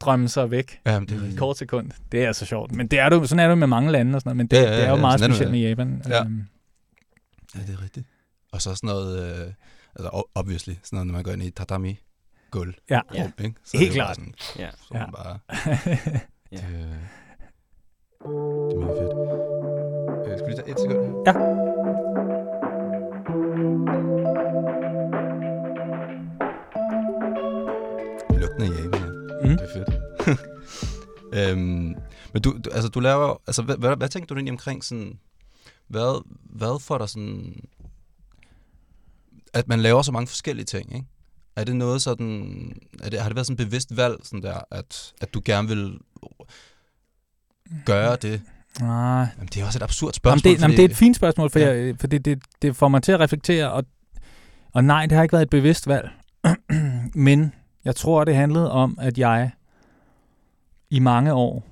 drømme 0.00 0.28
sig 0.28 0.50
væk 0.50 0.80
Ja, 0.86 0.98
men 1.00 1.08
det 1.08 1.32
er 1.32 1.36
kort 1.38 1.58
sekund. 1.58 1.90
Det 2.12 2.24
er 2.24 2.32
så 2.32 2.46
sjovt. 2.46 2.72
Men 2.74 2.86
det 2.86 2.98
er 2.98 3.14
jo- 3.14 3.26
sådan 3.26 3.44
er 3.44 3.48
det 3.48 3.58
med 3.58 3.66
mange 3.66 3.92
lande 3.92 4.16
og 4.16 4.20
sådan 4.20 4.28
noget, 4.28 4.36
men 4.36 4.46
det, 4.46 4.56
Ja, 4.56 4.62
ja, 4.62 4.68
ja, 4.68 4.72
ja, 4.74 4.76
det 4.80 4.84
er 4.86 4.90
jo 4.90 4.96
ja, 4.96 5.00
meget 5.00 5.20
specielt 5.20 5.50
med 5.50 5.58
Japan. 5.60 6.02
Ja. 6.08 6.20
Øhm, 6.24 6.42
Ja, 7.56 7.60
det 7.60 7.74
er 7.78 7.82
rigtigt. 7.82 8.06
Og 8.52 8.62
så 8.62 8.74
sådan 8.74 8.88
noget, 8.88 9.22
øh, 9.24 9.52
altså 9.96 10.22
obviously, 10.34 10.72
sådan 10.82 10.96
noget, 10.96 11.06
når 11.06 11.12
man 11.14 11.22
går 11.22 11.32
ind 11.32 11.42
i 11.42 11.50
tatami 11.50 11.98
gulv. 12.50 12.74
Ja. 12.90 13.00
Ja. 13.14 13.30
Ikke? 13.40 13.54
Så 13.64 13.78
Helt 13.78 13.90
er 13.90 13.94
klart. 13.94 14.16
Sådan, 14.16 14.34
Ja. 14.58 14.70
så 14.76 14.88
ja. 14.94 15.10
Bare, 15.10 15.38
Ja. 16.52 16.56
det, 16.56 16.64
øh, 16.64 16.80
det 16.80 18.74
er 18.74 18.80
mega 18.80 18.92
fedt. 19.00 20.32
Øh, 20.32 20.38
skal 20.38 20.48
vi 20.50 20.54
tage 20.54 20.70
et 20.70 20.78
sekund? 20.80 21.26
Ja. 21.26 21.32
Lugten 28.40 28.62
af 28.62 28.68
Japan, 28.68 29.00
ja. 29.42 29.48
Mm. 29.48 29.56
Det 29.56 29.60
er 29.60 29.72
fedt. 29.74 29.90
øhm, 31.52 31.94
men 32.32 32.42
du, 32.44 32.58
du, 32.64 32.70
altså, 32.72 32.88
du 32.88 33.00
laver, 33.00 33.42
altså, 33.46 33.62
hvad, 33.62 33.76
hvad, 33.76 33.96
hvad 33.96 34.08
tænker 34.08 34.26
du 34.26 34.34
egentlig 34.34 34.52
omkring 34.52 34.84
sådan, 34.84 35.18
hvad, 35.88 36.24
hvad 36.44 36.80
får 36.80 36.98
dig 36.98 37.08
sådan, 37.08 37.56
at 39.54 39.68
man 39.68 39.80
laver 39.80 40.02
så 40.02 40.12
mange 40.12 40.26
forskellige 40.26 40.64
ting, 40.66 40.94
ikke? 40.94 41.06
Er 41.58 41.64
det 41.64 41.76
noget 41.76 42.02
sådan, 42.02 42.72
er 43.02 43.10
det, 43.10 43.20
har 43.20 43.28
det 43.28 43.36
været 43.36 43.46
sådan 43.46 43.60
et 43.64 43.68
bevidst 43.68 43.96
valg, 43.96 44.16
sådan 44.22 44.42
der, 44.42 44.60
at, 44.70 45.12
at 45.20 45.34
du 45.34 45.42
gerne 45.44 45.68
vil 45.68 45.98
gøre 47.86 48.16
det? 48.16 48.42
Nej, 48.80 49.26
Jamen, 49.36 49.48
det 49.54 49.62
er 49.62 49.66
også 49.66 49.78
et 49.78 49.82
absurd 49.82 50.08
Jamen, 50.08 50.14
spørgsmål. 50.14 50.52
det, 50.54 50.62
jamen, 50.62 50.76
det 50.76 50.84
er 50.84 50.88
et 50.88 50.96
fint 50.96 51.16
spørgsmål, 51.16 51.50
for, 51.50 51.58
ja. 51.58 51.74
jeg, 51.74 51.94
for 52.00 52.06
det, 52.06 52.24
det, 52.24 52.38
det 52.62 52.76
får 52.76 52.88
mig 52.88 53.02
til 53.02 53.12
at 53.12 53.20
reflektere, 53.20 53.72
og, 53.72 53.84
og 54.72 54.84
nej, 54.84 55.06
det 55.06 55.16
har 55.16 55.22
ikke 55.22 55.32
været 55.32 55.42
et 55.42 55.50
bevidst 55.50 55.86
valg. 55.86 56.10
Men 57.14 57.52
Jeg 57.84 57.96
tror, 57.96 58.24
det 58.24 58.34
handlede 58.34 58.70
om, 58.72 58.98
at 59.00 59.18
jeg 59.18 59.50
i 60.90 60.98
mange 60.98 61.32
år, 61.34 61.66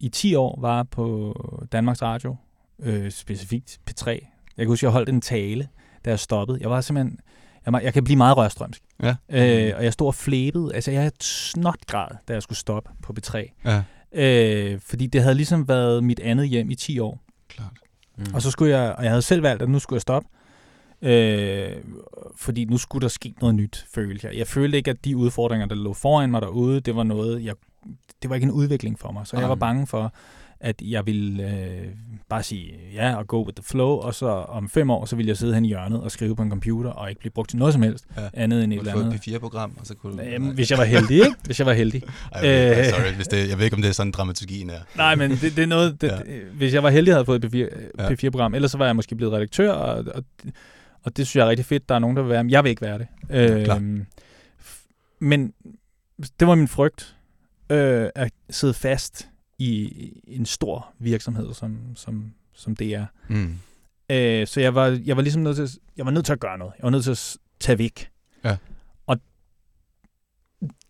i 0.00 0.08
10 0.08 0.34
år, 0.34 0.60
var 0.60 0.82
på 0.82 1.34
Danmarks 1.72 2.02
Radio, 2.02 2.36
øh, 2.82 3.10
specifikt 3.10 3.80
P3. 3.90 4.08
Jeg 4.08 4.20
kan 4.58 4.66
huske, 4.66 4.84
jeg 4.84 4.92
holdt 4.92 5.08
en 5.08 5.20
tale, 5.20 5.68
da 6.04 6.10
jeg 6.10 6.18
stoppede. 6.18 6.58
Jeg 6.60 6.70
var 6.70 6.80
simpelthen... 6.80 7.18
Jeg, 7.66 7.80
jeg 7.82 7.92
kan 7.94 8.04
blive 8.04 8.16
meget 8.16 8.36
rørstrømsk. 8.36 8.82
Ja. 9.02 9.16
Øh, 9.28 9.72
og 9.76 9.84
jeg 9.84 9.92
stod 9.92 10.06
og 10.06 10.14
flæbede. 10.14 10.74
Altså, 10.74 10.90
jeg 10.90 11.00
havde 11.00 11.14
snotgrad, 11.20 12.08
da 12.28 12.32
jeg 12.32 12.42
skulle 12.42 12.58
stoppe 12.58 12.90
på 13.02 13.14
P3. 13.20 13.60
Ja, 13.64 13.82
Øh, 14.12 14.80
fordi 14.86 15.06
det 15.06 15.22
havde 15.22 15.34
ligesom 15.34 15.68
været 15.68 16.04
mit 16.04 16.20
andet 16.20 16.48
hjem 16.48 16.70
i 16.70 16.74
10 16.74 16.98
år. 16.98 17.20
klart. 17.48 17.70
Mm. 18.16 18.24
Og 18.34 18.42
så 18.42 18.50
skulle 18.50 18.78
jeg, 18.78 18.92
og 18.92 19.02
jeg 19.04 19.10
havde 19.12 19.22
selv 19.22 19.42
valgt, 19.42 19.62
at 19.62 19.68
nu 19.68 19.78
skulle 19.78 19.96
jeg 19.96 20.00
stoppe. 20.02 20.28
Øh, 21.02 21.72
fordi 22.36 22.64
nu 22.64 22.78
skulle 22.78 23.02
der 23.02 23.08
ske 23.08 23.34
noget 23.40 23.54
nyt, 23.54 23.86
følte 23.94 24.26
jeg. 24.26 24.36
Jeg 24.38 24.46
følte 24.46 24.78
ikke, 24.78 24.90
at 24.90 25.04
de 25.04 25.16
udfordringer, 25.16 25.66
der 25.66 25.74
lå 25.74 25.92
foran 25.92 26.30
mig 26.30 26.42
derude, 26.42 26.80
det 26.80 26.96
var 26.96 27.02
noget, 27.02 27.44
jeg, 27.44 27.54
det 28.22 28.30
var 28.30 28.34
ikke 28.34 28.44
en 28.44 28.50
udvikling 28.50 28.98
for 28.98 29.12
mig. 29.12 29.26
Så 29.26 29.36
jeg 29.38 29.48
var 29.48 29.54
bange 29.54 29.86
for, 29.86 30.12
at 30.60 30.82
jeg 30.82 31.06
ville 31.06 31.42
øh, 31.50 31.86
bare 32.28 32.42
sige 32.42 32.72
ja 32.94 33.14
og 33.16 33.26
go 33.26 33.44
with 33.44 33.54
the 33.54 33.64
flow, 33.64 33.88
og 33.88 34.14
så 34.14 34.26
om 34.26 34.68
fem 34.68 34.90
år, 34.90 35.04
så 35.04 35.16
ville 35.16 35.28
jeg 35.28 35.36
sidde 35.36 35.54
hen 35.54 35.64
i 35.64 35.68
hjørnet 35.68 36.00
og 36.02 36.10
skrive 36.10 36.36
på 36.36 36.42
en 36.42 36.50
computer, 36.50 36.90
og 36.90 37.08
ikke 37.08 37.18
blive 37.20 37.30
brugt 37.32 37.50
til 37.50 37.58
noget 37.58 37.72
som 37.74 37.82
helst 37.82 38.04
Ja. 38.16 38.28
andet 38.34 38.64
end 38.64 38.72
et 38.72 38.78
eller 38.78 38.94
andet. 39.04 39.14
et 39.14 39.20
P4-program, 39.34 39.76
og 39.80 39.86
så 39.86 39.94
kunne 39.94 40.16
du... 40.16 40.22
Jamen, 40.22 40.54
hvis 40.54 40.70
jeg 40.70 40.78
var 40.78 40.84
heldig, 40.84 41.16
ikke? 41.16 41.34
Hvis 41.44 41.58
jeg 41.58 41.66
var 41.66 41.72
heldig. 41.72 42.02
Ej, 42.32 42.38
okay, 42.40 42.78
Øh. 42.78 42.84
sorry, 42.90 43.14
hvis 43.16 43.28
det, 43.28 43.48
jeg 43.48 43.56
ved 43.58 43.64
ikke, 43.64 43.76
om 43.76 43.82
det 43.82 43.88
er 43.88 43.92
sådan, 43.92 44.12
dramaturgien 44.12 44.70
er. 44.70 44.80
Nej, 44.96 45.14
men 45.14 45.30
det, 45.30 45.40
det 45.42 45.58
er 45.58 45.66
noget, 45.66 46.00
det, 46.00 46.08
Ja. 46.08 46.16
ja. 46.16 46.38
hvis 46.54 46.74
jeg 46.74 46.82
var 46.82 46.90
heldig, 46.90 47.12
havde 47.14 47.18
jeg 47.20 47.26
fået 47.26 47.44
et 47.44 47.54
P4, 47.54 48.02
Ja. 48.02 48.08
P4-program. 48.10 48.54
Ellers 48.54 48.70
så 48.70 48.78
var 48.78 48.86
jeg 48.86 48.96
måske 48.96 49.16
blevet 49.16 49.34
redaktør, 49.34 49.72
og, 49.72 50.04
og, 50.14 50.24
og 51.02 51.16
det 51.16 51.26
synes 51.26 51.36
jeg 51.36 51.44
er 51.46 51.48
rigtig 51.50 51.66
fedt. 51.66 51.88
Der 51.88 51.94
er 51.94 51.98
nogen, 51.98 52.16
der 52.16 52.22
vil 52.22 52.30
være, 52.30 52.44
men 52.44 52.50
jeg 52.50 52.64
vil 52.64 52.70
ikke 52.70 52.82
være 52.82 52.98
det. 52.98 53.06
klar. 53.64 53.76
Øhm, 53.76 54.06
f- 54.64 54.86
men 55.18 55.52
det 56.40 56.48
var 56.48 56.54
min 56.54 56.68
frygt, 56.68 57.16
øh, 57.70 58.08
at 58.14 58.32
sidde 58.50 58.74
fast 58.74 59.26
i 59.60 60.12
en 60.26 60.46
stor 60.46 60.92
virksomhed, 60.98 61.54
som, 61.54 61.78
som, 61.96 62.32
som 62.52 62.76
det 62.76 62.94
er. 62.94 63.06
Mm. 63.28 63.58
Øh, 64.10 64.46
så 64.46 64.60
jeg 64.60 64.74
var, 64.74 65.00
jeg 65.04 65.16
var 65.16 65.22
ligesom 65.22 65.42
nødt 65.42 65.56
til, 65.56 65.62
at- 65.62 65.78
jeg 65.96 66.04
var 66.06 66.10
nødt 66.12 66.24
til 66.26 66.32
at 66.32 66.40
gøre 66.40 66.58
noget. 66.58 66.72
Jeg 66.78 66.84
var 66.84 66.90
nødt 66.90 67.04
til 67.04 67.10
at 67.10 67.36
tage 67.60 67.78
væk. 67.78 68.10
Ja. 68.44 68.56
Og 69.06 69.16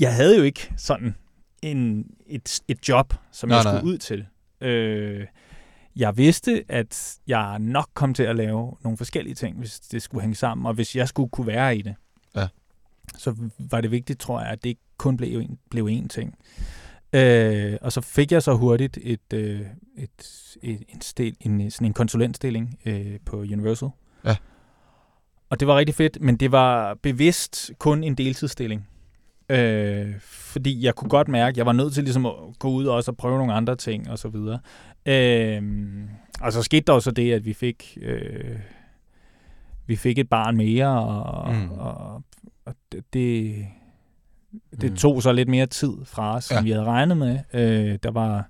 jeg 0.01 0.14
havde 0.14 0.37
jo 0.37 0.43
ikke 0.43 0.73
sådan 0.77 1.14
en, 1.62 2.07
et, 2.27 2.61
et 2.68 2.89
job, 2.89 3.14
som 3.33 3.49
Nej, 3.49 3.57
jeg 3.57 3.62
skulle 3.64 3.83
nej. 3.85 3.93
ud 3.93 3.99
til. 3.99 4.27
Øh, 4.61 5.27
jeg 5.97 6.16
vidste, 6.16 6.64
at 6.68 7.18
jeg 7.27 7.59
nok 7.59 7.89
kom 7.95 8.14
til 8.14 8.23
at 8.23 8.37
lave 8.37 8.77
nogle 8.85 8.97
forskellige 8.99 9.35
ting, 9.35 9.59
hvis 9.59 9.81
det 9.81 10.03
skulle 10.03 10.23
hænge 10.23 10.35
sammen, 10.37 10.66
og 10.66 10.75
hvis 10.75 10.97
jeg 10.97 11.09
skulle 11.09 11.31
kunne 11.31 11.47
være 11.47 11.77
i 11.77 11.83
det. 11.83 11.95
Ja. 12.37 12.49
Så 13.18 13.35
var 13.59 13.81
det 13.81 13.91
vigtigt, 13.91 14.21
tror 14.21 14.41
jeg, 14.41 14.51
at 14.51 14.62
det 14.62 14.68
ikke 14.68 14.81
kun 14.97 15.16
blev 15.16 15.39
en, 15.41 15.59
blev 15.71 15.87
én 15.87 16.09
ting. 16.09 16.35
Øh, 17.13 17.77
og 17.81 17.93
så 17.93 18.01
fik 18.01 18.33
jeg 18.33 18.43
så 18.43 18.55
hurtigt 18.55 18.99
et, 19.03 19.33
øh, 19.35 19.61
et, 19.97 20.57
et, 20.63 20.83
en, 20.89 21.01
stil, 21.01 21.37
en, 21.41 21.71
sådan 21.71 21.87
en 21.87 21.93
konsulentstilling 21.93 22.79
øh, 22.87 23.19
på 23.25 23.37
Universal. 23.37 23.89
Ja. 24.25 24.37
Og 25.51 25.61
det 25.61 25.69
var 25.69 25.77
rigtig 25.77 25.95
fedt, 25.95 26.21
men 26.21 26.37
det 26.37 26.53
var 26.53 26.95
bevidst 26.95 27.71
kun 27.79 28.05
en 28.05 28.15
deltidsstilling. 28.15 28.89
Øh, 29.49 30.15
fordi 30.21 30.85
jeg 30.85 30.95
kunne 30.95 31.09
godt 31.09 31.29
mærke, 31.29 31.55
at 31.55 31.57
jeg 31.57 31.67
var 31.67 31.73
nødt 31.73 31.95
til 31.95 32.05
ligesom 32.05 32.27
at 32.27 32.33
gå 32.59 32.69
ud 32.69 32.87
også 32.87 33.11
og 33.11 33.17
prøve 33.17 33.39
nogle 33.39 33.53
andre 33.53 33.77
ting 33.77 34.11
og 34.11 34.19
så 34.19 34.29
videre. 34.29 34.61
Øh, 35.07 35.63
og 36.41 36.53
så 36.53 36.63
skete 36.63 36.85
der 36.87 36.93
jo 36.93 37.01
så 37.01 37.11
det, 37.11 37.33
at 37.33 37.45
vi 37.45 37.53
fik 37.53 37.99
øh, 38.03 38.59
vi 39.91 39.97
fik 39.97 40.19
et 40.19 40.29
barn 40.29 40.57
mere, 40.57 41.01
og, 41.01 41.55
mm. 41.55 41.71
og, 41.71 42.23
og 42.65 42.75
det, 43.13 43.67
det, 44.80 44.90
Mm. 44.90 44.96
tog 44.96 45.22
så 45.22 45.32
lidt 45.32 45.48
mere 45.48 45.66
tid 45.66 45.92
fra 46.05 46.36
os, 46.36 46.51
Ja. 46.51 46.57
ja. 46.57 46.62
vi 46.62 46.70
havde 46.70 46.84
regnet 46.84 47.16
med. 47.16 47.38
Øh, 47.55 47.98
der 48.03 48.11
var, 48.11 48.48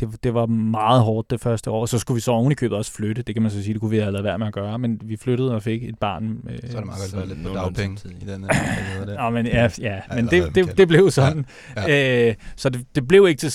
det, 0.00 0.24
det 0.24 0.34
var 0.34 0.46
meget 0.46 1.02
hårdt 1.02 1.30
det 1.30 1.40
første 1.40 1.70
år. 1.70 1.86
Så 1.86 1.98
skulle 1.98 2.14
vi 2.16 2.20
så 2.20 2.30
oven 2.32 2.52
i 2.52 2.54
købet 2.54 2.78
også 2.78 2.92
flytte. 2.92 3.22
Det 3.22 3.34
kan 3.34 3.42
man 3.42 3.50
så 3.50 3.62
sige, 3.62 3.72
det 3.74 3.80
kunne 3.80 3.90
vi 3.90 3.98
have 3.98 4.12
lavet 4.12 4.24
være 4.24 4.38
med 4.38 4.46
at 4.46 4.52
gøre. 4.52 4.78
Men 4.78 5.00
vi 5.04 5.16
flyttede 5.16 5.54
og 5.54 5.62
fik 5.62 5.82
et 5.84 5.98
barn. 5.98 6.24
Øh, 6.50 6.58
Så 6.58 6.76
er 6.76 6.80
det 6.80 6.86
meget 6.86 7.12
godt 7.12 7.22
at 7.22 7.28
lidt 7.36 7.46
på 7.48 7.54
dagpenge 7.54 8.08
i 8.20 8.24
den 8.24 8.44
her 8.44 8.48
periode 8.50 9.06
der. 9.12 9.22
Ja, 9.24 9.30
men, 9.30 9.46
ja, 9.46 9.68
ja, 9.80 10.00
men 10.14 10.26
det, 10.26 10.54
det, 10.54 10.78
det 10.78 10.88
blev 10.88 11.10
sådan. 11.10 11.46
Ja, 11.76 11.82
Ja. 11.88 12.28
Øh, 12.28 12.34
så 12.56 12.68
det, 12.70 12.86
det 12.94 13.08
blev 13.08 13.26
ikke 13.28 13.38
til, 13.38 13.50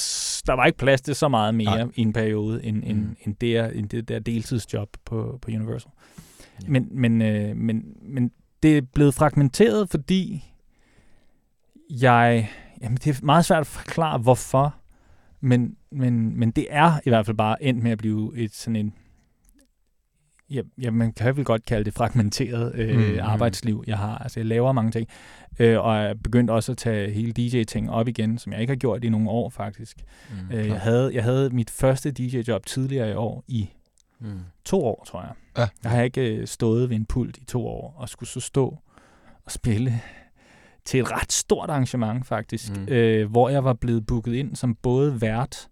der 0.47 0.53
var 0.53 0.65
ikke 0.65 0.77
plads 0.77 1.01
til 1.01 1.15
så 1.15 1.27
meget 1.27 1.55
mere 1.55 1.65
Nej. 1.65 1.77
Nej. 1.83 1.91
i 1.95 2.01
en 2.01 2.13
periode, 2.13 2.65
end, 2.65 2.83
end, 2.85 2.97
Mm. 2.97 3.15
end, 3.25 3.35
det, 3.41 3.77
end 3.77 3.89
det 3.89 4.07
der 4.09 4.19
deltidsjob 4.19 4.89
på, 5.05 5.39
på 5.41 5.47
Universal. 5.51 5.91
Ja. 6.63 6.67
Men, 6.69 6.87
men, 6.91 7.21
øh, 7.21 7.55
men, 7.57 7.83
men 8.01 8.31
det 8.63 8.77
er 8.77 8.81
blevet 8.93 9.13
fragmenteret, 9.13 9.89
fordi 9.89 10.45
jeg... 11.89 12.49
Jamen, 12.81 12.97
det 12.97 13.07
er 13.07 13.25
meget 13.25 13.45
svært 13.45 13.61
at 13.61 13.67
forklare, 13.67 14.17
hvorfor. 14.17 14.75
Men, 15.41 15.75
men, 15.91 16.39
men 16.39 16.51
det 16.51 16.67
er 16.69 16.99
i 17.05 17.09
hvert 17.09 17.25
fald 17.25 17.37
bare 17.37 17.63
endt 17.63 17.83
med 17.83 17.91
at 17.91 17.97
blive 17.97 18.37
et 18.37 18.53
sådan 18.55 18.75
en... 18.75 18.93
Ja, 20.49 20.61
ja 20.81 20.91
man 20.91 21.13
kan 21.13 21.37
vel 21.37 21.45
godt 21.45 21.65
kalde 21.65 21.83
det 21.85 21.93
fragmenteret 21.93 22.75
øh, 22.75 22.95
Mm, 22.97 23.01
mm, 23.13 23.19
arbejdsliv, 23.21 23.83
jeg 23.87 23.97
har. 23.97 24.17
Altså, 24.17 24.39
jeg 24.39 24.47
laver 24.47 24.71
mange 24.71 24.91
ting. 24.91 25.07
Øh, 25.59 25.79
og 25.79 25.95
jeg 25.97 26.19
begyndt 26.23 26.49
også 26.49 26.71
at 26.71 26.77
tage 26.77 27.11
hele 27.11 27.31
DJ-ting 27.31 27.91
op 27.91 28.07
igen, 28.07 28.37
som 28.37 28.53
jeg 28.53 28.61
ikke 28.61 28.71
har 28.71 28.75
gjort 28.77 29.03
i 29.03 29.09
nogle 29.09 29.29
år, 29.29 29.49
faktisk. 29.49 29.97
Mm. 30.29 30.55
Øh, 30.57 30.67
jeg, 30.67 30.79
havde, 30.79 31.11
jeg 31.13 31.23
havde 31.23 31.49
mit 31.49 31.69
første 31.69 32.11
DJ-job 32.11 32.65
tidligere 32.65 33.09
i 33.11 33.13
år 33.13 33.43
i 33.47 33.69
Mm. 34.21 34.39
to 34.65 34.85
år, 34.85 35.03
tror 35.07 35.21
jeg. 35.21 35.31
Ja. 35.57 35.67
Jeg 35.83 35.91
har 35.91 36.01
ikke 36.01 36.35
øh, 36.35 36.47
stået 36.47 36.89
ved 36.89 36.95
en 36.95 37.05
pult 37.05 37.37
i 37.37 37.45
to 37.45 37.67
år, 37.67 37.93
og 37.97 38.09
skulle 38.09 38.29
så 38.29 38.39
stå 38.39 38.77
og 39.45 39.51
spille 39.51 40.01
til 40.85 40.99
et 40.99 41.11
ret 41.11 41.31
stort 41.31 41.69
arrangement, 41.69 42.27
faktisk, 42.27 42.77
Mm. 42.77 42.87
øh, 42.87 43.31
hvor 43.31 43.49
jeg 43.49 43.63
var 43.63 43.73
blevet 43.73 44.05
booket 44.05 44.33
ind 44.33 44.55
som 44.55 44.75
både 44.75 45.21
vært 45.21 45.67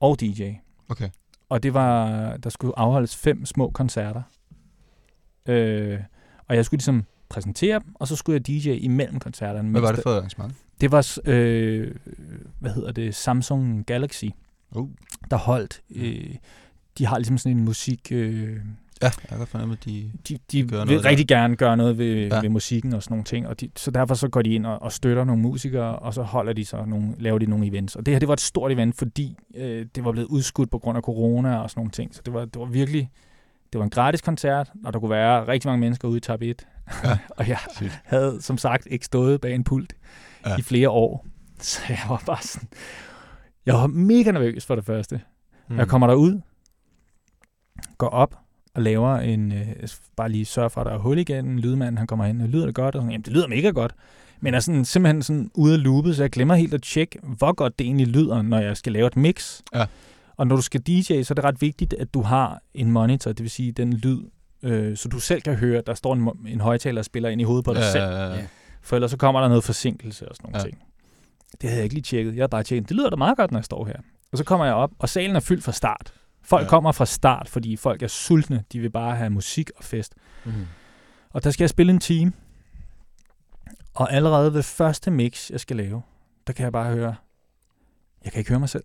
og 0.00 0.20
DJ. 0.20 0.50
Okay. 0.88 1.08
Og 1.48 1.62
det 1.62 1.74
var, 1.74 2.06
der 2.36 2.50
skulle 2.50 2.78
afholdes 2.78 3.16
fem 3.16 3.44
små 3.46 3.70
koncerter. 3.70 4.22
Øh, 5.46 5.98
og 6.48 6.56
jeg 6.56 6.64
skulle 6.64 6.78
ligesom 6.78 7.04
præsentere 7.28 7.78
dem, 7.78 7.94
og 7.94 8.08
så 8.08 8.16
skulle 8.16 8.34
jeg 8.34 8.46
DJ 8.46 8.70
imellem 8.70 9.18
koncerterne. 9.20 9.70
Hvad 9.70 9.80
var 9.80 9.92
det 9.92 10.02
for 10.02 10.10
et 10.10 10.16
arrangement? 10.16 10.54
det 10.80 10.92
var, 10.92 11.18
øh, 11.24 11.94
hvad 12.58 12.70
hedder 12.70 12.92
det, 12.92 13.14
Samsung 13.14 13.86
Galaxy, 13.86 14.24
Uh. 14.74 14.88
der 15.30 15.36
holdt, 15.36 15.82
øh, 15.90 16.34
de 16.98 17.06
har 17.06 17.18
ligesom 17.18 17.38
sådan 17.38 17.56
en 17.58 17.64
musik, 17.64 18.08
øh, 18.12 18.56
Ja, 19.02 19.06
jeg 19.06 19.28
kan 19.28 19.38
godt 19.38 19.48
fornemme, 19.48 19.72
at 19.80 19.84
de... 19.84 20.12
de, 20.28 20.38
de 20.52 20.68
Gør 20.68 20.84
vil 20.84 20.98
der. 20.98 21.04
rigtig 21.04 21.28
gerne 21.28 21.56
gøre 21.56 21.76
noget 21.76 21.98
ved, 21.98 22.26
Ja. 22.28 22.40
ved 22.40 22.48
musikken 22.48 22.94
og 22.94 23.02
sådan 23.02 23.12
nogle 23.12 23.24
ting, 23.24 23.48
og 23.48 23.60
de, 23.60 23.68
så 23.76 23.90
derfor 23.90 24.14
så 24.14 24.28
går 24.28 24.42
de 24.42 24.54
ind 24.54 24.66
og, 24.66 24.82
og 24.82 24.92
støtter 24.92 25.24
nogle 25.24 25.42
musikere, 25.42 25.98
og 25.98 26.14
så 26.14 26.22
holder 26.22 26.52
de 26.52 26.64
så 26.64 26.84
nogle, 26.84 27.14
laver 27.18 27.38
de 27.38 27.46
nogle 27.46 27.66
events. 27.66 27.96
Og 27.96 28.06
det 28.06 28.14
her, 28.14 28.18
det 28.18 28.28
var 28.28 28.34
et 28.34 28.40
stort 28.40 28.72
event, 28.72 28.98
fordi 28.98 29.36
øh, 29.54 29.86
det 29.94 30.04
var 30.04 30.12
blevet 30.12 30.28
udskudt 30.28 30.70
på 30.70 30.78
grund 30.78 30.96
af 30.96 31.02
corona 31.02 31.56
og 31.56 31.70
sådan 31.70 31.80
nogle 31.80 31.90
ting, 31.90 32.14
så 32.14 32.22
det 32.24 32.34
var, 32.34 32.44
det 32.44 32.56
var 32.60 32.66
virkelig, 32.66 33.10
det 33.72 33.78
var 33.78 33.84
en 33.84 33.90
gratis 33.90 34.20
koncert, 34.20 34.70
og 34.84 34.92
der 34.92 34.98
kunne 34.98 35.10
være 35.10 35.48
rigtig 35.48 35.68
mange 35.68 35.80
mennesker 35.80 36.08
ude 36.08 36.16
i 36.16 36.20
tab 36.20 36.42
1. 36.42 36.66
Ja. 37.04 37.18
og 37.38 37.48
jeg 37.48 37.58
Sygt. 37.76 38.00
havde 38.04 38.38
som 38.40 38.58
sagt 38.58 38.86
ikke 38.90 39.04
stået 39.06 39.40
bag 39.40 39.54
en 39.54 39.64
pult 39.64 39.92
ja. 40.46 40.56
i 40.58 40.62
flere 40.62 40.90
år, 40.90 41.26
så 41.60 41.80
jeg 41.88 41.98
var 42.08 42.22
bare 42.26 42.42
sådan, 42.42 42.68
jeg 43.66 43.74
var 43.74 43.86
mega 43.86 44.30
nervøs 44.30 44.66
for 44.66 44.74
det 44.74 44.84
første. 44.84 45.20
Mm. 45.68 45.78
Jeg 45.78 45.88
kommer 45.88 46.06
derud, 46.06 46.40
går 47.98 48.08
op 48.08 48.38
og 48.74 48.82
laver 48.82 49.16
en, 49.16 49.52
øh, 49.52 49.66
bare 50.16 50.28
lige 50.28 50.44
sørger 50.44 50.68
for, 50.68 50.80
at 50.80 50.86
der 50.86 50.92
er 50.92 50.98
hul 50.98 51.18
igen, 51.18 51.58
lydmanden 51.58 51.98
han 51.98 52.06
kommer 52.06 52.24
ind, 52.24 52.42
lyder 52.42 52.66
det 52.66 52.74
godt? 52.74 52.94
Og 52.94 53.00
sådan, 53.00 53.10
Jamen, 53.10 53.24
det 53.24 53.32
lyder 53.32 53.48
mega 53.48 53.68
godt. 53.70 53.94
Men 54.40 54.54
er 54.54 54.60
sådan, 54.60 54.84
simpelthen 54.84 55.22
sådan 55.22 55.50
ude 55.54 55.74
af 55.74 55.82
loopet, 55.82 56.16
så 56.16 56.22
jeg 56.22 56.30
glemmer 56.30 56.54
helt 56.54 56.74
at 56.74 56.82
tjekke, 56.82 57.18
hvor 57.22 57.52
godt 57.52 57.78
det 57.78 57.84
egentlig 57.84 58.06
lyder, 58.06 58.42
når 58.42 58.58
jeg 58.58 58.76
skal 58.76 58.92
lave 58.92 59.06
et 59.06 59.16
mix. 59.16 59.60
Ja. 59.74 59.86
Og 60.36 60.46
når 60.46 60.56
du 60.56 60.62
skal 60.62 60.80
DJ, 60.80 61.22
så 61.22 61.26
er 61.30 61.34
det 61.34 61.44
ret 61.44 61.60
vigtigt, 61.62 61.94
at 61.94 62.14
du 62.14 62.22
har 62.22 62.60
en 62.74 62.90
monitor, 62.90 63.32
det 63.32 63.40
vil 63.42 63.50
sige 63.50 63.72
den 63.72 63.92
lyd, 63.92 64.20
øh, 64.62 64.96
så 64.96 65.08
du 65.08 65.18
selv 65.20 65.42
kan 65.42 65.54
høre, 65.54 65.82
der 65.86 65.94
står 65.94 66.14
en, 66.14 66.28
en 66.48 66.60
højtaler 66.60 67.00
og 67.00 67.04
spiller 67.04 67.28
ind 67.28 67.40
i 67.40 67.44
hovedet 67.44 67.64
på 67.64 67.74
dig 67.74 67.80
ja, 67.80 67.92
selv. 67.92 68.04
ja, 68.04 68.34
ja. 68.34 68.44
For 68.82 68.96
ellers 68.96 69.10
så 69.10 69.16
kommer 69.16 69.40
der 69.40 69.48
noget 69.48 69.64
forsinkelse 69.64 70.28
og 70.28 70.36
sådan 70.36 70.44
nogle 70.52 70.58
Ja. 70.58 70.64
ja. 70.64 70.70
ting. 70.70 70.82
Det 71.60 71.62
havde 71.70 71.76
jeg 71.76 71.84
ikke 71.84 71.94
lige 71.94 72.02
tjekket. 72.02 72.32
Jeg 72.34 72.40
havde 72.40 72.48
bare 72.48 72.62
tjekket, 72.62 72.88
det 72.88 72.96
lyder 72.96 73.10
da 73.10 73.16
meget 73.16 73.36
godt, 73.36 73.50
når 73.50 73.58
jeg 73.58 73.64
står 73.64 73.84
her. 73.84 73.96
Og 74.32 74.38
så 74.38 74.44
kommer 74.44 74.66
jeg 74.66 74.74
op, 74.74 74.90
og 74.98 75.08
salen 75.08 75.36
er 75.36 75.40
fyldt 75.40 75.64
fra 75.64 75.72
start. 75.72 76.12
Folk 76.44 76.62
Ja. 76.64 76.68
kommer 76.68 76.92
fra 76.92 77.06
start, 77.06 77.48
fordi 77.48 77.76
folk 77.76 78.02
er 78.02 78.06
sultne. 78.06 78.64
De 78.72 78.80
vil 78.80 78.90
bare 78.90 79.16
have 79.16 79.30
musik 79.30 79.70
og 79.76 79.84
fest. 79.84 80.14
Mm. 80.44 80.52
Og 81.30 81.44
der 81.44 81.50
skal 81.50 81.62
jeg 81.64 81.70
spille 81.70 81.92
en 81.92 82.00
time. 82.00 82.32
Og 83.94 84.12
allerede 84.12 84.54
ved 84.54 84.62
første 84.62 85.10
mix, 85.10 85.50
jeg 85.50 85.60
skal 85.60 85.76
lave, 85.76 86.02
der 86.46 86.52
kan 86.52 86.64
jeg 86.64 86.72
bare 86.72 86.92
høre, 86.94 87.14
jeg 88.24 88.32
kan 88.32 88.38
ikke 88.38 88.50
høre 88.50 88.60
mig 88.60 88.68
selv. 88.68 88.84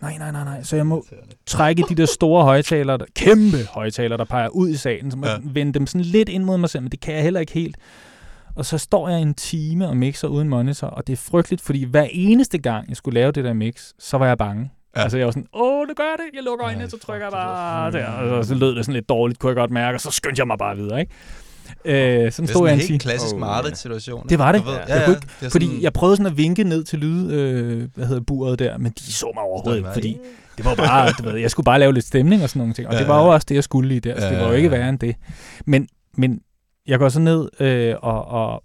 Nej, 0.00 0.18
nej, 0.18 0.32
nej, 0.32 0.44
nej. 0.44 0.62
Så 0.62 0.76
jeg 0.76 0.86
må 0.86 1.04
trække 1.46 1.84
de 1.88 1.94
der 1.94 2.06
store 2.06 2.44
højtalere, 2.52 2.98
der, 2.98 3.04
kæmpe 3.14 3.56
højtalere, 3.70 4.18
der 4.18 4.24
peger 4.24 4.48
ud 4.48 4.68
i 4.68 4.76
salen, 4.76 5.10
så 5.10 5.16
må 5.16 5.26
ja. 5.26 5.36
vende 5.42 5.72
dem 5.72 5.86
sådan 5.86 6.04
lidt 6.04 6.28
ind 6.28 6.44
mod 6.44 6.58
mig 6.58 6.70
selv, 6.70 6.82
men 6.82 6.90
det 6.92 7.00
kan 7.00 7.14
jeg 7.14 7.22
heller 7.22 7.40
ikke 7.40 7.52
helt. 7.52 7.76
Og 8.56 8.66
så 8.66 8.78
står 8.78 9.08
jeg 9.08 9.22
en 9.22 9.34
time 9.34 9.88
og 9.88 9.96
mixer 9.96 10.28
uden 10.28 10.48
monitor, 10.48 10.86
og 10.86 11.06
det 11.06 11.12
er 11.12 11.16
frygteligt, 11.16 11.62
fordi 11.62 11.84
hver 11.84 12.08
eneste 12.10 12.58
gang, 12.58 12.88
jeg 12.88 12.96
skulle 12.96 13.14
lave 13.20 13.32
det 13.32 13.44
der 13.44 13.52
mix, 13.52 13.92
så 13.98 14.18
var 14.18 14.26
jeg 14.26 14.38
bange. 14.38 14.70
Ja. 14.96 15.00
Ja. 15.00 15.02
Altså 15.04 15.18
jeg 15.18 15.26
var 15.26 15.30
sådan, 15.32 15.46
åh, 15.52 15.86
det 15.88 15.96
gør 15.96 16.04
jeg 16.04 16.16
det, 16.18 16.36
jeg 16.36 16.42
lukker 16.44 16.66
øjnene, 16.66 16.90
så 16.90 16.98
trykker 16.98 17.26
jeg 17.26 17.32
det 17.32 17.38
lyder 17.38 17.46
bare 17.54 17.92
sådan- 17.92 18.06
der, 18.30 18.36
og 18.36 18.44
så 18.44 18.54
lød 18.54 18.74
det 18.76 18.84
sådan 18.84 18.94
lidt 18.94 19.08
dårligt, 19.08 19.38
kunne 19.38 19.48
jeg 19.50 19.56
godt 19.56 19.70
mærke, 19.70 19.96
og 19.96 20.00
så 20.00 20.10
skyndte 20.10 20.40
jeg 20.40 20.46
mig 20.46 20.58
bare 20.58 20.76
videre, 20.76 21.00
ikke? 21.00 21.12
Øh, 21.84 21.92
sådan 21.94 22.20
Det 22.20 22.26
er 22.26 22.30
stod 22.30 22.46
sådan 22.46 22.66
jeg 22.66 22.74
en 22.74 22.80
en 22.80 22.86
helt 22.88 23.02
klassisk 23.02 23.34
Oh, 23.34 23.40
Marit-situation. 23.40 24.26
Det 24.28 24.38
var 24.38 24.52
det. 24.52 24.60
Du 24.60 24.66
ved, 24.66 24.74
Ja. 24.74 24.80
ja, 24.88 24.92
Jeg 24.94 25.00
ja, 25.00 25.06
kunne 25.06 25.14
det 25.40 25.46
er 25.46 25.50
Fordi 25.50 25.66
sådan- 25.66 25.82
jeg 25.82 25.92
prøvede 25.92 26.16
sådan 26.16 26.32
at 26.32 26.36
vinke 26.36 26.64
ned 26.64 26.84
til 26.84 26.98
lyd, 26.98 27.32
øh, 27.32 27.88
hvad 27.94 28.06
hedder 28.06 28.22
buret 28.22 28.58
der, 28.58 28.78
men 28.78 28.92
de 28.98 29.12
så 29.12 29.30
mig 29.34 29.42
overhovedet 29.44 29.78
ikke, 29.78 29.90
fordi 29.92 30.18
det 30.56 30.64
var 30.64 30.74
bare, 30.74 31.12
du 31.18 31.22
ved, 31.22 31.36
jeg 31.40 31.50
skulle 31.50 31.64
bare 31.64 31.78
lave 31.78 31.92
lidt 31.94 32.04
stemning 32.04 32.42
og 32.42 32.48
sådan 32.48 32.60
nogle 32.60 32.74
ting, 32.74 32.88
og 32.88 32.94
Ja, 32.94 32.98
det 33.00 33.08
var 33.08 33.18
jo 33.22 33.26
ja. 33.28 33.32
også 33.34 33.44
det, 33.48 33.54
jeg 33.54 33.64
skulle 33.64 33.88
lige 33.88 34.00
der, 34.00 34.20
så 34.20 34.26
det 34.26 34.32
Ja, 34.32 34.38
var 34.38 34.44
jo 34.46 34.50
ja, 34.50 34.56
ikke 34.56 34.68
ja. 34.70 34.76
værre 34.76 34.88
end 34.88 34.98
det. 34.98 35.16
Men, 35.66 35.88
men 36.16 36.40
jeg 36.86 36.98
går 36.98 37.08
så 37.08 37.20
ned 37.20 37.48
øh, 37.60 37.94
og, 38.02 38.24
og, 38.28 38.62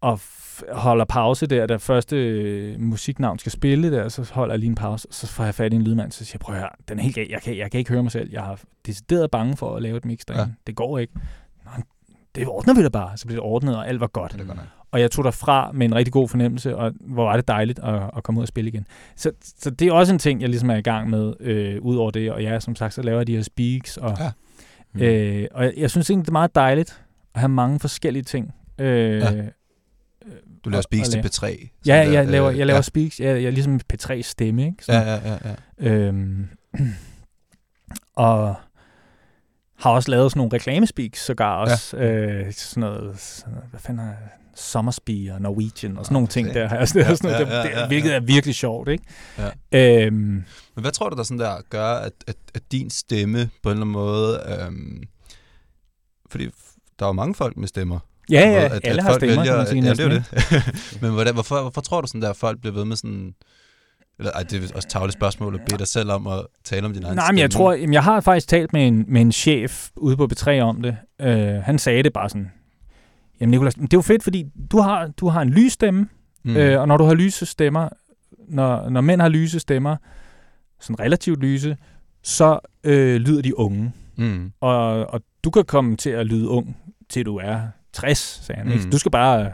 og 0.00 0.20
holder 0.72 1.04
pause 1.04 1.46
der, 1.46 1.66
da 1.66 1.76
første 1.76 2.16
øh, 2.16 2.80
musiknavn 2.80 3.38
skal 3.38 3.52
spille 3.52 3.92
der, 3.92 4.08
så 4.08 4.30
holder 4.34 4.54
jeg 4.54 4.58
lige 4.58 4.68
en 4.68 4.74
pause, 4.74 5.08
og 5.08 5.14
så 5.14 5.26
får 5.26 5.44
jeg 5.44 5.54
fat 5.54 5.72
i 5.72 5.76
en 5.76 5.82
lydmand, 5.82 6.12
så 6.12 6.24
siger 6.24 6.34
jeg, 6.34 6.40
prøv 6.40 6.54
at 6.54 6.60
høre, 6.60 6.70
den 6.88 6.98
er 6.98 7.02
helt 7.02 7.14
gal, 7.14 7.26
jeg 7.30 7.42
kan, 7.42 7.56
jeg 7.58 7.70
kan 7.70 7.78
ikke 7.78 7.90
høre 7.90 8.02
mig 8.02 8.12
selv, 8.12 8.30
jeg 8.32 8.42
har 8.42 8.60
decideret 8.86 9.30
bange 9.30 9.56
for 9.56 9.76
at 9.76 9.82
lave 9.82 9.96
et 9.96 10.04
mix 10.04 10.20
derinde, 10.28 10.44
Ja. 10.44 10.48
det 10.66 10.76
går 10.76 10.98
ikke. 10.98 11.12
Nå, 11.64 11.70
det 12.34 12.46
ordner 12.46 12.74
vi 12.74 12.82
da 12.82 12.88
bare, 12.88 13.16
så 13.16 13.26
bliver 13.26 13.40
det 13.40 13.44
ordnet, 13.50 13.76
og 13.76 13.88
alt 13.88 14.00
var 14.00 14.06
godt. 14.06 14.32
Det. 14.32 14.40
Og 14.90 15.00
jeg 15.00 15.10
tog 15.10 15.24
derfra 15.24 15.70
med 15.72 15.86
en 15.86 15.94
rigtig 15.94 16.12
god 16.12 16.28
fornemmelse, 16.28 16.76
og 16.76 16.92
hvor 17.00 17.24
var 17.24 17.36
det 17.36 17.48
dejligt 17.48 17.78
at, 17.78 18.02
at 18.16 18.22
komme 18.22 18.38
ud 18.38 18.42
og 18.44 18.48
spille 18.48 18.70
igen. 18.70 18.86
Så, 19.16 19.32
så 19.58 19.70
det 19.70 19.88
er 19.88 19.92
også 19.92 20.12
en 20.12 20.18
ting, 20.18 20.40
jeg 20.40 20.48
ligesom 20.48 20.70
er 20.70 20.76
i 20.76 20.80
gang 20.82 21.10
med, 21.10 21.32
øh, 21.40 21.82
ud 21.82 21.96
over 21.96 22.10
det. 22.10 22.32
Og 22.32 22.42
ja, 22.42 22.60
som 22.60 22.76
sagt, 22.76 22.94
så 22.94 23.02
laver 23.02 23.18
jeg 23.18 23.26
de 23.26 23.34
her 23.36 23.42
speaks. 23.42 23.96
Og, 23.96 24.16
Ja. 24.20 24.30
Mm. 24.94 25.00
øh, 25.02 25.46
og 25.54 25.64
jeg, 25.64 25.72
jeg 25.76 25.90
synes 25.90 26.10
egentlig, 26.10 26.24
det 26.26 26.30
er 26.30 26.32
meget 26.32 26.54
dejligt 26.54 27.02
at 27.34 27.40
have 27.40 27.48
mange 27.48 27.80
forskellige 27.80 28.22
ting. 28.22 28.54
Øh, 28.78 29.18
Ja. 29.18 29.32
Ja. 30.64 30.64
Du 30.64 30.70
laver 30.70 30.82
speaks 30.82 31.08
til 31.08 31.18
lave- 31.18 31.28
P3. 31.28 31.68
Ja, 31.86 32.02
sådan 32.02 32.14
jeg 32.14 32.24
der, 32.24 32.30
laver, 32.30 32.50
øh, 32.50 32.58
jeg 32.58 32.66
laver 32.66 32.76
ja. 32.76 32.82
speaks. 32.82 33.20
Jeg, 33.20 33.28
jeg 33.42 33.44
er 33.44 33.50
ligesom 33.50 33.80
P3 33.92 34.22
stemme, 34.22 34.66
ikke? 34.66 34.76
Ja, 34.88 35.00
Sådan, 35.04 35.22
ja, 35.24 35.32
ja, 35.32 35.54
ja. 35.80 35.90
Øhm, 35.90 36.48
og 38.16 38.54
har 39.78 39.90
også 39.90 40.10
lavet 40.10 40.30
sådan 40.32 40.38
nogle 40.38 40.52
reklamespeaks, 40.54 41.24
sågar 41.24 41.56
også. 41.56 41.96
Ja. 41.96 42.04
Øh, 42.06 42.52
sådan 42.52 42.80
noget, 42.80 43.18
sådan 43.18 43.54
noget, 43.54 43.70
hvad 43.70 43.80
fanden 43.80 44.08
er 44.08 44.12
Sommersby 44.54 45.30
og 45.30 45.40
Norwegian 45.42 45.96
og 45.98 46.04
sådan 46.04 46.12
Nå, 46.12 46.16
nogle 46.16 46.28
ting 46.28 46.54
der. 46.54 46.68
Altså, 46.78 46.98
det 46.98 47.04
er 47.06 47.10
Ja, 47.10 47.14
sådan 47.16 47.30
noget, 47.40 47.46
ja, 47.48 47.68
ja, 47.68 47.80
ja, 47.80 47.86
hvilket 47.86 48.10
ja. 48.10 48.14
er 48.16 48.20
virkelig 48.20 48.54
sjovt, 48.54 48.88
ikke? 48.88 49.04
Ja. 49.72 50.06
Øhm, 50.06 50.16
Men 50.16 50.44
hvad 50.82 50.92
tror 50.92 51.08
du, 51.08 51.16
der 51.16 51.22
sådan 51.22 51.38
der 51.38 51.56
gør, 51.70 51.86
at, 51.94 52.12
at, 52.26 52.36
at 52.54 52.62
din 52.72 52.90
stemme 52.90 53.50
på 53.62 53.68
en 53.68 53.72
eller 53.72 53.80
anden 53.82 53.92
måde... 53.92 54.40
Øhm, 54.66 55.02
fordi 56.30 56.44
der 56.98 57.04
er 57.04 57.08
jo 57.08 57.12
mange 57.12 57.34
folk 57.34 57.56
med 57.56 57.68
stemmer. 57.68 57.98
Ja, 58.30 58.40
ja, 58.50 58.64
At- 58.64 58.72
at 58.72 58.80
alle 58.84 59.02
har 59.02 59.10
folk 59.10 59.20
stemmer, 59.24 59.44
kan 59.44 59.56
man 59.56 59.66
sige 59.66 59.82
ja, 59.84 59.90
det 59.94 60.00
er 60.00 60.08
det. 60.08 61.00
Men 61.02 61.10
hvordan, 61.12 61.34
hvorfor, 61.34 61.60
hvorfor 61.60 61.80
tror 61.80 62.00
du 62.00 62.06
sådan 62.06 62.22
der, 62.22 62.30
at 62.30 62.36
folk 62.36 62.60
bliver 62.60 62.74
ved 62.74 62.84
med 62.84 62.96
sådan... 62.96 63.34
Eller, 64.18 64.32
ej, 64.32 64.42
det 64.42 64.70
er 64.70 64.76
også 64.76 64.88
tavligt 64.88 65.12
spørgsmål 65.18 65.54
at 65.54 65.60
bede 65.68 65.78
dig 65.78 65.86
selv 65.86 66.10
om 66.10 66.26
at 66.26 66.46
tale 66.64 66.86
om 66.86 66.92
din 66.92 67.02
egen 67.04 67.16
Nej, 67.16 67.32
men 67.32 67.38
jeg 67.38 67.52
stemme. 67.52 67.64
tror, 67.64 67.72
jamen, 67.72 67.94
jeg 67.94 68.02
har 68.04 68.20
faktisk 68.20 68.48
talt 68.48 68.72
med 68.72 68.86
en, 68.88 69.04
med 69.08 69.20
en 69.20 69.32
chef 69.32 69.88
ude 69.96 70.16
på 70.16 70.28
B3 70.32 70.50
om 70.60 70.82
det. 70.82 70.96
Øh, 71.20 71.62
han 71.62 71.78
sagde 71.78 72.02
det 72.02 72.12
bare 72.12 72.28
sådan, 72.28 72.50
jamen 73.40 73.50
Nicolas, 73.50 73.74
det 73.74 73.82
er 73.82 73.88
jo 73.94 74.00
fedt, 74.02 74.22
fordi 74.22 74.44
du 74.70 74.78
har, 74.80 75.06
du 75.06 75.28
har 75.28 75.42
en 75.42 75.50
lys 75.50 75.72
stemme, 75.72 76.08
Mm. 76.44 76.50
mm. 76.50 76.56
øh, 76.56 76.80
og 76.80 76.88
når 76.88 76.96
du 76.96 77.04
har 77.04 77.14
lyse 77.14 77.46
stemmer, 77.46 77.88
når, 78.48 78.88
når 78.88 79.00
mænd 79.00 79.20
har 79.20 79.28
lyse 79.28 79.60
stemmer, 79.60 79.96
sådan 80.80 81.00
relativt 81.00 81.40
lyse, 81.40 81.76
så 82.22 82.58
øh, 82.84 83.16
lyder 83.16 83.42
de 83.42 83.58
unge. 83.58 83.92
mm. 84.16 84.52
Og, 84.60 85.06
og 85.10 85.20
du 85.44 85.50
kan 85.50 85.64
komme 85.64 85.96
til 85.96 86.10
at 86.10 86.26
lyde 86.26 86.48
ung, 86.48 86.76
til 87.08 87.26
du 87.26 87.36
er 87.36 87.60
60, 87.92 88.18
sagde 88.18 88.58
han. 88.62 88.72
Ikke? 88.72 88.84
Mm. 88.84 88.90
Du 88.90 88.98
skal 88.98 89.10
bare... 89.10 89.52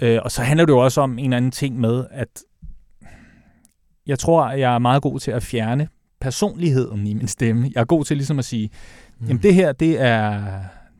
Øh, 0.00 0.18
og 0.24 0.30
så 0.30 0.42
handler 0.42 0.66
det 0.66 0.72
jo 0.72 0.78
også 0.78 1.00
om 1.00 1.18
en 1.18 1.24
eller 1.24 1.36
anden 1.36 1.50
ting 1.50 1.80
med, 1.80 2.04
at 2.10 2.28
jeg 4.06 4.18
tror, 4.18 4.50
jeg 4.50 4.74
er 4.74 4.78
meget 4.78 5.02
god 5.02 5.20
til 5.20 5.30
at 5.30 5.42
fjerne 5.42 5.88
personligheden 6.20 7.06
i 7.06 7.14
min 7.14 7.28
stemme. 7.28 7.70
Jeg 7.74 7.80
er 7.80 7.84
god 7.84 8.04
til 8.04 8.16
ligesom 8.16 8.38
at 8.38 8.44
sige, 8.44 8.70
mm. 9.18 9.26
jamen 9.26 9.42
det 9.42 9.54
her, 9.54 9.72
det 9.72 10.00
er, 10.00 10.44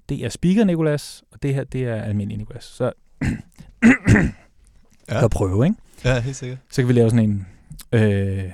det 0.09 0.25
er 0.25 0.29
speaker 0.29 0.65
Nikolas, 0.65 1.23
og 1.33 1.43
det 1.43 1.55
her, 1.55 1.65
det 1.65 1.85
er 1.85 2.03
almindelig 2.03 2.39
Nikolas. 2.39 2.65
Så 2.65 2.93
Ja. 5.11 5.25
at 5.25 5.31
prøve, 5.31 5.67
ikke? 5.67 5.77
Ja, 6.05 6.21
helt 6.21 6.37
sikkert. 6.37 6.59
Så 6.71 6.83
kan 6.83 6.89
vi 6.89 6.93
lave 6.93 7.11
sådan 7.11 7.31
en... 7.31 7.47
Øh, 7.93 8.45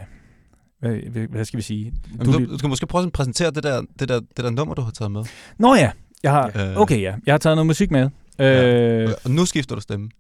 hvad, 0.81 1.29
hvad 1.29 1.45
skal 1.45 1.57
vi 1.57 1.63
sige? 1.63 1.93
Jamen, 2.13 2.33
du, 2.33 2.53
du 2.53 2.59
skal 2.59 2.69
måske 2.69 2.87
prøve 2.87 3.07
at 3.07 3.13
præsentere 3.13 3.51
det 3.51 3.63
der, 3.63 3.83
det, 3.99 4.09
der, 4.09 4.21
det 4.21 4.45
der 4.45 4.51
nummer, 4.51 4.75
du 4.75 4.83
har 4.83 4.91
taget 4.91 5.13
med. 5.13 5.25
Nå 5.59 5.75
ja, 5.75 5.91
jeg 6.25 6.33
har, 6.33 6.47
Øh. 6.71 6.77
okay 6.77 7.01
ja, 7.01 7.15
jeg 7.27 7.33
har 7.33 7.39
taget 7.39 7.57
noget 7.57 7.67
musik 7.67 7.91
med. 7.91 8.11
Øh, 8.39 9.09
Og 9.25 9.31
nu 9.31 9.45
skifter 9.45 9.75
du 9.75 9.81
stemme. 9.81 10.11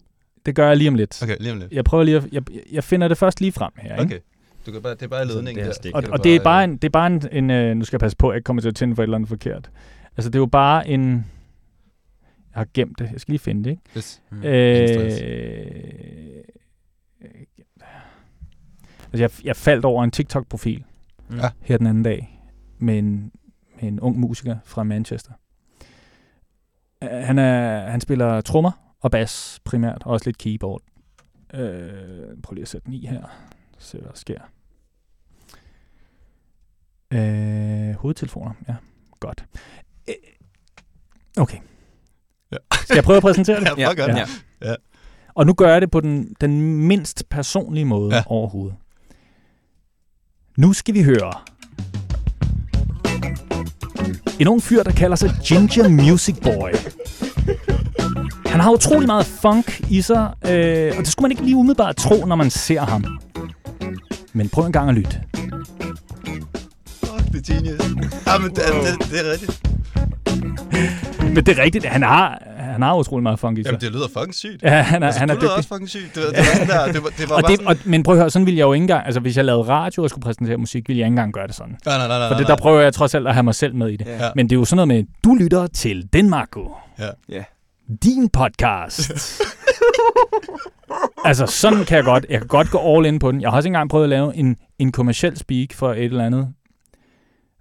Det 0.47 0.55
gør 0.55 0.69
jeg 0.69 0.77
lige 0.77 0.89
om 0.89 0.95
lidt. 0.95 1.23
Okay, 1.23 1.37
lige 1.41 1.53
om 1.53 1.59
lidt. 1.59 1.73
Jeg 1.73 1.85
prøver 1.85 2.05
lige 2.05 2.17
at, 2.17 2.25
jeg, 2.33 2.43
jeg 2.73 2.85
finder 2.85 3.09
det 3.09 3.19
først 3.19 3.41
lige 3.41 3.53
frem 3.53 3.73
her. 3.77 3.93
Ikke? 3.93 4.03
Okay. 4.03 4.19
Du 4.67 4.73
kan 4.73 4.83
bare, 4.83 4.95
det 4.95 5.03
er 5.03 5.09
bare 5.09 5.27
ledningen 5.27 5.55
det 5.55 5.61
er 5.63 5.67
der. 5.67 5.73
stik. 5.75 5.95
Og, 5.95 6.03
og 6.11 6.25
det 6.25 6.37
er 6.37 6.41
bare 6.43 6.65
en, 6.65 6.73
det 6.77 6.85
er 6.85 6.91
bare 6.91 7.07
en, 7.07 7.23
en 7.33 7.51
øh, 7.51 7.77
nu 7.77 7.85
skal 7.85 7.97
jeg 7.97 8.01
passe 8.01 8.17
på, 8.17 8.29
at 8.29 8.33
jeg 8.33 8.37
ikke 8.37 8.45
kommer 8.45 8.61
til 8.63 8.69
at 8.69 8.75
tænde 8.75 8.95
for 8.97 9.03
et 9.03 9.05
eller 9.05 9.17
andet 9.17 9.29
forkert. 9.29 9.71
Altså 10.17 10.31
det 10.31 10.35
er 10.35 10.41
jo 10.41 10.47
bare 10.47 10.89
en, 10.89 11.11
jeg 11.13 12.61
har 12.61 12.67
gemt 12.75 12.99
det, 12.99 13.09
jeg 13.13 13.21
skal 13.21 13.33
lige 13.33 13.39
finde 13.41 13.65
det, 13.65 13.71
ikke? 13.71 13.83
Yes. 13.97 14.23
Mm. 14.31 14.43
Øh, 14.45 14.45
altså 19.13 19.23
jeg, 19.23 19.31
jeg 19.45 19.57
faldt 19.57 19.85
over 19.85 20.05
en 20.05 20.11
TikTok-profil 20.11 20.85
Mm. 21.29 21.37
Ja. 21.37 21.49
her 21.61 21.79
den 21.79 21.87
anden 21.87 22.03
dag 22.03 22.41
med 22.79 22.99
en, 22.99 23.33
med 23.81 23.89
en 23.89 24.01
ung 24.01 24.19
musiker 24.19 24.57
fra 24.65 24.83
Manchester. 24.83 25.33
Han, 27.11 27.39
er, 27.39 27.91
han 27.91 28.01
spiller 28.01 28.41
trommer 28.41 28.95
og 29.01 29.11
bas 29.11 29.61
primært, 29.65 30.03
og 30.05 30.13
også 30.13 30.27
lidt 30.29 30.39
keyboard. 30.39 30.83
Øh, 31.55 32.37
prøv 32.43 32.55
lige 32.55 32.63
at 32.63 32.69
sætte 32.69 32.85
den 32.85 32.95
i 32.95 33.07
her, 33.07 33.23
så 33.79 33.89
se 33.89 33.99
hvad 33.99 34.09
der 34.09 34.15
sker. 34.17 34.41
Øh, 37.13 37.95
hovedtelefoner, 37.95 38.53
ja, 38.69 38.75
godt. 39.21 39.45
Øh, 40.09 40.15
okay. 41.37 41.59
Ja. 42.53 42.57
Skal 42.73 42.95
jeg 42.95 43.05
prøve 43.05 43.17
at 43.17 43.23
præsentere 43.23 43.61
det? 43.61 43.67
Ja, 43.79 43.95
gøre 43.95 44.17
Ja. 44.17 44.25
det. 44.25 44.45
Ja. 44.63 44.75
Og 45.35 45.47
nu 45.47 45.53
gør 45.55 45.73
jeg 45.73 45.81
det 45.81 45.91
på 45.91 46.01
den, 46.01 46.35
den 46.41 46.61
mindst 46.87 47.29
personlige 47.31 47.85
måde 47.85 48.11
Ja. 48.11 48.17
ja. 48.17 48.23
overhovedet. 48.27 48.77
Nu 50.59 50.73
skal 50.73 50.95
vi 50.95 51.03
høre 51.03 51.33
en 54.39 54.49
ung 54.49 54.62
fyr, 54.62 54.82
der 54.82 54.93
kalder 54.93 55.16
sig 55.16 55.30
Ginger 55.45 55.89
Music 55.89 56.37
Boy. 56.43 56.70
Han 58.47 58.61
har 58.61 58.72
utrolig 58.72 59.07
meget 59.07 59.26
funk 59.26 59.80
i 59.91 60.03
sig, 60.03 60.30
øh, 60.49 60.93
og 60.99 60.99
det 60.99 61.09
skulle 61.09 61.24
man 61.24 61.30
ikke 61.30 61.43
lige 61.43 61.57
umiddelbart 61.57 61.97
tro, 61.97 62.24
når 62.26 62.37
man 62.37 62.51
ser 62.51 62.80
ham. 62.80 63.05
Men 64.32 64.49
prøv 64.49 64.66
en 64.66 64.72
gang 64.72 64.89
at 64.89 64.95
lytte. 64.95 65.20
Fuck, 66.87 67.32
det 67.32 67.51
er 67.51 67.55
genius. 67.55 67.80
Ja, 68.26 68.39
men 68.39 68.51
det, 68.51 68.57
det, 68.57 69.11
det 69.11 69.26
er 69.26 69.32
rigtigt. 69.32 69.61
Men 71.35 71.47
det 71.47 71.59
er 71.59 71.62
rigtigt, 71.62 71.85
han 71.85 72.03
har, 72.03 72.43
han 72.75 72.83
har 72.83 72.95
utrolig 72.97 73.22
meget 73.22 73.39
funk 73.39 73.59
i 73.59 73.62
sig. 73.62 73.66
Jamen, 73.68 73.81
det 73.81 73.93
lyder 73.93 74.09
fucking 74.18 74.35
sygt. 74.35 74.62
ja, 74.62 74.68
han 74.83 75.03
er, 75.03 75.07
Altså, 75.07 75.20
han 75.20 75.31
er 75.31 75.35
dygtig. 75.35 75.57
også 75.57 75.68
fucking 75.68 75.89
sygt. 75.89 76.14
Det, 76.14 76.22
var- 76.25 76.31
det, 76.31 76.39
var 76.39 76.45
sådan 76.45 76.68
der, 76.68 76.93
det, 76.93 77.03
var, 77.05 77.11
det 77.18 77.29
var 77.31 77.37
Og 77.37 77.43
bare 77.43 77.51
det, 77.53 77.59
sådan... 77.61 77.66
og, 77.66 77.77
men 77.85 78.03
prøv 78.03 78.14
at 78.14 78.20
høre, 78.20 78.31
sådan 78.31 78.47
ville 78.47 78.59
jeg 78.59 78.64
jo 78.64 78.72
ikke 78.72 78.83
engang, 78.83 79.07
altså 79.07 79.20
hvis 79.20 79.37
jeg 79.37 79.45
lavede 79.45 79.68
radio 79.68 80.03
og 80.03 80.11
skulle 80.11 80.22
præsentere 80.22 80.57
musik, 80.57 80.89
ville 80.89 81.01
jeg 81.01 81.07
ikke 81.07 81.12
engang 81.12 81.33
gøre 81.33 81.47
det 81.47 81.55
sådan. 81.55 81.77
Nej, 81.87 81.99
nej, 81.99 82.09
nej, 82.09 82.18
nej, 82.18 82.29
For 82.29 82.35
det, 82.39 82.47
der 82.47 82.57
prøver 82.57 82.81
jeg 82.81 82.95
trods 82.95 83.14
alt 83.14 83.27
at 83.29 83.35
have 83.35 83.43
mig 83.43 83.55
selv 83.55 83.75
med 83.75 83.89
i 83.89 83.97
det. 83.97 84.07
Ja. 84.07 84.29
Men 84.37 84.51
det 84.51 84.57
er 84.57 84.59
jo 84.59 84.64
sådan 84.64 84.77
noget 84.77 84.89
med, 84.89 85.05
du 85.25 85.35
lytter 85.35 85.66
til 85.66 86.09
Denmarko. 86.12 86.70
Ja. 86.99 87.09
Ja. 87.29 87.43
Din 88.03 88.29
podcast. 88.29 89.01
altså 91.25 91.47
sådan 91.47 91.85
kan 91.85 91.97
jeg 91.97 92.05
godt, 92.05 92.27
jeg 92.31 92.39
kan 92.39 92.49
godt 92.49 92.70
gå 92.70 92.97
all 92.97 93.07
in 93.07 93.18
på 93.18 93.33
den. 93.33 93.41
Jeg 93.41 93.51
har 93.51 93.57
også 93.57 93.68
engang 93.68 93.91
prøvet 93.91 94.05
at 94.05 94.09
lave 94.11 94.37
en, 94.37 94.57
en 94.79 94.93
kommersiel 94.93 95.37
speak 95.37 95.72
for 95.72 95.93
et 95.93 96.05
eller 96.05 96.25
andet 96.27 96.49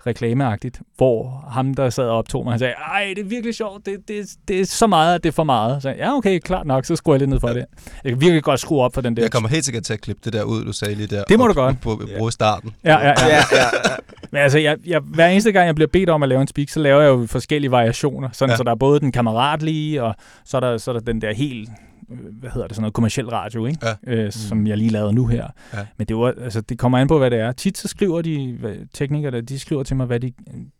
reklameagtigt, 0.08 0.82
hvor 0.98 1.46
ham, 1.52 1.74
der 1.74 1.90
sad 1.90 2.04
og 2.04 2.18
optog 2.18 2.44
mig, 2.44 2.52
han 2.52 2.60
sagde, 2.60 2.74
ej, 2.74 3.14
det 3.16 3.24
er 3.24 3.28
virkelig 3.30 3.56
sjovt, 3.56 3.86
det, 3.86 3.98
det, 4.08 4.26
det 4.48 4.60
er 4.62 4.66
så 4.66 4.88
meget, 4.88 5.16
at 5.16 5.24
det 5.24 5.30
er 5.30 5.34
for 5.34 5.44
meget. 5.44 5.82
Så 5.82 5.90
jeg, 5.90 5.98
ja, 5.98 6.16
okay, 6.18 6.40
klart 6.40 6.68
nok, 6.68 6.86
så 6.86 6.96
skruer 6.96 7.16
jeg 7.16 7.20
lidt 7.20 7.30
ned 7.30 7.40
for 7.40 7.48
Ja. 7.48 7.54
det. 7.54 7.66
Jeg 8.04 8.12
kan 8.12 8.22
virkelig 8.22 8.44
godt 8.44 8.60
skrue 8.60 8.82
op 8.84 8.94
for 8.94 9.02
den 9.02 9.18
der. 9.18 9.24
Jeg 9.24 9.32
kommer 9.32 9.50
helt 9.50 9.66
sikkert 9.66 9.84
til 9.84 9.94
at 9.94 10.02
klippe 10.02 10.22
det 10.26 10.34
der 10.34 10.44
ud, 10.44 10.66
du 10.66 10.72
sagde 10.74 10.96
lige 10.96 11.08
der. 11.08 11.24
Det 11.24 11.40
må 11.40 11.48
du 11.48 11.54
godt. 11.54 11.76
Ja. 11.86 12.18
bruge 12.18 12.32
starten. 12.32 12.72
Ja, 12.84 13.00
ja, 13.00 13.08
ja. 13.08 13.14
Ja, 13.28 13.28
ja, 13.28 13.38
ja. 13.86 13.96
Men 14.32 14.42
altså, 14.42 14.60
jeg, 14.60 14.78
jeg, 14.86 15.00
hver 15.00 15.28
eneste 15.28 15.52
gang, 15.52 15.66
jeg 15.68 15.76
bliver 15.76 15.88
bedt 15.94 16.10
om 16.10 16.24
at 16.24 16.30
lave 16.30 16.42
en 16.42 16.48
speak, 16.48 16.70
så 16.70 16.80
laver 16.80 17.02
jeg 17.02 17.10
jo 17.10 17.26
forskellige 17.30 17.72
variationer. 17.72 18.30
Sådan, 18.34 18.52
Ja. 18.54 18.58
Så 18.58 18.64
der 18.64 18.72
er 18.72 18.76
både 18.76 19.00
den 19.00 19.12
kammeratlige, 19.12 20.04
og 20.04 20.16
så 20.46 20.58
er 20.58 20.62
der, 20.62 20.78
så 20.78 20.92
er 20.92 20.94
der 20.94 21.02
den 21.02 21.22
der 21.22 21.34
helt, 21.34 21.70
hvad 22.16 22.50
hedder 22.50 22.68
det, 22.68 22.76
sådan 22.76 22.82
noget 22.82 22.94
kommersiel 22.94 23.30
radio, 23.30 23.66
ikke? 23.66 23.80
Ja. 23.88 23.96
Øh, 24.08 24.32
som 24.32 24.68
jeg 24.68 24.78
lige 24.78 24.90
lavede 24.90 25.14
nu 25.14 25.28
her. 25.28 25.48
Ja. 25.74 25.86
Men 25.98 26.08
det, 26.08 26.16
var, 26.18 26.34
altså, 26.42 26.62
det 26.62 26.80
kommer 26.80 26.98
an 26.98 27.08
på, 27.08 27.18
hvad 27.18 27.32
det 27.32 27.40
er. 27.40 27.52
Tit 27.52 27.78
så 27.78 27.88
skriver 27.88 28.22
de, 28.22 28.88
teknikere, 28.94 29.42
de 29.42 29.60
skriver 29.60 29.84
til 29.84 29.96
mig, 29.96 30.06
hvad 30.06 30.20
de, 30.20 30.34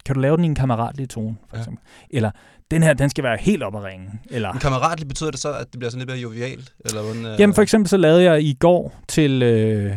kan 0.06 0.16
du 0.16 0.22
lave 0.22 0.38
den 0.38 0.44
i 0.46 0.48
en 0.48 0.56
kammeratlig 0.56 1.10
tone, 1.10 1.36
for 1.50 1.58
Ja. 1.58 1.62
eksempel? 1.62 1.84
Eller, 2.10 2.32
den 2.72 2.84
her, 2.84 2.94
den 2.94 3.10
skal 3.10 3.24
være 3.24 3.38
helt 3.40 3.64
op 3.64 3.76
at 3.76 3.84
ringe. 3.84 4.12
Eller, 4.30 4.54
Men 4.54 4.60
kammeratligt 4.60 5.08
betyder 5.08 5.32
det 5.32 5.40
så, 5.40 5.54
at 5.54 5.72
det 5.72 5.80
bliver 5.80 5.90
sådan 5.92 6.00
lidt 6.00 6.10
mere 6.10 6.20
jovialt? 6.20 6.74
Eller 6.86 7.02
hvordan, 7.04 7.26
øh... 7.26 7.40
Jamen 7.40 7.54
for 7.54 7.62
eksempel 7.62 7.90
så 7.90 7.98
lavede 7.98 8.24
jeg 8.24 8.44
i 8.44 8.54
går 8.60 8.96
til, 9.08 9.44
øh, 9.44 9.96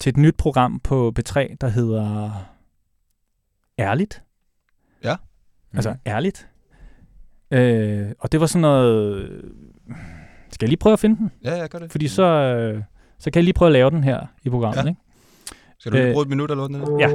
til 0.00 0.10
et 0.10 0.16
nyt 0.16 0.34
program 0.38 0.80
på 0.80 1.12
B3, 1.18 1.56
der 1.60 1.68
hedder 1.68 2.30
Ærligt. 3.78 4.22
Altså 5.74 5.94
ærligt. 6.06 6.48
Øh, 7.50 8.06
og 8.18 8.32
det 8.32 8.40
var 8.40 8.46
sådan 8.46 8.60
noget... 8.60 9.30
Skal 10.50 10.66
jeg 10.66 10.68
lige 10.68 10.78
prøve 10.78 10.92
at 10.92 10.98
finde 10.98 11.16
den? 11.16 11.30
Ja, 11.44 11.56
ja, 11.56 11.66
gør 11.66 11.78
det. 11.78 11.90
Fordi 11.90 12.08
så, 12.08 12.22
øh, 12.22 12.82
så 13.18 13.30
kan 13.30 13.40
jeg 13.40 13.44
lige 13.44 13.54
prøve 13.54 13.68
at 13.68 13.72
lave 13.72 13.90
den 13.90 14.04
her 14.04 14.20
i 14.44 14.50
programmet, 14.50 14.84
ja. 14.84 14.88
ikke? 14.88 15.00
Skal 15.78 15.92
du 15.92 15.96
øh, 15.96 16.12
bruge 16.12 16.22
et 16.22 16.28
minut 16.28 16.50
eller 16.50 16.68
noget? 16.68 17.00
Ja. 17.00 17.08
ja 17.08 17.14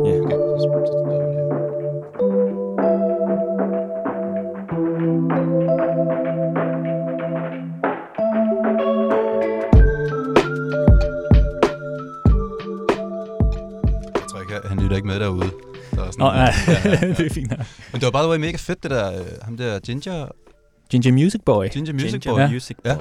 okay. 14.51 14.69
Han 14.69 14.79
lytter 14.79 14.95
ikke 14.95 15.07
med 15.07 15.19
derude. 15.19 15.49
Så 15.93 15.95
sådan 15.95 16.13
Nå, 16.17 16.25
nej, 16.25 16.53
ja, 16.67 16.73
ja, 16.83 16.89
ja. 16.89 17.07
det 17.17 17.25
er 17.25 17.33
fint. 17.33 17.49
Nok. 17.49 17.59
Men 17.91 18.01
det 18.01 18.03
var 18.03 18.11
bare 18.11 18.23
det 18.23 18.29
var 18.29 18.37
mega 18.37 18.57
fedt, 18.57 18.83
det 18.83 18.91
der, 18.91 19.19
øh, 19.19 19.25
ham 19.41 19.57
der 19.57 19.79
Ginger... 19.79 20.27
Ginger 20.89 21.11
Music 21.11 21.41
Boy. 21.45 21.67
Ginger 21.69 21.93
Music 21.93 22.11
Ginger 22.11 22.47
Boy. 22.47 22.53
Music 22.53 22.77
Boy. 22.83 22.91
Ja. 22.91 22.97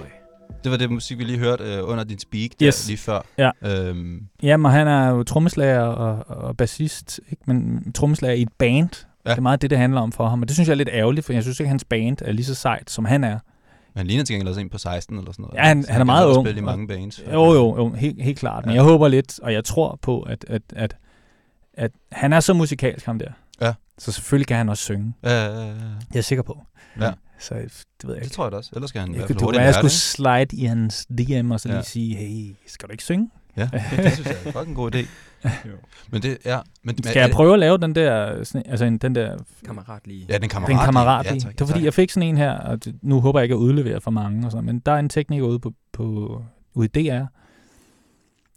Det 0.64 0.70
var 0.72 0.76
det 0.78 0.90
musik, 0.90 1.18
vi 1.18 1.24
lige 1.24 1.38
hørte 1.38 1.64
øh, 1.64 1.88
under 1.88 2.05
din 2.05 2.18
speak 2.18 2.51
der, 2.61 2.66
Yes. 2.66 2.86
lige 2.88 2.96
før. 2.96 3.20
Ja. 3.38 3.51
Øhm, 3.62 4.20
Jamen, 4.42 4.66
og 4.66 4.72
han 4.72 4.88
er 4.88 5.09
jo 5.11 5.22
trommeslager 5.22 5.80
og, 5.82 6.36
og 6.44 6.57
bassist, 6.57 7.20
ikke? 7.30 7.42
men 7.46 7.92
trommeslager 7.92 8.34
i 8.34 8.42
et 8.42 8.53
band. 8.59 8.88
Ja. 9.26 9.30
Det 9.30 9.36
er 9.38 9.42
meget 9.42 9.62
det, 9.62 9.70
det 9.70 9.78
handler 9.78 10.01
om 10.01 10.12
for 10.12 10.28
ham. 10.28 10.42
Og 10.42 10.48
det 10.48 10.57
synes 10.57 10.68
jeg 10.68 10.74
er 10.74 10.76
lidt 10.76 10.88
ærgerligt, 10.92 11.26
for 11.26 11.32
jeg 11.32 11.42
synes 11.42 11.61
ikke, 11.61 11.66
at 11.66 11.70
hans 11.70 11.84
band 11.84 12.16
er 12.22 12.32
lige 12.32 12.44
så 12.44 12.55
sejt, 12.55 12.90
som 12.90 13.05
han 13.05 13.24
er. 13.24 13.38
han 13.96 14.07
ligner 14.07 14.24
til 14.24 14.34
gengæld 14.34 14.48
også 14.48 14.61
en 14.61 14.68
på 14.70 14.78
16 14.78 15.18
eller 15.18 15.32
sådan 15.32 15.42
noget. 15.42 15.55
Ja, 15.57 15.62
han- 15.68 15.82
Så 15.82 15.88
han 15.92 15.96
er 15.96 15.98
kan 16.01 16.07
meget 16.07 16.26
ung. 16.26 16.46
spille 16.46 16.61
i 16.61 16.64
mange 16.64 16.88
bands. 16.88 17.20
Jo, 17.32 17.44
jo, 17.53 17.76
jo 17.76 17.92
helt, 17.92 18.22
helt 18.22 18.38
klart. 18.38 18.66
Men 18.66 18.74
Ja. 18.74 18.82
jeg 18.82 18.90
håber 18.90 19.09
lidt, 19.09 19.40
og 19.40 19.53
jeg 19.53 19.64
tror 19.64 19.98
på, 20.03 20.20
at, 20.22 20.44
at, 20.48 20.62
at, 20.76 20.96
at 21.74 21.90
han 22.12 22.32
er 22.32 22.40
så 22.40 22.55
musikalsk, 22.55 23.07
ham 23.07 23.18
der. 23.18 23.30
Ja. 23.62 23.72
Så 23.98 24.12
selvfølgelig 24.12 24.46
kan 24.46 24.57
han 24.57 24.68
også 24.68 24.84
synge. 24.84 25.14
Ja, 25.24 25.44
ja, 25.46 25.61
ja. 25.66 25.72
Jeg 26.12 26.18
er 26.18 26.20
sikker 26.22 26.42
på. 26.42 26.59
Ja. 27.01 27.12
Så 27.41 27.55
det 27.55 27.62
ved 28.05 28.14
jeg 28.14 28.20
Det 28.20 28.26
ikke. 28.26 28.34
tror 28.34 28.45
jeg 28.45 28.53
da 28.53 28.57
også. 28.57 28.70
Ellers 28.74 28.88
skal 28.88 29.01
han 29.01 29.14
Jeg 29.14 29.28
det 29.28 29.36
kunne 29.36 29.45
hurtigt 29.45 29.59
være, 29.59 29.66
jeg 29.66 29.74
skulle 29.74 29.91
det. 29.91 30.47
slide 30.47 30.57
i 30.62 30.64
hans 30.64 31.07
DM 31.07 31.51
og 31.51 31.61
så 31.61 31.68
lige 31.68 31.76
Ja. 31.76 31.82
sige, 31.82 32.16
hey, 32.16 32.57
skal 32.66 32.88
du 32.88 32.93
ikke 32.93 33.05
synge? 33.05 33.30
Ja, 33.57 33.68
det 33.97 34.12
synes 34.12 34.26
jeg 34.28 34.36
er 34.47 34.53
fucking 34.53 34.76
god 34.76 34.95
idé. 34.95 34.99
Jo. 35.45 35.72
Men 36.11 36.22
det, 36.22 36.38
ja. 36.45 36.59
Men, 36.84 37.03
Skal 37.05 37.20
jeg 37.20 37.30
prøve 37.30 37.53
at 37.53 37.59
lave 37.59 37.78
den 37.78 37.95
der, 37.95 38.45
sådan, 38.45 38.62
altså 38.70 38.84
en, 38.84 38.99
den 38.99 39.14
der, 39.14 39.36
Kammerat 39.66 40.07
lige. 40.07 40.26
Ja, 40.28 40.38
den 40.38 40.49
kammerat. 40.49 40.70
den 40.70 40.84
kammerat 40.84 41.26
ja, 41.26 41.38
tak, 41.38 41.53
Det 41.53 41.61
var 41.61 41.66
fordi, 41.66 41.84
jeg 41.84 41.95
fik 41.95 42.11
sådan 42.11 42.28
en 42.28 42.36
her, 42.36 42.53
og 42.53 42.84
det, 42.84 42.95
nu 43.03 43.20
håber 43.20 43.38
jeg 43.41 43.45
ikke 43.45 43.55
at 43.55 43.59
udlevere 43.59 44.01
for 44.01 44.11
mange, 44.11 44.47
og 44.47 44.51
sådan, 44.53 44.64
men 44.66 44.78
der 44.78 44.93
er 44.93 44.99
en 44.99 45.09
tekniker 45.09 45.45
ude 45.47 45.59
på, 45.59 45.72
på 45.93 46.43
ude 46.74 46.88
i 46.95 47.09
DR. 47.09 47.24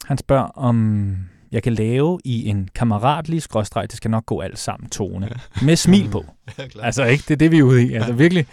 Han 0.06 0.18
spørger, 0.18 0.44
om 0.46 1.16
jeg 1.54 1.64
kan 1.64 1.74
lave 1.74 2.20
i 2.26 2.48
en 2.50 2.70
kammeratlig 2.76 3.42
skråstreg, 3.42 3.88
det 3.90 3.98
skal 3.98 4.12
nok 4.12 4.26
gå 4.26 4.40
alt 4.42 4.60
sammen 4.60 4.90
tone, 4.90 5.30
med 5.62 5.76
smil 5.76 6.10
på. 6.10 6.26
Ja, 6.58 6.68
klart. 6.68 6.86
Altså 6.86 7.04
ikke, 7.06 7.24
det 7.28 7.32
er 7.32 7.36
det, 7.38 7.52
vi 7.52 7.58
er 7.60 7.64
ude 7.64 7.88
i. 7.88 7.94
Altså 7.94 8.14
virkelig. 8.14 8.46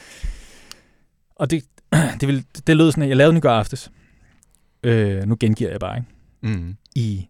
Og 1.37 1.51
det, 1.51 1.65
det, 2.21 2.29
vil, 2.29 2.45
det 2.67 2.77
lød 2.77 2.91
sådan, 2.91 3.03
at 3.03 3.09
jeg 3.09 3.17
lavede 3.17 3.31
den 3.33 3.37
i 3.39 3.41
går 3.41 3.51
aftes. 3.51 3.91
Øh, 4.83 5.23
nu 5.23 5.37
gengiver 5.41 5.71
jeg 5.71 5.81
bare, 5.81 5.97
ikke? 5.97 6.59
Mm. 6.59 6.77
I 6.95 7.27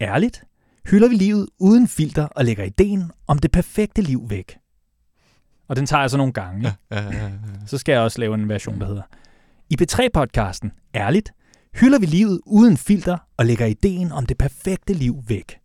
Ærligt 0.00 0.44
hylder 0.90 1.08
vi 1.08 1.14
livet 1.14 1.48
uden 1.58 1.88
filter 1.88 2.24
og 2.24 2.44
lægger 2.44 2.64
ideen 2.64 3.10
om 3.26 3.38
det 3.38 3.50
perfekte 3.50 4.02
liv 4.02 4.30
væk. 4.30 4.56
Og 5.68 5.76
den 5.76 5.86
tager 5.86 6.00
jeg 6.00 6.10
så 6.10 6.16
nogle 6.16 6.32
gange. 6.32 6.72
Ja, 6.90 6.96
Ja. 6.96 7.02
ja, 7.06 7.16
ja, 7.16 7.24
ja. 7.24 7.30
Så 7.66 7.78
skal 7.78 7.92
jeg 7.92 8.00
også 8.00 8.20
lave 8.20 8.34
en 8.34 8.48
version, 8.48 8.80
der 8.80 8.86
hedder 8.86 9.02
I 9.70 9.76
P3-podcasten 9.82 10.90
Ærligt 10.94 11.32
hylder 11.74 11.98
vi 11.98 12.06
livet 12.06 12.40
uden 12.46 12.76
filter 12.76 13.18
og 13.36 13.46
lægger 13.46 13.66
ideen 13.66 14.12
om 14.12 14.26
det 14.26 14.38
perfekte 14.38 14.92
liv 14.92 15.16
væk. 15.28 15.58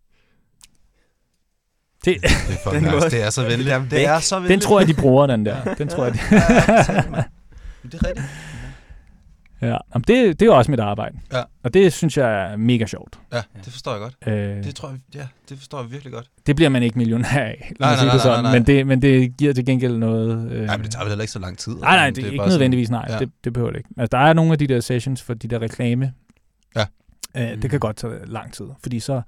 Det, 2.05 2.18
Det 2.22 2.32
er 2.66 2.70
Den 2.72 2.84
nice. 2.84 3.10
Det 3.10 3.22
er 3.24 3.30
så 3.30 3.41
venligt. 3.43 3.70
Der 3.70 3.80
Det 3.80 4.05
er 4.05 4.20
så 4.20 4.36
venligt. 4.36 4.51
den 4.51 4.60
tror 4.60 4.80
jeg, 4.80 4.88
de 4.88 4.93
bruger, 4.93 5.28
den 5.28 5.45
der. 5.45 5.74
Den 5.74 5.88
tror 5.88 6.03
jeg, 6.05 6.14
de... 6.14 6.20
Det 7.91 7.93
er 7.93 8.08
rigtigt. 8.08 8.26
Ja. 9.62 9.68
Jamen, 9.68 10.03
det, 10.08 10.08
det 10.08 10.41
er 10.41 10.45
jo 10.45 10.58
også 10.58 10.72
mit 10.72 10.80
arbejde. 10.80 11.18
Ja. 11.34 11.41
Og 11.64 11.74
det 11.74 11.93
synes 11.93 12.18
jeg 12.18 12.51
er 12.51 12.58
mega 12.58 12.86
sjovt. 12.86 13.20
Ja, 13.34 13.41
det 13.66 13.74
forstår 13.74 13.91
jeg 13.91 13.99
godt. 14.01 14.16
Øh, 14.28 14.64
Det 14.64 14.76
tror 14.76 14.89
jeg, 14.89 14.97
ja, 15.16 15.28
det 15.49 15.58
forstår 15.58 15.82
jeg 15.82 15.91
virkelig 15.91 16.14
godt. 16.14 16.30
det 16.47 16.55
bliver 16.55 16.70
man 16.70 16.84
ikke 16.84 16.97
millionær 16.97 17.28
af, 17.28 17.72
Nej, 17.80 17.95
nej, 17.95 18.05
nej, 18.05 18.14
det 18.14 18.22
sådan. 18.22 18.43
nej, 18.43 18.51
nej. 18.51 18.60
Men, 18.60 18.68
det, 18.68 18.88
men 18.88 19.01
det 19.01 19.38
giver 19.38 19.53
til 19.53 19.66
gengæld 19.66 19.97
noget... 19.97 20.51
Øh, 20.51 20.66
Nej, 20.66 20.78
men 20.78 20.84
det 20.84 20.91
tager 20.91 21.03
vel 21.03 21.10
heller 21.12 21.22
ikke 21.24 21.32
så 21.32 21.39
lang 21.39 21.58
tid. 21.58 21.76
Nej, 21.76 21.95
nej, 21.95 22.10
det 22.10 22.24
er, 22.28 22.32
ikke 22.32 22.45
nødvendigvis, 22.47 22.89
nej. 22.89 23.05
ja. 23.10 23.20
Det, 23.20 23.32
det 23.43 23.53
behøver 23.53 23.72
det 23.72 23.78
ikke. 23.78 23.89
Altså, 23.97 24.18
der 24.18 24.24
er 24.24 24.34
nogle 24.34 24.51
af 24.51 24.58
de 24.58 24.68
der 24.68 24.80
sessions 24.80 25.22
for 25.22 25.34
de 25.34 25.47
der 25.47 25.62
reklame. 25.62 26.14
Ja. 26.76 26.86
Øh, 27.38 27.53
Mm. 27.55 27.62
det 27.62 27.70
kan 27.70 27.80
godt 27.80 27.95
tage 27.97 28.14
lang 28.26 28.53
tid, 28.53 28.66
fordi 28.82 28.99
så... 28.99 29.22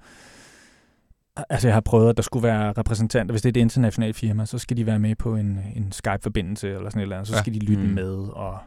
Altså, 1.50 1.68
jeg 1.68 1.74
har 1.74 1.80
prøvet, 1.80 2.10
at 2.10 2.16
der 2.16 2.22
skulle 2.22 2.42
være 2.42 2.72
repræsentanter. 2.72 3.32
Hvis 3.32 3.42
det 3.42 3.56
er 3.56 3.60
et 3.60 3.64
internationalt 3.64 4.16
firma, 4.16 4.46
så 4.46 4.58
skal 4.58 4.76
de 4.76 4.86
være 4.86 4.98
med 4.98 5.14
på 5.14 5.36
en, 5.36 5.58
en 5.76 5.92
Skype-forbindelse 5.92 6.68
eller 6.68 6.90
sådan 6.90 6.98
et 6.98 7.02
eller 7.02 7.16
andet. 7.16 7.28
Så 7.28 7.34
Ja. 7.34 7.40
skal 7.40 7.54
de 7.54 7.58
lytte 7.58 7.82
Mm. 7.82 7.88
med, 7.94 8.12
og 8.32 8.58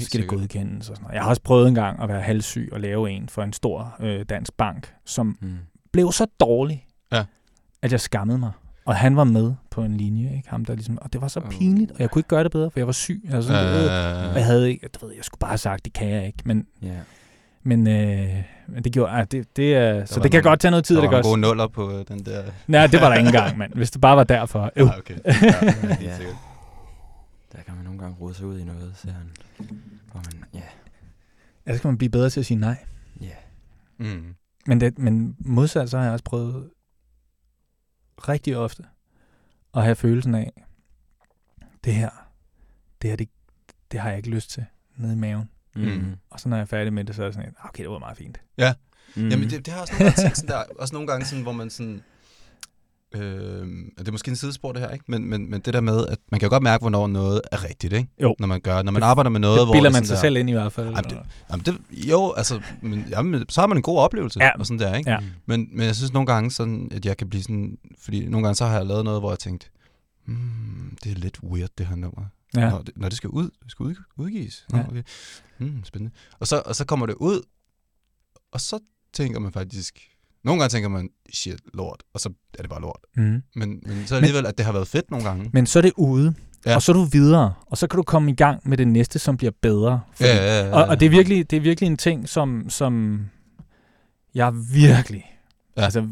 Helt 0.00 0.10
skal 0.10 0.20
det 0.20 0.30
sikkert. 0.30 0.40
godkendes 0.40 0.90
og 0.90 0.96
sådan 0.96 1.02
noget. 1.02 1.14
Jeg 1.14 1.22
har 1.22 1.28
også 1.30 1.42
prøvet 1.42 1.68
en 1.68 1.74
gang 1.74 2.02
at 2.02 2.08
være 2.08 2.20
halvsyg 2.20 2.68
og 2.72 2.80
lave 2.80 3.10
en 3.10 3.28
for 3.28 3.42
en 3.42 3.52
stor 3.52 3.96
øh, 4.00 4.24
dansk 4.28 4.52
bank, 4.58 4.92
som 5.06 5.36
Mm. 5.40 5.52
blev 5.92 6.12
så 6.12 6.26
dårlig, 6.40 6.86
Ja. 7.12 7.24
at 7.82 7.92
jeg 7.92 8.00
skammede 8.00 8.38
mig. 8.38 8.50
Og 8.84 8.96
han 8.96 9.16
var 9.16 9.24
med 9.24 9.54
på 9.70 9.82
en 9.82 9.96
linje, 9.96 10.36
ikke? 10.36 10.48
Ham 10.48 10.64
der 10.64 10.74
ligesom, 10.74 10.98
og 11.02 11.12
det 11.12 11.20
var 11.20 11.28
så 11.28 11.40
pinligt, 11.40 11.90
og 11.90 12.00
jeg 12.00 12.10
kunne 12.10 12.20
ikke 12.20 12.28
gøre 12.28 12.44
det 12.44 12.52
bedre, 12.52 12.70
for 12.70 12.80
jeg 12.80 12.86
var 12.86 12.92
syg. 12.92 13.20
Jeg, 13.24 13.32
var 13.36 13.40
sådan, 13.40 13.66
øh, 13.66 14.30
og 14.30 14.36
jeg 14.36 14.44
havde 14.44 14.70
ikke, 14.70 14.88
du 15.00 15.06
ved, 15.06 15.14
jeg 15.16 15.24
skulle 15.24 15.38
bare 15.38 15.50
have 15.50 15.58
sagt, 15.58 15.84
det 15.84 15.92
kan 15.92 16.08
jeg 16.08 16.26
ikke, 16.26 16.38
men, 16.44 16.66
Ja. 16.82 16.88
men, 17.62 17.86
øh, 17.88 18.42
men 18.68 18.84
det 18.84 18.92
gjorde, 18.92 19.12
ah, 19.12 19.26
det, 19.30 19.56
det 19.56 19.74
er, 19.74 20.04
så 20.04 20.20
det 20.20 20.30
kan 20.30 20.38
nogle- 20.38 20.50
godt 20.50 20.60
tage 20.60 20.70
noget 20.70 20.84
tid, 20.84 20.96
Der 20.96 21.02
det 21.02 21.10
var 21.10 21.16
kan 21.16 21.22
nogle 21.30 21.42
gode 21.46 21.48
nuller 21.50 21.66
på 21.68 21.90
øh, 21.98 22.04
den 22.08 22.24
der... 22.24 22.42
Nej, 22.66 22.86
det 22.86 23.00
var 23.00 23.08
der 23.08 23.16
ikke 23.16 23.26
engang, 23.26 23.58
mand. 23.58 23.72
Hvis 23.74 23.90
det 23.90 24.00
bare 24.00 24.16
var 24.16 24.24
derfor. 24.24 24.72
Øh. 24.76 24.86
Ah, 24.90 24.98
okay. 24.98 25.14
Ja, 25.26 26.16
sikkert. 26.16 26.36
Der 27.52 27.62
kan 27.62 27.74
man 27.74 27.84
nogle 27.84 27.98
gange 27.98 28.16
rode 28.16 28.34
sig 28.34 28.46
ud 28.46 28.58
i 28.58 28.64
noget, 28.64 28.96
siger 28.96 29.12
han. 29.12 29.30
Hvor 30.10 30.22
man, 30.32 30.44
ja, 30.54 30.62
Ja, 31.66 31.72
så 31.72 31.78
skal 31.78 31.88
man 31.88 31.98
blive 31.98 32.10
bedre 32.10 32.30
til 32.30 32.40
at 32.40 32.46
sige 32.46 32.58
nej. 32.60 32.84
ja. 33.20 33.34
Mm. 33.98 34.34
Men, 34.66 34.80
det, 34.80 34.98
men 34.98 35.36
modsat, 35.38 35.90
så 35.90 35.96
har 35.98 36.04
jeg 36.04 36.12
også 36.12 36.24
prøvet 36.24 36.70
rigtig 38.28 38.56
ofte 38.56 38.84
at 39.74 39.82
have 39.82 39.96
følelsen 39.96 40.34
af, 40.34 40.52
det 41.84 41.94
her, 41.94 42.10
det 43.02 43.10
her, 43.10 43.16
det, 43.16 43.28
det 43.92 44.00
har 44.00 44.08
jeg 44.08 44.16
ikke 44.18 44.30
lyst 44.30 44.50
til 44.50 44.64
nede 44.96 45.12
i 45.12 45.16
maven. 45.16 45.50
Mm. 45.76 46.16
Og 46.30 46.40
så 46.40 46.48
når 46.48 46.56
jeg 46.56 46.62
er 46.62 46.66
færdig 46.66 46.92
med 46.92 47.04
det, 47.04 47.14
så 47.16 47.22
er 47.22 47.26
det 47.26 47.34
sådan, 47.34 47.54
"Ah, 47.58 47.68
okay, 47.68 47.82
det 47.82 47.90
var 47.90 47.98
meget 47.98 48.16
fint. 48.16 48.40
Mm. 49.16 49.28
Jamen, 49.28 49.50
det, 49.50 49.66
det 49.66 49.74
har 49.74 49.80
også 49.80 49.92
nogle 49.98 50.12
gange, 50.14 50.34
sådan 50.36 50.48
der, 50.48 50.62
også 50.78 50.94
nogle 50.94 51.06
gange 51.08 51.26
sådan, 51.26 51.42
hvor 51.42 51.52
man 51.52 51.70
sådan... 51.70 52.02
Øh, 53.14 53.22
det 53.98 54.08
er 54.08 54.12
måske 54.12 54.28
en 54.28 54.36
sidespor 54.36 54.72
det 54.72 54.82
her, 54.82 54.90
ikke? 54.90 55.04
Men, 55.08 55.24
men, 55.24 55.50
men 55.50 55.60
det 55.60 55.74
der 55.74 55.80
med, 55.80 56.06
at 56.06 56.18
man 56.30 56.40
kan 56.40 56.46
jo 56.46 56.50
godt 56.50 56.62
mærke, 56.62 56.82
hvornår 56.82 57.06
noget 57.06 57.40
er 57.52 57.64
rigtigt, 57.64 57.92
ikke? 57.92 58.08
Jo. 58.22 58.34
Når 58.38 58.46
man 58.46 58.60
gør, 58.60 58.82
når 58.82 58.92
man 58.92 59.02
arbejder 59.02 59.30
med 59.30 59.40
noget, 59.40 59.58
det 59.58 59.66
hvor 59.66 59.74
det 59.74 59.82
man 59.82 59.92
sig 59.92 60.06
sådan 60.06 60.16
der, 60.16 60.20
selv 60.20 60.36
ind 60.36 60.48
i 60.50 60.52
hvert 60.52 60.72
fald. 60.72 60.86
Jamen, 60.86 61.04
det- 61.10 61.18
Jamen 61.50 61.64
det, 61.66 61.78
jo, 62.10 62.32
altså, 62.32 62.60
men, 62.82 63.04
jamen, 63.10 63.44
så 63.48 63.60
har 63.60 63.66
man 63.68 63.76
en 63.76 63.82
god 63.82 63.98
oplevelse, 63.98 64.40
Ja. 64.42 64.50
og 64.58 64.66
sådan 64.66 64.78
der, 64.78 64.94
ikke? 64.94 65.10
Ja. 65.10 65.18
Men, 65.46 65.68
men 65.72 65.86
jeg 65.86 65.96
synes 65.96 66.12
nogle 66.12 66.26
gange 66.26 66.50
sådan, 66.50 66.88
at 66.92 67.06
jeg 67.06 67.16
kan 67.16 67.28
blive 67.30 67.42
sådan, 67.42 67.78
fordi 67.98 68.26
nogle 68.26 68.46
gange 68.46 68.54
så 68.56 68.66
har 68.66 68.76
jeg 68.76 68.86
lavet 68.86 69.04
noget, 69.04 69.20
hvor 69.20 69.30
jeg 69.30 69.38
tænkt, 69.38 69.70
hmm, 70.24 70.96
det 71.04 71.12
er 71.12 71.16
lidt 71.16 71.38
weird, 71.42 71.70
det 71.78 71.86
her 71.86 71.96
nummer. 71.96 72.22
ja. 72.56 72.70
Når, 72.70 72.78
det, 72.78 72.96
når 72.96 73.08
det 73.08 73.16
skal 73.16 73.30
ud, 73.30 73.44
det 73.44 73.70
skal 73.70 73.84
ud, 73.84 73.94
udgives. 74.16 74.66
Nå, 74.72 74.78
Ja. 74.78 74.84
okay. 74.88 75.02
hmm, 75.58 75.84
spændende. 75.84 76.14
Og 76.40 76.46
så, 76.46 76.62
og 76.66 76.76
så 76.76 76.84
kommer 76.84 77.06
det 77.06 77.14
ud, 77.14 77.40
og 78.52 78.60
så 78.60 78.78
tænker 79.12 79.40
man 79.40 79.52
faktisk, 79.52 79.98
nogle 80.44 80.60
gange 80.60 80.70
tænker 80.70 80.88
man, 80.88 81.08
shit, 81.34 81.60
lort, 81.74 82.02
og 82.14 82.20
så 82.20 82.28
er 82.58 82.62
det 82.62 82.70
bare 82.70 82.80
lort. 82.80 83.00
Mm. 83.16 83.42
Men, 83.56 83.82
men 83.86 84.02
så 84.06 84.14
alligevel, 84.16 84.46
at 84.46 84.58
det 84.58 84.66
har 84.66 84.72
været 84.72 84.88
fedt 84.88 85.10
nogle 85.10 85.26
gange. 85.26 85.50
Men 85.52 85.66
så 85.66 85.78
er 85.78 85.82
det 85.82 85.92
ude, 85.96 86.34
Ja. 86.66 86.70
ja. 86.70 86.76
og 86.76 86.82
så 86.82 86.92
er 86.92 86.96
du 86.96 87.04
videre, 87.04 87.54
og 87.66 87.78
så 87.78 87.86
kan 87.86 87.96
du 87.96 88.02
komme 88.02 88.30
i 88.30 88.34
gang 88.34 88.68
med 88.68 88.76
det 88.78 88.88
næste, 88.88 89.18
som 89.18 89.36
bliver 89.36 89.50
bedre. 89.62 90.00
Fordi, 90.14 90.28
Ja, 90.28 90.36
ja, 90.36 90.66
ja, 90.68 90.74
Og, 90.74 90.84
og 90.88 91.00
det, 91.00 91.06
er 91.06 91.10
virkelig, 91.10 91.50
det 91.50 91.56
er 91.56 91.60
virkelig 91.60 91.86
en 91.86 91.96
ting, 91.96 92.28
som, 92.28 92.70
som 92.70 93.20
jeg 94.34 94.52
virkelig 94.72 95.24
Ja. 95.76 95.80
ja. 95.80 95.84
altså, 95.84 96.08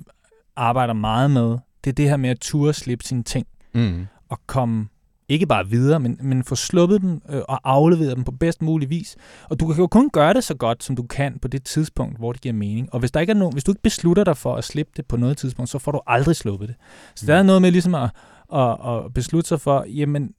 arbejder 0.57 0.95
meget 0.95 1.31
med. 1.31 1.59
Det 1.85 1.91
er 1.91 1.95
det 1.95 2.09
her 2.09 2.17
med 2.17 2.31
at 2.31 2.39
ture 2.41 2.75
slippe 2.75 3.05
sine 3.05 3.23
ting, 3.23 3.47
Mm. 3.75 4.07
og 4.29 4.41
komme 4.47 4.89
ikke 5.29 5.47
bare 5.47 5.69
videre, 5.69 6.01
men, 6.01 6.19
men 6.23 6.45
få 6.45 6.55
sluppet 6.55 7.01
dem 7.03 7.23
øh, 7.31 7.43
og 7.49 7.61
afleveret 7.65 8.17
dem 8.17 8.25
på 8.25 8.33
bedst 8.33 8.63
mulig 8.63 8.91
vis. 8.91 9.17
Og 9.51 9.61
du 9.61 9.67
kan 9.67 9.77
jo 9.77 9.87
kun 9.87 10.11
gøre 10.11 10.35
det 10.35 10.45
så 10.45 10.55
godt, 10.55 10.85
som 10.85 10.97
du 10.97 11.03
kan 11.03 11.39
på 11.43 11.49
det 11.49 11.65
tidspunkt, 11.65 12.19
hvor 12.19 12.33
det 12.33 12.41
giver 12.41 12.53
mening. 12.53 12.93
Og 12.93 13.01
hvis, 13.01 13.11
der 13.11 13.21
ikke 13.21 13.31
er 13.31 13.35
nogen, 13.35 13.53
hvis 13.53 13.65
du 13.65 13.71
ikke 13.71 13.83
beslutter 13.83 14.25
dig 14.25 14.37
for 14.37 14.57
at 14.57 14.65
slippe 14.65 14.93
det 14.97 15.07
på 15.07 15.17
noget 15.17 15.37
tidspunkt, 15.37 15.71
så 15.71 15.79
får 15.79 15.93
du 15.93 16.01
aldrig 16.07 16.37
sluppet 16.37 16.69
det. 16.69 16.77
Så 17.15 17.25
Mm. 17.25 17.27
der 17.27 17.35
er 17.35 17.43
noget 17.43 17.63
med 17.63 17.71
ligesom 17.71 17.95
at, 17.95 18.11
at, 18.55 18.71
at 18.89 19.15
beslutte 19.15 19.49
sig 19.49 19.61
for, 19.61 19.85
jamen, 19.89 20.31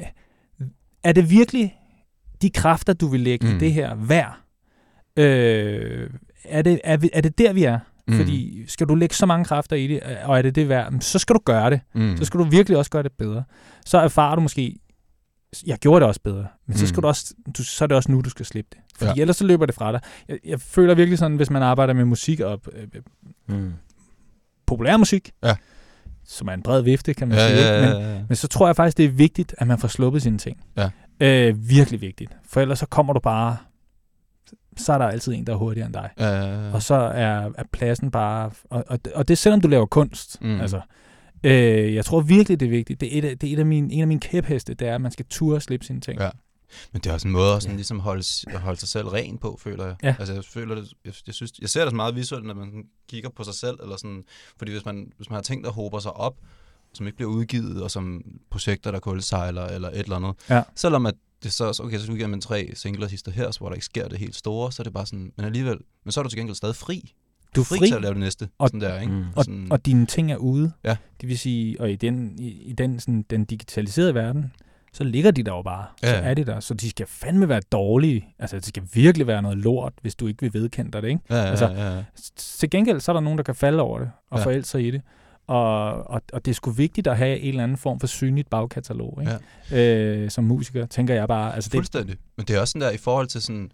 øh, 0.00 0.06
er 1.04 1.12
det 1.12 1.30
virkelig 1.30 1.78
de 2.42 2.50
kræfter, 2.50 2.92
du 2.92 3.06
vil 3.06 3.20
lægge 3.20 3.46
mm. 3.46 3.50
Mm. 3.52 3.56
i 3.56 3.60
det 3.60 3.72
her 3.72 3.94
værd? 3.94 4.38
Øh, 5.16 6.10
er, 6.44 6.62
det, 6.62 6.80
er, 6.84 6.96
vi, 6.96 7.10
er 7.12 7.20
det 7.20 7.38
der, 7.38 7.52
vi 7.52 7.64
er? 7.64 7.78
Mm. 8.08 8.14
Fordi 8.16 8.64
skal 8.66 8.88
du 8.88 8.94
lægge 8.94 9.14
så 9.14 9.26
mange 9.26 9.44
kræfter 9.44 9.76
i 9.76 9.86
det, 9.86 10.00
øh, 10.10 10.16
og 10.28 10.38
er 10.38 10.42
det 10.42 10.54
det 10.54 10.68
værd, 10.68 10.92
så 11.00 11.18
skal 11.18 11.34
du 11.34 11.40
gøre 11.44 11.70
det. 11.70 11.80
Mm. 11.94 12.16
Så 12.16 12.24
skal 12.24 12.40
du 12.40 12.44
virkelig 12.44 12.78
også 12.78 12.90
gøre 12.90 13.02
det 13.02 13.12
bedre. 13.18 13.44
Så 13.86 13.98
erfarer 13.98 14.34
du 14.34 14.40
måske, 14.40 14.76
jeg 15.66 15.78
gjorde 15.78 16.00
det 16.00 16.08
også 16.08 16.20
bedre, 16.24 16.46
men 16.66 16.76
så, 16.76 16.82
Mm. 16.82 16.86
skal 16.86 17.02
du 17.02 17.08
også, 17.08 17.34
du, 17.58 17.64
så 17.64 17.84
er 17.84 17.86
det 17.86 17.96
også 17.96 18.12
nu, 18.12 18.20
du 18.20 18.30
skal 18.30 18.46
slippe 18.46 18.68
det. 18.72 18.78
Fordi 18.98 19.12
Ja. 19.16 19.20
ellers 19.20 19.36
så 19.36 19.46
løber 19.46 19.66
det 19.66 19.74
fra 19.74 19.92
dig. 19.92 20.00
Jeg, 20.28 20.38
jeg 20.44 20.60
føler 20.60 20.94
virkelig 20.94 21.18
sådan, 21.18 21.36
hvis 21.36 21.50
man 21.50 21.62
arbejder 21.62 21.94
med 21.94 22.04
musik 22.04 22.40
og 22.40 22.60
øh, 22.72 22.86
Mm. 23.48 23.72
populær 24.66 24.96
musik, 24.96 25.30
Ja. 25.44 25.56
som 26.24 26.48
er 26.48 26.52
en 26.52 26.62
bred 26.62 26.82
vifte, 26.82 27.14
kan 27.14 27.28
man 27.28 27.38
Ja, 27.38 27.48
sige. 27.48 27.60
ja, 27.68 27.74
ja, 27.86 27.94
Men, 27.94 28.02
ja, 28.02 28.12
ja. 28.14 28.20
men 28.28 28.36
så 28.36 28.48
tror 28.48 28.66
jeg 28.66 28.76
faktisk, 28.76 28.96
det 28.96 29.04
er 29.04 29.08
vigtigt, 29.10 29.54
at 29.58 29.66
man 29.66 29.78
får 29.78 29.88
sluppet 29.88 30.22
sine 30.22 30.38
ting. 30.38 30.60
Ja. 30.76 30.90
Øh, 31.20 31.68
virkelig 31.68 32.00
vigtigt. 32.00 32.30
For 32.46 32.60
ellers 32.60 32.78
så 32.78 32.86
kommer 32.86 33.12
du 33.12 33.20
bare, 33.20 33.56
så 34.76 34.92
er 34.92 34.98
der 34.98 35.06
altid 35.06 35.32
en, 35.32 35.46
der 35.46 35.52
er 35.52 35.56
hurtigere 35.56 35.86
end 35.86 35.94
dig. 35.94 36.10
Ja, 36.18 36.28
ja, 36.28 36.66
ja. 36.66 36.72
Og 36.72 36.82
så 36.82 36.94
er, 36.94 37.50
er 37.58 37.64
pladsen 37.72 38.10
bare... 38.10 38.50
Og, 38.70 38.84
og, 38.88 38.98
og 39.14 39.28
det 39.28 39.34
er 39.34 39.36
selvom 39.36 39.60
du 39.60 39.68
laver 39.68 39.86
kunst. 39.86 40.42
Mm. 40.42 40.60
Altså, 40.60 40.80
øh, 41.44 41.94
jeg 41.94 42.04
tror 42.04 42.20
virkelig, 42.20 42.60
det 42.60 42.66
er 42.66 42.70
vigtigt. 42.70 43.00
Det 43.00 43.14
er, 43.14 43.18
et 43.18 43.24
af, 43.24 43.38
det 43.38 43.48
er 43.48 43.52
et 43.52 43.58
af 43.58 43.66
mine, 43.66 43.92
en 43.92 44.00
af 44.00 44.06
mine 44.06 44.20
kæpheste, 44.20 44.74
det 44.74 44.88
er, 44.88 44.94
at 44.94 45.00
man 45.00 45.12
skal 45.12 45.26
ture 45.30 45.56
og 45.56 45.62
slippe 45.62 45.86
sine 45.86 46.00
ting. 46.00 46.20
Ja. 46.20 46.30
Men 46.92 47.02
det 47.02 47.10
er 47.10 47.14
også 47.14 47.28
en 47.28 47.32
måde 47.32 47.54
at 47.54 47.62
sådan, 47.62 47.76
ligesom 47.76 48.00
holde, 48.00 48.24
at 48.48 48.60
holde 48.60 48.80
sig 48.80 48.88
selv 48.88 49.08
ren 49.08 49.38
på, 49.38 49.58
føler 49.62 49.86
jeg. 49.86 49.96
Ja. 50.02 50.14
Altså, 50.18 50.34
jeg, 50.34 50.44
føler 50.44 50.74
det, 50.74 50.92
jeg, 51.04 51.14
jeg, 51.26 51.34
synes, 51.34 51.52
jeg 51.60 51.68
ser 51.68 51.80
det 51.80 51.90
så 51.90 51.96
meget 51.96 52.16
visuelt, 52.16 52.46
når 52.46 52.54
man 52.54 52.84
kigger 53.08 53.30
på 53.30 53.44
sig 53.44 53.54
selv. 53.54 53.78
Eller 53.82 53.96
sådan, 53.96 54.24
fordi 54.58 54.72
hvis 54.72 54.84
man, 54.84 55.12
hvis 55.16 55.30
man 55.30 55.34
har 55.34 55.42
ting, 55.42 55.64
der 55.64 55.70
håber 55.70 55.98
sig 55.98 56.12
op, 56.12 56.34
som 56.94 57.06
ikke 57.06 57.16
bliver 57.16 57.30
udgivet, 57.30 57.82
og 57.82 57.90
som 57.90 58.22
projekter, 58.50 58.90
der 58.90 58.98
kulsejler, 58.98 59.66
eller 59.66 59.88
et 59.88 59.98
eller 59.98 60.16
andet. 60.16 60.34
Ja. 60.50 60.62
Selvom 60.76 61.06
at 61.06 61.14
det 61.42 61.52
så, 61.52 61.80
okay, 61.84 61.98
så 61.98 62.12
udgiver 62.12 62.28
man 62.28 62.40
tre 62.40 62.70
singler 62.74 63.08
hister 63.08 63.32
her, 63.32 63.50
så 63.50 63.58
hvor 63.60 63.68
der 63.68 63.74
ikke 63.74 63.84
sker 63.84 64.08
det 64.08 64.18
helt 64.18 64.34
store, 64.36 64.72
så 64.72 64.82
er 64.82 64.84
det 64.84 64.92
bare 64.92 65.06
sådan, 65.06 65.32
men 65.36 65.46
alligevel, 65.46 65.78
men 66.04 66.12
så 66.12 66.20
er 66.20 66.22
du 66.22 66.28
til 66.30 66.38
gengæld 66.38 66.56
stadig 66.56 66.76
fri. 66.76 67.14
Du 67.56 67.60
er 67.60 67.64
fri, 67.64 67.78
fri, 67.78 67.86
til 67.86 67.94
at 67.94 68.02
lave 68.02 68.14
det 68.14 68.20
næste. 68.20 68.48
Og- 68.58 68.68
sådan 68.68 68.80
der, 68.80 69.00
ikke? 69.00 69.12
Mm. 69.12 69.24
og, 69.36 69.44
sådan, 69.44 69.72
og 69.72 69.86
dine 69.86 70.06
ting 70.06 70.32
er 70.32 70.36
ude. 70.36 70.72
Ja. 70.84 70.96
Det 71.20 71.28
vil 71.28 71.38
sige, 71.38 71.80
og 71.80 71.90
i 71.90 71.96
den, 71.96 72.38
i, 72.38 72.48
i 72.48 72.72
den, 72.72 73.00
sådan, 73.00 73.24
den 73.30 73.44
digitaliserede 73.44 74.14
verden, 74.14 74.52
så 74.92 75.04
ligger 75.04 75.30
de 75.30 75.42
der 75.42 75.52
jo 75.52 75.62
bare. 75.62 75.86
Ja, 76.02 76.08
Så 76.10 76.16
er 76.16 76.34
de 76.34 76.44
der. 76.44 76.60
Så 76.60 76.74
de 76.74 76.90
skal 76.90 77.06
fandme 77.06 77.48
være 77.48 77.60
dårlige. 77.72 78.34
Altså, 78.38 78.56
det 78.56 78.66
skal 78.66 78.82
virkelig 78.94 79.26
være 79.26 79.42
noget 79.42 79.58
lort, 79.58 79.92
hvis 80.02 80.14
du 80.14 80.26
ikke 80.26 80.40
vil 80.40 80.54
vedkende 80.54 80.90
dig 80.90 81.02
det, 81.02 81.08
ikke? 81.08 81.20
ja, 81.30 81.36
ja, 81.36 81.42
altså- 81.42 81.68
ja, 81.68 81.96
ja. 81.96 82.04
Til 82.36 82.70
gengæld, 82.70 83.00
så 83.00 83.12
er 83.12 83.14
der 83.14 83.20
nogen, 83.20 83.38
der 83.38 83.44
kan 83.44 83.54
falde 83.54 83.82
over 83.82 83.98
det 83.98 84.10
og 84.30 84.38
Ja. 84.38 84.44
forælde 84.44 84.64
sig 84.64 84.86
i 84.86 84.90
det. 84.90 85.02
Og, 85.52 86.10
og, 86.10 86.22
og 86.32 86.44
det 86.44 86.50
er 86.50 86.54
sgu 86.54 86.70
vigtigt 86.70 87.06
at 87.06 87.16
have 87.16 87.38
en 87.38 87.48
eller 87.48 87.62
anden 87.62 87.76
form 87.76 88.00
for 88.00 88.06
synligt 88.06 88.50
bagkatalog, 88.50 89.18
ikke? 89.20 89.38
Ja. 89.70 90.04
Øh, 90.04 90.30
som 90.30 90.44
musiker, 90.44 90.86
tænker 90.86 91.14
jeg 91.14 91.28
bare. 91.28 91.54
Altså, 91.54 91.68
det, 91.68 91.76
Fuldstændig. 91.76 92.16
Men 92.36 92.46
det 92.46 92.56
er 92.56 92.60
også 92.60 92.72
sådan 92.72 92.80
der, 92.80 92.90
i 92.90 92.96
forhold 92.96 93.26
til 93.26 93.42
sådan, 93.42 93.70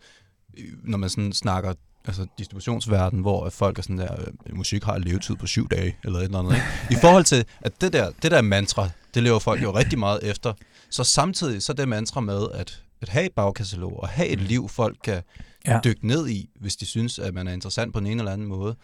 øh, 0.58 0.64
når 0.84 0.98
man 0.98 1.10
sådan 1.10 1.32
snakker 1.32 1.72
altså 2.06 2.26
distributionsverden, 2.38 3.20
hvor 3.20 3.48
folk 3.50 3.78
er 3.78 3.82
sådan 3.82 3.98
der, 3.98 4.12
øh, 4.46 4.56
musik 4.56 4.84
har 4.84 4.94
en 4.94 5.02
levetid 5.04 5.36
på 5.36 5.46
syv 5.46 5.68
dage, 5.68 5.96
eller 6.04 6.18
et 6.18 6.24
eller 6.24 6.38
andet. 6.38 6.54
Ikke? 6.54 6.66
I 6.90 6.94
forhold 7.00 7.24
til, 7.24 7.44
at 7.60 7.80
det 7.80 7.92
der, 7.92 8.10
det 8.22 8.30
der 8.30 8.42
mantra, 8.42 8.88
det 9.14 9.22
lever 9.22 9.38
folk 9.38 9.62
jo 9.62 9.74
rigtig 9.76 9.98
meget 9.98 10.20
efter. 10.22 10.52
Så 10.90 11.04
samtidig, 11.04 11.62
så 11.62 11.72
det 11.72 11.88
mantra 11.88 12.20
med, 12.20 12.46
at, 12.54 12.82
at 13.02 13.08
have 13.08 13.26
et 13.26 13.32
bagkatalog, 13.32 14.00
og 14.00 14.08
have 14.08 14.28
et 14.28 14.40
liv, 14.40 14.68
folk 14.68 14.96
kan 15.04 15.22
Ja. 15.66 15.80
dykke 15.84 16.06
ned 16.06 16.28
i, 16.28 16.50
hvis 16.60 16.76
de 16.76 16.86
synes, 16.86 17.18
at 17.18 17.34
man 17.34 17.48
er 17.48 17.52
interessant 17.52 17.92
på 17.92 17.98
en 17.98 18.06
eller 18.18 18.32
anden 18.32 18.46
måde, 18.46 18.74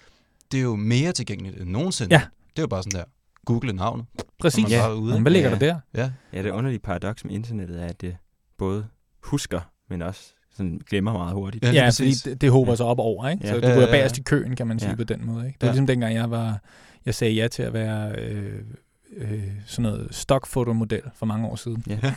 det 0.53 0.59
er 0.59 0.62
jo 0.62 0.76
mere 0.76 1.12
tilgængeligt 1.12 1.61
end 1.61 1.70
nogensinde. 1.70 2.14
Ja. 2.14 2.22
Det 2.57 2.59
er 2.59 2.63
jo 2.63 2.67
bare 2.67 2.83
sådan 2.83 2.99
der, 3.01 3.05
google 3.47 3.73
navnet, 3.73 4.07
præcis. 4.41 4.71
man 4.71 4.81
bare 4.81 4.97
ude. 4.97 5.13
Men 5.15 5.23
hvad 5.23 5.33
ligger 5.33 5.51
Ja. 5.51 5.57
der 5.59 5.77
der? 5.95 6.03
Ja, 6.03 6.11
Ja, 6.33 6.43
det 6.43 6.51
underlige 6.51 6.79
paradoks 6.81 7.25
med 7.25 7.33
internettet 7.35 7.83
er, 7.83 7.87
at 7.87 8.01
det 8.01 8.17
både 8.59 8.87
husker, 9.23 9.61
men 9.91 10.03
også 10.03 10.21
sådan 10.57 10.81
glemmer 10.91 11.13
meget 11.13 11.35
hurtigt. 11.35 11.65
Ja, 11.65 11.71
lige 11.71 11.83
Ja, 11.83 11.89
fordi 11.89 12.11
det, 12.25 12.41
det 12.41 12.51
håber 12.51 12.75
sig 12.75 12.87
op 12.87 12.99
over, 12.99 13.29
ikke? 13.29 13.47
Ja. 13.47 13.53
Så 13.53 13.61
du 13.61 13.67
Ja, 13.67 13.73
går 13.75 13.81
ja, 13.81 13.87
ja. 13.87 13.93
bagerst 13.93 14.19
i 14.19 14.23
køen, 14.23 14.57
kan 14.57 14.67
man 14.67 14.79
sige 14.79 14.91
Ja. 14.91 14.97
på 14.97 15.05
den 15.05 15.27
måde, 15.27 15.47
ikke? 15.47 15.57
Det 15.61 15.63
var 15.63 15.69
Ja. 15.69 15.73
ligesom 15.73 15.87
dengang, 15.87 16.15
jeg 16.15 16.31
var, 16.31 16.59
jeg 17.07 17.15
sagde 17.15 17.35
ja 17.35 17.49
til 17.49 17.63
at 17.63 17.73
være 17.73 18.13
øh, 18.19 18.61
øh, 19.17 19.43
sådan 19.67 19.83
noget 19.83 20.09
stockfotomodel 20.11 21.03
for 21.15 21.27
mange 21.27 21.47
år 21.49 21.57
siden. 21.57 21.85
Ja. 21.87 21.99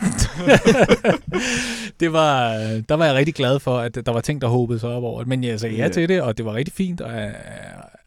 det 1.99 2.13
var, 2.13 2.53
øh, 2.53 2.83
der 2.89 2.93
var 2.95 3.05
jeg 3.05 3.15
rigtig 3.15 3.35
glad 3.35 3.59
for, 3.59 3.77
at 3.79 3.95
der 4.05 4.11
var 4.11 4.21
ting, 4.21 4.41
der 4.41 4.47
håbede 4.47 4.79
sig 4.79 4.89
op 4.89 5.03
over 5.03 5.19
det. 5.19 5.27
Men 5.27 5.43
jeg 5.43 5.59
sagde 5.59 5.75
ja 5.75 5.83
Ja. 5.83 5.89
til 5.89 6.09
det, 6.09 6.21
og 6.21 6.37
det 6.37 6.45
var 6.45 6.53
rigtig 6.53 6.73
fint, 6.73 7.01
og 7.01 7.13
jeg, 7.13 7.35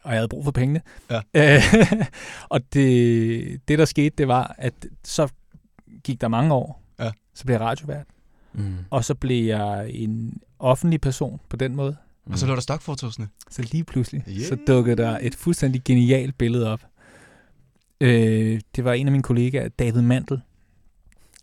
og 0.03 0.11
jeg 0.11 0.17
havde 0.19 0.27
brug 0.27 0.43
for 0.43 0.51
pengene. 0.51 0.81
Ja. 1.11 1.21
Øh, 1.55 1.61
og 2.49 2.61
det, 2.73 3.67
det, 3.67 3.79
der 3.79 3.85
skete, 3.85 4.15
det 4.17 4.27
var, 4.27 4.55
at 4.57 4.73
så 5.03 5.27
gik 6.03 6.21
der 6.21 6.27
mange 6.27 6.53
år, 6.53 6.83
Ja. 6.99 7.11
så 7.33 7.45
blev 7.45 7.53
jeg 7.53 7.61
radiovært, 7.61 8.05
Mm. 8.53 8.75
og 8.89 9.05
så 9.05 9.15
blev 9.15 9.45
jeg 9.45 9.89
en 9.89 10.41
offentlig 10.59 11.01
person 11.01 11.39
på 11.49 11.55
den 11.55 11.75
måde. 11.75 11.95
og 12.25 12.37
så 12.37 12.45
lå 12.47 12.55
der 12.55 12.61
stokfotosene. 12.61 13.27
Så 13.49 13.61
lige 13.71 13.83
pludselig, 13.83 14.23
Yeah. 14.29 14.41
så 14.41 14.57
dukkede 14.67 14.95
der 14.95 15.17
et 15.21 15.35
fuldstændig 15.35 15.81
genialt 15.85 16.37
billede 16.37 16.71
op. 16.71 16.81
Øh, 18.01 18.61
det 18.75 18.83
var 18.83 18.93
en 18.93 19.07
af 19.07 19.11
mine 19.11 19.23
kollegaer, 19.23 19.69
David 19.69 20.01
Mandel, 20.01 20.41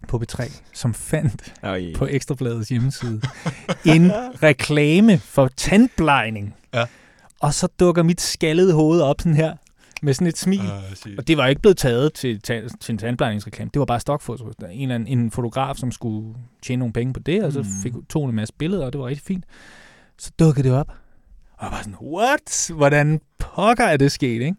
på 0.09 0.23
B3, 0.25 0.53
som 0.73 0.95
fandt 0.95 1.55
Oj. 1.63 1.93
på 1.97 2.07
Ekstrabladets 2.07 2.69
hjemmeside 2.69 3.21
en 3.85 4.11
reklame 4.43 5.19
for 5.19 5.49
tandplejning. 5.57 6.55
Ja. 6.75 6.85
Og 7.41 7.55
så 7.55 7.69
dukker 7.81 8.03
mit 8.03 8.21
skaldede 8.21 8.73
hoved 8.75 9.01
op 9.01 9.21
sådan 9.21 9.35
her, 9.35 9.57
med 10.03 10.15
sådan 10.15 10.27
et 10.27 10.39
smil. 10.39 10.61
Uh, 10.61 11.13
Og 11.19 11.29
det 11.29 11.37
var 11.37 11.47
ikke 11.47 11.61
blevet 11.63 11.77
taget 11.77 12.13
til, 12.15 12.41
ta- 12.41 12.63
til 12.81 12.93
en 12.93 12.99
tandplejningsreklame. 12.99 13.71
Det 13.75 13.81
var 13.81 13.87
bare 13.87 14.01
stokfoto. 14.01 14.53
Der 14.61 14.67
er 14.67 14.71
en, 14.71 14.83
eller 14.83 14.95
anden, 14.95 15.19
en 15.19 15.31
fotograf, 15.31 15.77
som 15.77 15.93
skulle 15.93 16.35
tjene 16.63 16.79
nogle 16.81 16.93
penge 16.93 17.13
på 17.13 17.21
det, 17.21 17.45
og 17.45 17.53
så 17.53 17.59
Mm. 17.59 17.67
fik 17.83 17.93
tog 18.11 18.29
en 18.29 18.35
masse 18.35 18.55
billeder, 18.59 18.87
og 18.87 18.93
det 18.93 19.01
var 19.01 19.07
rigtig 19.07 19.25
fint. 19.27 19.45
Så 20.19 20.31
dukkede 20.39 20.69
det 20.69 20.77
op. 20.79 20.89
Og 21.53 21.65
jeg 21.65 21.71
var 21.73 21.79
sådan, 21.79 21.95
what? 22.03 22.71
Hvordan 22.77 23.21
pokker 23.39 23.85
er 23.85 23.97
det 23.97 24.13
sket, 24.13 24.43
ikke? 24.43 24.55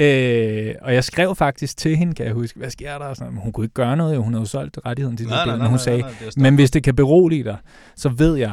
Øh, 0.00 0.74
og 0.82 0.94
jeg 0.94 1.04
skrev 1.04 1.36
faktisk 1.36 1.76
til 1.76 1.96
hende, 1.96 2.14
kan 2.14 2.26
jeg 2.26 2.34
huske, 2.34 2.58
hvad 2.58 2.70
sker 2.70 2.98
der? 2.98 3.04
Og 3.06 3.16
Sådan, 3.16 3.36
hun 3.36 3.52
kunne 3.52 3.64
ikke 3.64 3.74
gøre 3.74 3.96
noget, 3.96 4.14
jo. 4.14 4.22
hun 4.22 4.32
havde 4.32 4.42
jo 4.42 4.46
solgt 4.46 4.78
rettigheden 4.86 5.16
til 5.16 5.26
det 5.26 5.30
nej, 5.30 5.36
nej, 5.38 5.44
billede, 5.44 5.58
nej, 5.58 5.64
men 5.64 5.70
hun 5.70 5.76
nej, 5.76 5.84
sagde, 5.84 6.00
nej, 6.00 6.10
er 6.26 6.30
men 6.40 6.54
hvis 6.54 6.70
det 6.70 6.82
kan 6.82 6.96
berolige 6.96 7.44
dig, 7.44 7.56
så 7.96 8.08
ved 8.08 8.36
jeg, 8.36 8.52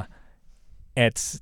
at 0.95 1.35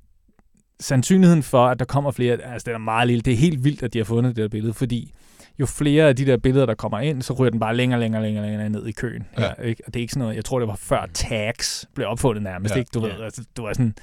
sandsynligheden 0.80 1.42
for, 1.42 1.66
at 1.66 1.78
der 1.78 1.84
kommer 1.84 2.10
flere, 2.10 2.32
altså 2.42 2.64
det 2.66 2.74
er 2.74 2.78
meget 2.78 3.06
lille, 3.08 3.22
det 3.22 3.32
er 3.32 3.36
helt 3.36 3.64
vildt, 3.64 3.82
at 3.82 3.92
de 3.92 3.98
har 3.98 4.04
fundet 4.04 4.36
det 4.36 4.42
der 4.42 4.48
billede, 4.48 4.74
fordi 4.74 5.12
jo 5.60 5.66
flere 5.66 6.08
af 6.08 6.16
de 6.16 6.26
der 6.26 6.36
billeder, 6.36 6.66
der 6.66 6.74
kommer 6.74 6.98
ind, 7.00 7.22
så 7.22 7.32
ryger 7.32 7.50
den 7.50 7.60
bare 7.60 7.76
længere, 7.76 8.00
længere, 8.00 8.22
længere, 8.22 8.46
længere 8.46 8.68
ned 8.68 8.86
i 8.86 8.92
køen. 8.92 9.26
Ja. 9.38 9.42
Her, 9.42 9.54
ikke? 9.64 9.82
Og 9.86 9.94
det 9.94 10.00
er 10.00 10.02
ikke 10.02 10.12
sådan 10.12 10.20
noget, 10.22 10.36
jeg 10.36 10.44
tror, 10.44 10.58
det 10.58 10.68
var 10.68 10.76
før 10.76 11.06
tags 11.14 11.86
blev 11.94 12.06
opfundet 12.08 12.42
nærmest, 12.42 12.74
Ja. 12.74 12.78
ikke? 12.78 12.90
Du 12.94 13.06
Ja. 13.06 13.14
ved, 13.14 13.22
altså, 13.24 13.42
du 13.56 13.62
var 13.62 13.72
sådan, 13.72 13.94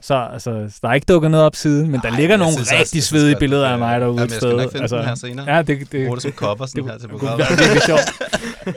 så 0.00 0.14
altså, 0.32 0.66
så 0.70 0.78
der 0.82 0.88
er 0.88 0.94
ikke 0.94 1.04
dukket 1.04 1.30
noget 1.30 1.46
op 1.46 1.56
siden, 1.56 1.90
men 1.90 2.00
der 2.00 2.10
Ej, 2.10 2.16
ligger 2.16 2.28
jeg 2.34 2.38
nogle 2.38 2.52
synes 2.52 2.68
også, 2.68 2.74
rigtig 2.74 2.88
synes 3.02 3.04
svedige 3.06 3.36
billeder 3.38 3.64
det- 3.64 3.72
af 3.72 3.78
mig 3.78 4.00
derude 4.00 4.14
et 4.16 4.20
jeg 4.20 4.30
skal 4.30 4.56
nok 4.56 4.72
den 4.90 5.04
her 5.04 5.14
senere. 5.14 5.54
Ja, 5.56 5.62
det, 5.62 5.92
det, 5.92 6.06
Bruge 6.06 6.16
det 6.16 6.22
som 6.22 6.32
cover 6.32 6.66
sådan 6.66 6.84
det, 6.84 6.92
her 6.92 6.98
til 6.98 7.08
programmet. 7.08 7.46
være 7.50 7.58
virkelig 7.58 7.82
sjovt. 7.82 8.00
Ja, 8.66 8.72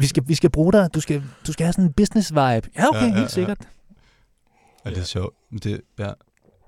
vi, 0.00 0.06
skal, 0.06 0.22
vi 0.26 0.34
skal 0.34 0.50
bruge 0.50 0.72
dig. 0.72 0.88
Du 0.94 1.00
skal, 1.00 1.22
du 1.46 1.52
skal 1.52 1.64
have 1.66 1.72
sådan 1.72 1.84
en 1.84 1.92
business 1.92 2.30
vibe. 2.30 2.40
Ja, 2.78 2.88
okay, 2.88 3.00
Ja, 3.00 3.04
ja, 3.06 3.06
helt 3.06 3.20
ja. 3.22 3.28
sikkert. 3.28 3.58
Ja, 4.84 4.90
det 4.90 4.98
er 4.98 5.02
sjovt. 5.04 5.34
Det, 5.64 5.80
ja. 5.98 6.10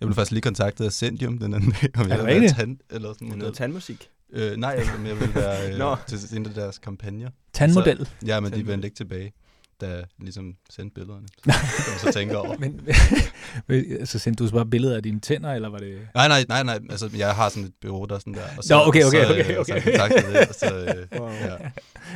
Jeg 0.00 0.06
blev 0.06 0.14
faktisk 0.14 0.30
lige 0.32 0.42
kontaktet 0.42 0.84
af 0.84 0.92
Sendium 0.92 1.38
den 1.38 1.54
anden 1.54 1.70
dag, 1.82 1.90
om 2.00 2.08
jeg 2.08 2.18
ville 2.26 2.40
være 2.40 2.48
tand 2.48 2.78
eller 2.90 3.12
sådan 3.12 3.26
Noget 3.28 3.38
noget. 3.38 3.54
tandmusik. 3.54 4.08
Øh, 4.32 4.56
nej, 4.56 4.70
jeg, 4.70 4.86
men 4.98 5.06
jeg 5.06 5.20
ville 5.20 5.34
være 5.34 5.92
øh, 5.92 6.18
til 6.18 6.36
en 6.36 6.46
af 6.46 6.54
deres 6.54 6.78
kampagner. 6.78 7.30
Tandmodel. 7.52 8.08
Ja, 8.26 8.40
men 8.40 8.44
de 8.50 8.50
Tandmodel. 8.50 8.66
vendte 8.66 8.86
ikke 8.86 8.96
tilbage, 8.96 9.32
da 9.80 9.88
jeg 9.88 10.04
ligesom 10.18 10.54
sendte 10.70 10.94
billederne. 10.94 11.26
Så 12.00 12.06
så 12.06 12.12
tænke 12.12 12.38
over. 12.38 12.56
Men, 12.58 14.06
så 14.06 14.18
sendte 14.18 14.44
du 14.44 14.48
så 14.48 14.54
bare 14.54 14.66
billeder 14.66 14.96
af 14.96 15.02
dine 15.02 15.20
tænder, 15.20 15.52
eller 15.52 15.68
var 15.68 15.78
det... 15.78 15.98
Nej, 16.14 16.28
nej, 16.28 16.44
nej, 16.48 16.62
nej. 16.62 16.78
Altså, 16.90 17.10
jeg 17.16 17.34
har 17.34 17.48
sådan 17.48 17.64
et 17.64 17.72
bureau, 17.80 18.04
der 18.04 18.14
er 18.14 18.18
sådan 18.18 18.34
der. 18.34 18.42
Og 18.56 18.64
Nå, 18.70 18.76
okay, 18.88 19.04
okay, 19.04 19.24
så, 19.24 19.30
okay, 19.30 19.58
øh, 19.58 19.66
Så 19.66 19.72
okay. 19.72 19.82
kontaktede 19.84 20.32
det, 20.32 20.48
og 20.48 20.54
så, 20.54 20.74
øh, 21.12 21.20
Wow. 21.20 21.30
ja. 21.30 21.56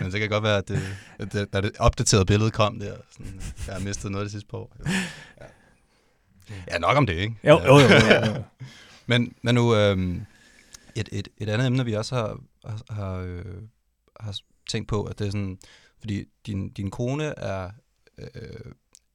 Men 0.02 0.12
det 0.12 0.20
kan 0.20 0.28
godt 0.28 0.44
være, 0.44 0.58
at, 0.58 0.68
det, 0.68 0.80
at 1.18 1.32
det, 1.32 1.52
da 1.52 1.60
det 1.60 1.70
opdaterede 1.78 2.26
billede 2.26 2.50
kom 2.50 2.78
der, 2.80 2.94
sådan, 3.12 3.40
jeg 3.66 3.74
har 3.74 3.80
mistet 3.80 4.10
noget 4.10 4.24
det 4.24 4.32
sidste 4.32 4.48
par 4.48 4.58
år. 4.58 4.76
Ja. 4.86 4.92
Ja, 6.70 6.78
nok 6.78 6.96
om 6.96 7.06
det, 7.06 7.14
ikke? 7.16 7.34
Jo, 7.44 7.60
jo, 7.60 7.78
jo. 7.78 7.78
jo, 7.78 8.26
jo. 8.36 8.42
Men, 9.06 9.32
men 9.42 9.54
nu, 9.54 9.74
øhm, 9.74 10.20
et, 10.96 11.08
et, 11.12 11.28
et 11.38 11.48
andet 11.48 11.66
emne, 11.66 11.84
vi 11.84 11.92
også 11.92 12.14
har, 12.14 12.38
har, 12.64 12.94
har, 12.94 13.16
øh, 13.16 13.44
har 14.20 14.36
tænkt 14.68 14.88
på, 14.88 15.02
at 15.02 15.18
det 15.18 15.26
er 15.26 15.30
sådan, 15.30 15.58
fordi 16.00 16.24
din, 16.46 16.68
din 16.70 16.90
kone 16.90 17.24
er 17.24 17.70
øh, 18.18 18.72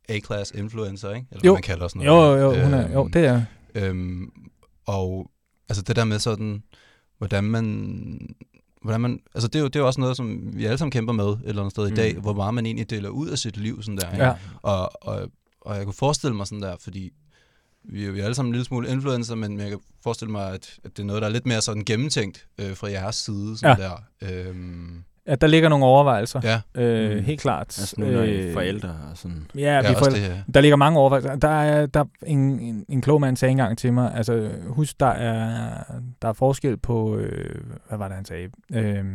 A-class 0.10 0.52
influencer, 0.56 1.14
ikke? 1.14 1.28
Eller 1.32 1.42
Jo. 1.46 1.52
hvad 1.52 1.56
man 1.58 1.62
kalder 1.64 1.88
sådan 1.88 2.02
Jo, 2.02 2.08
noget. 2.14 2.42
jo, 2.42 2.64
hun 2.64 2.74
er, 2.74 2.92
jo, 2.94 3.02
Øhm, 3.04 3.12
det 3.12 3.26
er 3.26 3.42
Øhm, 3.76 4.32
og 4.86 5.32
altså 5.70 5.84
det 5.84 5.96
der 5.96 6.04
med 6.04 6.20
sådan, 6.20 6.64
hvordan 7.18 7.44
man, 7.44 8.36
hvordan 8.82 9.02
man, 9.02 9.20
altså 9.36 9.48
det 9.48 9.56
er, 9.56 9.60
jo, 9.60 9.68
det 9.68 9.76
er 9.76 9.80
jo 9.80 9.88
også 9.88 10.00
noget, 10.02 10.18
som 10.18 10.58
vi 10.58 10.66
alle 10.66 10.78
sammen 10.78 10.92
kæmper 10.92 11.14
med 11.14 11.26
et 11.26 11.40
eller 11.46 11.62
andet 11.62 11.72
sted 11.72 11.88
i 11.92 11.96
dag, 11.96 12.16
Mm. 12.16 12.22
hvor 12.22 12.34
meget 12.34 12.54
man 12.54 12.66
egentlig 12.66 12.90
deler 12.90 13.10
ud 13.10 13.28
af 13.28 13.38
sit 13.38 13.58
liv 13.58 13.82
sådan 13.84 13.98
der. 13.98 14.12
ikke? 14.12 14.26
Ja. 14.26 14.34
Og, 14.62 15.08
og, 15.08 15.30
og 15.68 15.76
jeg 15.78 15.86
kunne 15.86 15.94
forestille 15.94 16.36
mig 16.36 16.48
sådan 16.48 16.62
der, 16.62 16.76
fordi 16.82 17.12
vi, 17.84 18.06
er- 18.06 18.12
vi 18.12 18.20
er 18.20 18.24
alle 18.24 18.36
sammen 18.36 18.50
en 18.50 18.54
lille 18.54 18.66
smule 18.66 18.90
influencer, 18.90 19.36
men 19.36 19.60
jeg 19.60 19.70
kan 19.70 19.80
forestille 20.04 20.32
mig, 20.32 20.54
at, 20.54 20.80
at 20.84 20.98
det 20.98 21.00
er 21.04 21.08
noget, 21.08 21.22
der 21.22 21.28
er 21.28 21.32
lidt 21.32 21.46
mere 21.46 21.62
sådan 21.62 21.84
gennemtænkt 21.86 22.48
øh, 22.62 22.76
fra 22.76 22.90
jeres 22.90 23.16
side. 23.16 23.58
Sådan 23.58 23.78
ja. 23.80 23.84
der. 24.28 24.46
Øhm, 24.48 25.04
Ja, 25.28 25.36
der 25.36 25.48
ligger 25.48 25.70
nogle 25.70 25.86
overvejelser. 25.86 26.42
ja, 26.76 26.82
Øh, 26.82 27.18
Mm. 27.18 27.24
helt 27.24 27.42
klart. 27.42 27.80
Altså 27.80 27.96
nu, 27.98 28.06
Øh, 28.08 28.54
forældre 28.54 28.90
og 29.12 29.18
sådan. 29.18 29.48
Ja, 29.56 29.60
ja, 29.60 29.90
vi 29.90 29.96
forældre. 29.98 30.20
det 30.20 30.28
her. 30.28 30.38
Der 30.54 30.62
ligger 30.62 30.76
mange 30.76 31.00
overvejelser. 31.00 31.36
Der 31.36 31.48
er, 31.50 31.86
der 31.86 32.00
er 32.00 32.06
en, 32.28 32.60
en, 32.60 32.86
en 32.90 33.02
klog 33.02 33.22
mand 33.22 33.38
sagde 33.38 33.52
engang 33.52 33.78
til 33.78 33.94
mig, 33.94 34.14
altså 34.16 34.52
husk, 34.68 35.00
der 35.00 35.06
er, 35.08 35.84
der 36.22 36.28
er 36.28 36.34
forskel 36.34 36.78
på, 36.78 37.18
øh, 37.18 37.62
hvad 37.88 37.98
var 37.98 38.08
det, 38.08 38.16
han 38.16 38.26
sagde, 38.26 38.50
øh, 38.74 39.06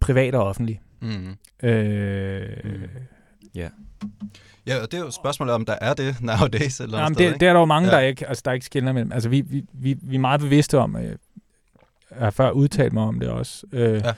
privat 0.00 0.34
og 0.34 0.44
offentlig. 0.44 0.80
Mm. 1.00 1.36
Øh, 1.68 2.48
Mm. 2.64 2.80
Ja, 4.66 4.82
og 4.82 4.92
det 4.92 4.98
er 5.00 5.04
jo 5.04 5.10
spørgsmålet 5.10 5.54
om, 5.54 5.64
der 5.64 5.74
er 5.80 5.94
det 5.94 6.16
nowadays 6.20 6.80
eller 6.80 6.98
Jamen, 6.98 7.14
sted, 7.14 7.32
det, 7.32 7.40
det 7.40 7.48
er 7.48 7.52
der 7.52 7.60
jo 7.60 7.64
mange, 7.66 7.88
Ja. 7.88 7.94
der 7.94 8.00
ikke, 8.00 8.28
altså, 8.28 8.42
der 8.44 8.52
ikke 8.52 8.66
skiller 8.66 8.92
mellem. 8.92 9.12
Altså, 9.12 9.28
vi, 9.28 9.40
vi, 9.40 9.64
vi, 9.72 9.96
vi 10.02 10.14
er 10.16 10.20
meget 10.20 10.40
bevidste 10.40 10.78
om, 10.78 10.96
øh, 10.96 11.04
jeg 11.04 11.16
har 12.18 12.30
før 12.30 12.50
udtalt 12.50 12.92
mig 12.92 13.02
om 13.02 13.20
det 13.20 13.28
også, 13.28 13.66
øh, 13.72 13.94
Ja. 14.04 14.12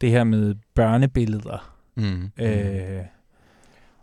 det 0.00 0.10
her 0.10 0.24
med 0.24 0.54
børnebilleder. 0.74 1.74
Mm. 1.96 2.30
Øh, 2.40 3.00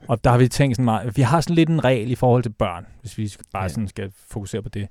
og 0.07 0.23
der 0.23 0.29
har 0.29 0.37
vi 0.37 0.47
tænkt 0.47 0.75
sådan 0.75 0.85
meget, 0.85 1.17
vi 1.17 1.21
har 1.21 1.41
sådan 1.41 1.55
lidt 1.55 1.69
en 1.69 1.83
regel 1.83 2.11
i 2.11 2.15
forhold 2.15 2.43
til 2.43 2.49
børn, 2.49 2.85
hvis 3.01 3.17
vi 3.17 3.31
bare 3.53 3.63
Ja. 3.63 3.69
sådan 3.69 3.87
skal 3.87 4.11
fokusere 4.29 4.61
på 4.61 4.69
det. 4.69 4.87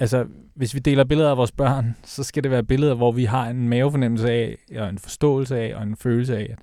Altså, 0.00 0.24
hvis 0.54 0.74
vi 0.74 0.78
deler 0.78 1.04
billeder 1.04 1.30
af 1.30 1.36
vores 1.36 1.52
børn, 1.52 1.96
så 2.04 2.22
skal 2.24 2.42
det 2.42 2.50
være 2.50 2.64
billeder, 2.64 2.94
hvor 2.94 3.12
vi 3.12 3.24
har 3.24 3.46
en 3.48 3.68
mavefornemmelse 3.68 4.30
af, 4.30 4.56
og 4.78 4.88
en 4.88 4.98
forståelse 4.98 5.58
af, 5.60 5.74
og 5.76 5.82
en 5.82 5.96
følelse 5.96 6.36
af, 6.38 6.48
at 6.52 6.58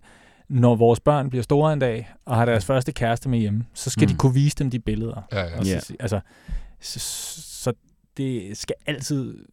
når 0.53 0.75
vores 0.75 0.99
børn 0.99 1.29
bliver 1.29 1.43
store 1.43 1.73
en 1.73 1.79
dag, 1.79 2.13
og 2.25 2.35
har 2.35 2.45
deres 2.45 2.65
første 2.65 2.91
kæreste 2.91 3.29
med 3.29 3.39
hjemme, 3.39 3.65
så 3.73 3.89
skal 3.89 4.05
mm. 4.05 4.07
de 4.11 4.17
kunne 4.17 4.33
vise 4.33 4.55
dem 4.55 4.69
de 4.69 4.79
billeder. 4.79 5.21
Ja, 5.31 5.39
ja. 5.43 5.57
Og 5.59 5.65
Ja. 5.65 5.79
så, 5.79 5.95
altså, 5.99 6.19
så, 6.79 6.99
så 7.63 7.73
det 8.17 8.57
skal 8.57 8.75
altid 8.85 9.45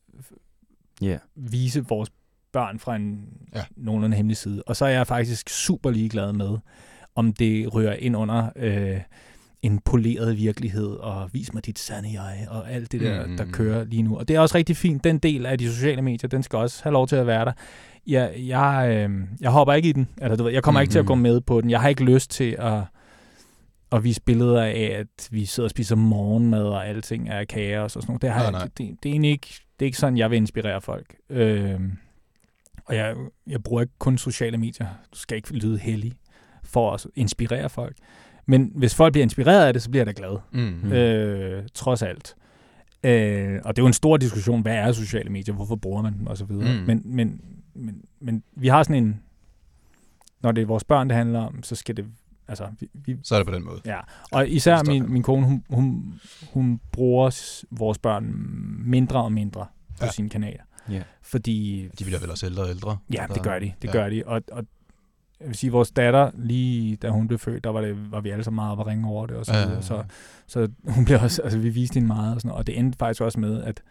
Ja. 1.03 1.19
vise 1.35 1.85
vores 1.89 2.11
børn 2.53 2.79
fra 2.79 2.97
en 2.97 3.29
ja. 3.55 3.65
nogenlunde 3.77 4.17
hemmelig 4.17 4.37
side. 4.37 4.63
Og 4.67 4.77
så 4.77 4.85
er 4.85 4.89
jeg 4.91 5.07
faktisk 5.07 5.49
super 5.49 5.91
ligeglad 5.91 6.33
med, 6.33 6.59
om 7.15 7.33
det 7.33 7.75
rører 7.75 7.95
ind 7.95 8.17
under 8.17 8.51
øh, 8.57 9.01
en 9.63 9.79
poleret 9.79 10.37
virkelighed, 10.39 10.87
og 10.87 11.31
vis 11.33 11.55
mig 11.55 11.67
dit 11.67 11.79
sande 11.79 12.09
jeg, 12.23 12.47
og 12.51 12.71
alt 12.73 12.93
det 12.93 13.01
der, 13.01 13.27
Mm, 13.27 13.37
der 13.37 13.45
mm, 13.45 13.53
kører 13.53 13.85
lige 13.85 14.03
nu. 14.03 14.17
Og 14.19 14.29
det 14.29 14.37
er 14.37 14.41
også 14.41 14.55
rigtig 14.59 14.77
fint. 14.77 15.05
Den 15.05 15.19
del 15.19 15.47
af 15.47 15.59
de 15.59 15.69
sociale 15.75 16.03
medier, 16.03 16.29
den 16.29 16.43
skal 16.43 16.57
også 16.57 16.83
have 16.83 16.93
lov 16.93 17.09
til 17.09 17.17
at 17.17 17.27
være 17.27 17.45
der. 17.45 17.53
Jeg, 18.07 18.35
jeg, 18.39 18.87
øh, 19.11 19.21
jeg 19.41 19.51
hopper 19.51 19.75
ikke 19.75 19.89
i 19.89 19.93
den. 19.93 20.09
Altså, 20.21 20.37
du 20.37 20.45
ved, 20.45 20.53
jeg 20.53 20.63
kommer 20.63 20.81
mm, 20.81 20.83
ikke 20.83 20.93
til 20.93 20.99
at 20.99 21.07
gå 21.07 21.15
Mhm. 21.15 21.23
med 21.23 21.41
på 21.41 21.61
den. 21.61 21.71
Jeg 21.71 21.81
har 21.81 21.89
ikke 21.89 22.05
lyst 22.05 22.31
til 22.31 22.57
at 22.59 22.83
at 23.93 24.05
vise 24.05 24.21
billeder 24.23 24.63
af, 24.63 24.97
at 24.99 25.29
vi 25.31 25.45
sidder 25.45 25.67
og 25.67 25.71
spiser 25.71 25.97
morgenmad, 25.97 26.63
og 26.63 26.89
alting 26.89 27.29
er 27.29 27.45
kaos 27.45 27.97
og 27.97 28.03
sådan 28.03 28.11
noget. 28.13 28.23
Det, 28.23 28.31
har 28.31 28.37
Nej, 28.37 28.45
jeg, 28.45 28.53
nej. 28.53 28.63
det, 28.65 28.79
det, 28.79 28.97
det, 29.03 29.09
er 29.09 29.13
egentlig 29.13 29.31
ikke, 29.31 29.47
det 29.79 29.85
er 29.85 29.87
ikke 29.87 29.99
sådan, 29.99 30.19
jeg 30.19 30.31
vil 30.31 30.37
inspirere 30.37 30.81
folk. 30.81 31.15
Øhm, 31.31 31.93
og 32.85 32.95
jeg, 32.97 33.15
jeg 33.47 33.63
bruger 33.63 33.83
ikke 33.83 33.93
kun 33.99 34.19
sociale 34.19 34.59
medier. 34.59 34.87
Du 35.15 35.19
skal 35.19 35.37
ikke 35.37 35.55
lyde 35.57 35.79
heldig 35.79 36.13
for 36.65 36.93
at 36.93 37.07
inspirere 37.17 37.69
folk. 37.71 37.97
Men 38.51 38.73
hvis 38.75 38.95
folk 38.95 39.13
bliver 39.13 39.23
inspireret 39.23 39.67
af 39.67 39.73
det, 39.73 39.83
så 39.83 39.91
bliver 39.91 40.05
jeg 40.07 40.17
da 40.17 40.21
glad. 40.23 40.39
Mm. 40.53 40.81
Mm. 40.83 40.93
Øh, 40.93 41.63
trods 41.75 42.03
alt. 42.03 42.35
Øh, 43.05 43.61
og 43.65 43.77
det 43.77 43.81
er 43.81 43.85
jo 43.85 43.87
en 43.87 43.93
stor 43.93 44.17
diskussion, 44.17 44.63
hvad 44.63 44.75
er 44.75 44.93
sociale 44.93 45.31
medier, 45.31 45.55
hvorfor 45.55 45.77
bruger 45.77 46.03
man 46.03 46.19
dem 46.19 46.27
og 46.27 46.37
så 46.37 46.45
videre. 46.45 46.79
Mm. 46.81 46.87
Men, 46.87 47.03
men, 47.05 47.41
men, 47.75 48.03
men 48.21 48.43
vi 48.57 48.69
har 48.69 48.83
sådan 48.83 49.05
en, 49.05 49.21
når 50.43 50.53
det 50.53 50.63
er 50.63 50.67
vores 50.67 50.85
børn, 50.85 51.09
det 51.09 51.17
handler 51.17 51.41
om, 51.41 51.63
så 51.63 51.75
skal 51.77 51.97
det, 51.97 52.07
altså, 52.49 52.67
vi, 52.81 52.89
vi, 52.95 53.17
Så 53.23 53.35
er 53.35 53.39
det 53.39 53.47
på 53.47 53.55
den 53.55 53.65
måde. 53.65 53.81
Ja, 53.87 53.99
og 54.33 54.49
især 54.49 54.83
min, 54.87 55.13
min 55.13 55.23
kone, 55.23 55.47
hun, 55.47 55.65
hun, 55.71 56.15
hun 56.53 56.81
bruger 56.93 57.61
vores 57.71 57.99
børn 57.99 58.35
mindre 58.85 59.23
og 59.23 59.33
mindre 59.33 59.67
på 59.99 60.05
Ja. 60.05 60.11
sine 60.11 60.29
kanaler. 60.29 60.63
Ja. 60.91 61.03
Fordi, 61.23 61.89
De 61.99 62.05
bliver 62.05 62.21
vel 62.21 62.31
også 62.31 62.47
ældre 62.47 62.63
og 62.63 62.71
ældre. 62.71 62.97
ja, 63.13 63.25
Der- 63.29 63.35
det 63.35 63.43
gør 63.43 63.59
de, 63.59 63.73
det 63.83 63.89
ja. 63.89 63.93
gør 63.93 64.09
de. 64.09 64.23
Og, 64.27 64.43
og 64.53 64.65
jeg 65.41 65.49
vil 65.49 65.57
sige, 65.57 65.73
vores 65.73 65.91
datter, 65.91 66.31
lige 66.35 66.97
da 66.97 67.09
hun 67.09 67.27
blev 67.29 67.39
født, 67.39 67.65
der 67.65 67.71
var, 67.71 67.81
det, 67.81 68.13
var 68.13 68.21
vi 68.21 68.31
alle 68.31 68.45
så 68.45 68.51
meget 68.51 68.71
oppe 68.71 68.83
at 68.83 68.87
ringe 68.87 69.09
over 69.09 69.27
det 69.27 69.37
og 69.37 69.47
så 69.47 69.53
Ja, 69.53 69.61
ja, 69.61 69.75
ja. 69.75 69.81
Så, 69.81 70.05
så 70.47 70.69
hun 70.89 71.05
blev 71.05 71.19
også, 71.23 71.43
altså 71.43 71.59
vi 71.59 71.69
viste 71.69 71.95
hende 71.95 72.07
meget 72.07 72.35
og 72.35 72.41
sådan 72.41 72.49
noget. 72.49 72.59
Og 72.59 72.67
det 72.67 72.79
endte 72.79 72.99
faktisk 72.99 73.21
også 73.21 73.41
med, 73.41 73.63
at 73.63 73.83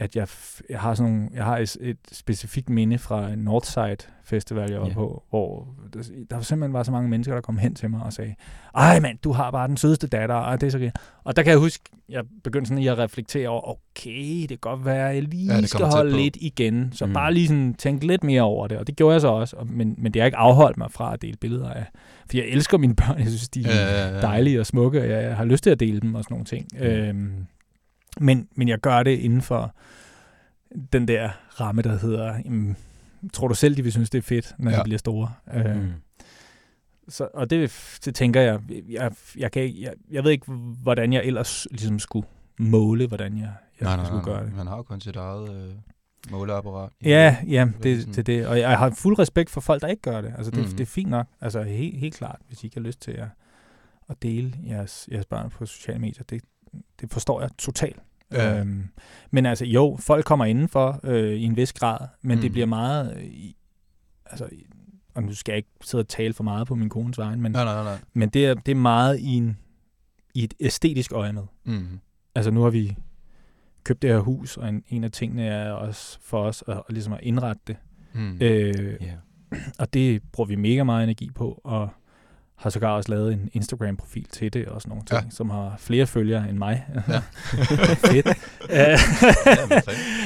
at 0.00 0.16
jeg, 0.16 0.28
jeg 0.70 0.80
har 0.80 0.94
sådan 0.94 1.12
nogle, 1.12 1.28
jeg 1.34 1.44
har 1.44 1.58
et, 1.58 1.76
et 1.80 1.96
specifikt 2.12 2.70
minde 2.70 2.98
fra 2.98 3.34
Northside 3.36 3.96
Festival, 4.24 4.70
jeg 4.70 4.80
var 4.80 4.86
Ja. 4.86 4.92
på, 4.94 5.22
hvor 5.30 5.68
der, 5.94 6.02
der 6.30 6.40
simpelthen 6.40 6.72
var 6.72 6.82
så 6.82 6.92
mange 6.92 7.08
mennesker, 7.08 7.34
der 7.34 7.40
kom 7.40 7.58
hen 7.58 7.74
til 7.74 7.90
mig 7.90 8.02
og 8.02 8.12
sagde, 8.12 8.34
ej 8.74 9.00
mand, 9.00 9.18
du 9.24 9.32
har 9.32 9.50
bare 9.50 9.68
den 9.68 9.76
sødeste 9.76 10.06
datter, 10.06 10.34
og 10.34 10.60
det 10.60 10.66
er 10.66 10.70
så 10.70 10.78
okay. 10.78 10.90
Og 11.24 11.36
der 11.36 11.42
kan 11.42 11.50
jeg 11.50 11.58
huske, 11.58 11.84
jeg 12.08 12.24
begyndte 12.44 12.68
sådan 12.68 12.78
lige 12.78 12.90
at 12.90 12.98
reflektere 12.98 13.48
over, 13.48 13.70
okay, 13.70 14.40
det 14.40 14.48
kan 14.48 14.58
godt 14.60 14.84
være, 14.84 15.08
at 15.08 15.14
jeg 15.14 15.22
lige 15.22 15.54
Ja, 15.54 15.66
skal 15.66 15.84
holde 15.86 16.16
lidt 16.16 16.36
igen. 16.40 16.92
Så 16.92 17.06
mm. 17.06 17.12
bare 17.12 17.34
lige 17.34 17.48
sådan 17.48 17.74
tænke 17.74 18.06
lidt 18.06 18.24
mere 18.24 18.42
over 18.42 18.66
det, 18.68 18.78
og 18.78 18.86
det 18.86 18.96
gjorde 18.96 19.12
jeg 19.12 19.20
så 19.20 19.28
også. 19.28 19.56
Og, 19.56 19.66
men, 19.66 19.94
men 19.98 20.14
det 20.14 20.22
har 20.22 20.26
ikke 20.26 20.38
afholdt 20.38 20.76
mig 20.78 20.90
fra 20.90 21.14
at 21.14 21.22
dele 21.22 21.36
billeder 21.40 21.70
af, 21.70 21.84
for 22.30 22.36
jeg 22.36 22.46
elsker 22.46 22.78
mine 22.78 22.94
børn, 22.96 23.18
jeg 23.18 23.26
synes, 23.26 23.48
de 23.48 23.64
er 23.64 23.74
Ja, 23.74 24.06
ja, 24.08 24.14
ja. 24.14 24.20
dejlige 24.20 24.60
og 24.60 24.66
smukke, 24.66 25.00
og 25.00 25.08
jeg 25.08 25.36
har 25.36 25.44
lyst 25.44 25.62
til 25.62 25.70
at 25.70 25.80
dele 25.80 26.00
dem 26.00 26.14
og 26.14 26.24
sådan 26.24 26.34
nogle 26.34 26.44
ting. 26.44 26.66
Mm. 26.72 26.78
Øhm, 26.80 27.46
men, 28.20 28.48
men 28.54 28.68
jeg 28.68 28.78
gør 28.78 29.02
det 29.02 29.18
inden 29.18 29.42
for 29.42 29.74
den 30.92 31.08
der 31.08 31.30
ramme, 31.60 31.82
der 31.82 31.98
hedder, 31.98 32.34
jamen, 32.44 32.76
tror 33.32 33.48
du 33.48 33.54
selv, 33.54 33.76
de 33.76 33.82
vil 33.82 33.92
synes, 33.92 34.10
det 34.10 34.18
er 34.18 34.22
fedt, 34.22 34.54
når 34.58 34.70
ja. 34.70 34.76
De 34.78 34.82
bliver 34.84 34.98
store? 34.98 35.32
Øh, 35.54 35.76
Mm. 35.76 35.92
så, 37.08 37.28
og 37.34 37.50
det, 37.50 37.72
det 38.04 38.14
tænker 38.14 38.40
jeg, 38.40 38.60
jeg, 38.88 39.12
jeg, 39.36 39.52
kan, 39.52 39.74
jeg, 39.80 39.92
jeg 40.10 40.24
ved 40.24 40.30
ikke, 40.30 40.52
hvordan 40.82 41.12
jeg 41.12 41.24
ellers 41.24 41.66
ligesom 41.70 41.98
skulle 41.98 42.26
måle, 42.58 43.06
hvordan 43.06 43.38
jeg, 43.38 43.52
jeg 43.80 43.86
Nej, 43.86 43.96
nej, 43.96 44.04
skulle 44.04 44.22
nej, 44.24 44.34
gøre 44.34 44.44
det. 44.46 44.56
Man 44.56 44.66
har 44.66 44.76
jo 44.76 44.82
kun 44.82 45.00
sit 45.00 45.16
eget 45.16 45.54
øh, 45.54 45.72
måleapparat. 46.30 46.90
Ja, 47.04 47.36
ja, 47.48 47.60
er 47.60 47.80
det, 47.82 48.00
sådan- 48.00 48.14
det, 48.14 48.26
det. 48.26 48.46
Og 48.46 48.58
jeg 48.58 48.78
har 48.78 48.90
fuld 48.90 49.18
respekt 49.18 49.50
for 49.50 49.60
folk, 49.60 49.82
der 49.82 49.88
ikke 49.88 50.02
gør 50.02 50.20
det. 50.20 50.34
Altså, 50.36 50.50
det, 50.50 50.58
mm. 50.58 50.70
det 50.70 50.80
er 50.80 50.86
fint 50.86 51.10
nok. 51.10 51.26
Altså, 51.40 51.62
helt, 51.62 51.98
helt 51.98 52.14
klart, 52.14 52.38
hvis 52.48 52.62
I 52.62 52.66
ikke 52.66 52.76
har 52.76 52.82
lyst 52.86 53.00
til 53.00 53.12
at, 53.12 53.28
at 54.08 54.22
dele 54.22 54.54
jeres, 54.68 55.08
jeres 55.12 55.26
børn 55.26 55.50
på 55.50 55.66
sociale 55.66 55.98
medier. 56.00 56.22
Det, 56.30 56.42
det 57.00 57.10
forstår 57.12 57.40
jeg 57.40 57.50
totalt. 57.58 57.98
Ja. 58.32 58.58
Øhm, 58.60 58.84
men 59.30 59.46
altså, 59.46 59.64
jo, 59.64 59.96
folk 60.00 60.24
kommer 60.24 60.44
indenfor 60.44 61.00
øh, 61.04 61.32
i 61.34 61.42
en 61.42 61.56
vis 61.56 61.72
grad, 61.72 61.98
men 62.22 62.36
mm. 62.38 62.42
det 62.42 62.52
bliver 62.52 62.66
meget... 62.66 63.16
Øh, 63.16 63.30
altså, 64.26 64.48
og 65.14 65.22
nu 65.22 65.34
skal 65.34 65.52
jeg 65.52 65.56
ikke 65.56 65.68
sidde 65.82 66.02
og 66.02 66.08
tale 66.08 66.32
for 66.34 66.44
meget 66.44 66.66
på 66.66 66.74
min 66.74 66.88
kones 66.88 67.18
vegne, 67.18 67.42
men, 67.42 67.52
Nej, 67.52 67.64
nej, 67.64 67.84
nej. 67.84 67.98
men 68.12 68.28
det, 68.28 68.46
er, 68.46 68.54
det 68.54 68.72
er 68.72 68.76
meget 68.76 69.18
i, 69.18 69.34
en, 69.34 69.58
i 70.34 70.44
et 70.44 70.54
æstetisk 70.60 71.12
øje 71.12 71.32
med. 71.32 71.42
Mm. 71.64 72.00
Altså, 72.34 72.50
nu 72.50 72.62
har 72.62 72.70
vi 72.70 72.96
købt 73.84 74.02
det 74.02 74.10
her 74.10 74.18
hus, 74.18 74.56
og 74.56 74.68
en, 74.68 74.84
en 74.88 75.04
af 75.04 75.10
tingene 75.10 75.44
er 75.46 75.72
også 75.72 76.18
for 76.22 76.42
os 76.42 76.64
at, 76.68 76.76
at, 76.76 76.82
ligesom 76.90 77.12
at 77.12 77.20
indrette 77.22 77.62
det. 77.66 77.76
Mm. 78.14 78.38
Øh, 78.40 78.96
Ja. 79.00 79.14
og 79.78 79.94
det 79.94 80.22
bruger 80.32 80.48
vi 80.48 80.54
mega 80.56 80.84
meget 80.84 81.04
energi 81.04 81.30
på, 81.34 81.60
og 81.64 81.88
har 82.60 82.70
sågar 82.70 82.90
også 82.90 83.10
lavet 83.10 83.32
en 83.32 83.48
Instagram-profil 83.52 84.24
til 84.28 84.52
det 84.52 84.66
og 84.66 84.82
sådan 84.82 84.90
nogle 84.90 85.04
ting, 85.04 85.22
Ja. 85.24 85.30
som 85.30 85.50
har 85.50 85.74
flere 85.78 86.06
følgere 86.06 86.48
end 86.48 86.58
mig. 86.58 86.86
Ja. 87.08 87.20
fedt. 88.12 88.26
Ja, 88.68 88.92
Øh, 88.92 88.98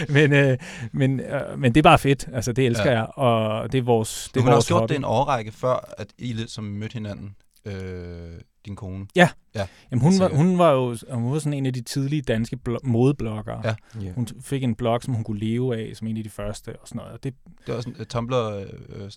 men, 0.15 0.33
øh, 0.33 0.59
men, 0.93 1.21
øh, 1.21 1.59
men 1.59 1.73
det 1.75 1.79
er 1.81 1.83
bare 1.83 1.99
fedt. 1.99 2.29
Altså, 2.33 2.53
det 2.53 2.67
elsker 2.67 2.85
Ja. 2.91 2.93
ja. 2.93 2.99
jeg, 2.99 3.09
og 3.17 3.73
det 3.73 3.79
er 3.79 3.83
vores 3.83 4.31
det 4.35 4.41
er 4.41 4.45
har 4.45 4.51
vores 4.51 4.57
også 4.57 4.69
gjort 4.69 4.81
hobby. 4.81 4.89
det 4.93 4.97
en 4.99 5.05
årrække 5.05 5.53
før, 5.53 5.95
at 5.99 6.07
I 6.19 6.33
lidt 6.33 6.51
som 6.51 6.65
mødte 6.65 6.93
hinanden, 6.95 7.37
øh, 7.65 8.41
din 8.67 8.77
kone. 8.77 9.07
Jamen, 9.17 10.01
hun, 10.01 10.13
var, 10.21 10.29
hun 10.37 10.59
var 10.59 10.71
jo 10.73 10.97
hun 11.11 11.33
var 11.33 11.39
sådan 11.39 11.53
en 11.53 11.67
af 11.67 11.73
de 11.73 11.81
tidlige 11.83 12.23
danske 12.23 12.59
blo- 12.69 12.79
modebloggere. 12.89 13.61
Ja. 13.65 13.75
Ja. 14.03 14.13
Hun 14.13 14.29
fik 14.41 14.63
en 14.63 14.75
blog, 14.75 15.03
som 15.03 15.15
hun 15.15 15.25
kunne 15.25 15.39
leve 15.41 15.77
af, 15.77 15.97
som 15.97 16.07
en 16.07 16.17
af 16.17 16.23
de 16.25 16.31
første 16.31 16.69
og 16.81 16.89
sådan 16.89 16.97
noget. 16.99 17.13
Og 17.13 17.25
det, 17.25 17.35
Det 17.67 17.75
var 17.75 17.81
sådan 17.81 17.97
et 18.01 18.09
Tumblr 18.09 18.37
øh, 18.37 19.11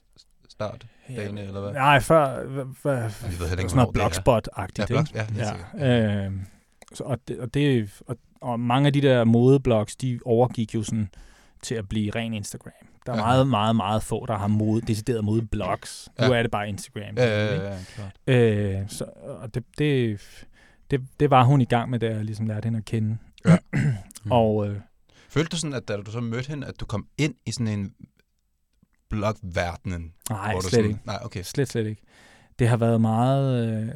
start 0.57 0.85
dagene, 1.15 1.41
eller 1.41 1.61
hvad? 1.61 1.73
Nej, 1.73 1.99
før, 1.99 2.43
før, 2.73 2.93
Jeg 2.97 3.11
ved 3.39 3.47
heller 3.47 3.59
ikke, 3.59 3.69
sådan 3.69 3.75
noget 3.75 3.93
blogspot-agtigt. 3.93 4.79
Ja, 4.79 4.85
blog, 4.85 5.05
ja, 5.37 5.53
Ja, 5.77 6.25
øh, 6.25 6.31
så, 6.93 7.03
og, 7.03 7.19
det, 7.27 7.39
og, 7.39 7.53
det, 7.53 7.89
og, 8.07 8.17
og 8.41 8.59
mange 8.59 8.87
af 8.87 8.93
de 8.93 9.01
der 9.01 9.23
modeblogs, 9.23 9.95
de 9.95 10.19
overgik 10.25 10.75
jo 10.75 10.83
sådan 10.83 11.09
til 11.63 11.75
at 11.75 11.89
blive 11.89 12.11
ren 12.15 12.33
Instagram. 12.33 12.71
Der 13.05 13.11
er 13.13 13.17
Ja. 13.17 13.21
ja. 13.21 13.27
meget, 13.27 13.47
meget, 13.47 13.75
meget 13.75 14.03
få, 14.03 14.25
der 14.25 14.37
har 14.37 14.47
mode, 14.47 14.81
decideret 14.81 15.23
modeblogs. 15.23 16.09
Ja. 16.19 16.27
Nu 16.27 16.33
Ja. 16.33 16.39
er 16.39 16.41
det 16.43 16.51
bare 16.51 16.69
Instagram. 16.69 17.17
Ja, 17.17 17.45
ja, 17.45 17.71
ja, 17.71 17.77
ja. 18.27 18.79
Øh, 18.79 18.89
så, 18.89 19.05
og 19.23 19.53
det, 19.55 19.63
det, 19.77 20.19
det, 20.91 21.01
det 21.19 21.29
var 21.29 21.43
hun 21.43 21.61
i 21.61 21.65
gang 21.65 21.89
med, 21.89 21.99
da 21.99 22.05
jeg 22.09 22.25
ligesom 22.25 22.47
lærte 22.47 22.65
hende 22.65 22.77
at 22.77 22.85
kende. 22.85 23.17
Ja. 23.45 23.57
Mm. 23.73 24.31
og 24.39 24.67
øh, 24.67 24.75
Følte 25.29 25.49
du 25.49 25.57
sådan, 25.57 25.73
at 25.73 25.87
da 25.87 25.97
du 25.97 26.11
så 26.11 26.19
mødte 26.19 26.49
hende, 26.49 26.67
at 26.67 26.79
du 26.79 26.85
kom 26.85 27.07
ind 27.17 27.35
i 27.45 27.51
sådan 27.51 27.67
en 27.67 27.93
blogverdenen? 29.09 30.13
nej, 30.29 30.53
slet 30.59 30.71
sådan, 30.71 30.85
ikke. 30.85 30.99
Nej, 31.05 31.19
okay. 31.25 31.43
Slet, 31.43 31.69
slet 31.69 31.87
ikke. 31.87 32.01
Det 32.59 32.67
har 32.67 32.77
været 32.77 33.01
meget... 33.01 33.67
Øh, 33.69 33.87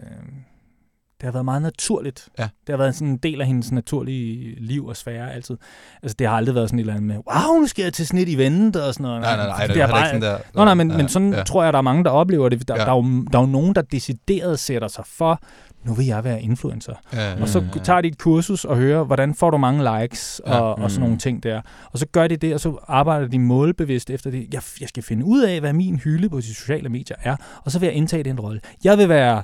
det 1.21 1.27
har 1.27 1.31
været 1.31 1.45
meget 1.45 1.61
naturligt. 1.61 2.29
Ja. 2.39 2.43
Det 2.43 2.73
har 2.73 2.77
været 2.77 2.95
sådan 2.95 3.07
en 3.07 3.17
del 3.17 3.41
af 3.41 3.47
hendes 3.47 3.71
naturlige 3.71 4.55
liv 4.59 4.85
og 4.85 4.97
sfære 4.97 5.33
altid. 5.33 5.57
Altså, 6.03 6.15
det 6.19 6.27
har 6.27 6.35
aldrig 6.35 6.55
været 6.55 6.69
sådan 6.69 6.79
et 6.79 6.83
eller 6.83 6.93
andet 6.93 7.07
med, 7.07 7.15
wow, 7.15 7.59
nu 7.59 7.67
skal 7.67 7.83
jeg 7.83 7.93
til 7.93 8.07
sådan 8.07 8.19
et 8.19 8.33
event 8.33 8.75
og 8.75 8.93
sådan 8.93 9.03
noget. 9.03 9.21
Nej, 9.21 9.35
nej, 9.35 9.47
nej, 9.47 9.67
det, 9.67 9.75
det 9.75 9.81
er 9.81 9.87
bare, 9.87 9.99
ikke 9.99 10.07
sådan 10.07 10.21
der. 10.21 10.37
Nå, 10.53 10.65
nej, 10.65 10.73
men, 10.73 10.91
ja, 10.91 10.97
men 10.97 11.09
sådan 11.09 11.33
ja. 11.33 11.43
tror 11.43 11.63
jeg, 11.63 11.73
der 11.73 11.79
er 11.79 11.83
mange, 11.83 12.03
der 12.03 12.09
oplever 12.09 12.49
det. 12.49 12.67
Der, 12.67 12.75
ja. 12.75 12.81
der, 12.81 12.91
er, 12.91 12.95
jo, 12.95 13.25
der 13.31 13.37
er 13.37 13.41
jo 13.41 13.47
nogen, 13.47 13.75
der 13.75 13.81
decideret 13.81 14.59
sætter 14.59 14.87
sig 14.87 15.05
for, 15.05 15.41
nu 15.83 15.93
vil 15.93 16.05
jeg 16.05 16.23
være 16.23 16.41
influencer. 16.41 16.93
Ja, 17.13 17.41
Og 17.41 17.47
så 17.49 17.59
Mm. 17.59 17.67
tager 17.83 18.01
de 18.01 18.07
et 18.07 18.17
kursus 18.17 18.65
og 18.65 18.77
hører, 18.77 19.03
hvordan 19.03 19.35
får 19.35 19.49
du 19.49 19.57
mange 19.57 20.01
likes 20.01 20.39
og, 20.45 20.51
Ja. 20.53 20.59
og 20.59 20.91
sådan 20.91 20.99
Mm. 20.99 21.03
nogle 21.05 21.17
ting 21.17 21.43
der. 21.43 21.61
Og 21.91 21.99
så 21.99 22.05
gør 22.11 22.27
de 22.27 22.37
det, 22.37 22.53
og 22.53 22.59
så 22.59 22.77
arbejder 22.87 23.27
de 23.27 23.39
målbevidst 23.39 24.09
efter 24.09 24.31
det. 24.31 24.53
Jeg, 24.53 24.61
jeg 24.81 24.89
skal 24.89 25.03
finde 25.03 25.25
ud 25.25 25.41
af, 25.43 25.59
hvad 25.59 25.73
min 25.73 25.95
hylde 25.95 26.29
på 26.29 26.37
de 26.37 26.55
sociale 26.55 26.89
medier 26.89 27.17
er, 27.23 27.35
og 27.65 27.71
så 27.71 27.79
vil 27.79 27.87
jeg 27.87 27.95
indtage 27.95 28.23
den 28.23 28.39
rolle. 28.39 28.61
Jeg 28.83 28.97
vil 28.97 29.09
være 29.09 29.43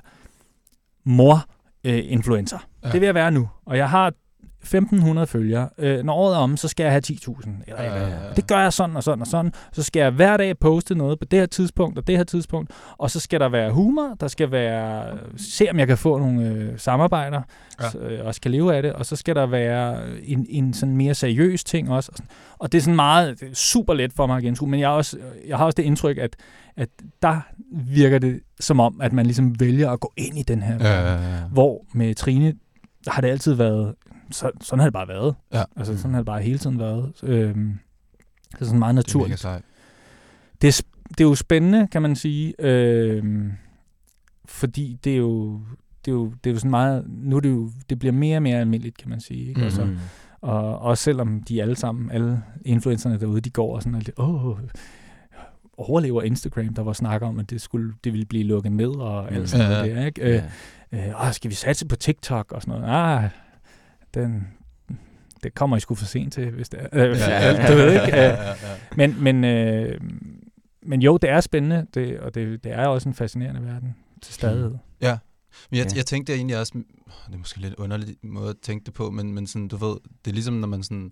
mor-influencer. 1.05 2.57
Ja. 2.83 2.87
Ja. 2.87 2.91
Det 2.91 3.01
vil 3.01 3.07
jeg 3.07 3.15
være 3.15 3.31
nu. 3.31 3.49
Og 3.65 3.77
jeg 3.77 3.89
har 3.89 4.13
1.500 4.75 5.23
følgere. 5.23 5.69
Øh, 5.77 6.03
når 6.03 6.13
året 6.13 6.35
er 6.35 6.39
om, 6.39 6.57
så 6.57 6.67
skal 6.67 6.83
jeg 6.83 6.91
have 6.91 7.01
10.000. 7.07 7.49
Eller, 7.67 7.83
Ja, 7.83 7.97
ja, 7.97 8.07
ja. 8.07 8.29
og 8.29 8.35
Det 8.35 8.47
gør 8.47 8.59
jeg 8.59 8.73
sådan 8.73 8.95
og 8.95 9.03
sådan 9.03 9.21
og 9.21 9.27
sådan. 9.27 9.53
Så 9.73 9.83
skal 9.83 9.99
jeg 9.99 10.11
hver 10.11 10.37
dag 10.37 10.59
poste 10.59 10.95
noget 10.95 11.19
på 11.19 11.25
det 11.25 11.39
her 11.39 11.45
tidspunkt 11.45 11.97
og 11.97 12.07
det 12.07 12.17
her 12.17 12.23
tidspunkt. 12.23 12.71
Og 12.97 13.11
så 13.11 13.19
skal 13.19 13.39
der 13.39 13.49
være 13.49 13.71
humor. 13.71 14.15
Der 14.19 14.27
skal 14.27 14.51
være... 14.51 15.17
Se 15.37 15.65
om 15.71 15.79
jeg 15.79 15.87
kan 15.87 15.97
få 15.97 16.17
nogle 16.17 16.47
øh, 16.47 16.79
samarbejder. 16.79 17.41
Ja. 17.81 17.89
Så, 17.89 17.97
øh, 17.99 18.25
også 18.25 18.41
kan 18.41 18.51
leve 18.51 18.75
af 18.75 18.81
det. 18.81 18.93
Og 18.93 19.05
så 19.05 19.15
skal 19.15 19.35
der 19.35 19.45
være 19.45 19.99
en, 20.23 20.45
en 20.49 20.73
sådan 20.73 20.97
mere 20.97 21.13
seriøs 21.13 21.63
ting 21.63 21.91
også. 21.91 22.11
Og, 22.11 22.17
sådan. 22.17 22.29
og 22.59 22.71
det 22.71 22.77
er 22.77 22.81
sådan 22.81 22.95
meget... 22.95 23.39
Det 23.39 23.49
er 23.51 23.55
super 23.55 23.93
let 23.93 24.13
for 24.13 24.27
mig 24.27 24.37
at 24.37 24.43
genskue. 24.43 24.69
Men 24.69 24.79
jeg, 24.79 24.85
er 24.87 24.95
også, 24.95 25.17
jeg 25.47 25.57
har 25.57 25.65
også 25.65 25.75
det 25.75 25.83
indtryk, 25.83 26.17
at, 26.17 26.35
at 26.77 26.89
der 27.21 27.39
virker 27.71 28.19
det 28.19 28.39
som 28.59 28.79
om, 28.79 29.01
at 29.01 29.13
man 29.13 29.25
ligesom 29.25 29.59
vælger 29.59 29.89
at 29.91 29.99
gå 29.99 30.13
ind 30.17 30.37
i 30.37 30.43
den 30.43 30.61
her 30.61 30.77
Ja, 30.79 31.01
ja, 31.01 31.13
ja. 31.13 31.39
hvor 31.51 31.85
med 31.93 32.15
Trine, 32.15 32.53
der 33.05 33.11
har 33.11 33.21
det 33.21 33.27
altid 33.29 33.53
været, 33.53 33.93
så, 34.31 34.51
sådan 34.61 34.79
har 34.79 34.85
det 34.85 34.93
bare 34.93 35.07
været. 35.07 35.35
Ja. 35.53 35.63
Altså 35.75 35.97
sådan 35.97 36.11
har 36.11 36.19
det 36.19 36.25
bare 36.25 36.41
hele 36.41 36.57
tiden 36.57 36.79
været. 36.79 37.11
Øhm, 37.23 37.79
det 38.53 38.61
er 38.61 38.65
sådan 38.65 38.79
meget 38.79 38.95
Det 38.95 39.03
er 39.03 39.17
mega 39.17 39.19
naturligt. 39.21 39.39
sejt. 39.39 39.61
Det 40.61 40.67
er, 40.67 40.81
det 41.09 41.19
er 41.21 41.27
jo 41.27 41.35
spændende, 41.35 41.87
kan 41.91 42.01
man 42.01 42.15
sige. 42.15 42.53
Øh, 42.59 43.23
fordi 44.45 44.97
det 45.03 45.13
er 45.13 45.17
jo 45.17 45.61
det 46.05 46.11
er 46.11 46.15
jo, 46.15 46.33
det 46.43 46.49
er 46.49 46.53
jo 46.53 46.59
sådan 46.59 46.71
meget, 46.71 47.05
nu 47.07 47.35
er 47.35 47.39
det 47.39 47.49
jo, 47.49 47.69
det 47.89 47.99
bliver 47.99 48.11
mere 48.13 48.37
og 48.37 48.43
mere 48.43 48.59
almindeligt, 48.59 48.97
kan 48.97 49.09
man 49.09 49.19
sige. 49.19 49.45
Ikke? 49.49 49.61
Altså, 49.61 49.85
Mm. 49.85 49.97
og 50.41 50.79
også 50.79 51.03
selvom 51.03 51.43
de 51.43 51.61
alle 51.61 51.75
sammen, 51.75 52.11
alle 52.11 52.43
influencerne 52.65 53.19
derude, 53.19 53.41
de 53.41 53.49
går 53.49 53.75
og 53.75 53.83
sådan 53.83 53.99
lidt, 53.99 54.11
åh, 54.17 54.59
overlever 55.77 56.21
Instagram, 56.21 56.73
der 56.73 56.81
var 56.83 56.93
snak 56.93 57.21
om, 57.21 57.39
at 57.39 57.49
det, 57.49 57.61
skulle, 57.61 57.93
det 58.03 58.13
ville 58.13 58.25
blive 58.25 58.43
lukket 58.43 58.71
ned 58.71 58.89
og 58.95 59.31
alt 59.31 59.39
Mm. 59.39 59.47
sådan 59.47 59.71
Ja, 59.71 59.77
noget 59.77 59.89
ja. 59.95 59.99
der, 59.99 60.05
ikke? 60.05 60.21
Øh, 60.21 60.41
Ja. 60.91 61.07
øh, 61.09 61.25
åh, 61.25 61.31
skal 61.31 61.49
vi 61.49 61.55
satse 61.55 61.87
på 61.87 61.95
TikTok 61.95 62.51
og 62.51 62.61
sådan 62.61 62.81
noget? 62.81 62.95
Ah, 62.95 63.23
den, 64.21 64.47
det 65.43 65.55
kommer 65.55 65.77
I 65.77 65.79
sgu 65.79 65.95
for 65.95 66.05
sent 66.05 66.33
til, 66.33 66.51
hvis 66.51 66.69
det 66.69 66.79
er. 66.81 66.87
Øh, 67.09 67.17
Ja. 67.17 67.67
du 67.71 67.75
ved 67.77 67.91
ikke? 67.93 68.05
Ja, 68.17 68.31
Øh, 68.31 68.37
ja, 68.37 68.49
ja. 68.49 68.55
men, 68.95 69.23
men, 69.23 69.43
øh, 69.43 70.01
men 70.83 71.01
jo, 71.01 71.17
det 71.17 71.29
er 71.29 71.41
spændende, 71.41 71.85
det, 71.93 72.19
og 72.19 72.35
det, 72.35 72.63
det 72.63 72.71
er 72.73 72.87
også 72.87 73.09
en 73.09 73.15
fascinerende 73.15 73.61
verden 73.63 73.95
til 74.21 74.33
stadighed. 74.33 74.69
Men 74.69 74.79
jeg, 75.01 75.19
Ja. 75.71 75.85
jeg 75.95 76.05
tænkte 76.05 76.33
egentlig 76.33 76.59
også, 76.59 76.73
det 77.27 77.33
er 77.33 77.37
måske 77.37 77.59
lidt 77.59 77.75
underlig 77.75 78.15
måde 78.23 78.49
at 78.49 78.55
tænke 78.61 78.85
det 78.85 78.93
på, 78.93 79.11
men, 79.11 79.33
men 79.33 79.47
sådan, 79.47 79.67
du 79.67 79.77
ved, 79.77 79.95
det 80.25 80.31
er 80.31 80.33
ligesom, 80.33 80.53
når 80.53 80.67
man 80.67 80.83
sådan 80.83 81.11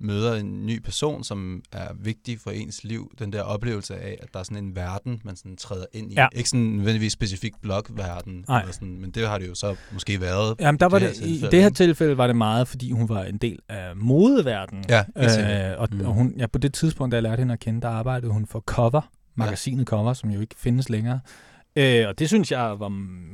møder 0.00 0.34
en 0.34 0.66
ny 0.66 0.78
person, 0.82 1.24
som 1.24 1.62
er 1.72 1.88
vigtig 2.00 2.40
for 2.40 2.50
ens 2.50 2.84
liv, 2.84 3.12
den 3.18 3.32
der 3.32 3.42
oplevelse 3.42 3.94
af, 3.96 4.18
at 4.22 4.28
der 4.32 4.38
er 4.38 4.42
sådan 4.42 4.64
en 4.64 4.76
verden, 4.76 5.20
man 5.24 5.36
sådan 5.36 5.56
træder 5.56 5.84
ind 5.92 6.12
i. 6.12 6.14
Ja. 6.14 6.26
Ikke 6.34 6.48
sådan 6.48 6.66
nødvendigvis 6.66 7.12
specifik 7.12 7.52
blogverden, 7.62 8.44
Nej. 8.48 8.60
eller 8.60 8.72
sådan, 8.72 9.00
men 9.00 9.10
det 9.10 9.28
har 9.28 9.38
det 9.38 9.48
jo 9.48 9.54
så 9.54 9.76
måske 9.92 10.20
været. 10.20 10.56
Jamen, 10.60 10.80
der 10.80 10.86
var 10.86 10.98
det 10.98 11.10
det, 11.16 11.26
i 11.26 11.40
det 11.50 11.62
her 11.62 11.70
tilfælde 11.70 12.16
var 12.18 12.26
det 12.26 12.36
meget, 12.36 12.68
fordi 12.68 12.90
hun 12.90 13.08
var 13.08 13.24
en 13.24 13.36
del 13.38 13.58
af 13.68 13.96
modeverdenen. 13.96 14.84
Ja, 14.88 15.04
øh, 15.16 15.80
og, 15.80 15.88
Mm. 15.92 16.00
og 16.00 16.12
hun, 16.14 16.34
ja, 16.38 16.46
på 16.46 16.58
det 16.58 16.74
tidspunkt, 16.74 17.12
da 17.12 17.16
jeg 17.16 17.22
lærte 17.22 17.40
hende 17.40 17.52
at 17.52 17.60
kende, 17.60 17.80
der 17.80 17.88
arbejdede 17.88 18.32
hun 18.32 18.46
for 18.46 18.60
Cover, 18.60 19.10
magasinet 19.34 19.86
Cover, 19.86 20.12
som 20.12 20.30
jo 20.30 20.40
ikke 20.40 20.54
findes 20.58 20.88
længere. 20.88 21.20
Øh, 21.76 22.08
og 22.08 22.18
det 22.18 22.28
synes 22.28 22.50
jeg 22.52 22.80
var 22.80 22.88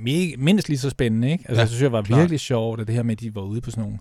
mega, 0.05 0.33
mindst 0.39 0.69
lige 0.69 0.79
så 0.79 0.91
spændende. 0.91 1.31
Ikke? 1.33 1.45
Altså, 1.49 1.55
Ja, 1.55 1.61
jeg 1.61 1.69
synes, 1.69 1.83
jeg 1.83 1.93
var 1.93 2.03
klart. 2.03 2.19
virkelig 2.21 2.41
sjovt, 2.41 2.81
at 2.81 2.87
det 2.87 2.95
her 2.95 3.03
med, 3.03 3.13
at 3.13 3.21
de 3.21 3.35
var 3.35 3.43
ude 3.43 3.61
på 3.61 3.71
sådan 3.71 3.83
nogle 3.85 3.99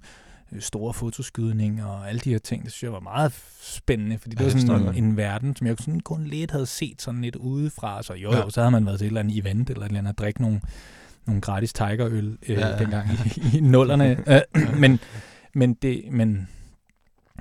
store 0.59 0.93
fotoskydninger 0.93 1.85
og 1.85 2.09
alle 2.09 2.19
de 2.19 2.31
her 2.31 2.39
ting, 2.39 2.63
det 2.63 2.71
synes 2.71 2.83
jeg 2.83 2.93
var 2.93 2.99
meget 2.99 3.33
spændende, 3.61 4.17
fordi 4.17 4.35
det 4.35 4.45
var 4.53 4.59
sådan 4.59 4.81
en, 4.95 5.03
en 5.03 5.17
verden, 5.17 5.55
som 5.55 5.67
jeg 5.67 5.75
sådan 5.79 5.99
kun 5.99 6.23
lidt 6.23 6.51
havde 6.51 6.65
set 6.65 7.01
sådan 7.01 7.21
lidt 7.21 7.35
udefra. 7.35 8.03
Så 8.03 8.13
jo, 8.13 8.31
Ja. 8.31 8.37
jo, 8.37 8.49
så 8.49 8.61
havde 8.61 8.71
man 8.71 8.85
været 8.85 8.99
til 8.99 9.05
et 9.05 9.09
eller 9.09 9.19
andet 9.19 9.37
event, 9.37 9.69
eller 9.69 9.81
et 9.83 9.87
eller 9.89 9.99
andet 9.99 10.09
at 10.11 10.17
drikke 10.19 10.41
nogle, 10.41 10.61
nogle 11.25 11.41
gratis 11.41 11.73
tigerøl 11.73 12.37
øh, 12.47 12.57
Ja, 12.57 12.77
dengang 12.77 13.09
i, 13.53 13.57
i 13.57 13.59
nullerne. 13.61 14.17
Øh, 14.55 14.79
men, 14.79 14.99
men, 15.53 15.73
det, 15.73 16.03
men, 16.11 16.47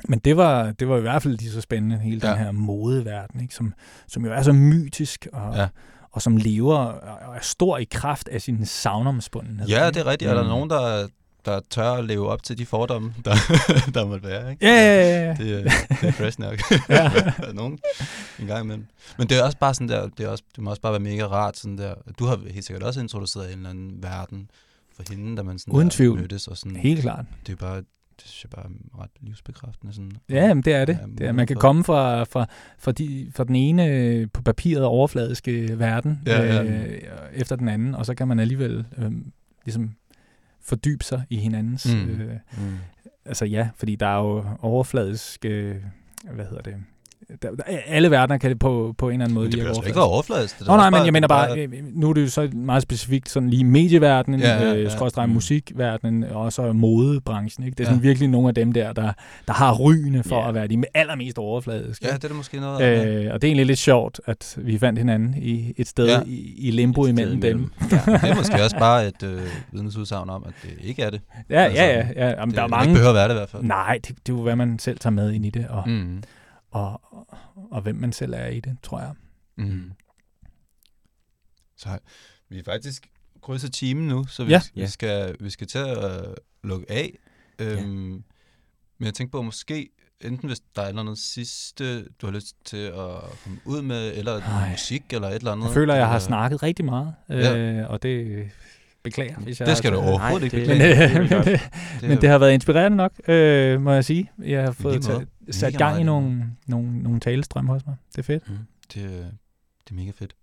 men 0.09 0.19
det 0.19 0.37
var, 0.37 0.73
det 0.73 0.89
var 0.89 0.99
i 0.99 1.01
hvert 1.01 1.23
fald 1.23 1.39
lige 1.39 1.51
så 1.51 1.61
spændende, 1.61 1.99
hele 1.99 2.21
den 2.21 2.29
Ja. 2.31 2.37
her 2.37 2.53
modeverden, 2.53 3.41
ikke? 3.41 3.55
Som, 3.55 3.75
som 4.09 4.25
jo 4.25 4.33
er 4.33 4.43
så 4.43 4.53
mytisk, 4.53 5.27
og, 5.33 5.55
Ja. 5.57 5.69
og 6.13 6.23
som 6.23 6.37
lever 6.37 6.77
og 6.77 7.37
er 7.37 7.41
stor 7.43 7.79
i 7.79 7.85
kraft 7.85 8.29
af 8.29 8.43
sin 8.43 8.67
savnomsbundenhed. 8.67 9.69
Ja, 9.69 9.87
det 9.87 9.97
er 9.97 10.07
rigtigt. 10.07 10.31
Er 10.31 10.35
der 10.35 10.43
Mm. 10.43 10.49
nogen, 10.49 10.71
der, 10.71 11.09
der 11.45 11.61
tør 11.71 11.91
at 11.93 12.05
leve 12.05 12.29
op 12.29 12.43
til 12.43 12.59
de 12.59 12.67
fordomme, 12.67 13.15
der, 13.25 13.35
der 13.95 14.07
måtte 14.07 14.29
være, 14.29 14.51
ikke? 14.51 14.67
Ja, 14.67 14.75
ja, 14.75 15.27
ja. 15.27 15.35
Det, 15.35 15.53
er- 15.67 15.71
det 16.01 16.09
er 16.09 16.13
fresh 16.13 16.41
nok. 16.41 16.61
Ja. 16.89 17.11
Nogen 17.55 17.79
en 18.39 18.47
gang 18.47 18.65
imellem. 18.65 18.87
Men 19.19 19.29
det 19.29 19.39
er 19.39 19.43
også 19.45 19.59
bare 19.59 19.75
sådan 19.75 19.89
der, 19.89 20.09
det, 20.09 20.21
er 20.25 20.29
også, 20.29 20.45
det 20.57 20.65
må 20.65 20.71
også 20.71 20.83
bare 20.83 20.93
være 20.93 21.01
mega 21.01 21.27
rart 21.27 21.57
sådan 21.57 21.79
der. 21.79 21.95
Du 22.19 22.25
har 22.25 22.41
helt 22.53 22.65
sikkert 22.65 22.83
også 22.83 23.01
introduceret 23.01 23.47
en 23.53 23.57
eller 23.59 23.71
anden 23.71 24.03
verden 24.03 24.51
for 24.97 25.03
hende, 25.11 25.37
da 25.37 25.43
man 25.43 25.59
sådan 25.59 25.75
Uden 25.75 25.91
tvivl. 25.91 26.19
mødtes. 26.21 26.49
Og 26.49 26.57
sådan, 26.57 26.77
Helt 26.77 27.01
klart. 27.01 27.25
Det 27.47 27.53
er 27.53 27.57
bare, 27.57 27.77
det 27.77 28.25
synes 28.25 28.45
jeg 28.45 28.51
bare 28.51 28.65
er 28.95 29.03
ret 29.03 29.11
livsbekræftende. 29.21 29.95
Sådan. 29.95 30.13
Ja, 30.29 30.55
men 30.55 30.63
det 30.63 30.73
er 30.75 30.85
det. 30.85 30.99
Det 31.19 31.27
er, 31.27 31.33
man 31.33 31.47
kan 31.47 31.57
komme 31.57 31.85
fra, 31.85 32.25
fra, 32.25 32.47
fra, 32.79 32.93
de, 32.93 33.31
fra 33.35 33.45
den 33.45 33.57
ene 33.57 33.87
øh, 33.87 34.27
på 34.33 34.43
papiret 34.43 34.85
overfladiske 34.85 35.79
verden 35.79 36.23
Ja, 36.27 36.43
ja. 36.43 36.63
Øh, 36.63 36.99
efter 37.33 37.57
den 37.57 37.69
anden, 37.69 37.95
og 37.95 38.07
så 38.07 38.15
kan 38.15 38.29
man 38.29 38.39
alligevel 38.41 38.85
øh, 38.99 39.13
ligesom 39.65 39.91
fordybe 40.65 41.05
sig 41.05 41.23
i 41.31 41.37
hinandens... 41.37 41.87
Mm. 41.95 42.11
Øh, 42.11 42.37
Mm. 42.59 42.77
altså 43.25 43.45
ja, 43.45 43.69
fordi 43.77 43.97
der 43.97 44.07
er 44.07 44.19
jo 44.19 44.45
overfladisk... 44.61 45.45
Øh, 45.45 45.77
hvad 46.33 46.45
hedder 46.47 46.63
det? 46.63 46.77
Der, 47.43 47.51
der, 47.51 47.63
alle 47.87 48.11
verdener 48.11 48.39
kan 48.39 48.51
det 48.51 48.59
på, 48.59 48.95
på 48.99 49.09
en 49.09 49.13
eller 49.13 49.25
anden 49.25 49.35
måde 49.35 49.45
Men 49.45 49.53
det 49.53 49.61
virke 49.61 49.75
slet 49.75 49.87
ikke 49.87 50.01
overfladisk. 50.01 50.01
være 50.01 50.05
overfladisk. 50.05 50.59
Det 50.59 50.67
Nå 50.67 50.77
nej, 50.77 50.91
men 50.91 51.05
jeg 51.05 51.13
mener 51.13 51.29
bare, 51.29 51.55
det 51.57 51.65
er 51.65 51.69
øh, 51.73 51.85
nu 51.95 52.11
er 52.11 52.13
det 52.15 52.23
jo 52.23 52.29
så 52.29 52.51
meget 52.55 52.83
specifikt 52.83 53.29
sådan 53.31 53.51
lige 53.51 53.65
medieverdenen, 53.65 54.41
Ja, 54.41 54.49
ja, 54.49 54.55
ja, 54.63 54.69
ja, 54.69 54.75
ja. 54.75 54.81
øh, 54.81 54.91
skrådstræk 54.91 55.29
Mm. 55.29 55.35
musikverdenen, 55.35 56.25
og 56.25 56.53
så 56.53 56.73
modebranchen. 56.73 57.65
Ikke? 57.67 57.75
Det 57.77 57.85
er 57.85 57.89
sådan 57.89 57.99
Ja. 58.03 58.07
virkelig 58.09 58.29
nogle 58.29 58.49
af 58.49 58.55
dem 58.55 58.73
der, 58.73 58.93
der, 58.93 59.13
der 59.47 59.53
har 59.53 59.75
rygende 59.75 60.23
for 60.23 60.41
Ja. 60.43 60.49
at 60.49 60.55
være 60.55 60.67
de 60.67 60.77
med 60.77 60.87
allermest 60.95 61.39
overfladiske. 61.39 62.07
Ja, 62.07 62.13
det 62.15 62.25
er 62.25 62.29
der 62.29 62.35
måske 62.35 62.61
noget 62.61 62.81
ja. 62.81 63.05
Øh, 63.05 63.35
og 63.35 63.43
det 63.43 63.49
er 63.49 63.51
egentlig 63.51 63.67
lidt 63.67 63.79
sjovt, 63.79 64.21
at 64.27 64.55
vi 64.59 64.79
fandt 64.79 64.99
hinanden 64.99 65.35
i 65.39 65.73
et 65.77 65.89
sted 65.89 66.07
Ja. 66.07 66.13
ja. 66.13 66.21
i, 66.27 66.55
i 66.59 66.71
limbo 66.71 67.05
Et 67.05 67.09
imellem 67.09 67.41
dem. 67.41 67.51
imellem. 67.51 67.71
Det 67.91 68.31
er 68.31 68.35
måske 68.37 68.63
også 68.63 68.77
bare 68.79 69.07
et 69.07 69.23
øh, 69.23 69.41
vidnesudsagn 69.73 70.31
om, 70.31 70.45
at 70.47 70.53
det 70.63 70.71
ikke 70.85 71.03
er 71.03 71.11
det. 71.11 71.21
Ja, 71.51 71.55
Altså, 71.65 71.83
ja, 71.83 71.99
ja. 71.99 72.07
ja. 72.17 72.29
Jamen, 72.29 72.49
det 72.49 72.57
der 72.57 72.63
er 72.63 72.67
ikke 72.67 72.77
mange... 72.77 72.93
behøver 72.95 73.09
at 73.11 73.15
være 73.15 73.29
det 73.29 73.35
i 73.35 73.39
hvert 73.39 73.51
fald. 73.51 73.63
Nej, 73.63 73.99
det, 74.07 74.09
det 74.27 74.33
er 74.33 74.37
jo, 74.37 74.43
hvad 74.43 74.57
man 74.57 74.79
selv 74.79 74.99
tager 74.99 75.15
med 75.15 75.33
ind 75.33 75.47
i 75.47 75.51
det, 75.51 75.67
og, 75.69 75.83
mm. 75.87 76.23
Og, 76.75 77.01
og, 77.15 77.27
og 77.71 77.83
hvem 77.83 77.97
man 77.97 78.13
selv 78.13 78.33
er 78.35 78.47
i 78.47 78.61
det, 78.61 78.77
tror 78.83 79.01
jeg. 79.01 79.13
Mm. 79.57 79.93
Så 81.77 81.99
vi 82.49 82.59
er 82.59 82.63
faktisk 82.65 83.07
krydset 83.43 83.73
timen 83.73 84.09
nu, 84.09 84.27
så 84.27 84.45
vi, 84.45 84.51
Ja. 84.51 84.61
vi, 84.75 84.81
Ja. 84.81 84.87
skal, 84.87 85.37
vi 85.41 85.51
skal 85.51 85.67
til 85.67 85.79
at 85.79 86.29
øh, 86.29 86.35
lukke 86.65 86.87
af. 86.91 87.19
Øhm, 87.59 88.25
Men 88.99 89.07
jeg 89.07 89.15
tænker 89.15 89.31
på, 89.39 89.43
måske 89.43 89.89
enten 90.21 90.49
hvis 90.49 90.61
der 90.77 90.83
er 90.83 90.93
noget 90.93 91.19
sidste, 91.19 92.03
du 92.09 92.27
har 92.27 92.31
lyst 92.33 92.57
til 92.65 92.77
at 92.87 92.93
komme 93.43 93.59
ud 93.65 93.83
med, 93.83 94.13
eller 94.17 94.41
Ej. 94.41 94.71
musik, 94.71 95.03
eller 95.13 95.29
et 95.29 95.35
eller 95.35 95.53
andet. 95.53 95.65
Jeg 95.67 95.75
føler, 95.75 95.95
jeg 95.95 96.07
har 96.09 96.15
Øh, 96.15 96.21
snakket 96.21 96.63
rigtig 96.63 96.85
meget, 96.85 97.15
Ja. 97.29 97.57
øh, 97.57 97.91
og 97.91 98.03
det 98.03 98.49
beklager, 99.03 99.37
hvis 99.39 99.61
jeg 99.61 99.69
Det 99.69 99.77
skal 99.77 99.91
har- 99.91 100.01
du 100.01 100.07
overhovedet 100.07 100.53
Nej, 100.53 100.61
ikke 100.61 100.69
Men, 100.69 100.79
beklage. 100.79 101.21
øh, 101.21 101.31
det 101.31 101.61
men, 102.01 102.11
men 102.11 102.21
det 102.21 102.29
har 102.29 102.39
været 102.39 102.53
inspirerende 102.53 102.97
nok, 102.97 103.13
øh, 103.29 103.81
må 103.81 103.93
jeg 103.93 104.05
sige. 104.05 104.31
Jeg 104.43 104.63
har 104.65 104.73
fået 104.73 105.09
måde. 105.09 105.27
Sat, 105.51 105.79
gang 105.79 106.01
i 106.01 106.05
nogle, 106.05 106.45
nogle, 106.67 107.03
nogle 107.03 107.21
talestrøm 107.21 107.67
hos 107.67 107.87
mig. 107.87 107.97
Det 108.13 108.19
er 108.19 108.23
fedt. 108.23 108.51
Mm. 108.51 108.57
Det, 108.95 108.95
det 109.85 109.91
er 109.91 109.95
mega 109.95 110.11
fedt. 110.15 110.35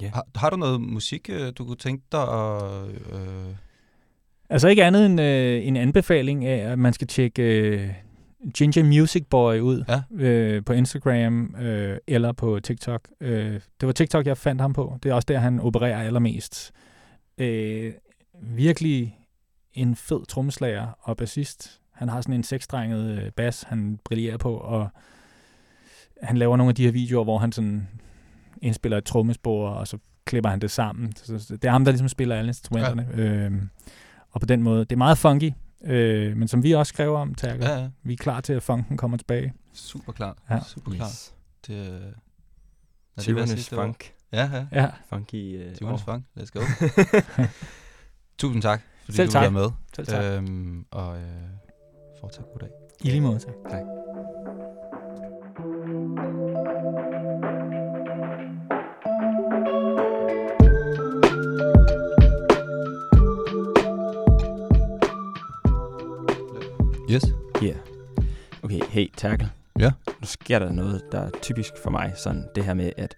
Ja. 0.00 0.10
Har, 0.14 0.26
har 0.34 0.50
du 0.50 0.56
noget 0.56 0.80
musik, 0.80 1.30
øh, 1.32 1.52
du 1.58 1.64
kunne 1.64 1.76
tænke 1.76 2.04
dig 2.12 2.22
at... 2.22 2.88
Øh, 3.12 3.54
Altså 4.50 4.68
ikke 4.68 4.84
andet 4.84 5.06
end 5.06 5.20
øh, 5.20 5.66
en 5.66 5.76
anbefaling 5.76 6.44
af, 6.44 6.72
at 6.72 6.78
man 6.78 6.92
skal 6.92 7.06
tjekke 7.06 7.42
øh, 7.42 7.90
Ginger 8.54 8.84
Music 8.84 9.24
Boy 9.30 9.58
ud 9.60 9.84
Ja. 9.88 10.24
øh, 10.24 10.64
på 10.64 10.72
Instagram 10.72 11.54
øh, 11.60 11.98
eller 12.06 12.32
på 12.32 12.60
TikTok. 12.60 13.08
Øh, 13.20 13.52
det 13.80 13.86
var 13.86 13.92
TikTok, 13.92 14.26
jeg 14.26 14.38
fandt 14.38 14.60
ham 14.60 14.72
på. 14.72 14.98
Det 15.02 15.10
er 15.10 15.14
også 15.14 15.26
der, 15.28 15.38
han 15.38 15.60
opererer 15.60 16.02
allermest. 16.02 16.72
Øh, 17.38 17.92
virkelig 18.42 19.18
en 19.74 19.96
fed 19.96 20.26
trommeslager 20.26 20.86
og 21.00 21.16
bassist. 21.16 21.80
Han 21.98 22.08
har 22.08 22.20
sådan 22.20 22.34
en 22.34 22.42
seksstrenget 22.42 23.18
øh, 23.18 23.32
bas, 23.32 23.62
han 23.62 23.98
brillerer 24.04 24.36
på, 24.36 24.56
og 24.56 24.88
han 26.22 26.36
laver 26.36 26.56
nogle 26.56 26.68
af 26.68 26.74
de 26.74 26.84
her 26.84 26.92
videoer, 26.92 27.24
hvor 27.24 27.38
han 27.38 27.52
sådan 27.52 27.88
indspiller 28.62 28.98
et 28.98 29.04
trommespor, 29.04 29.68
og 29.68 29.88
så 29.88 29.98
klipper 30.24 30.50
han 30.50 30.60
det 30.60 30.70
sammen. 30.70 31.16
Så, 31.16 31.46
det 31.62 31.64
er 31.64 31.70
ham, 31.70 31.84
der 31.84 31.92
ligesom 31.92 32.08
spiller 32.08 32.36
alle 32.36 32.48
instrumenterne. 32.48 33.08
Ja. 33.16 33.22
Øh, 33.22 33.52
og 34.30 34.40
på 34.40 34.46
den 34.46 34.62
måde, 34.62 34.80
det 34.80 34.92
er 34.92 34.96
meget 34.96 35.18
funky, 35.18 35.52
øh, 35.84 36.36
men 36.36 36.48
som 36.48 36.62
vi 36.62 36.72
også 36.72 36.90
skrev 36.90 37.14
om, 37.14 37.34
Terkel, 37.34 37.64
ja, 37.64 37.78
ja, 37.78 37.88
vi 38.02 38.12
er 38.12 38.16
klar 38.16 38.40
til, 38.40 38.52
at 38.52 38.62
funken 38.62 38.96
kommer 38.96 39.16
tilbage. 39.16 39.52
super 39.72 40.12
klart. 40.12 40.36
Ja. 40.50 40.60
Super 40.60 40.90
klart. 40.90 41.08
Yes. 41.08 41.34
Det, 41.66 41.74
øh, 41.74 42.00
være 42.00 42.12
Tyvernes 43.20 43.68
funk. 43.68 44.12
Ja, 44.32 44.50
ja. 44.52 44.66
Ja, 44.82 44.90
Funky 45.08 45.68
uh, 45.68 45.74
Tyvernes 45.74 46.02
funk. 46.02 46.24
Let's 46.38 46.50
go. 46.52 46.60
Tusind 48.38 48.62
tak, 48.62 48.82
fordi 49.04 49.16
Selv 49.16 49.28
du 49.28 49.32
tak. 49.32 49.44
var 49.44 49.50
med. 49.50 49.70
selv 49.94 50.06
tak. 50.06 50.24
Øh. 50.24 50.36
Øhm, 50.36 50.86
og 50.90 51.18
øh, 51.18 51.24
fortsat 52.20 52.44
god 52.52 52.58
dag. 52.60 52.68
I 53.04 53.10
lige 53.10 53.20
måde, 53.20 53.38
tak. 53.38 53.82
Yes. 67.10 67.24
Yeah. 67.62 67.76
Okay, 68.62 68.80
hey, 68.88 69.10
Terkel. 69.16 69.48
Ja. 69.78 69.92
Nu 70.06 70.26
sker 70.26 70.58
der 70.58 70.72
noget, 70.72 71.02
der 71.12 71.20
er 71.20 71.30
typisk 71.42 71.72
for 71.82 71.90
mig. 71.90 72.12
Sådan 72.16 72.44
det 72.54 72.64
her 72.64 72.74
med, 72.74 72.92
at 72.96 73.16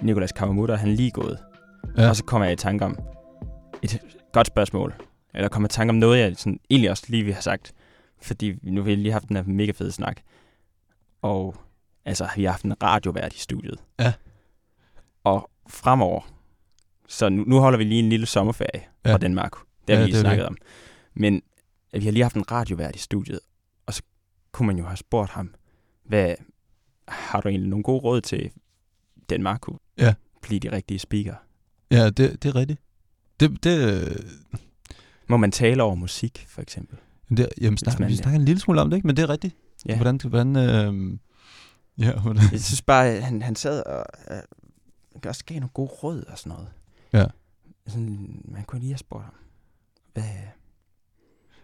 Nikolas 0.00 0.32
Kawamutter, 0.32 0.76
han 0.76 0.90
er 0.90 0.94
lige 0.94 1.10
gået. 1.10 1.38
Ja. 1.96 2.08
Og 2.08 2.16
så 2.16 2.24
kommer 2.24 2.44
jeg 2.44 2.52
i 2.52 2.56
tanke 2.56 2.84
om 2.84 2.98
et 3.82 4.00
godt 4.32 4.46
spørgsmål. 4.46 4.94
Eller 5.34 5.48
kommer 5.48 5.68
i 5.68 5.70
tanke 5.70 5.90
om 5.90 5.96
noget, 5.96 6.18
jeg 6.18 6.36
sådan, 6.36 6.60
egentlig 6.70 6.90
også 6.90 7.04
lige 7.08 7.24
vil 7.24 7.34
have 7.34 7.42
sagt. 7.42 7.72
Fordi 8.26 8.54
nu 8.62 8.80
har 8.80 8.84
vi 8.84 8.94
lige 8.94 9.12
haft 9.12 9.28
den 9.28 9.36
her 9.36 9.42
mega 9.42 9.70
fede 9.72 9.92
snak. 9.92 10.20
Og 11.22 11.56
altså, 12.04 12.28
vi 12.36 12.44
har 12.44 12.50
haft 12.50 12.64
en 12.64 12.82
radiovært 12.82 13.34
i 13.34 13.38
studiet. 13.38 13.78
Ja. 13.98 14.12
Og 15.24 15.50
fremover, 15.68 16.32
så 17.08 17.28
nu, 17.28 17.44
nu 17.44 17.58
holder 17.58 17.78
vi 17.78 17.84
lige 17.84 17.98
en 18.02 18.08
lille 18.08 18.26
sommerferie 18.26 18.82
Ja. 19.04 19.12
fra 19.12 19.18
Danmark. 19.18 19.52
Det 19.52 19.94
har 19.96 20.00
Ja, 20.00 20.00
vi 20.00 20.10
lige 20.10 20.20
snakket 20.20 20.38
det. 20.42 20.48
om. 20.48 20.56
Men 21.14 21.42
at 21.92 22.00
vi 22.00 22.04
har 22.04 22.12
lige 22.12 22.22
haft 22.22 22.36
en 22.36 22.50
radiovært 22.50 22.96
i 22.96 22.98
studiet, 22.98 23.40
og 23.86 23.94
så 23.94 24.02
kunne 24.52 24.66
man 24.66 24.78
jo 24.78 24.84
have 24.84 24.96
spurgt 24.96 25.30
ham, 25.30 25.54
hvad 26.04 26.34
har 27.08 27.40
du 27.40 27.48
egentlig 27.48 27.68
nogle 27.70 27.82
gode 27.82 28.00
råd 28.00 28.20
til 28.20 28.50
Danmark 29.30 29.60
kunne 29.60 29.78
Ja. 29.98 30.14
blive 30.42 30.60
de 30.60 30.72
rigtige 30.72 30.98
speaker. 30.98 31.34
Ja, 31.90 32.10
det, 32.10 32.42
det 32.42 32.44
er 32.44 32.54
rigtigt. 32.54 32.80
Det, 33.40 33.64
det, 33.64 34.08
øh, 34.10 34.16
Må 35.28 35.36
man 35.36 35.52
tale 35.52 35.82
over 35.82 35.94
musik, 35.94 36.44
for 36.48 36.62
eksempel? 36.62 36.98
Det 37.30 37.48
jamen, 37.60 37.78
snak, 37.78 38.00
man- 38.00 38.08
vi 38.08 38.16
snakker 38.16 38.38
en 38.40 38.44
lille 38.44 38.60
smule 38.60 38.80
om 38.80 38.90
det, 38.90 38.96
ikke? 38.96 39.06
Men 39.06 39.16
det 39.16 39.22
er 39.22 39.28
rigtigt. 39.30 39.56
Ja. 39.88 39.96
Hvordan, 39.96 40.20
hvordan, 40.28 40.56
øh, 40.56 41.18
ja, 41.98 42.12
hvordan, 42.20 42.42
Jeg 42.52 42.60
synes 42.60 42.82
bare, 42.82 43.06
at 43.08 43.22
han, 43.22 43.42
han 43.42 43.56
sad 43.56 43.82
og 43.86 44.04
øh, 44.30 44.38
også 45.26 45.44
gav 45.44 45.54
nogle 45.60 45.70
gode 45.74 45.88
råd 45.88 46.22
og 46.24 46.38
sådan 46.38 46.52
noget. 46.52 46.68
Ja. 47.12 47.24
Sådan, 47.88 48.40
man 48.44 48.64
kunne 48.64 48.80
lige 48.80 48.92
have 48.92 48.98
spurgt 48.98 49.24
ham, 49.24 49.34
hvad... 50.14 50.24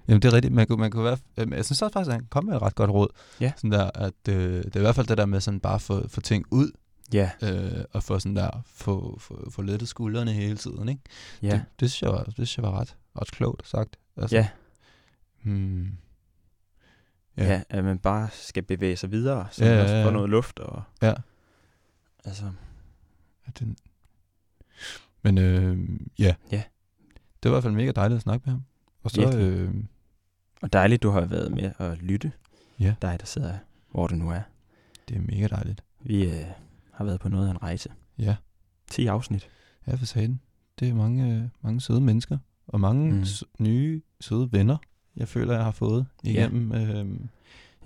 Jamen, 0.08 0.22
det 0.22 0.28
er 0.28 0.32
rigtigt. 0.32 0.54
Man 0.54 0.66
kunne, 0.66 0.78
man 0.80 0.90
kunne 0.90 1.04
være, 1.04 1.16
øh, 1.36 1.50
jeg 1.50 1.64
synes 1.64 1.82
også 1.82 1.92
faktisk, 1.92 2.08
at 2.08 2.14
han 2.14 2.26
kom 2.30 2.44
med 2.44 2.54
et 2.56 2.62
ret 2.62 2.74
godt 2.74 2.90
råd. 2.90 3.08
Ja. 3.40 3.52
Sådan 3.56 3.70
der, 3.72 3.90
at 3.94 4.14
øh, 4.28 4.64
det 4.64 4.76
er 4.76 4.80
i 4.80 4.82
hvert 4.82 4.94
fald 4.94 5.06
det 5.06 5.18
der 5.18 5.26
med 5.26 5.40
sådan 5.40 5.60
bare 5.60 5.74
at 5.74 5.82
få, 5.82 6.08
få 6.08 6.20
ting 6.20 6.44
ud, 6.50 6.70
Ja, 7.12 7.30
øh, 7.42 7.84
og 7.92 8.02
få 8.02 8.18
sådan 8.18 8.36
der, 8.36 8.50
få, 8.66 9.18
få, 9.20 9.50
få 9.50 9.62
lettet 9.62 9.88
skuldrene 9.88 10.32
hele 10.32 10.56
tiden, 10.56 10.88
ikke? 10.88 11.02
ja, 11.42 11.50
Det, 11.52 11.64
det, 11.80 11.90
synes 11.90 12.02
jeg 12.02 12.10
var, 12.10 12.22
det 12.24 12.34
synes 12.34 12.56
jeg 12.58 12.62
var 12.64 12.80
ret, 12.80 12.96
ret 13.20 13.30
klogt 13.30 13.68
sagt. 13.68 13.96
Altså, 14.16 14.36
ja, 14.36 14.48
Hmm, 15.42 15.82
ja. 17.36 17.44
Ja. 17.44 17.52
ja, 17.52 17.62
at 17.68 17.84
man 17.84 17.98
bare 17.98 18.28
skal 18.32 18.62
bevæge 18.62 18.96
sig 18.96 19.10
videre, 19.10 19.46
så 19.50 19.64
Ja, 19.64 19.70
man 19.70 19.76
ja, 19.78 19.82
også 19.82 19.94
ja. 19.96 20.04
får 20.06 20.10
noget 20.10 20.30
luft. 20.30 20.58
Og, 20.58 20.82
Ja. 21.02 21.14
Altså, 22.24 22.44
Ja, 23.46 23.52
den... 23.58 23.76
Men 25.22 25.38
øh, 25.38 25.78
ja. 26.18 26.34
Ja. 26.52 26.62
Det 27.42 27.50
var 27.50 27.50
i 27.50 27.54
hvert 27.54 27.62
fald 27.62 27.74
mega 27.74 27.90
dejligt 27.90 28.16
at 28.16 28.22
snakke 28.22 28.42
med 28.46 28.52
ham. 28.52 28.62
Og 29.02 29.10
så, 29.10 29.20
Virkelig. 29.20 29.46
øh, 29.46 29.74
og 30.62 30.72
dejligt, 30.72 31.02
du 31.02 31.10
har 31.10 31.20
været 31.20 31.52
med 31.52 31.72
at 31.78 32.02
lytte. 32.02 32.32
Ja. 32.80 32.94
Dig, 33.02 33.16
der 33.20 33.26
sidder, 33.26 33.58
hvor 33.90 34.06
du 34.06 34.14
nu 34.14 34.30
er. 34.30 34.40
det 35.08 35.16
er 35.16 35.20
mega 35.20 35.46
dejligt. 35.46 35.84
Vi 36.00 36.24
øh, 36.24 36.44
har 36.92 37.04
været 37.04 37.20
på 37.20 37.28
noget 37.28 37.46
af 37.46 37.50
en 37.50 37.62
rejse. 37.62 37.88
Ja, 38.18 38.36
10 38.90 39.06
afsnit. 39.06 39.48
ja 39.86 39.94
for 39.94 40.04
satan. 40.06 40.40
Det 40.80 40.88
er 40.88 40.94
mange, 40.94 41.34
øh, 41.36 41.42
mange 41.62 41.80
søde 41.80 42.00
mennesker, 42.00 42.38
og 42.66 42.80
mange 42.80 43.10
Mm. 43.12 43.16
mm. 43.18 43.24
nye, 43.58 44.02
søde 44.20 44.52
venner, 44.52 44.76
jeg 45.16 45.28
føler, 45.28 45.54
jeg 45.54 45.64
har 45.64 45.70
fået 45.70 46.06
igennem, 46.24 46.72
ja. 46.72 47.02
øh, 47.02 47.06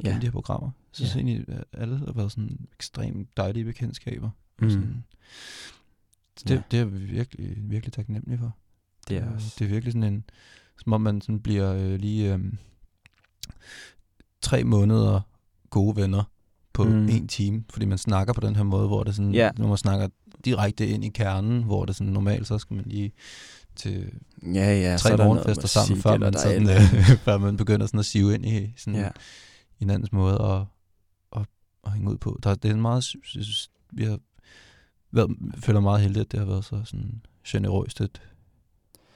Ja. 0.04 0.10
de 0.20 0.24
her 0.26 0.30
programmer. 0.30 0.70
Jeg 0.70 0.96
synes 0.96 1.14
Ja. 1.14 1.18
egentlig, 1.20 1.44
at 1.48 1.64
alle 1.72 1.98
har 1.98 2.12
været 2.12 2.32
sådan 2.32 2.58
ekstremt 2.72 3.36
dejlige 3.36 3.64
bekendtskaber. 3.64 4.30
Mm. 4.58 4.70
Sådan, 4.70 5.04
det, 6.48 6.50
Ja. 6.50 6.62
det 6.70 6.80
er 6.80 6.84
vi 6.84 6.98
virkelig, 6.98 7.56
virkelig 7.70 7.92
taknemmelig 7.92 8.38
for. 8.38 8.56
Det 9.08 9.16
er 9.16 9.26
Øh, 9.28 9.34
også... 9.34 9.56
det 9.58 9.64
er 9.64 9.68
virkelig 9.68 9.92
sådan 9.92 10.12
en, 10.14 10.24
som 10.82 10.92
om 10.92 11.00
man 11.00 11.20
sådan 11.20 11.40
bliver 11.40 11.72
øh, 11.74 11.94
lige 12.00 12.34
øh, 12.34 12.40
tre 14.42 14.64
måneder 14.64 15.20
gode 15.70 15.96
venner 15.96 16.24
på 16.72 16.84
Mm. 16.84 17.08
en 17.08 17.28
time, 17.28 17.64
fordi 17.70 17.86
man 17.86 17.98
snakker 17.98 18.32
på 18.32 18.40
den 18.40 18.56
her 18.56 18.62
måde, 18.62 18.86
hvor 18.86 19.04
det 19.04 19.14
sådan, 19.14 19.34
Ja. 19.34 19.50
når 19.58 19.68
man 19.68 19.76
snakker 19.76 20.08
direkte 20.44 20.86
ind 20.88 21.04
i 21.04 21.08
kernen, 21.08 21.62
hvor 21.62 21.84
det 21.84 21.96
sådan 21.96 22.12
normalt, 22.12 22.46
så 22.46 22.58
skal 22.58 22.76
man 22.76 22.84
lige 22.84 23.12
til 23.76 24.12
Ja, 24.42 24.80
ja. 24.80 24.96
tre 24.96 25.10
er 25.10 25.16
morgenfester 25.24 25.68
sammen, 25.68 26.02
før 26.02 26.16
man, 26.18 26.32
sådan, 26.32 26.68
øh, 26.70 26.80
før 27.26 27.38
man 27.38 27.56
begynder 27.56 27.86
sådan 27.86 28.00
at 28.00 28.06
sive 28.06 28.34
ind 28.34 28.46
i 28.46 28.74
sådan 28.76 29.00
Ja. 29.00 29.08
hinandens 29.78 30.12
måde 30.12 30.42
at, 30.42 30.64
at, 31.40 31.46
at 31.86 31.92
hænge 31.92 32.10
ud 32.10 32.16
på. 32.16 32.38
Der, 32.42 32.54
det 32.54 32.68
er 32.70 32.74
en 32.74 32.80
meget, 32.82 33.04
sy- 33.04 33.16
synes, 33.22 33.70
vi 33.92 34.04
har 34.04 34.18
været, 35.12 35.36
føler 35.58 35.80
meget 35.80 36.00
heldigt, 36.00 36.24
at 36.24 36.32
det 36.32 36.40
har 36.40 36.46
været 36.46 36.64
så 36.64 36.82
sådan 36.84 37.22
generøst 37.46 38.00
et, 38.00 38.22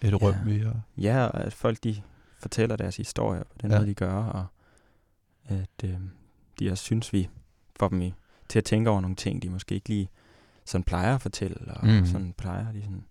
et 0.02 0.10
Ja. 0.10 0.16
rum, 0.16 0.34
vi 0.44 0.58
har. 0.58 0.80
Ja, 0.98 1.24
og 1.26 1.40
at 1.44 1.52
folk 1.52 1.84
de 1.84 2.02
fortæller 2.38 2.76
deres 2.76 2.96
historier 2.96 3.42
på 3.42 3.54
den 3.62 3.70
Ja. 3.70 3.76
måde, 3.78 3.88
de 3.88 3.94
gør, 3.94 4.14
og 4.14 4.46
at 5.44 5.84
øh, 5.84 5.94
de 6.58 6.70
også 6.70 6.84
synes, 6.84 7.12
vi 7.12 7.28
får 7.78 7.88
dem 7.88 8.02
i, 8.02 8.12
til 8.48 8.58
at 8.58 8.64
tænke 8.64 8.90
over 8.90 9.00
nogle 9.00 9.16
ting, 9.16 9.42
de 9.42 9.50
måske 9.50 9.74
ikke 9.74 9.88
lige 9.88 10.08
sådan 10.64 10.84
plejer 10.84 11.14
at 11.14 11.22
fortælle, 11.22 11.56
og 11.74 11.86
mm. 11.86 12.06
Sådan 12.06 12.32
plejer 12.32 12.72
de 12.72 12.82
sådan, 12.82 13.04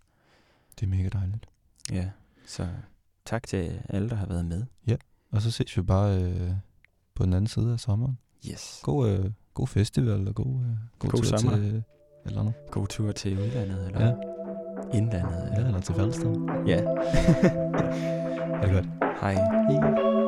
Det 0.80 0.86
er 0.86 0.88
mega 0.90 1.10
dejligt. 1.10 1.46
ja. 1.92 2.10
Så 2.48 2.68
tak 3.26 3.48
til 3.48 3.82
alle, 3.90 4.10
der 4.10 4.16
har 4.16 4.26
været 4.26 4.46
med. 4.46 4.64
Og 5.32 5.42
så 5.42 5.52
ses 5.52 5.78
vi 5.78 5.82
bare 5.82 6.22
øh, 6.24 6.52
på 7.16 7.24
den 7.26 7.34
anden 7.34 7.48
side 7.48 7.74
af 7.74 7.80
sommeren. 7.80 8.18
Yes. 8.52 8.80
God, 8.84 9.10
øh, 9.10 9.32
god 9.54 9.68
festival 9.68 10.28
og 10.28 10.36
god, 10.36 10.46
øh, 10.62 10.70
god, 11.00 11.10
God 11.10 11.22
tur 11.24 11.38
sommer. 11.38 11.56
til 11.58 11.76
øh, 11.76 11.82
eller 12.26 12.40
andet. 12.42 12.54
God 12.72 12.88
tur 12.88 13.12
til 13.12 13.40
udlandet, 13.40 13.86
eller 13.88 14.06
Ja. 14.08 14.14
indlandet. 14.98 15.50
Ja, 15.58 15.66
eller 15.68 15.80
til 15.82 15.96
Falsted. 15.96 16.36
ja. 16.68 16.82
Ha' 18.60 18.68
det 18.68 18.74
godt. 18.74 18.86
Hej. 19.22 19.34
Hej. 19.34 20.19